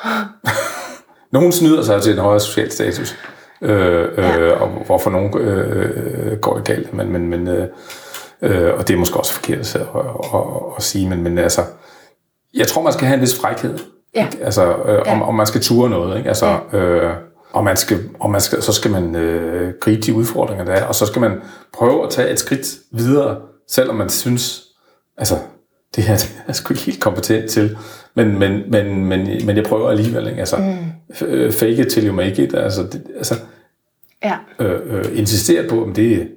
Nogen 1.32 1.53
snyder 1.53 1.82
sig 1.82 2.03
til 2.03 2.12
en 2.12 2.18
højere 2.18 2.40
social 2.40 2.72
status, 2.72 3.16
øh, 3.62 4.03
øh, 4.03 4.18
Ja. 4.18 4.51
og 4.53 4.68
hvorfor 4.68 5.11
nogen 5.11 5.38
øh, 5.38 6.38
går 6.38 6.55
det 6.57 6.64
galt, 6.64 6.94
men, 6.94 7.12
men, 7.12 7.28
men 7.28 7.49
øh, 7.49 7.68
øh, 8.42 8.74
og 8.74 8.88
det 8.88 8.94
er 8.94 8.99
måske 8.99 9.16
også 9.16 9.32
forkert 9.32 9.59
at, 9.76 9.80
at, 9.80 9.80
at, 10.34 10.40
at 10.76 10.82
sige, 10.82 11.09
men, 11.09 11.22
men 11.22 11.38
altså, 11.38 11.62
jeg 12.55 12.66
tror, 12.66 12.82
man 12.82 12.92
skal 12.92 13.07
have 13.07 13.14
en 13.14 13.20
vis 13.22 13.40
frækhed. 13.40 13.78
Ja. 14.14 14.26
Ikke? 14.26 14.44
Altså, 14.44 14.62
øh, 14.66 14.99
om, 14.99 15.18
Ja. 15.18 15.22
om 15.28 15.34
man 15.34 15.47
skal 15.47 15.61
ture 15.61 15.90
noget, 15.90 16.16
ikke? 16.18 16.28
Altså, 16.28 16.59
øh, 16.72 17.11
og 17.53 17.64
man 17.64 17.76
skal, 17.76 17.99
og 18.20 18.30
man 18.30 18.40
skal, 18.40 18.62
så 18.62 18.72
skal 18.72 18.90
man 18.90 19.14
øh, 19.16 19.74
gribe 19.80 20.03
de 20.03 20.14
udfordringer, 20.14 20.64
der 20.64 20.72
er, 20.72 20.84
og 20.86 20.94
så 20.94 21.07
skal 21.07 21.20
man 21.20 21.40
prøve 21.74 22.05
at 22.05 22.11
tage 22.11 22.30
et 22.30 22.38
skridt 22.38 22.66
videre, 22.92 23.36
selvom 23.70 23.97
man 23.97 24.09
synes, 24.09 24.62
altså, 25.18 25.34
det 25.97 26.05
her 26.05 26.14
det 26.22 26.34
er 26.38 26.42
jeg 26.47 26.57
sgu 26.57 26.74
ikke 26.74 26.82
helt 26.84 27.01
kompetent 27.03 27.51
til, 27.51 27.78
men, 28.17 28.39
men, 28.39 28.62
men, 28.71 29.05
men, 29.05 29.47
men 29.47 29.57
jeg 29.57 29.64
prøver 29.64 29.91
alligevel, 29.91 30.27
ikke? 30.29 30.39
Altså, 30.39 30.57
mm. 30.57 31.53
fake 31.53 31.73
it 31.73 31.89
till 31.89 32.07
you 32.07 32.14
make 32.14 32.43
it, 32.45 32.55
altså, 32.55 32.83
det, 32.83 33.03
altså 33.17 33.35
Ja. 34.25 34.37
øh, 34.59 34.81
øh, 34.99 35.05
insistere 35.19 35.69
på, 35.69 35.83
om 35.85 35.95
det 35.95 36.29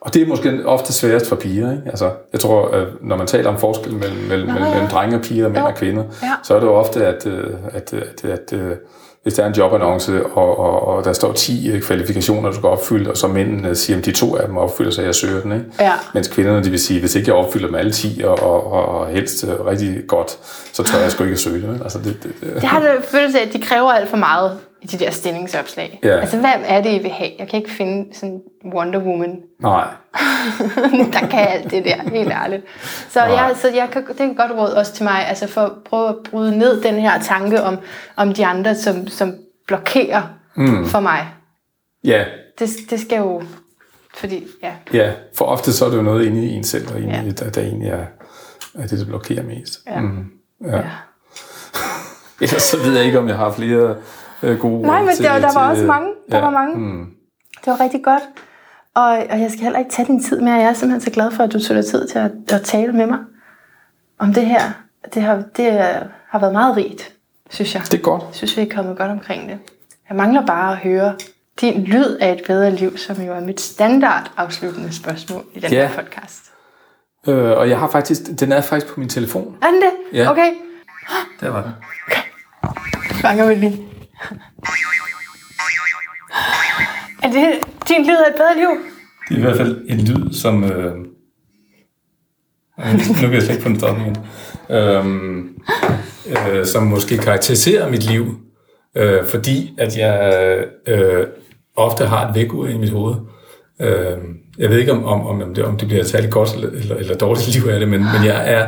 og 0.00 0.14
det 0.14 0.22
er 0.22 0.26
måske 0.26 0.66
ofte 0.66 0.92
sværest 0.92 1.26
for 1.28 1.36
piger. 1.36 1.70
Ikke? 1.70 1.82
Altså, 1.86 2.10
jeg 2.32 2.40
tror, 2.40 2.68
at 2.68 2.86
når 3.02 3.16
man 3.16 3.26
taler 3.26 3.50
om 3.50 3.58
forskel 3.58 3.92
mellem, 3.94 4.16
mellem, 4.28 4.46
mellem, 4.46 4.64
ja. 4.64 4.70
mellem 4.70 4.88
drenge 4.88 5.16
og 5.16 5.22
piger, 5.22 5.48
mænd 5.48 5.58
Jo. 5.58 5.64
og 5.64 5.74
kvinder, 5.74 6.04
Ja. 6.22 6.32
så 6.42 6.54
er 6.54 6.60
det 6.60 6.66
jo 6.66 6.74
ofte, 6.74 7.06
at, 7.06 7.26
øh, 7.26 7.50
at, 7.72 7.92
at, 7.92 8.24
at, 8.24 8.52
at 8.52 8.78
hvis 9.28 9.34
der 9.34 9.42
er 9.42 9.46
en 9.46 9.54
jobannonce, 9.54 10.26
og, 10.26 10.58
og, 10.58 10.88
og 10.88 11.04
der 11.04 11.12
står 11.12 11.32
10 11.32 11.70
øh, 11.70 11.82
kvalifikationer, 11.82 12.48
du 12.50 12.54
skal 12.54 12.68
opfylde, 12.68 13.10
og 13.10 13.16
så 13.16 13.28
mændene 13.28 13.74
siger, 13.74 13.98
at 13.98 14.04
de 14.04 14.12
to 14.12 14.36
af 14.36 14.46
dem 14.46 14.56
opfylder, 14.56 14.90
så 14.90 15.02
jeg 15.02 15.14
søger 15.14 15.40
den. 15.40 15.52
Ikke? 15.52 15.64
Ja. 15.80 15.92
Mens 16.14 16.28
kvinderne, 16.28 16.64
de 16.64 16.70
vil 16.70 16.80
sige, 16.80 17.00
hvis 17.00 17.14
ikke 17.14 17.28
jeg 17.28 17.36
opfylder 17.36 17.66
dem 17.66 17.74
alle 17.74 17.92
10, 17.92 18.22
og, 18.24 18.42
og, 18.42 18.72
og 18.72 19.06
helst 19.06 19.44
øh, 19.44 19.66
rigtig 19.66 19.96
godt, 20.06 20.38
så 20.72 20.82
tør 20.82 20.98
jeg 20.98 21.10
sgu 21.10 21.24
ikke 21.24 21.34
at 21.34 21.40
søge 21.40 21.68
vel? 21.68 21.80
Altså, 21.82 21.98
det, 21.98 22.16
det, 22.22 22.32
det. 22.40 22.54
Det 22.54 22.64
har 22.64 22.80
det 22.80 22.90
følelse 23.04 23.40
af, 23.40 23.46
at 23.46 23.52
de 23.52 23.60
kræver 23.62 23.90
alt 23.90 24.10
for 24.10 24.16
meget 24.16 24.58
i 24.82 24.86
de 24.86 24.98
der 24.98 25.10
stillingsopslag. 25.10 26.00
Ja. 26.04 26.08
Altså, 26.20 26.38
hvad 26.38 26.50
er 26.64 26.80
det, 26.82 26.90
I 26.90 26.98
vil 27.02 27.10
have? 27.10 27.30
Jeg 27.38 27.48
kan 27.48 27.58
ikke 27.58 27.70
finde 27.70 28.14
sådan 28.14 28.40
Wonder 28.74 29.00
Woman, 29.00 29.40
Nej. 29.60 29.86
der 31.12 31.26
kan 31.30 31.48
alt 31.48 31.70
det 31.70 31.84
der, 31.84 32.10
helt 32.10 32.30
ærligt. 32.32 32.62
Så, 33.10 33.18
Nej. 33.18 33.28
jeg, 33.28 33.56
så 33.56 33.68
jeg 33.68 33.88
kan, 33.92 34.06
det 34.06 34.20
er 34.20 34.30
et 34.30 34.36
godt 34.36 34.52
råd 34.52 34.68
også 34.70 34.92
til 34.92 35.04
mig, 35.04 35.26
altså 35.28 35.46
for 35.48 35.60
at 35.60 35.72
prøve 35.84 36.08
at 36.08 36.16
bryde 36.30 36.58
ned 36.58 36.82
den 36.82 36.94
her 36.94 37.22
tanke 37.22 37.62
om, 37.62 37.78
om 38.16 38.34
de 38.34 38.46
andre, 38.46 38.74
som, 38.74 39.08
som 39.08 39.34
blokerer 39.66 40.22
mm. 40.56 40.86
for 40.86 41.00
mig. 41.00 41.26
Ja, 42.04 42.24
Det, 42.58 42.70
det 42.90 43.00
skal 43.00 43.18
jo, 43.18 43.42
fordi, 44.14 44.46
ja, 44.62 44.72
ja, 44.92 45.12
for 45.36 45.44
ofte 45.44 45.72
så 45.72 45.84
er 45.84 45.90
det 45.90 45.96
jo 45.96 46.02
noget 46.02 46.26
inde 46.26 46.46
i 46.46 46.54
en 46.54 46.64
selv, 46.64 46.86
der, 46.88 46.94
egentlig, 46.94 47.34
Ja. 47.38 47.44
der, 47.44 47.50
der 47.50 47.60
egentlig 47.60 47.88
er, 47.88 48.04
er 48.78 48.86
det, 48.86 48.98
der 48.98 49.04
blokerer 49.06 49.42
mest. 49.42 49.80
ja. 49.86 50.00
Mm. 50.00 50.30
Ja. 50.64 50.76
ja. 50.76 50.82
Ellers 52.40 52.62
så 52.62 52.76
ved 52.82 52.96
jeg 52.96 53.04
ikke, 53.04 53.18
om 53.18 53.28
jeg 53.28 53.36
har 53.36 53.52
flere 53.52 53.96
øh, 54.42 54.58
gode 54.58 54.82
Nej, 54.82 55.02
men 55.02 55.14
til, 55.16 55.24
der, 55.24 55.32
der 55.38 55.52
var 55.54 55.68
til, 55.68 55.70
også 55.70 55.84
mange. 55.86 56.08
Der 56.30 56.40
var 56.40 56.50
mange. 56.50 56.76
Mm. 56.78 57.06
Det 57.64 57.66
var 57.66 57.80
rigtig 57.80 58.04
godt. 58.04 58.22
Og, 58.94 59.04
og 59.30 59.40
jeg 59.40 59.50
skal 59.50 59.62
heller 59.62 59.78
ikke 59.78 59.90
tage 59.90 60.06
din 60.06 60.22
tid 60.22 60.40
mere. 60.40 60.54
Jeg 60.54 60.68
er 60.68 60.72
simpelthen 60.72 61.00
så 61.00 61.10
glad 61.10 61.30
for, 61.30 61.42
at 61.44 61.52
du 61.52 61.60
tog 61.60 61.76
dig 61.76 61.86
tid 61.86 62.08
til 62.08 62.18
at, 62.18 62.30
at 62.52 62.62
tale 62.62 62.92
med 62.92 63.06
mig 63.06 63.18
om 64.18 64.34
det 64.34 64.46
her. 64.46 64.60
Det 65.14 65.22
har, 65.22 65.42
det 65.56 65.72
har 66.28 66.38
været 66.38 66.52
meget 66.52 66.76
rigt, 66.76 67.12
synes 67.50 67.74
jeg. 67.74 67.82
Det 67.82 67.94
er 67.94 68.02
godt. 68.02 68.22
Jeg 68.22 68.34
synes, 68.34 68.56
vi 68.56 68.62
er 68.62 68.74
kommet 68.74 68.98
godt 68.98 69.10
omkring 69.10 69.48
det. 69.48 69.58
Jeg 70.08 70.16
mangler 70.16 70.46
bare 70.46 70.72
at 70.72 70.78
høre 70.78 71.14
din 71.60 71.84
lyd 71.84 72.16
af 72.20 72.32
et 72.32 72.42
bedre 72.46 72.70
liv, 72.70 72.96
som 72.98 73.16
jo 73.22 73.32
er 73.32 73.40
mit 73.40 73.60
standard 73.60 74.30
afsluttende 74.36 74.92
spørsmål 74.94 75.44
i 75.54 75.60
den 75.60 75.72
Ja. 75.72 75.86
her 75.86 76.02
podcast. 76.02 76.44
Øh, 77.28 77.58
og 77.58 77.68
jeg 77.68 77.78
har 77.78 77.88
faktisk, 77.88 78.22
den 78.40 78.52
er 78.52 78.60
faktisk 78.60 78.94
på 78.94 79.00
min 79.00 79.08
telefon. 79.08 79.56
Er 79.62 79.66
den 79.66 79.82
det? 79.82 80.18
Ja. 80.18 80.30
Okay. 80.30 80.50
Der 81.40 81.50
var 81.50 81.62
den. 81.62 81.72
Fanger 83.12 83.46
vi 83.46 83.54
lige. 83.54 83.87
Er 87.22 87.28
det 87.32 87.60
din 87.88 88.06
lyd 88.06 88.16
af 88.16 88.30
et 88.30 88.36
bedre 88.36 88.56
liv? 88.56 88.68
Det 89.28 89.34
er 89.34 89.38
i 89.38 89.42
hvert 89.42 89.56
fald 89.56 89.84
en 89.88 90.00
lyd, 90.00 90.32
som... 90.32 90.64
Øh, 90.64 90.94
nu 93.08 93.14
kan 93.20 93.32
jeg 93.32 93.42
slet 93.42 93.50
ikke 93.50 93.62
få 93.62 93.68
den 93.68 93.78
stoppet 93.78 94.02
igen. 94.02 94.16
Øhm, 94.70 95.62
øh, 96.28 96.66
som 96.66 96.82
måske 96.82 97.18
karakteriserer 97.18 97.90
mit 97.90 98.10
liv, 98.10 98.36
øh, 98.96 99.24
fordi 99.24 99.74
at 99.78 99.98
jeg 99.98 100.64
øh, 100.86 101.26
ofte 101.76 102.06
har 102.06 102.28
et 102.28 102.34
vækord 102.34 102.70
i 102.70 102.78
mit 102.78 102.90
hoved. 102.90 103.14
Øh, 103.80 104.18
jeg 104.58 104.70
ved 104.70 104.78
ikke, 104.78 104.92
om, 104.92 105.04
om, 105.04 105.42
om, 105.42 105.54
det, 105.54 105.64
om 105.64 105.76
det 105.76 105.88
bliver 105.88 106.02
et 106.02 106.08
særligt 106.08 106.32
godt 106.32 106.54
eller, 106.54 106.70
eller, 106.70 106.96
eller 106.96 107.16
dårligt 107.16 107.48
liv 107.54 107.68
af 107.68 107.80
det, 107.80 107.88
men, 107.88 108.00
men 108.00 108.24
jeg 108.24 108.52
er 108.52 108.66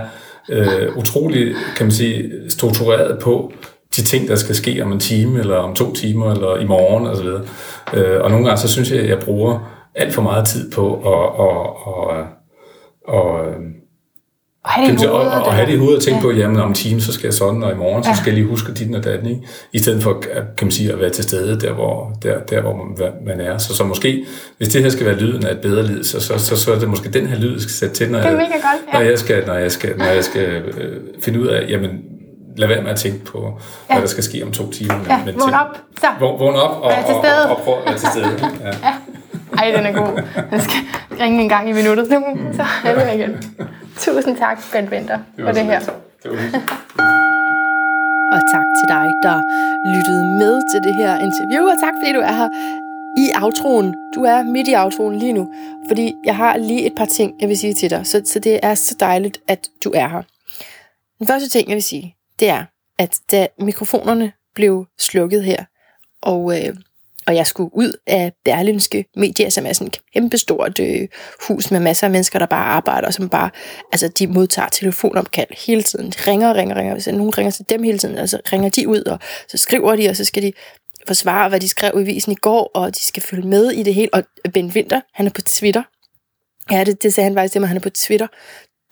øh, 0.48 0.96
utrolig, 0.96 1.54
kan 1.76 1.86
man 1.86 1.92
sige, 1.92 2.32
struktureret 2.50 3.18
på 3.18 3.52
de 3.96 4.02
ting, 4.02 4.28
der 4.28 4.36
skal 4.36 4.54
ske 4.54 4.80
om 4.84 4.92
en 4.92 5.00
time, 5.00 5.38
eller 5.40 5.56
om 5.56 5.74
to 5.74 5.94
timer, 5.94 6.32
eller 6.32 6.56
i 6.56 6.64
morgen, 6.64 7.06
og 7.06 7.16
så 7.16 7.22
videre. 7.22 7.42
Øh, 7.94 8.20
og 8.24 8.30
nogle 8.30 8.46
gange, 8.46 8.60
så 8.60 8.68
synes 8.68 8.90
jeg, 8.90 9.00
at 9.00 9.08
jeg 9.08 9.18
bruger 9.18 9.58
alt 9.94 10.14
for 10.14 10.22
meget 10.22 10.46
tid 10.46 10.70
på 10.70 10.94
at, 10.94 11.46
at, 11.46 11.66
at, 12.18 12.24
at, 13.14 13.54
Og 14.64 14.70
have 14.70 14.92
det 14.92 15.02
i 15.02 15.06
og, 15.06 15.10
hovedet. 15.12 15.32
og, 15.32 15.42
og 15.42 15.52
have 15.54 15.66
det 15.66 15.72
i 15.74 15.76
hovedet 15.76 15.96
og 15.96 16.02
tænke 16.02 16.16
Ja. 16.16 16.22
på, 16.22 16.30
jamen 16.30 16.56
om 16.60 16.68
en 16.68 16.74
time, 16.74 17.00
så 17.00 17.12
skal 17.12 17.26
jeg 17.26 17.34
sådan, 17.34 17.62
og 17.62 17.72
i 17.72 17.74
morgen, 17.74 18.04
så 18.04 18.10
skal 18.14 18.26
jeg 18.30 18.34
lige 18.34 18.46
huske 18.46 18.72
dit 18.72 18.94
og 18.96 19.04
datten, 19.04 19.28
ikke? 19.30 19.42
I 19.72 19.78
stedet 19.78 20.02
for, 20.02 20.10
at- 20.32 20.56
kan 20.56 20.66
man 20.66 20.70
sige, 20.72 20.92
at 20.92 21.00
være 21.00 21.10
til 21.10 21.24
stede 21.24 21.60
der, 21.60 21.72
hvor, 21.72 22.12
der, 22.22 22.38
der, 22.40 22.60
hvor 22.60 22.74
man, 22.76 23.12
man 23.26 23.40
er. 23.40 23.58
Så, 23.58 23.74
så 23.76 23.84
måske, 23.84 24.24
hvis 24.58 24.68
det 24.68 24.82
her 24.82 24.88
skal 24.90 25.06
være 25.06 25.16
lyden 25.18 25.46
af 25.46 25.50
et 25.52 25.60
bedre 25.60 25.82
liv, 25.86 26.04
så, 26.04 26.20
så, 26.20 26.38
så, 26.38 26.56
så 26.56 26.72
er 26.74 26.78
det 26.78 26.88
måske 26.88 27.08
den 27.10 27.26
her 27.26 27.38
lyd, 27.38 27.52
jeg 27.52 27.60
skal 27.60 27.72
sætte 27.72 27.94
til, 27.94 28.10
når, 28.10 28.18
jeg, 28.18 28.32
godt, 28.38 28.94
ja. 28.94 28.98
når 28.98 29.04
jeg 29.10 29.18
skal, 29.18 29.46
når 29.46 29.54
jeg 29.54 29.72
skal, 29.72 29.96
når 29.98 30.04
jeg 30.04 30.24
skal 30.24 30.48
øh, 30.78 30.96
finde 31.20 31.40
ud 31.40 31.46
af, 31.46 31.66
jamen, 31.68 31.90
lad 32.60 32.68
være 32.68 32.82
med 32.82 32.90
at 32.90 32.96
tænke 32.96 33.24
på, 33.24 33.38
ja. 33.88 33.94
hvad 33.94 34.02
der 34.02 34.08
skal 34.08 34.24
ske 34.24 34.42
om 34.44 34.52
to 34.52 34.70
timer. 34.70 34.96
Men, 34.96 35.06
Ja, 35.06 35.20
men 35.24 35.34
vågn 35.40 35.54
op. 35.54 35.80
Så. 36.00 36.06
Vågn, 36.20 36.40
vågn 36.40 36.54
op 36.54 36.70
og, 36.70 36.82
og, 36.82 36.92
stede. 37.04 37.44
og, 37.50 37.56
og 37.56 37.62
prøv 37.64 37.74
at 37.78 37.84
være 37.86 37.98
til 37.98 38.08
stede. 38.08 38.30
Ja. 38.86 38.94
Ej, 39.58 39.70
den 39.76 39.86
er 39.86 39.92
god. 39.92 40.22
Jeg 40.52 40.62
skal 40.62 40.80
ringe 41.20 41.42
en 41.42 41.48
gang 41.48 41.68
i 41.68 41.72
minuttet. 41.72 42.06
Så 42.06 42.64
er 42.84 42.94
det 42.94 43.14
igen. 43.14 43.32
Tusind 43.98 44.36
tak, 44.36 44.58
Bent 44.72 44.90
Winter, 44.90 45.18
for 45.44 45.52
det 45.52 45.64
her. 45.64 45.78
Det. 45.80 45.90
Og 48.34 48.40
tak 48.54 48.66
til 48.78 48.86
dig, 48.88 49.06
der 49.22 49.36
lyttede 49.94 50.24
med 50.24 50.54
til 50.72 50.80
det 50.88 50.94
her 50.94 51.12
interview, 51.18 51.62
og 51.72 51.76
tak 51.84 51.92
fordi 52.00 52.12
du 52.12 52.20
er 52.20 52.32
her 52.32 52.48
i 53.18 53.42
outroen. 53.42 53.94
Du 54.14 54.24
er 54.24 54.42
midt 54.42 54.68
i 54.68 54.74
outroen 54.76 55.18
lige 55.18 55.32
nu, 55.32 55.48
fordi 55.88 56.14
jeg 56.24 56.36
har 56.36 56.56
lige 56.56 56.86
et 56.86 56.92
par 56.96 57.04
ting, 57.04 57.34
jeg 57.40 57.48
vil 57.48 57.58
sige 57.58 57.74
til 57.74 57.90
dig, 57.90 58.06
så, 58.06 58.22
så 58.24 58.38
det 58.38 58.60
er 58.62 58.74
så 58.74 58.96
dejligt, 59.00 59.38
at 59.48 59.68
du 59.84 59.90
er 59.94 60.08
her. 60.08 60.22
Den 61.18 61.26
første 61.26 61.48
ting, 61.48 61.68
jeg 61.68 61.74
vil 61.74 61.82
sige, 61.82 62.14
det 62.40 62.48
er, 62.48 62.64
at 62.98 63.18
da 63.30 63.46
mikrofonerne 63.58 64.32
blev 64.54 64.86
slukket 64.98 65.44
her, 65.44 65.64
og 66.22 66.58
øh, 66.58 66.76
og 67.26 67.36
jeg 67.36 67.46
skulle 67.46 67.70
ud 67.74 67.92
af 68.06 68.32
Berlinske 68.44 69.04
Media, 69.16 69.50
som 69.50 69.66
er 69.66 69.72
sådan 69.72 69.86
et 69.86 70.00
kæmpestort 70.12 70.80
øh, 70.80 71.08
hus 71.48 71.70
med 71.70 71.80
masser 71.80 72.06
af 72.06 72.10
mennesker, 72.10 72.38
der 72.38 72.46
bare 72.46 72.64
arbejder, 72.64 73.06
og 73.06 73.14
som 73.14 73.28
bare, 73.28 73.50
altså 73.92 74.08
de 74.08 74.26
modtager 74.26 74.68
telefonopkald 74.68 75.66
hele 75.66 75.82
tiden. 75.82 76.10
De 76.10 76.30
ringer 76.30 76.48
og 76.48 76.56
ringer 76.56 76.74
og 76.74 76.78
ringer. 76.78 76.94
Hvis 76.94 77.06
nogen 77.06 77.38
ringer 77.38 77.50
til 77.50 77.64
dem 77.68 77.82
hele 77.82 77.98
tiden, 77.98 78.18
altså 78.18 78.38
ringer 78.52 78.68
de 78.68 78.88
ud, 78.88 79.02
og 79.02 79.18
så 79.48 79.56
skriver 79.56 79.96
de, 79.96 80.08
og 80.08 80.16
så 80.16 80.24
skal 80.24 80.42
de 80.42 80.52
forsvare, 81.06 81.48
hvad 81.48 81.60
de 81.60 81.68
skrev 81.68 82.00
i 82.00 82.02
visen 82.02 82.32
i 82.32 82.34
går, 82.34 82.70
og 82.74 82.96
de 82.96 83.04
skal 83.04 83.22
følge 83.22 83.48
med 83.48 83.70
i 83.70 83.82
det 83.82 83.94
hele. 83.94 84.14
Og 84.14 84.24
Ben 84.54 84.66
Winter, 84.66 85.00
han 85.14 85.26
er 85.26 85.30
på 85.30 85.42
Twitter. 85.42 85.82
Ja, 86.70 86.84
det, 86.84 87.02
det 87.02 87.14
sagde 87.14 87.24
han 87.24 87.34
faktisk 87.34 87.52
til 87.52 87.60
mig, 87.60 87.68
han 87.68 87.76
er 87.76 87.80
på 87.80 87.90
Twitter. 87.90 88.26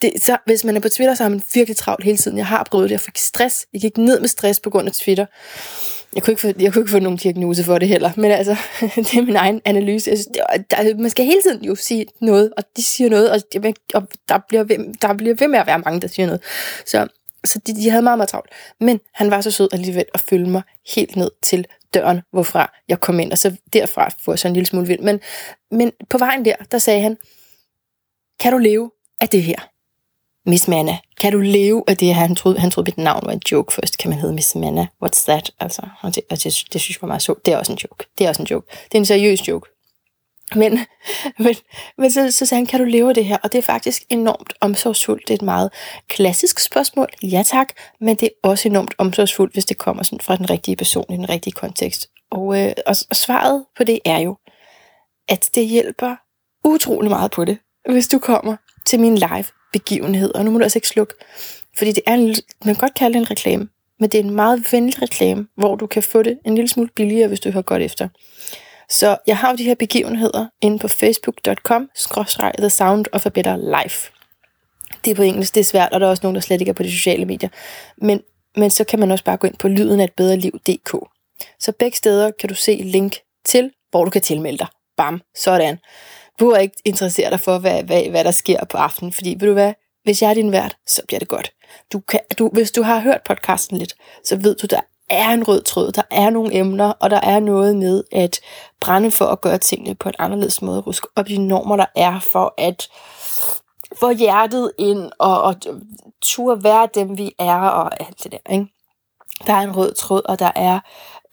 Det, 0.01 0.23
så, 0.23 0.37
hvis 0.45 0.63
man 0.63 0.75
er 0.75 0.79
på 0.79 0.89
Twitter, 0.89 1.15
så 1.15 1.23
har 1.23 1.29
man 1.29 1.41
virkelig 1.53 1.77
travlt 1.77 2.05
hele 2.05 2.17
tiden. 2.17 2.37
Jeg 2.37 2.47
har 2.47 2.63
prøvet 2.63 2.89
det, 2.89 2.91
jeg 2.91 2.99
fik 2.99 3.17
stress. 3.17 3.65
Jeg 3.73 3.81
gik 3.81 3.97
ned 3.97 4.19
med 4.19 4.27
stress 4.27 4.59
på 4.59 4.69
grund 4.69 4.87
af 4.87 4.93
Twitter. 4.93 5.25
Jeg 6.15 6.23
kunne, 6.23 6.31
ikke 6.31 6.41
få, 6.41 6.47
jeg 6.59 6.73
kunne 6.73 6.81
ikke 6.81 6.91
få 6.91 6.99
nogen 6.99 7.17
diagnose 7.17 7.63
for 7.63 7.77
det 7.77 7.87
heller, 7.87 8.11
men 8.17 8.31
altså, 8.31 8.55
det 8.95 9.13
er 9.13 9.21
min 9.21 9.35
egen 9.35 9.61
analyse. 9.65 10.09
Jeg 10.09 10.17
synes, 10.17 10.27
det, 10.27 10.71
der, 10.71 10.97
man 10.97 11.09
skal 11.09 11.25
hele 11.25 11.41
tiden 11.41 11.63
jo 11.63 11.75
sige 11.75 12.05
noget, 12.21 12.53
og 12.57 12.63
de 12.77 12.83
siger 12.83 13.09
noget, 13.09 13.31
og, 13.31 13.41
og 13.93 14.07
der, 14.29 14.39
bliver 14.47 14.63
ved, 14.63 14.93
der 15.01 15.13
bliver 15.13 15.35
ved 15.39 15.47
med 15.47 15.59
at 15.59 15.67
være 15.67 15.79
mange, 15.79 16.01
der 16.01 16.07
siger 16.07 16.25
noget. 16.25 16.41
Så, 16.85 17.07
så 17.45 17.59
de, 17.67 17.75
de 17.75 17.89
havde 17.89 18.03
meget, 18.03 18.17
meget 18.17 18.29
travlt. 18.29 18.49
Men 18.79 18.99
han 19.13 19.31
var 19.31 19.41
så 19.41 19.51
sød 19.51 19.69
alligevel 19.71 20.05
at 20.13 20.19
følge 20.19 20.49
mig 20.49 20.61
helt 20.95 21.15
ned 21.15 21.31
til 21.41 21.67
døren, 21.93 22.21
hvorfra 22.31 22.71
jeg 22.87 22.99
kom 22.99 23.19
ind, 23.19 23.31
og 23.31 23.37
så 23.37 23.55
derfra 23.73 24.09
får 24.19 24.31
jeg 24.31 24.39
så 24.39 24.47
en 24.47 24.53
lille 24.53 24.67
smule 24.67 24.87
vild. 24.87 24.99
Men, 24.99 25.19
men 25.71 25.91
på 26.09 26.17
vejen 26.17 26.45
der, 26.45 26.55
der 26.71 26.77
sagde 26.77 27.01
han, 27.01 27.17
kan 28.39 28.51
du 28.51 28.57
leve 28.57 28.91
af 29.21 29.29
det 29.29 29.43
her? 29.43 29.69
Miss 30.45 30.67
Manna, 30.67 30.97
kan 31.19 31.33
du 31.33 31.39
leve 31.39 31.83
af 31.87 31.97
det 31.97 32.15
her? 32.15 32.21
Han 32.21 32.35
troede, 32.35 32.59
han 32.59 32.71
troede 32.71 32.87
mit 32.87 32.97
navn 32.97 33.25
var 33.25 33.31
en 33.31 33.41
joke 33.51 33.73
først. 33.73 33.97
Kan 33.97 34.09
man 34.09 34.19
hedde 34.19 34.33
Miss 34.33 34.55
Manna? 34.55 34.87
What's 35.05 35.25
that? 35.25 35.51
Altså, 35.59 35.81
og 36.01 36.15
det, 36.15 36.23
og 36.29 36.43
det, 36.43 36.43
det 36.43 36.81
synes 36.81 36.89
jeg 36.89 37.01
var 37.01 37.07
meget 37.07 37.21
sjovt. 37.21 37.45
Det 37.45 37.53
er 37.53 37.57
også 37.57 37.71
en 37.71 37.77
joke. 37.77 38.05
Det 38.17 38.25
er 38.25 38.29
også 38.29 38.41
en 38.41 38.47
joke. 38.47 38.67
Det 38.83 38.95
er 38.95 38.99
en 38.99 39.05
seriøs 39.05 39.47
joke. 39.47 39.69
Men, 40.55 40.79
men, 41.43 41.55
men 41.97 42.11
så, 42.11 42.31
så 42.31 42.45
sagde 42.45 42.59
han, 42.59 42.65
kan 42.65 42.79
du 42.79 42.85
leve 42.85 43.09
af 43.09 43.15
det 43.15 43.25
her? 43.25 43.37
Og 43.43 43.51
det 43.51 43.57
er 43.57 43.61
faktisk 43.61 44.03
enormt 44.09 44.53
omsorgsfuldt. 44.61 45.27
Det 45.27 45.33
er 45.33 45.37
et 45.37 45.41
meget 45.41 45.71
klassisk 46.07 46.59
spørgsmål. 46.59 47.07
Ja 47.23 47.43
tak. 47.45 47.67
Men 48.01 48.15
det 48.15 48.25
er 48.25 48.49
også 48.49 48.69
enormt 48.69 48.93
omsorgsfuldt, 48.97 49.53
hvis 49.53 49.65
det 49.65 49.77
kommer 49.77 50.03
sådan 50.03 50.19
fra 50.19 50.35
den 50.35 50.49
rigtige 50.49 50.75
person 50.75 51.05
i 51.09 51.13
den 51.13 51.29
rigtige 51.29 51.53
kontekst. 51.53 52.09
Og, 52.31 52.61
øh, 52.61 52.73
og, 52.87 52.95
og 53.09 53.15
svaret 53.15 53.65
på 53.77 53.83
det 53.83 53.99
er 54.05 54.19
jo, 54.19 54.37
at 55.29 55.49
det 55.55 55.67
hjælper 55.67 56.15
utrolig 56.63 57.09
meget 57.09 57.31
på 57.31 57.45
det, 57.45 57.57
hvis 57.89 58.07
du 58.07 58.19
kommer 58.19 58.55
til 58.85 58.99
min 58.99 59.15
live 59.15 59.45
begivenhed. 59.73 60.35
Og 60.35 60.45
nu 60.45 60.51
må 60.51 60.57
du 60.57 60.63
altså 60.63 60.77
ikke 60.77 60.87
slukke, 60.87 61.13
fordi 61.77 61.91
det 61.91 62.03
er 62.07 62.13
en, 62.13 62.27
man 62.65 62.75
kan 62.75 62.75
godt 62.75 62.93
kalde 62.93 63.13
det 63.13 63.19
en 63.19 63.31
reklame, 63.31 63.67
men 63.99 64.09
det 64.09 64.19
er 64.19 64.23
en 64.23 64.35
meget 64.35 64.67
venlig 64.71 65.01
reklame, 65.01 65.47
hvor 65.57 65.75
du 65.75 65.87
kan 65.87 66.03
få 66.03 66.23
det 66.23 66.39
en 66.45 66.55
lille 66.55 66.69
smule 66.69 66.89
billigere, 66.95 67.27
hvis 67.27 67.39
du 67.39 67.51
hører 67.51 67.63
godt 67.63 67.81
efter. 67.81 68.07
Så 68.89 69.17
jeg 69.27 69.37
har 69.37 69.49
jo 69.49 69.55
de 69.55 69.63
her 69.63 69.75
begivenheder 69.75 70.47
inde 70.61 70.79
på 70.79 70.87
facebook.com, 70.87 71.89
The 72.57 72.69
Sound 72.69 73.05
of 73.11 73.25
a 73.25 73.29
Better 73.29 73.81
Life. 73.81 74.11
Det 75.05 75.11
er 75.11 75.15
på 75.15 75.21
engelsk, 75.21 75.55
det 75.55 75.61
er 75.61 75.65
svært, 75.65 75.93
og 75.93 75.99
der 75.99 76.05
er 76.05 76.09
også 76.09 76.23
nogen, 76.23 76.35
der 76.35 76.41
slet 76.41 76.61
ikke 76.61 76.69
er 76.69 76.73
på 76.73 76.83
de 76.83 76.91
sociale 76.91 77.25
medier. 77.25 77.49
Men, 77.97 78.21
men 78.55 78.69
så 78.69 78.83
kan 78.83 78.99
man 78.99 79.11
også 79.11 79.23
bare 79.23 79.37
gå 79.37 79.47
ind 79.47 79.57
på 79.57 79.67
lyden 79.67 79.99
af 79.99 80.03
et 80.03 80.13
bedre 80.13 80.37
liv.dk. 80.37 80.95
Så 81.59 81.71
begge 81.79 81.97
steder 81.97 82.31
kan 82.31 82.49
du 82.49 82.55
se 82.55 82.81
link 82.85 83.17
til, 83.45 83.71
hvor 83.91 84.03
du 84.05 84.09
kan 84.11 84.21
tilmelde 84.21 84.57
dig. 84.57 84.67
Bam, 84.97 85.21
sådan. 85.35 85.77
Du 86.39 86.49
er 86.49 86.57
ikke 86.57 86.81
interessere 86.85 87.29
dig 87.29 87.39
for, 87.39 87.57
hvad, 87.57 87.83
hvad, 87.83 88.09
hvad 88.09 88.23
der 88.23 88.31
sker 88.31 88.65
på 88.65 88.77
aftenen, 88.77 89.13
fordi 89.13 89.35
ved 89.39 89.47
du 89.47 89.53
hvad, 89.53 89.73
hvis 90.03 90.21
jeg 90.21 90.29
er 90.29 90.33
din 90.33 90.51
vært, 90.51 90.77
så 90.87 91.01
bliver 91.07 91.19
det 91.19 91.27
godt. 91.27 91.53
Du 91.93 91.99
kan, 91.99 92.19
du, 92.39 92.49
hvis 92.53 92.71
du 92.71 92.83
har 92.83 92.99
hørt 92.99 93.21
podcasten 93.25 93.77
lidt, 93.77 93.93
så 94.23 94.35
ved 94.35 94.55
du, 94.55 94.67
der 94.69 94.81
er 95.09 95.29
en 95.29 95.47
rød 95.47 95.61
tråd, 95.61 95.91
der 95.91 96.01
er 96.11 96.29
nogle 96.29 96.55
emner, 96.55 96.93
og 96.99 97.09
der 97.09 97.21
er 97.21 97.39
noget 97.39 97.75
med 97.75 98.03
at 98.11 98.39
brænde 98.81 99.11
for 99.11 99.25
at 99.25 99.41
gøre 99.41 99.57
tingene 99.57 99.95
på 99.95 100.09
en 100.09 100.15
anderledes 100.19 100.61
måde. 100.61 100.79
ruske 100.79 101.07
op 101.15 101.27
de 101.27 101.37
normer, 101.37 101.75
der 101.75 101.85
er 101.95 102.19
for 102.19 102.53
at 102.57 102.89
få 103.99 104.11
hjertet 104.11 104.71
ind 104.79 105.11
og, 105.19 105.41
og 105.41 105.55
turde 106.21 106.63
være 106.63 106.87
dem, 106.95 107.17
vi 107.17 107.31
er 107.39 107.59
og 107.59 108.01
alt 108.01 108.23
det 108.23 108.31
der. 108.31 108.53
Ikke? 108.53 108.67
Der 109.47 109.53
er 109.53 109.61
en 109.61 109.77
rød 109.77 109.93
tråd, 109.93 110.21
og 110.25 110.39
der 110.39 110.51
er 110.55 110.79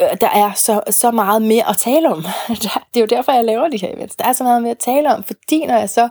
Øh, 0.03 0.09
der 0.21 0.29
er 0.29 0.53
så, 0.53 0.81
så 0.91 1.11
meget 1.11 1.43
mere 1.43 1.69
at 1.69 1.77
tale 1.77 2.09
om. 2.09 2.25
Det 2.95 2.97
er 2.97 3.01
jo 3.01 3.07
derfor, 3.07 3.33
jeg 3.33 3.45
laver 3.45 3.69
de 3.69 3.81
her 3.81 3.95
events. 3.95 4.17
Der 4.17 4.25
er 4.25 4.33
så 4.33 4.45
meget 4.45 4.63
mere 4.63 4.71
at 4.71 4.79
tale 4.79 5.15
om, 5.15 5.25
fordi 5.25 5.67
når 5.67 5.79
jeg 5.79 5.91
så 5.91 6.09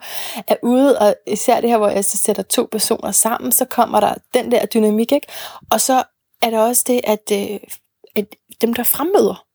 er 0.48 0.56
ude, 0.64 1.00
og 1.00 1.16
især 1.28 1.62
det 1.62 1.70
her, 1.70 1.78
hvor 1.78 1.90
jeg 1.90 2.06
så 2.06 2.18
sætter 2.18 2.44
to 2.44 2.68
personer 2.72 3.12
sammen, 3.12 3.52
så 3.52 3.66
kommer 3.66 4.00
der 4.00 4.14
den 4.34 4.52
der 4.52 4.66
dynamik, 4.66 5.12
ikke? 5.12 5.28
Og 5.72 5.82
så 5.82 6.04
er 6.42 6.50
der 6.50 6.60
også 6.60 6.84
det, 6.88 7.02
at, 7.04 7.32
øh, 7.32 7.60
at 8.16 8.36
dem, 8.62 8.74
der 8.74 8.84
fremmøder, 8.84 9.46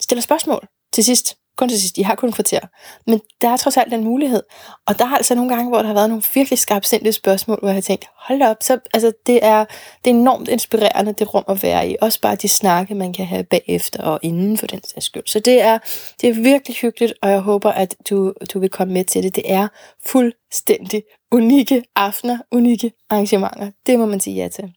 stiller 0.00 0.22
spørgsmål 0.22 0.68
til 0.92 1.04
sidst. 1.04 1.36
Kun 1.56 1.68
til 1.68 1.80
sidst, 1.80 1.96
de 1.96 2.04
har 2.04 2.14
kun 2.14 2.32
kvarter. 2.32 2.60
Men 3.06 3.20
der 3.40 3.48
er 3.48 3.56
trods 3.56 3.76
alt 3.76 3.90
den 3.90 4.04
mulighed. 4.04 4.42
Og 4.86 4.98
der 4.98 5.04
er 5.04 5.16
altså 5.16 5.34
nogle 5.34 5.54
gange, 5.54 5.68
hvor 5.68 5.78
der 5.78 5.86
har 5.86 5.94
været 5.94 6.08
nogle 6.08 6.24
virkelig 6.34 6.58
skarpsindede 6.58 7.12
spørgsmål, 7.12 7.58
hvor 7.58 7.68
jeg 7.68 7.76
har 7.76 7.80
tænkt, 7.80 8.04
hold 8.16 8.42
op, 8.42 8.56
så, 8.60 8.78
altså, 8.94 9.12
det, 9.26 9.38
er, 9.42 9.64
det 10.04 10.10
er 10.10 10.14
enormt 10.14 10.48
inspirerende, 10.48 11.12
det 11.12 11.34
rum 11.34 11.44
at 11.48 11.62
være 11.62 11.90
i. 11.90 11.96
Også 12.00 12.20
bare 12.20 12.34
de 12.34 12.48
snakke, 12.48 12.94
man 12.94 13.12
kan 13.12 13.26
have 13.26 13.44
bagefter 13.44 14.02
og 14.02 14.20
inden 14.22 14.58
for 14.58 14.66
den 14.66 14.84
sags 14.84 15.06
skyld. 15.06 15.26
Så 15.26 15.40
det 15.40 15.60
er, 15.60 15.78
det 16.20 16.28
er 16.28 16.34
virkelig 16.34 16.76
hyggeligt, 16.76 17.14
og 17.22 17.30
jeg 17.30 17.40
håber, 17.40 17.72
at 17.72 17.96
du, 18.10 18.32
du 18.54 18.58
vil 18.58 18.70
komme 18.70 18.94
med 18.94 19.04
til 19.04 19.22
det. 19.22 19.36
Det 19.36 19.52
er 19.52 19.68
fuldstændig 20.06 21.02
unikke 21.32 21.84
aftener, 21.96 22.38
unikke 22.52 22.92
arrangementer. 23.10 23.70
Det 23.86 23.98
må 23.98 24.06
man 24.06 24.20
sige 24.20 24.36
ja 24.36 24.48
til. 24.48 24.72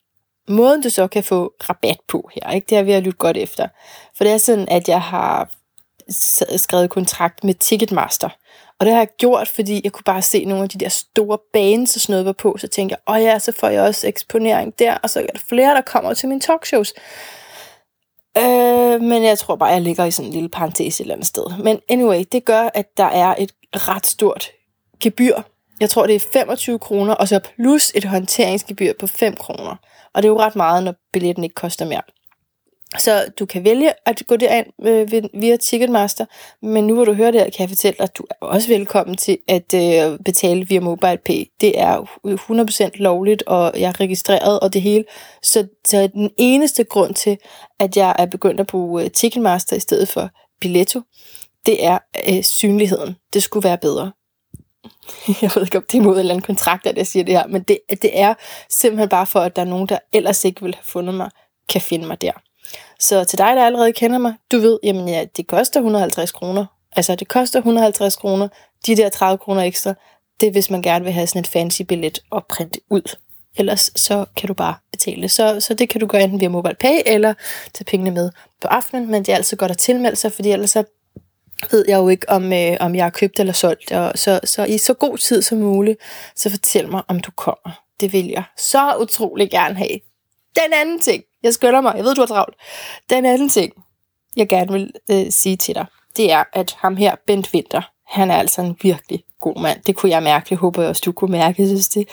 Måden 0.48 0.82
du 0.82 0.90
så 0.90 1.08
kan 1.08 1.24
få 1.24 1.54
rabat 1.70 1.98
på 2.08 2.30
her, 2.36 2.52
ikke, 2.52 2.66
det 2.70 2.78
er 2.78 2.84
ved 2.84 2.94
at 2.94 3.04
lytte 3.04 3.18
godt 3.18 3.38
efter. 3.38 3.68
For 4.18 4.24
det 4.24 4.34
er 4.34 4.38
sådan, 4.38 4.70
at 4.70 4.90
jeg 4.90 5.02
har 5.02 5.50
skrevet 6.57 6.89
kontrakt 6.89 7.43
med 7.43 7.53
Ticketmaster. 7.53 8.30
Og 8.80 8.86
det 8.86 8.93
har 8.93 8.99
jeg 8.99 9.07
gjort, 9.18 9.47
fordi 9.47 9.82
jeg 9.84 9.91
kunne 9.91 10.03
bare 10.03 10.22
se 10.22 10.45
nogle 10.45 10.64
af 10.64 10.70
de 10.70 10.78
der 10.78 10.89
store 10.89 11.38
bands 11.53 11.95
og 11.95 12.01
sådan 12.01 12.14
noget 12.14 12.26
var 12.26 12.34
på, 12.34 12.57
så 12.60 12.68
tænkte 12.68 12.93
jeg, 12.93 13.16
åh 13.16 13.22
ja, 13.24 13.39
så 13.39 13.51
får 13.51 13.68
jeg 13.68 13.84
også 13.84 14.07
eksponering 14.07 14.80
der, 14.80 14.97
og 14.97 15.10
så 15.10 15.20
er 15.20 15.26
der 15.26 15.39
flere, 15.49 15.76
der 15.76 15.82
kommer 15.82 16.14
til 16.14 16.30
mine 16.30 16.41
talkshows. 16.41 16.93
Øh, 18.38 19.01
men 19.01 19.24
jeg 19.24 19.39
tror 19.39 19.55
bare, 19.55 19.70
jeg 19.70 19.82
ligger 19.82 20.05
i 20.05 20.12
sådan 20.12 20.28
en 20.28 20.34
lille 20.34 20.49
parentes 20.49 20.95
et 20.95 21.01
eller 21.01 21.14
andet 21.14 21.28
sted. 21.28 21.57
Men 21.64 21.80
anyway, 21.89 22.24
det 22.32 22.45
gør, 22.45 22.70
at 22.74 22.97
der 22.97 23.03
er 23.05 23.36
et 23.38 23.51
ret 23.74 24.05
stort 24.05 24.51
gebyr. 24.99 25.36
Jeg 25.80 25.89
tror, 25.89 26.07
det 26.07 26.16
er 26.16 26.20
25 26.34 26.80
kroner, 26.80 27.14
og 27.14 27.28
så 27.28 27.39
plus 27.39 27.91
et 27.95 28.05
håndteringsgebyr 28.05 28.93
på 28.99 29.07
5 29.07 29.36
kroner. 29.36 29.76
Og 30.14 30.24
det 30.24 30.28
er 30.28 30.32
jo 30.32 30.39
ret 30.39 30.55
meget, 30.55 30.84
når 30.84 30.95
billetten 31.14 31.43
ikke 31.43 31.53
koster 31.53 31.86
mere. 31.86 32.01
Så 32.98 33.32
du 33.40 33.46
kan 33.46 33.64
vælge 33.64 33.94
at 34.06 34.24
gå 34.28 34.36
derind 34.36 34.68
øh, 34.86 35.24
via 35.42 35.58
Ticketmaster, 35.58 36.26
men 36.62 36.88
nu 36.88 36.94
hvor 36.94 37.06
du 37.06 37.14
hører 37.14 37.32
det 37.32 37.42
her, 37.42 37.50
kan 37.50 37.60
jeg 37.60 37.70
fortælle 37.70 37.98
dig, 37.98 38.04
at 38.04 38.18
du 38.18 38.24
er 38.30 38.46
også 38.46 38.68
velkommen 38.68 39.18
til 39.18 39.38
at 39.48 39.74
øh, 39.74 40.20
betale 40.26 40.68
via 40.68 40.80
MobilePay. 40.80 41.44
Det 41.62 41.80
er 41.80 42.02
100% 42.96 43.02
lovligt, 43.02 43.44
og 43.44 43.72
jeg 43.76 43.88
er 43.88 44.00
registreret 44.00 44.60
og 44.60 44.74
det 44.74 44.82
hele. 44.82 45.06
Så, 45.44 45.68
så 45.86 46.10
den 46.14 46.30
eneste 46.38 46.84
grund 46.84 47.14
til, 47.14 47.38
at 47.80 47.98
jeg 47.98 48.16
er 48.20 48.26
begyndt 48.26 48.60
at 48.60 48.68
bruge 48.68 49.04
øh, 49.04 49.12
Ticketmaster 49.12 49.76
i 49.76 49.80
stedet 49.80 50.08
for 50.08 50.30
Billetto, 50.62 51.02
det 51.66 51.86
er 51.86 52.00
øh, 52.30 52.44
synligheden. 52.44 53.16
Det 53.34 53.44
skulle 53.44 53.64
være 53.64 53.78
bedre. 53.78 54.12
Jeg 55.42 55.52
ved 55.56 55.64
ikke, 55.64 55.78
om 55.78 55.84
det 55.84 55.98
er 55.98 56.02
imod 56.02 56.14
en 56.14 56.20
eller 56.20 56.34
anden 56.34 56.46
kontrakt, 56.46 56.88
at 56.88 56.98
jeg 56.98 57.08
siger 57.08 57.24
det 57.24 57.38
her, 57.38 57.48
men 57.48 57.62
det, 57.64 57.80
det 57.90 58.20
er 58.20 58.34
simpelthen 58.70 59.10
bare 59.10 59.26
for, 59.26 59.40
at 59.40 59.56
der 59.56 59.62
er 59.62 59.66
nogen, 59.66 59.90
der 59.90 60.00
ellers 60.14 60.46
ikke 60.46 60.62
ville 60.62 60.76
have 60.76 60.86
fundet 60.86 61.16
mig, 61.16 61.30
kan 61.70 61.82
finde 61.82 62.08
mig 62.08 62.22
der. 62.22 62.32
Så 63.00 63.24
til 63.24 63.38
dig, 63.38 63.56
der 63.56 63.66
allerede 63.66 63.93
kender 63.93 64.18
mig, 64.18 64.34
du 64.52 64.60
ved, 64.60 64.80
jamen 64.84 65.10
ja, 65.10 65.26
det 65.38 65.47
koster 65.47 65.80
150 65.80 66.32
kroner. 66.32 66.66
Altså, 66.95 67.16
det 67.16 67.28
koster 67.28 67.60
150 67.60 68.16
kroner. 68.16 68.47
De 68.86 68.95
der 68.95 69.10
30 69.10 69.38
kroner 69.38 69.62
ekstra, 69.62 69.93
det 70.39 70.47
er, 70.47 70.52
hvis 70.52 70.70
man 70.70 70.82
gerne 70.82 71.06
vil 71.06 71.14
have 71.14 71.28
sådan 71.28 71.39
et 71.39 71.47
fancy 71.47 71.82
billet 71.82 72.20
og 72.30 72.45
printe 72.45 72.80
ud. 72.89 73.16
Ellers 73.58 73.91
så 73.95 74.26
kan 74.38 74.47
du 74.47 74.54
bare 74.54 74.76
betale. 74.91 75.30
Så, 75.30 75.60
så 75.60 75.74
det 75.74 75.89
kan 75.89 76.02
du 76.02 76.08
gøre 76.08 76.24
enten 76.24 76.39
via 76.39 76.50
MobilePay 76.50 77.02
eller 77.06 77.34
tage 77.74 77.86
pengene 77.86 78.12
med 78.12 78.32
på 78.62 78.68
aftenen, 78.68 79.12
men 79.12 79.24
det 79.24 79.32
er 79.32 79.36
altså 79.36 79.56
godt 79.56 79.72
at 79.72 79.78
tilmelde 79.78 80.16
sig, 80.16 80.32
fordi 80.32 80.52
ellers 80.52 80.70
så 80.70 80.84
ved 81.72 81.86
jeg 81.88 81.97
jo 81.97 82.10
ikke, 82.10 82.30
om, 82.30 82.54
øh, 82.54 82.78
om 82.80 82.95
jeg 82.95 83.06
har 83.06 83.10
købt 83.10 83.39
eller 83.39 83.54
solgt. 83.54 83.91
Og 83.91 84.12
så, 84.16 84.39
så 84.43 84.66
i 84.66 84.78
så 84.78 84.93
god 84.93 85.18
tid 85.18 85.41
som 85.41 85.58
muligt, 85.58 86.00
så 86.36 86.50
fortæl 86.50 86.89
mig, 86.89 87.04
om 87.08 87.20
du 87.20 87.32
kommer. 87.32 87.84
Det 88.00 88.14
vil 88.14 88.28
jeg 88.28 88.43
så 88.58 88.97
utrolig 89.02 89.52
gerne 89.52 89.76
have. 89.76 90.00
Den 90.56 90.74
anden 90.74 91.00
ting, 91.00 91.24
jeg 91.44 91.54
skynder 91.54 91.82
mig, 91.82 91.94
jeg 91.96 92.04
ved, 92.04 92.16
du 92.16 92.22
har 92.22 92.28
travlt. 92.28 92.56
Den 93.10 93.26
anden 93.26 93.50
ting, 93.50 93.74
jeg 94.36 94.50
gerne 94.50 94.72
vil 94.72 94.92
øh, 95.12 95.32
sige 95.32 95.58
til 95.58 95.76
dig, 95.76 95.86
det 96.18 96.32
er, 96.32 96.44
at 96.54 96.76
ham 96.80 96.96
her, 96.96 97.16
Bent 97.28 97.54
Winter, 97.54 97.82
han 98.08 98.32
er 98.32 98.36
altså 98.36 98.62
en 98.62 98.78
virkelig 98.82 99.24
god 99.40 99.62
mand. 99.62 99.82
Det 99.88 99.96
kunne 99.96 100.12
jeg 100.12 100.24
mærke, 100.24 100.50
det 100.50 100.58
håber 100.58 100.82
jeg 100.82 100.90
også, 100.90 101.02
du 101.06 101.12
kunne 101.12 101.32
mærke. 101.32 101.62
Jeg 101.62 101.68
synes, 101.68 101.90
det, 101.90 102.08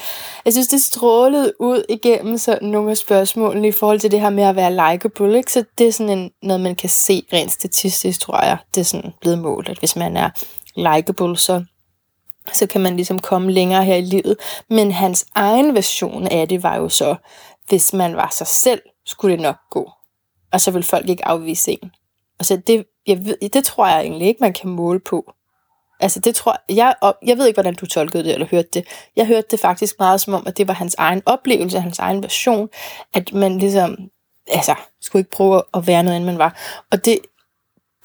jeg 0.45 0.53
synes, 0.53 0.69
det 0.69 0.83
strålede 0.83 1.53
ud 1.61 1.85
igennem 1.89 2.39
sådan 2.39 2.69
nogle 2.69 2.91
af 2.91 2.97
spørgsmålene 2.97 3.69
i 3.69 3.73
forhold 3.73 4.01
til 4.01 4.11
det 4.11 4.21
her 4.21 4.31
med 4.31 4.45
at 4.45 4.57
være 4.57 4.93
likeable. 4.93 5.37
Ikke? 5.37 5.53
Så 5.53 5.65
det 5.79 5.89
er 5.89 5.93
sådan 5.93 6.19
en, 6.19 6.31
noget, 6.43 6.61
man 6.61 6.75
kan 6.75 6.89
se 6.89 7.23
rent 7.33 7.53
statistisk, 7.53 8.21
tror 8.21 8.45
jeg. 8.45 8.57
Det 8.75 8.81
er 8.81 8.85
sådan 8.85 9.13
blevet 9.21 9.39
målt, 9.39 9.69
at 9.69 9.79
hvis 9.79 9.97
man 9.97 10.17
er 10.17 10.31
likeable, 10.77 11.39
så, 11.39 11.65
så 12.53 12.67
kan 12.67 12.81
man 12.81 12.97
ligesom 12.97 13.19
komme 13.19 13.53
længere 13.53 13.85
her 13.85 13.97
i 13.97 14.01
livet. 14.01 14.37
Men 14.71 14.93
hans 14.93 15.27
egen 15.35 15.75
version 15.75 16.27
af 16.27 16.49
det 16.49 16.63
var 16.63 16.77
jo 16.77 16.89
så, 16.89 17.17
hvis 17.69 17.93
man 17.93 18.17
var 18.17 18.29
sig 18.33 18.47
selv, 18.47 18.83
skulle 19.07 19.37
det 19.37 19.43
nok 19.43 19.57
gå. 19.71 19.91
Og 20.53 20.61
så 20.61 20.71
vil 20.71 20.83
folk 20.83 21.09
ikke 21.09 21.25
afvise 21.25 21.71
en. 21.71 21.91
Og 22.39 22.45
så 22.45 22.57
det 22.57 22.85
jeg 23.07 23.25
ved, 23.25 23.51
det 23.51 23.65
tror 23.65 23.87
jeg 23.87 24.01
egentlig 24.01 24.29
ikke, 24.29 24.41
man 24.41 24.53
kan 24.53 24.71
måle 24.71 25.01
på. 25.01 25.33
Altså 26.01 26.21
det 26.21 26.35
tror 26.35 26.57
jeg, 26.69 26.95
og 27.01 27.17
jeg 27.27 27.39
ved 27.39 27.47
ikke, 27.47 27.57
hvordan 27.57 27.75
du 27.75 27.87
tolkede 27.87 28.25
det 28.25 28.35
eller 28.35 28.47
hørte 28.47 28.69
det. 28.75 28.87
Jeg 29.17 29.27
hørte 29.27 29.47
det 29.51 29.61
faktisk 29.61 29.99
meget 29.99 30.21
som 30.21 30.35
om, 30.35 30.47
at 30.47 30.57
det 30.57 30.69
var 30.69 30.75
hans 30.75 30.95
egen 30.99 31.23
oplevelse, 31.27 31.81
hans 31.81 31.99
egen 31.99 32.23
version, 32.23 32.69
at 33.15 33.33
man 33.33 33.59
ligesom, 33.59 33.97
altså, 34.47 34.75
skulle 35.01 35.21
ikke 35.21 35.31
prøve 35.31 35.63
at 35.75 35.87
være 35.87 36.03
noget 36.03 36.17
end 36.17 36.25
man 36.25 36.39
var. 36.39 36.57
Og 36.93 37.05
det, 37.05 37.19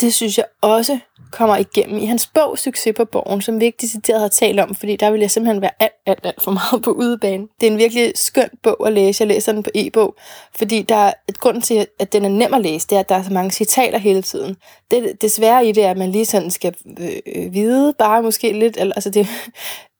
det 0.01 0.13
synes 0.13 0.37
jeg 0.37 0.45
også 0.61 0.99
kommer 1.31 1.57
igennem 1.57 1.97
i 1.97 2.05
hans 2.05 2.27
bog 2.27 2.57
Succes 2.57 2.93
på 2.97 3.05
Borgen, 3.05 3.41
som 3.41 3.59
vi 3.59 3.65
ikke 3.65 3.77
decideret 3.81 4.21
har 4.21 4.27
talt 4.27 4.59
om, 4.59 4.75
fordi 4.75 4.95
der 4.95 5.11
vil 5.11 5.19
jeg 5.19 5.31
simpelthen 5.31 5.61
være 5.61 5.71
alt, 5.79 5.93
alt, 6.05 6.25
alt 6.25 6.41
for 6.41 6.51
meget 6.51 6.83
på 6.83 6.91
udebane. 6.91 7.47
Det 7.61 7.67
er 7.67 7.71
en 7.71 7.77
virkelig 7.77 8.11
skøn 8.15 8.49
bog 8.63 8.87
at 8.87 8.93
læse. 8.93 9.21
Jeg 9.21 9.27
læser 9.27 9.51
den 9.51 9.63
på 9.63 9.69
e-bog, 9.75 10.15
fordi 10.55 10.81
der 10.81 10.95
er 10.95 11.13
et 11.29 11.39
grund 11.39 11.61
til, 11.61 11.87
at 11.99 12.13
den 12.13 12.25
er 12.25 12.29
nem 12.29 12.53
at 12.53 12.61
læse, 12.61 12.87
det 12.87 12.95
er, 12.95 12.99
at 12.99 13.09
der 13.09 13.15
er 13.15 13.23
så 13.23 13.33
mange 13.33 13.51
citater 13.51 13.97
hele 13.97 14.21
tiden. 14.21 14.55
Det, 14.91 15.21
desværre 15.21 15.65
i 15.65 15.71
det 15.71 15.83
er, 15.83 15.91
at 15.91 15.97
man 15.97 16.11
lige 16.11 16.25
sådan 16.25 16.51
skal 16.51 16.75
øh, 16.99 17.53
vide 17.53 17.93
bare 17.99 18.23
måske 18.23 18.51
lidt, 18.59 18.77
eller, 18.77 18.95
altså 18.95 19.09
det, 19.09 19.27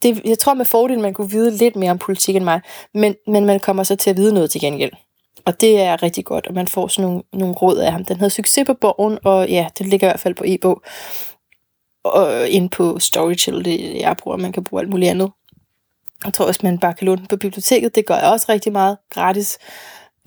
det, 0.04 0.22
jeg 0.26 0.40
tror 0.40 0.54
med 0.54 0.66
fordel, 0.66 1.00
man 1.00 1.14
kunne 1.14 1.32
vide 1.32 1.52
lidt 1.52 1.76
mere 1.76 1.92
om 1.92 1.98
politik 1.98 2.36
end 2.36 2.44
mig, 2.44 2.62
men, 2.94 3.16
men 3.28 3.46
man 3.46 3.60
kommer 3.60 3.84
så 3.84 3.96
til 3.96 4.10
at 4.10 4.18
vide 4.18 4.34
noget 4.34 4.52
til 4.52 4.62
gengæld. 4.62 4.92
Og 5.46 5.62
det 5.62 5.82
er 5.82 6.04
rigtig 6.04 6.26
godt, 6.26 6.48
og 6.48 6.54
man 6.54 6.68
får 6.68 6.88
sådan 6.88 7.10
nogle, 7.10 7.24
nogle 7.34 7.54
råd 7.54 7.78
af 7.78 7.92
ham. 7.92 8.06
Den 8.06 8.16
hedder 8.16 8.30
Succes 8.30 8.66
på 8.66 8.74
Borgen, 8.74 9.20
og 9.24 9.50
ja, 9.50 9.68
den 9.80 9.90
ligger 9.90 10.08
i 10.08 10.10
hvert 10.10 10.20
fald 10.20 10.36
på 10.36 10.44
e-bog. 10.48 10.82
Og 12.04 12.50
ind 12.50 12.70
på 12.70 13.00
Storytel, 13.00 13.66
det 13.66 14.02
jeg 14.02 14.18
bruger, 14.18 14.38
man 14.38 14.52
kan 14.52 14.64
bruge 14.64 14.82
alt 14.82 14.90
muligt 14.90 15.10
andet. 15.10 15.32
Jeg 16.26 16.34
tror 16.34 16.46
også, 16.46 16.60
man 16.64 16.80
bare 16.80 16.94
kan 16.94 17.06
låne 17.06 17.18
den 17.18 17.28
på 17.28 17.38
biblioteket. 17.38 17.96
Det 17.96 18.06
gør 18.06 18.16
jeg 18.16 18.32
også 18.32 18.46
rigtig 18.50 18.72
meget 18.72 18.98
gratis. 19.10 19.58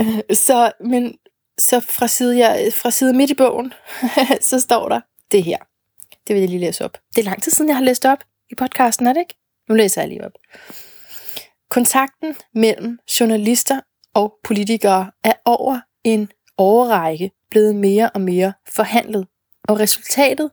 Så, 0.46 0.72
men 0.80 1.14
så 1.58 1.80
fra 1.80 2.08
side, 2.08 2.38
jeg, 2.38 2.72
fra 2.72 2.90
side 2.90 3.12
midt 3.12 3.30
i 3.30 3.34
bogen, 3.34 3.72
så 4.40 4.60
står 4.60 4.88
der 4.88 5.00
det 5.32 5.42
her. 5.42 5.58
Det 6.26 6.34
vil 6.34 6.40
jeg 6.40 6.48
lige 6.48 6.60
læse 6.60 6.84
op. 6.84 6.98
Det 7.16 7.20
er 7.20 7.24
lang 7.24 7.42
tid 7.42 7.52
siden, 7.52 7.68
jeg 7.68 7.76
har 7.76 7.84
læst 7.84 8.04
op 8.04 8.18
i 8.50 8.54
podcasten, 8.54 9.06
er 9.06 9.12
det 9.12 9.20
ikke? 9.20 9.34
Nu 9.68 9.74
læser 9.74 10.02
jeg 10.02 10.08
lige 10.08 10.24
op. 10.24 10.32
Kontakten 11.70 12.36
mellem 12.54 12.98
journalister 13.20 13.80
og 14.14 14.34
politikere 14.44 15.10
er 15.24 15.32
over 15.44 15.80
en 16.04 16.28
årrække 16.58 17.30
blevet 17.50 17.76
mere 17.76 18.10
og 18.10 18.20
mere 18.20 18.52
forhandlet. 18.68 19.26
Og 19.68 19.80
resultatet, 19.80 20.50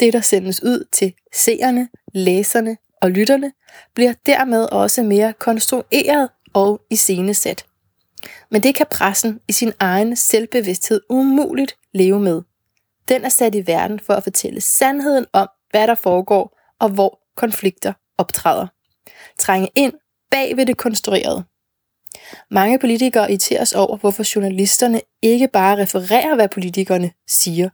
det 0.00 0.12
der 0.12 0.20
sendes 0.20 0.62
ud 0.62 0.88
til 0.92 1.14
seerne, 1.34 1.88
læserne 2.14 2.76
og 3.02 3.10
lytterne, 3.10 3.52
bliver 3.94 4.12
dermed 4.26 4.72
også 4.72 5.02
mere 5.02 5.32
konstrueret 5.32 6.28
og 6.52 6.80
iscenesat. 6.90 7.66
Men 8.50 8.62
det 8.62 8.74
kan 8.74 8.86
pressen 8.90 9.40
i 9.48 9.52
sin 9.52 9.72
egen 9.78 10.16
selvbevidsthed 10.16 11.00
umuligt 11.10 11.76
leve 11.92 12.20
med. 12.20 12.42
Den 13.08 13.24
er 13.24 13.28
sat 13.28 13.54
i 13.54 13.66
verden 13.66 14.00
for 14.00 14.14
at 14.14 14.22
fortælle 14.22 14.60
sandheden 14.60 15.26
om, 15.32 15.48
hvad 15.70 15.86
der 15.86 15.94
foregår 15.94 16.60
og 16.80 16.88
hvor 16.88 17.20
konflikter 17.36 17.92
optræder. 18.18 18.66
Trænge 19.38 19.68
ind 19.74 19.92
bag 20.30 20.56
ved 20.56 20.66
det 20.66 20.76
konstruerede. 20.76 21.44
Mange 22.50 22.78
politikere 22.78 23.30
irriteres 23.30 23.72
over, 23.72 23.96
hvorfor 23.96 24.24
journalisterne 24.34 25.00
ikke 25.22 25.48
bare 25.48 25.78
refererer, 25.78 26.34
hvad 26.34 26.48
politikerne 26.48 27.10
siger. 27.28 27.68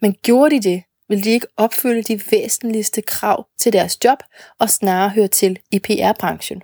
Men 0.00 0.16
gjorde 0.22 0.54
de 0.54 0.62
det, 0.70 0.82
ville 1.08 1.24
de 1.24 1.30
ikke 1.30 1.46
opfylde 1.56 2.02
de 2.02 2.20
væsentligste 2.30 3.02
krav 3.02 3.46
til 3.58 3.72
deres 3.72 4.04
job 4.04 4.18
og 4.60 4.70
snarere 4.70 5.10
høre 5.10 5.28
til 5.28 5.58
i 5.70 5.78
PR-branchen. 5.78 6.62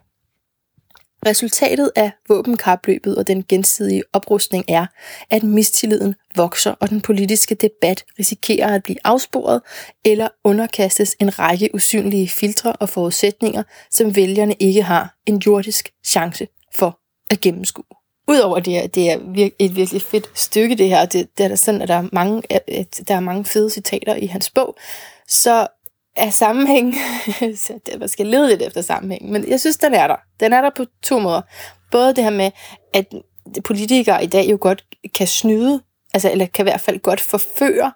Resultatet 1.26 1.92
af 1.96 2.10
våbenkapløbet 2.28 3.16
og 3.16 3.26
den 3.26 3.44
gensidige 3.48 4.02
oprustning 4.12 4.64
er, 4.68 4.86
at 5.30 5.42
mistilliden 5.42 6.14
vokser, 6.36 6.74
og 6.80 6.90
den 6.90 7.00
politiske 7.00 7.54
debat 7.54 8.04
risikerer 8.18 8.74
at 8.74 8.82
blive 8.82 8.98
afsporet 9.04 9.62
eller 10.04 10.28
underkastes 10.44 11.16
en 11.20 11.38
række 11.38 11.70
usynlige 11.74 12.28
filtre 12.28 12.72
og 12.72 12.88
forudsætninger, 12.88 13.62
som 13.90 14.16
vælgerne 14.16 14.54
ikke 14.60 14.82
har 14.82 15.16
en 15.26 15.42
jordisk 15.46 15.90
chance 16.04 16.48
for 16.74 16.99
at 17.30 17.40
gennemskue. 17.40 17.84
Udover 18.28 18.60
det, 18.60 18.76
at 18.76 18.94
det 18.94 19.10
er 19.10 19.16
vir- 19.16 19.56
et 19.58 19.76
virkelig 19.76 20.02
fedt 20.02 20.30
stykke, 20.34 20.74
det 20.74 20.88
her, 20.88 21.04
det, 21.04 21.38
det 21.38 21.44
er 21.44 21.48
der 21.48 21.56
sådan, 21.56 21.82
at 21.82 21.88
der 21.88 21.94
er, 21.94 22.08
mange, 22.12 22.42
at 22.50 23.00
der 23.08 23.14
er 23.14 23.20
mange 23.20 23.44
fede 23.44 23.70
citater 23.70 24.14
i 24.14 24.26
hans 24.26 24.50
bog, 24.50 24.76
så 25.28 25.66
er 26.16 26.30
sammenhæng, 26.30 26.94
man 27.98 28.08
skal 28.08 28.26
lede 28.26 28.48
lidt 28.48 28.62
efter 28.62 28.80
sammenhæng, 28.80 29.30
men 29.30 29.48
jeg 29.48 29.60
synes, 29.60 29.76
den 29.76 29.94
er 29.94 30.06
der. 30.06 30.16
Den 30.40 30.52
er 30.52 30.60
der 30.60 30.70
på 30.76 30.84
to 31.02 31.18
måder. 31.18 31.42
Både 31.90 32.14
det 32.14 32.24
her 32.24 32.30
med, 32.30 32.50
at 32.94 33.06
politikere 33.64 34.24
i 34.24 34.26
dag 34.26 34.50
jo 34.50 34.58
godt 34.60 34.84
kan 35.14 35.26
snyde, 35.26 35.82
altså, 36.14 36.30
eller 36.30 36.46
kan 36.46 36.62
i 36.62 36.68
hvert 36.70 36.80
fald 36.80 36.98
godt 36.98 37.20
forføre 37.20 37.92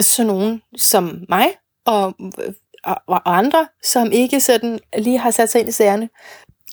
sådan 0.00 0.26
nogen 0.26 0.62
som 0.76 1.24
mig, 1.28 1.46
og, 1.86 2.14
og, 2.84 2.96
og 3.06 3.38
andre, 3.38 3.68
som 3.82 4.12
ikke 4.12 4.40
sådan 4.40 4.78
lige 4.98 5.18
har 5.18 5.30
sat 5.30 5.50
sig 5.50 5.60
ind 5.60 5.68
i 5.68 5.72
sagerne. 5.72 6.08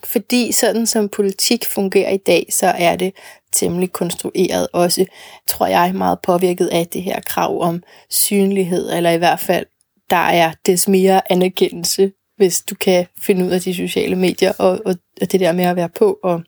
Fordi 0.03 0.51
sådan 0.51 0.85
som 0.85 1.09
politik 1.09 1.65
fungerer 1.65 2.09
i 2.09 2.17
dag, 2.17 2.45
så 2.49 2.67
er 2.67 2.95
det 2.95 3.13
temmelig 3.51 3.91
konstrueret 3.91 4.67
også, 4.73 5.05
tror 5.47 5.67
jeg, 5.67 5.95
meget 5.95 6.19
påvirket 6.23 6.67
af 6.67 6.87
det 6.87 7.03
her 7.03 7.19
krav 7.19 7.61
om 7.61 7.83
synlighed, 8.09 8.91
eller 8.93 9.09
i 9.09 9.17
hvert 9.17 9.39
fald, 9.39 9.65
der 10.09 10.15
er 10.15 10.53
des 10.65 10.87
mere 10.87 11.31
anerkendelse, 11.31 12.11
hvis 12.37 12.61
du 12.61 12.75
kan 12.75 13.07
finde 13.17 13.45
ud 13.45 13.51
af 13.51 13.61
de 13.61 13.75
sociale 13.75 14.15
medier, 14.15 14.53
og, 14.57 14.79
og, 14.85 14.95
og 15.21 15.31
det 15.31 15.39
der 15.39 15.51
med 15.51 15.65
at 15.65 15.75
være 15.75 15.89
på, 15.89 16.19
og, 16.23 16.41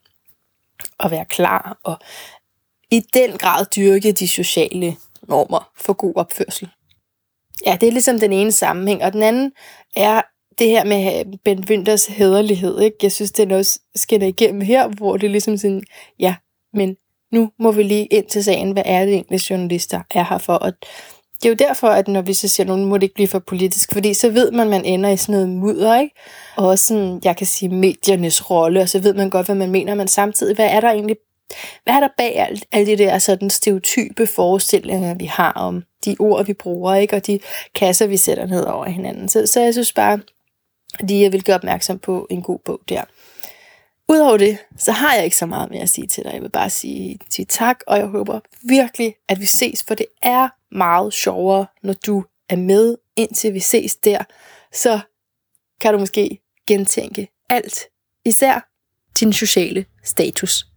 og 0.98 1.12
være 1.12 1.26
klar, 1.26 1.80
og 1.84 1.98
i 2.92 3.00
den 3.14 3.38
grad 3.38 3.66
dyrke 3.76 4.12
de 4.12 4.28
sociale 4.28 4.96
normer 5.28 5.72
for 5.78 5.94
god 5.94 6.14
opførsel. 6.16 6.70
Ja, 7.66 7.78
det 7.82 7.88
er 7.88 7.92
ligesom 7.92 8.20
den 8.20 8.34
ene 8.34 8.52
sammenhæng, 8.52 9.04
og 9.04 9.14
den 9.14 9.24
anden 9.24 9.52
er 9.96 10.22
det 10.62 10.70
her 10.70 10.84
med 10.84 11.20
øh, 11.20 11.34
Ben 11.44 11.66
Winters 11.70 12.06
hederlighed, 12.06 12.82
ikke? 12.82 12.98
jeg 13.04 13.12
synes, 13.12 13.32
det 13.32 13.52
også 13.52 13.80
skinner 13.96 14.28
igennem 14.28 14.62
her, 14.62 14.88
hvor 14.88 15.18
det 15.18 15.28
er 15.28 15.32
ligesom 15.32 15.58
sådan, 15.58 15.84
ja, 16.20 16.36
men 16.74 16.96
nu 17.32 17.52
må 17.60 17.72
vi 17.72 17.84
lige 17.84 18.06
ind 18.06 18.26
til 18.26 18.44
sagen, 18.44 18.72
hvad 18.72 18.84
er 18.86 19.06
det 19.06 19.14
egentlig, 19.14 19.50
journalister 19.50 20.02
er 20.12 20.26
her 20.30 20.38
for? 20.38 20.54
Og 20.54 20.74
det 21.44 21.46
er 21.46 21.50
jo 21.50 21.56
derfor, 21.56 21.88
at 21.88 22.08
når 22.08 22.22
vi 22.22 22.34
så 22.34 22.48
siger, 22.48 22.68
nu 22.68 22.86
må 22.86 22.98
det 22.98 23.04
ikke 23.04 23.16
blive 23.16 23.28
for 23.28 23.40
politisk, 23.40 23.94
fordi 23.94 24.14
så 24.14 24.30
ved 24.30 24.52
man, 24.52 24.62
at 24.62 24.68
man 24.68 24.86
ender 24.86 25.10
i 25.10 25.18
sådan 25.18 25.34
noget 25.34 25.50
mudder, 25.50 26.00
ikke? 26.00 26.16
Og 26.56 26.68
også 26.68 26.86
sådan, 26.86 27.22
jeg 27.24 27.38
kan 27.38 27.48
sige, 27.48 27.70
mediernes 27.70 28.50
rolle, 28.50 28.82
og 28.82 28.90
så 28.90 29.00
ved 29.00 29.14
man 29.14 29.30
godt, 29.30 29.46
hvad 29.46 29.56
man 29.56 29.72
mener, 29.72 29.96
men 29.96 30.08
samtidig, 30.08 30.56
hvad 30.56 30.70
er 30.72 30.80
der 30.80 30.92
egentlig 30.92 31.18
hvad 31.84 31.94
er 31.94 32.00
der 32.00 32.08
bag 32.18 32.40
alt, 32.40 32.66
alle 32.72 32.92
de 32.92 32.98
der 32.98 33.18
sådan 33.18 33.50
stereotype 33.50 34.28
forestillinger, 34.28 35.14
vi 35.14 35.26
har 35.26 35.52
om 35.52 35.84
de 36.06 36.16
ord, 36.20 36.46
vi 36.46 36.54
bruger, 36.54 36.96
ikke? 36.96 37.16
og 37.16 37.28
de 37.28 37.40
kasser, 37.76 38.08
vi 38.08 38.18
sætter 38.18 38.46
ned 38.46 38.64
over 38.64 38.86
hinanden. 38.86 39.30
Så, 39.30 39.48
så 39.48 39.62
jeg 39.62 39.74
synes 39.74 39.94
bare, 39.94 40.20
lige 41.00 41.24
jeg 41.24 41.32
vil 41.32 41.44
gøre 41.44 41.56
opmærksom 41.56 42.00
på 42.00 42.28
en 42.30 42.42
god 42.42 42.60
bog 42.60 42.80
der. 42.90 43.04
Udover 44.10 44.38
det, 44.38 44.58
så 44.78 44.92
har 44.92 45.16
jeg 45.16 45.24
ikke 45.24 45.36
så 45.36 45.46
meget 45.46 45.70
mere 45.72 45.82
at 45.82 45.90
sige 45.90 46.08
til 46.08 46.24
dig. 46.24 46.34
Jeg 46.34 46.42
vil 46.42 46.50
bare 46.50 46.70
sige, 46.70 47.20
sige 47.30 47.46
tak, 47.46 47.80
og 47.88 47.98
jeg 47.98 48.06
håber 48.06 48.40
virkelig, 48.62 49.16
at 49.28 49.40
vi 49.40 49.46
ses, 49.46 49.84
for 49.84 49.96
det 49.96 50.06
er 50.22 50.50
meget 50.72 51.14
sjovere, 51.14 51.66
når 51.84 51.94
du 51.94 52.24
er 52.50 52.56
med, 52.56 52.98
indtil 53.16 53.54
vi 53.54 53.60
ses 53.60 53.96
der. 53.96 54.24
Så 54.74 55.00
kan 55.82 55.94
du 55.94 56.00
måske 56.00 56.40
gentænke 56.68 57.28
alt, 57.50 57.80
især 58.26 58.70
din 59.20 59.34
sociale 59.34 59.86
status. 60.04 60.71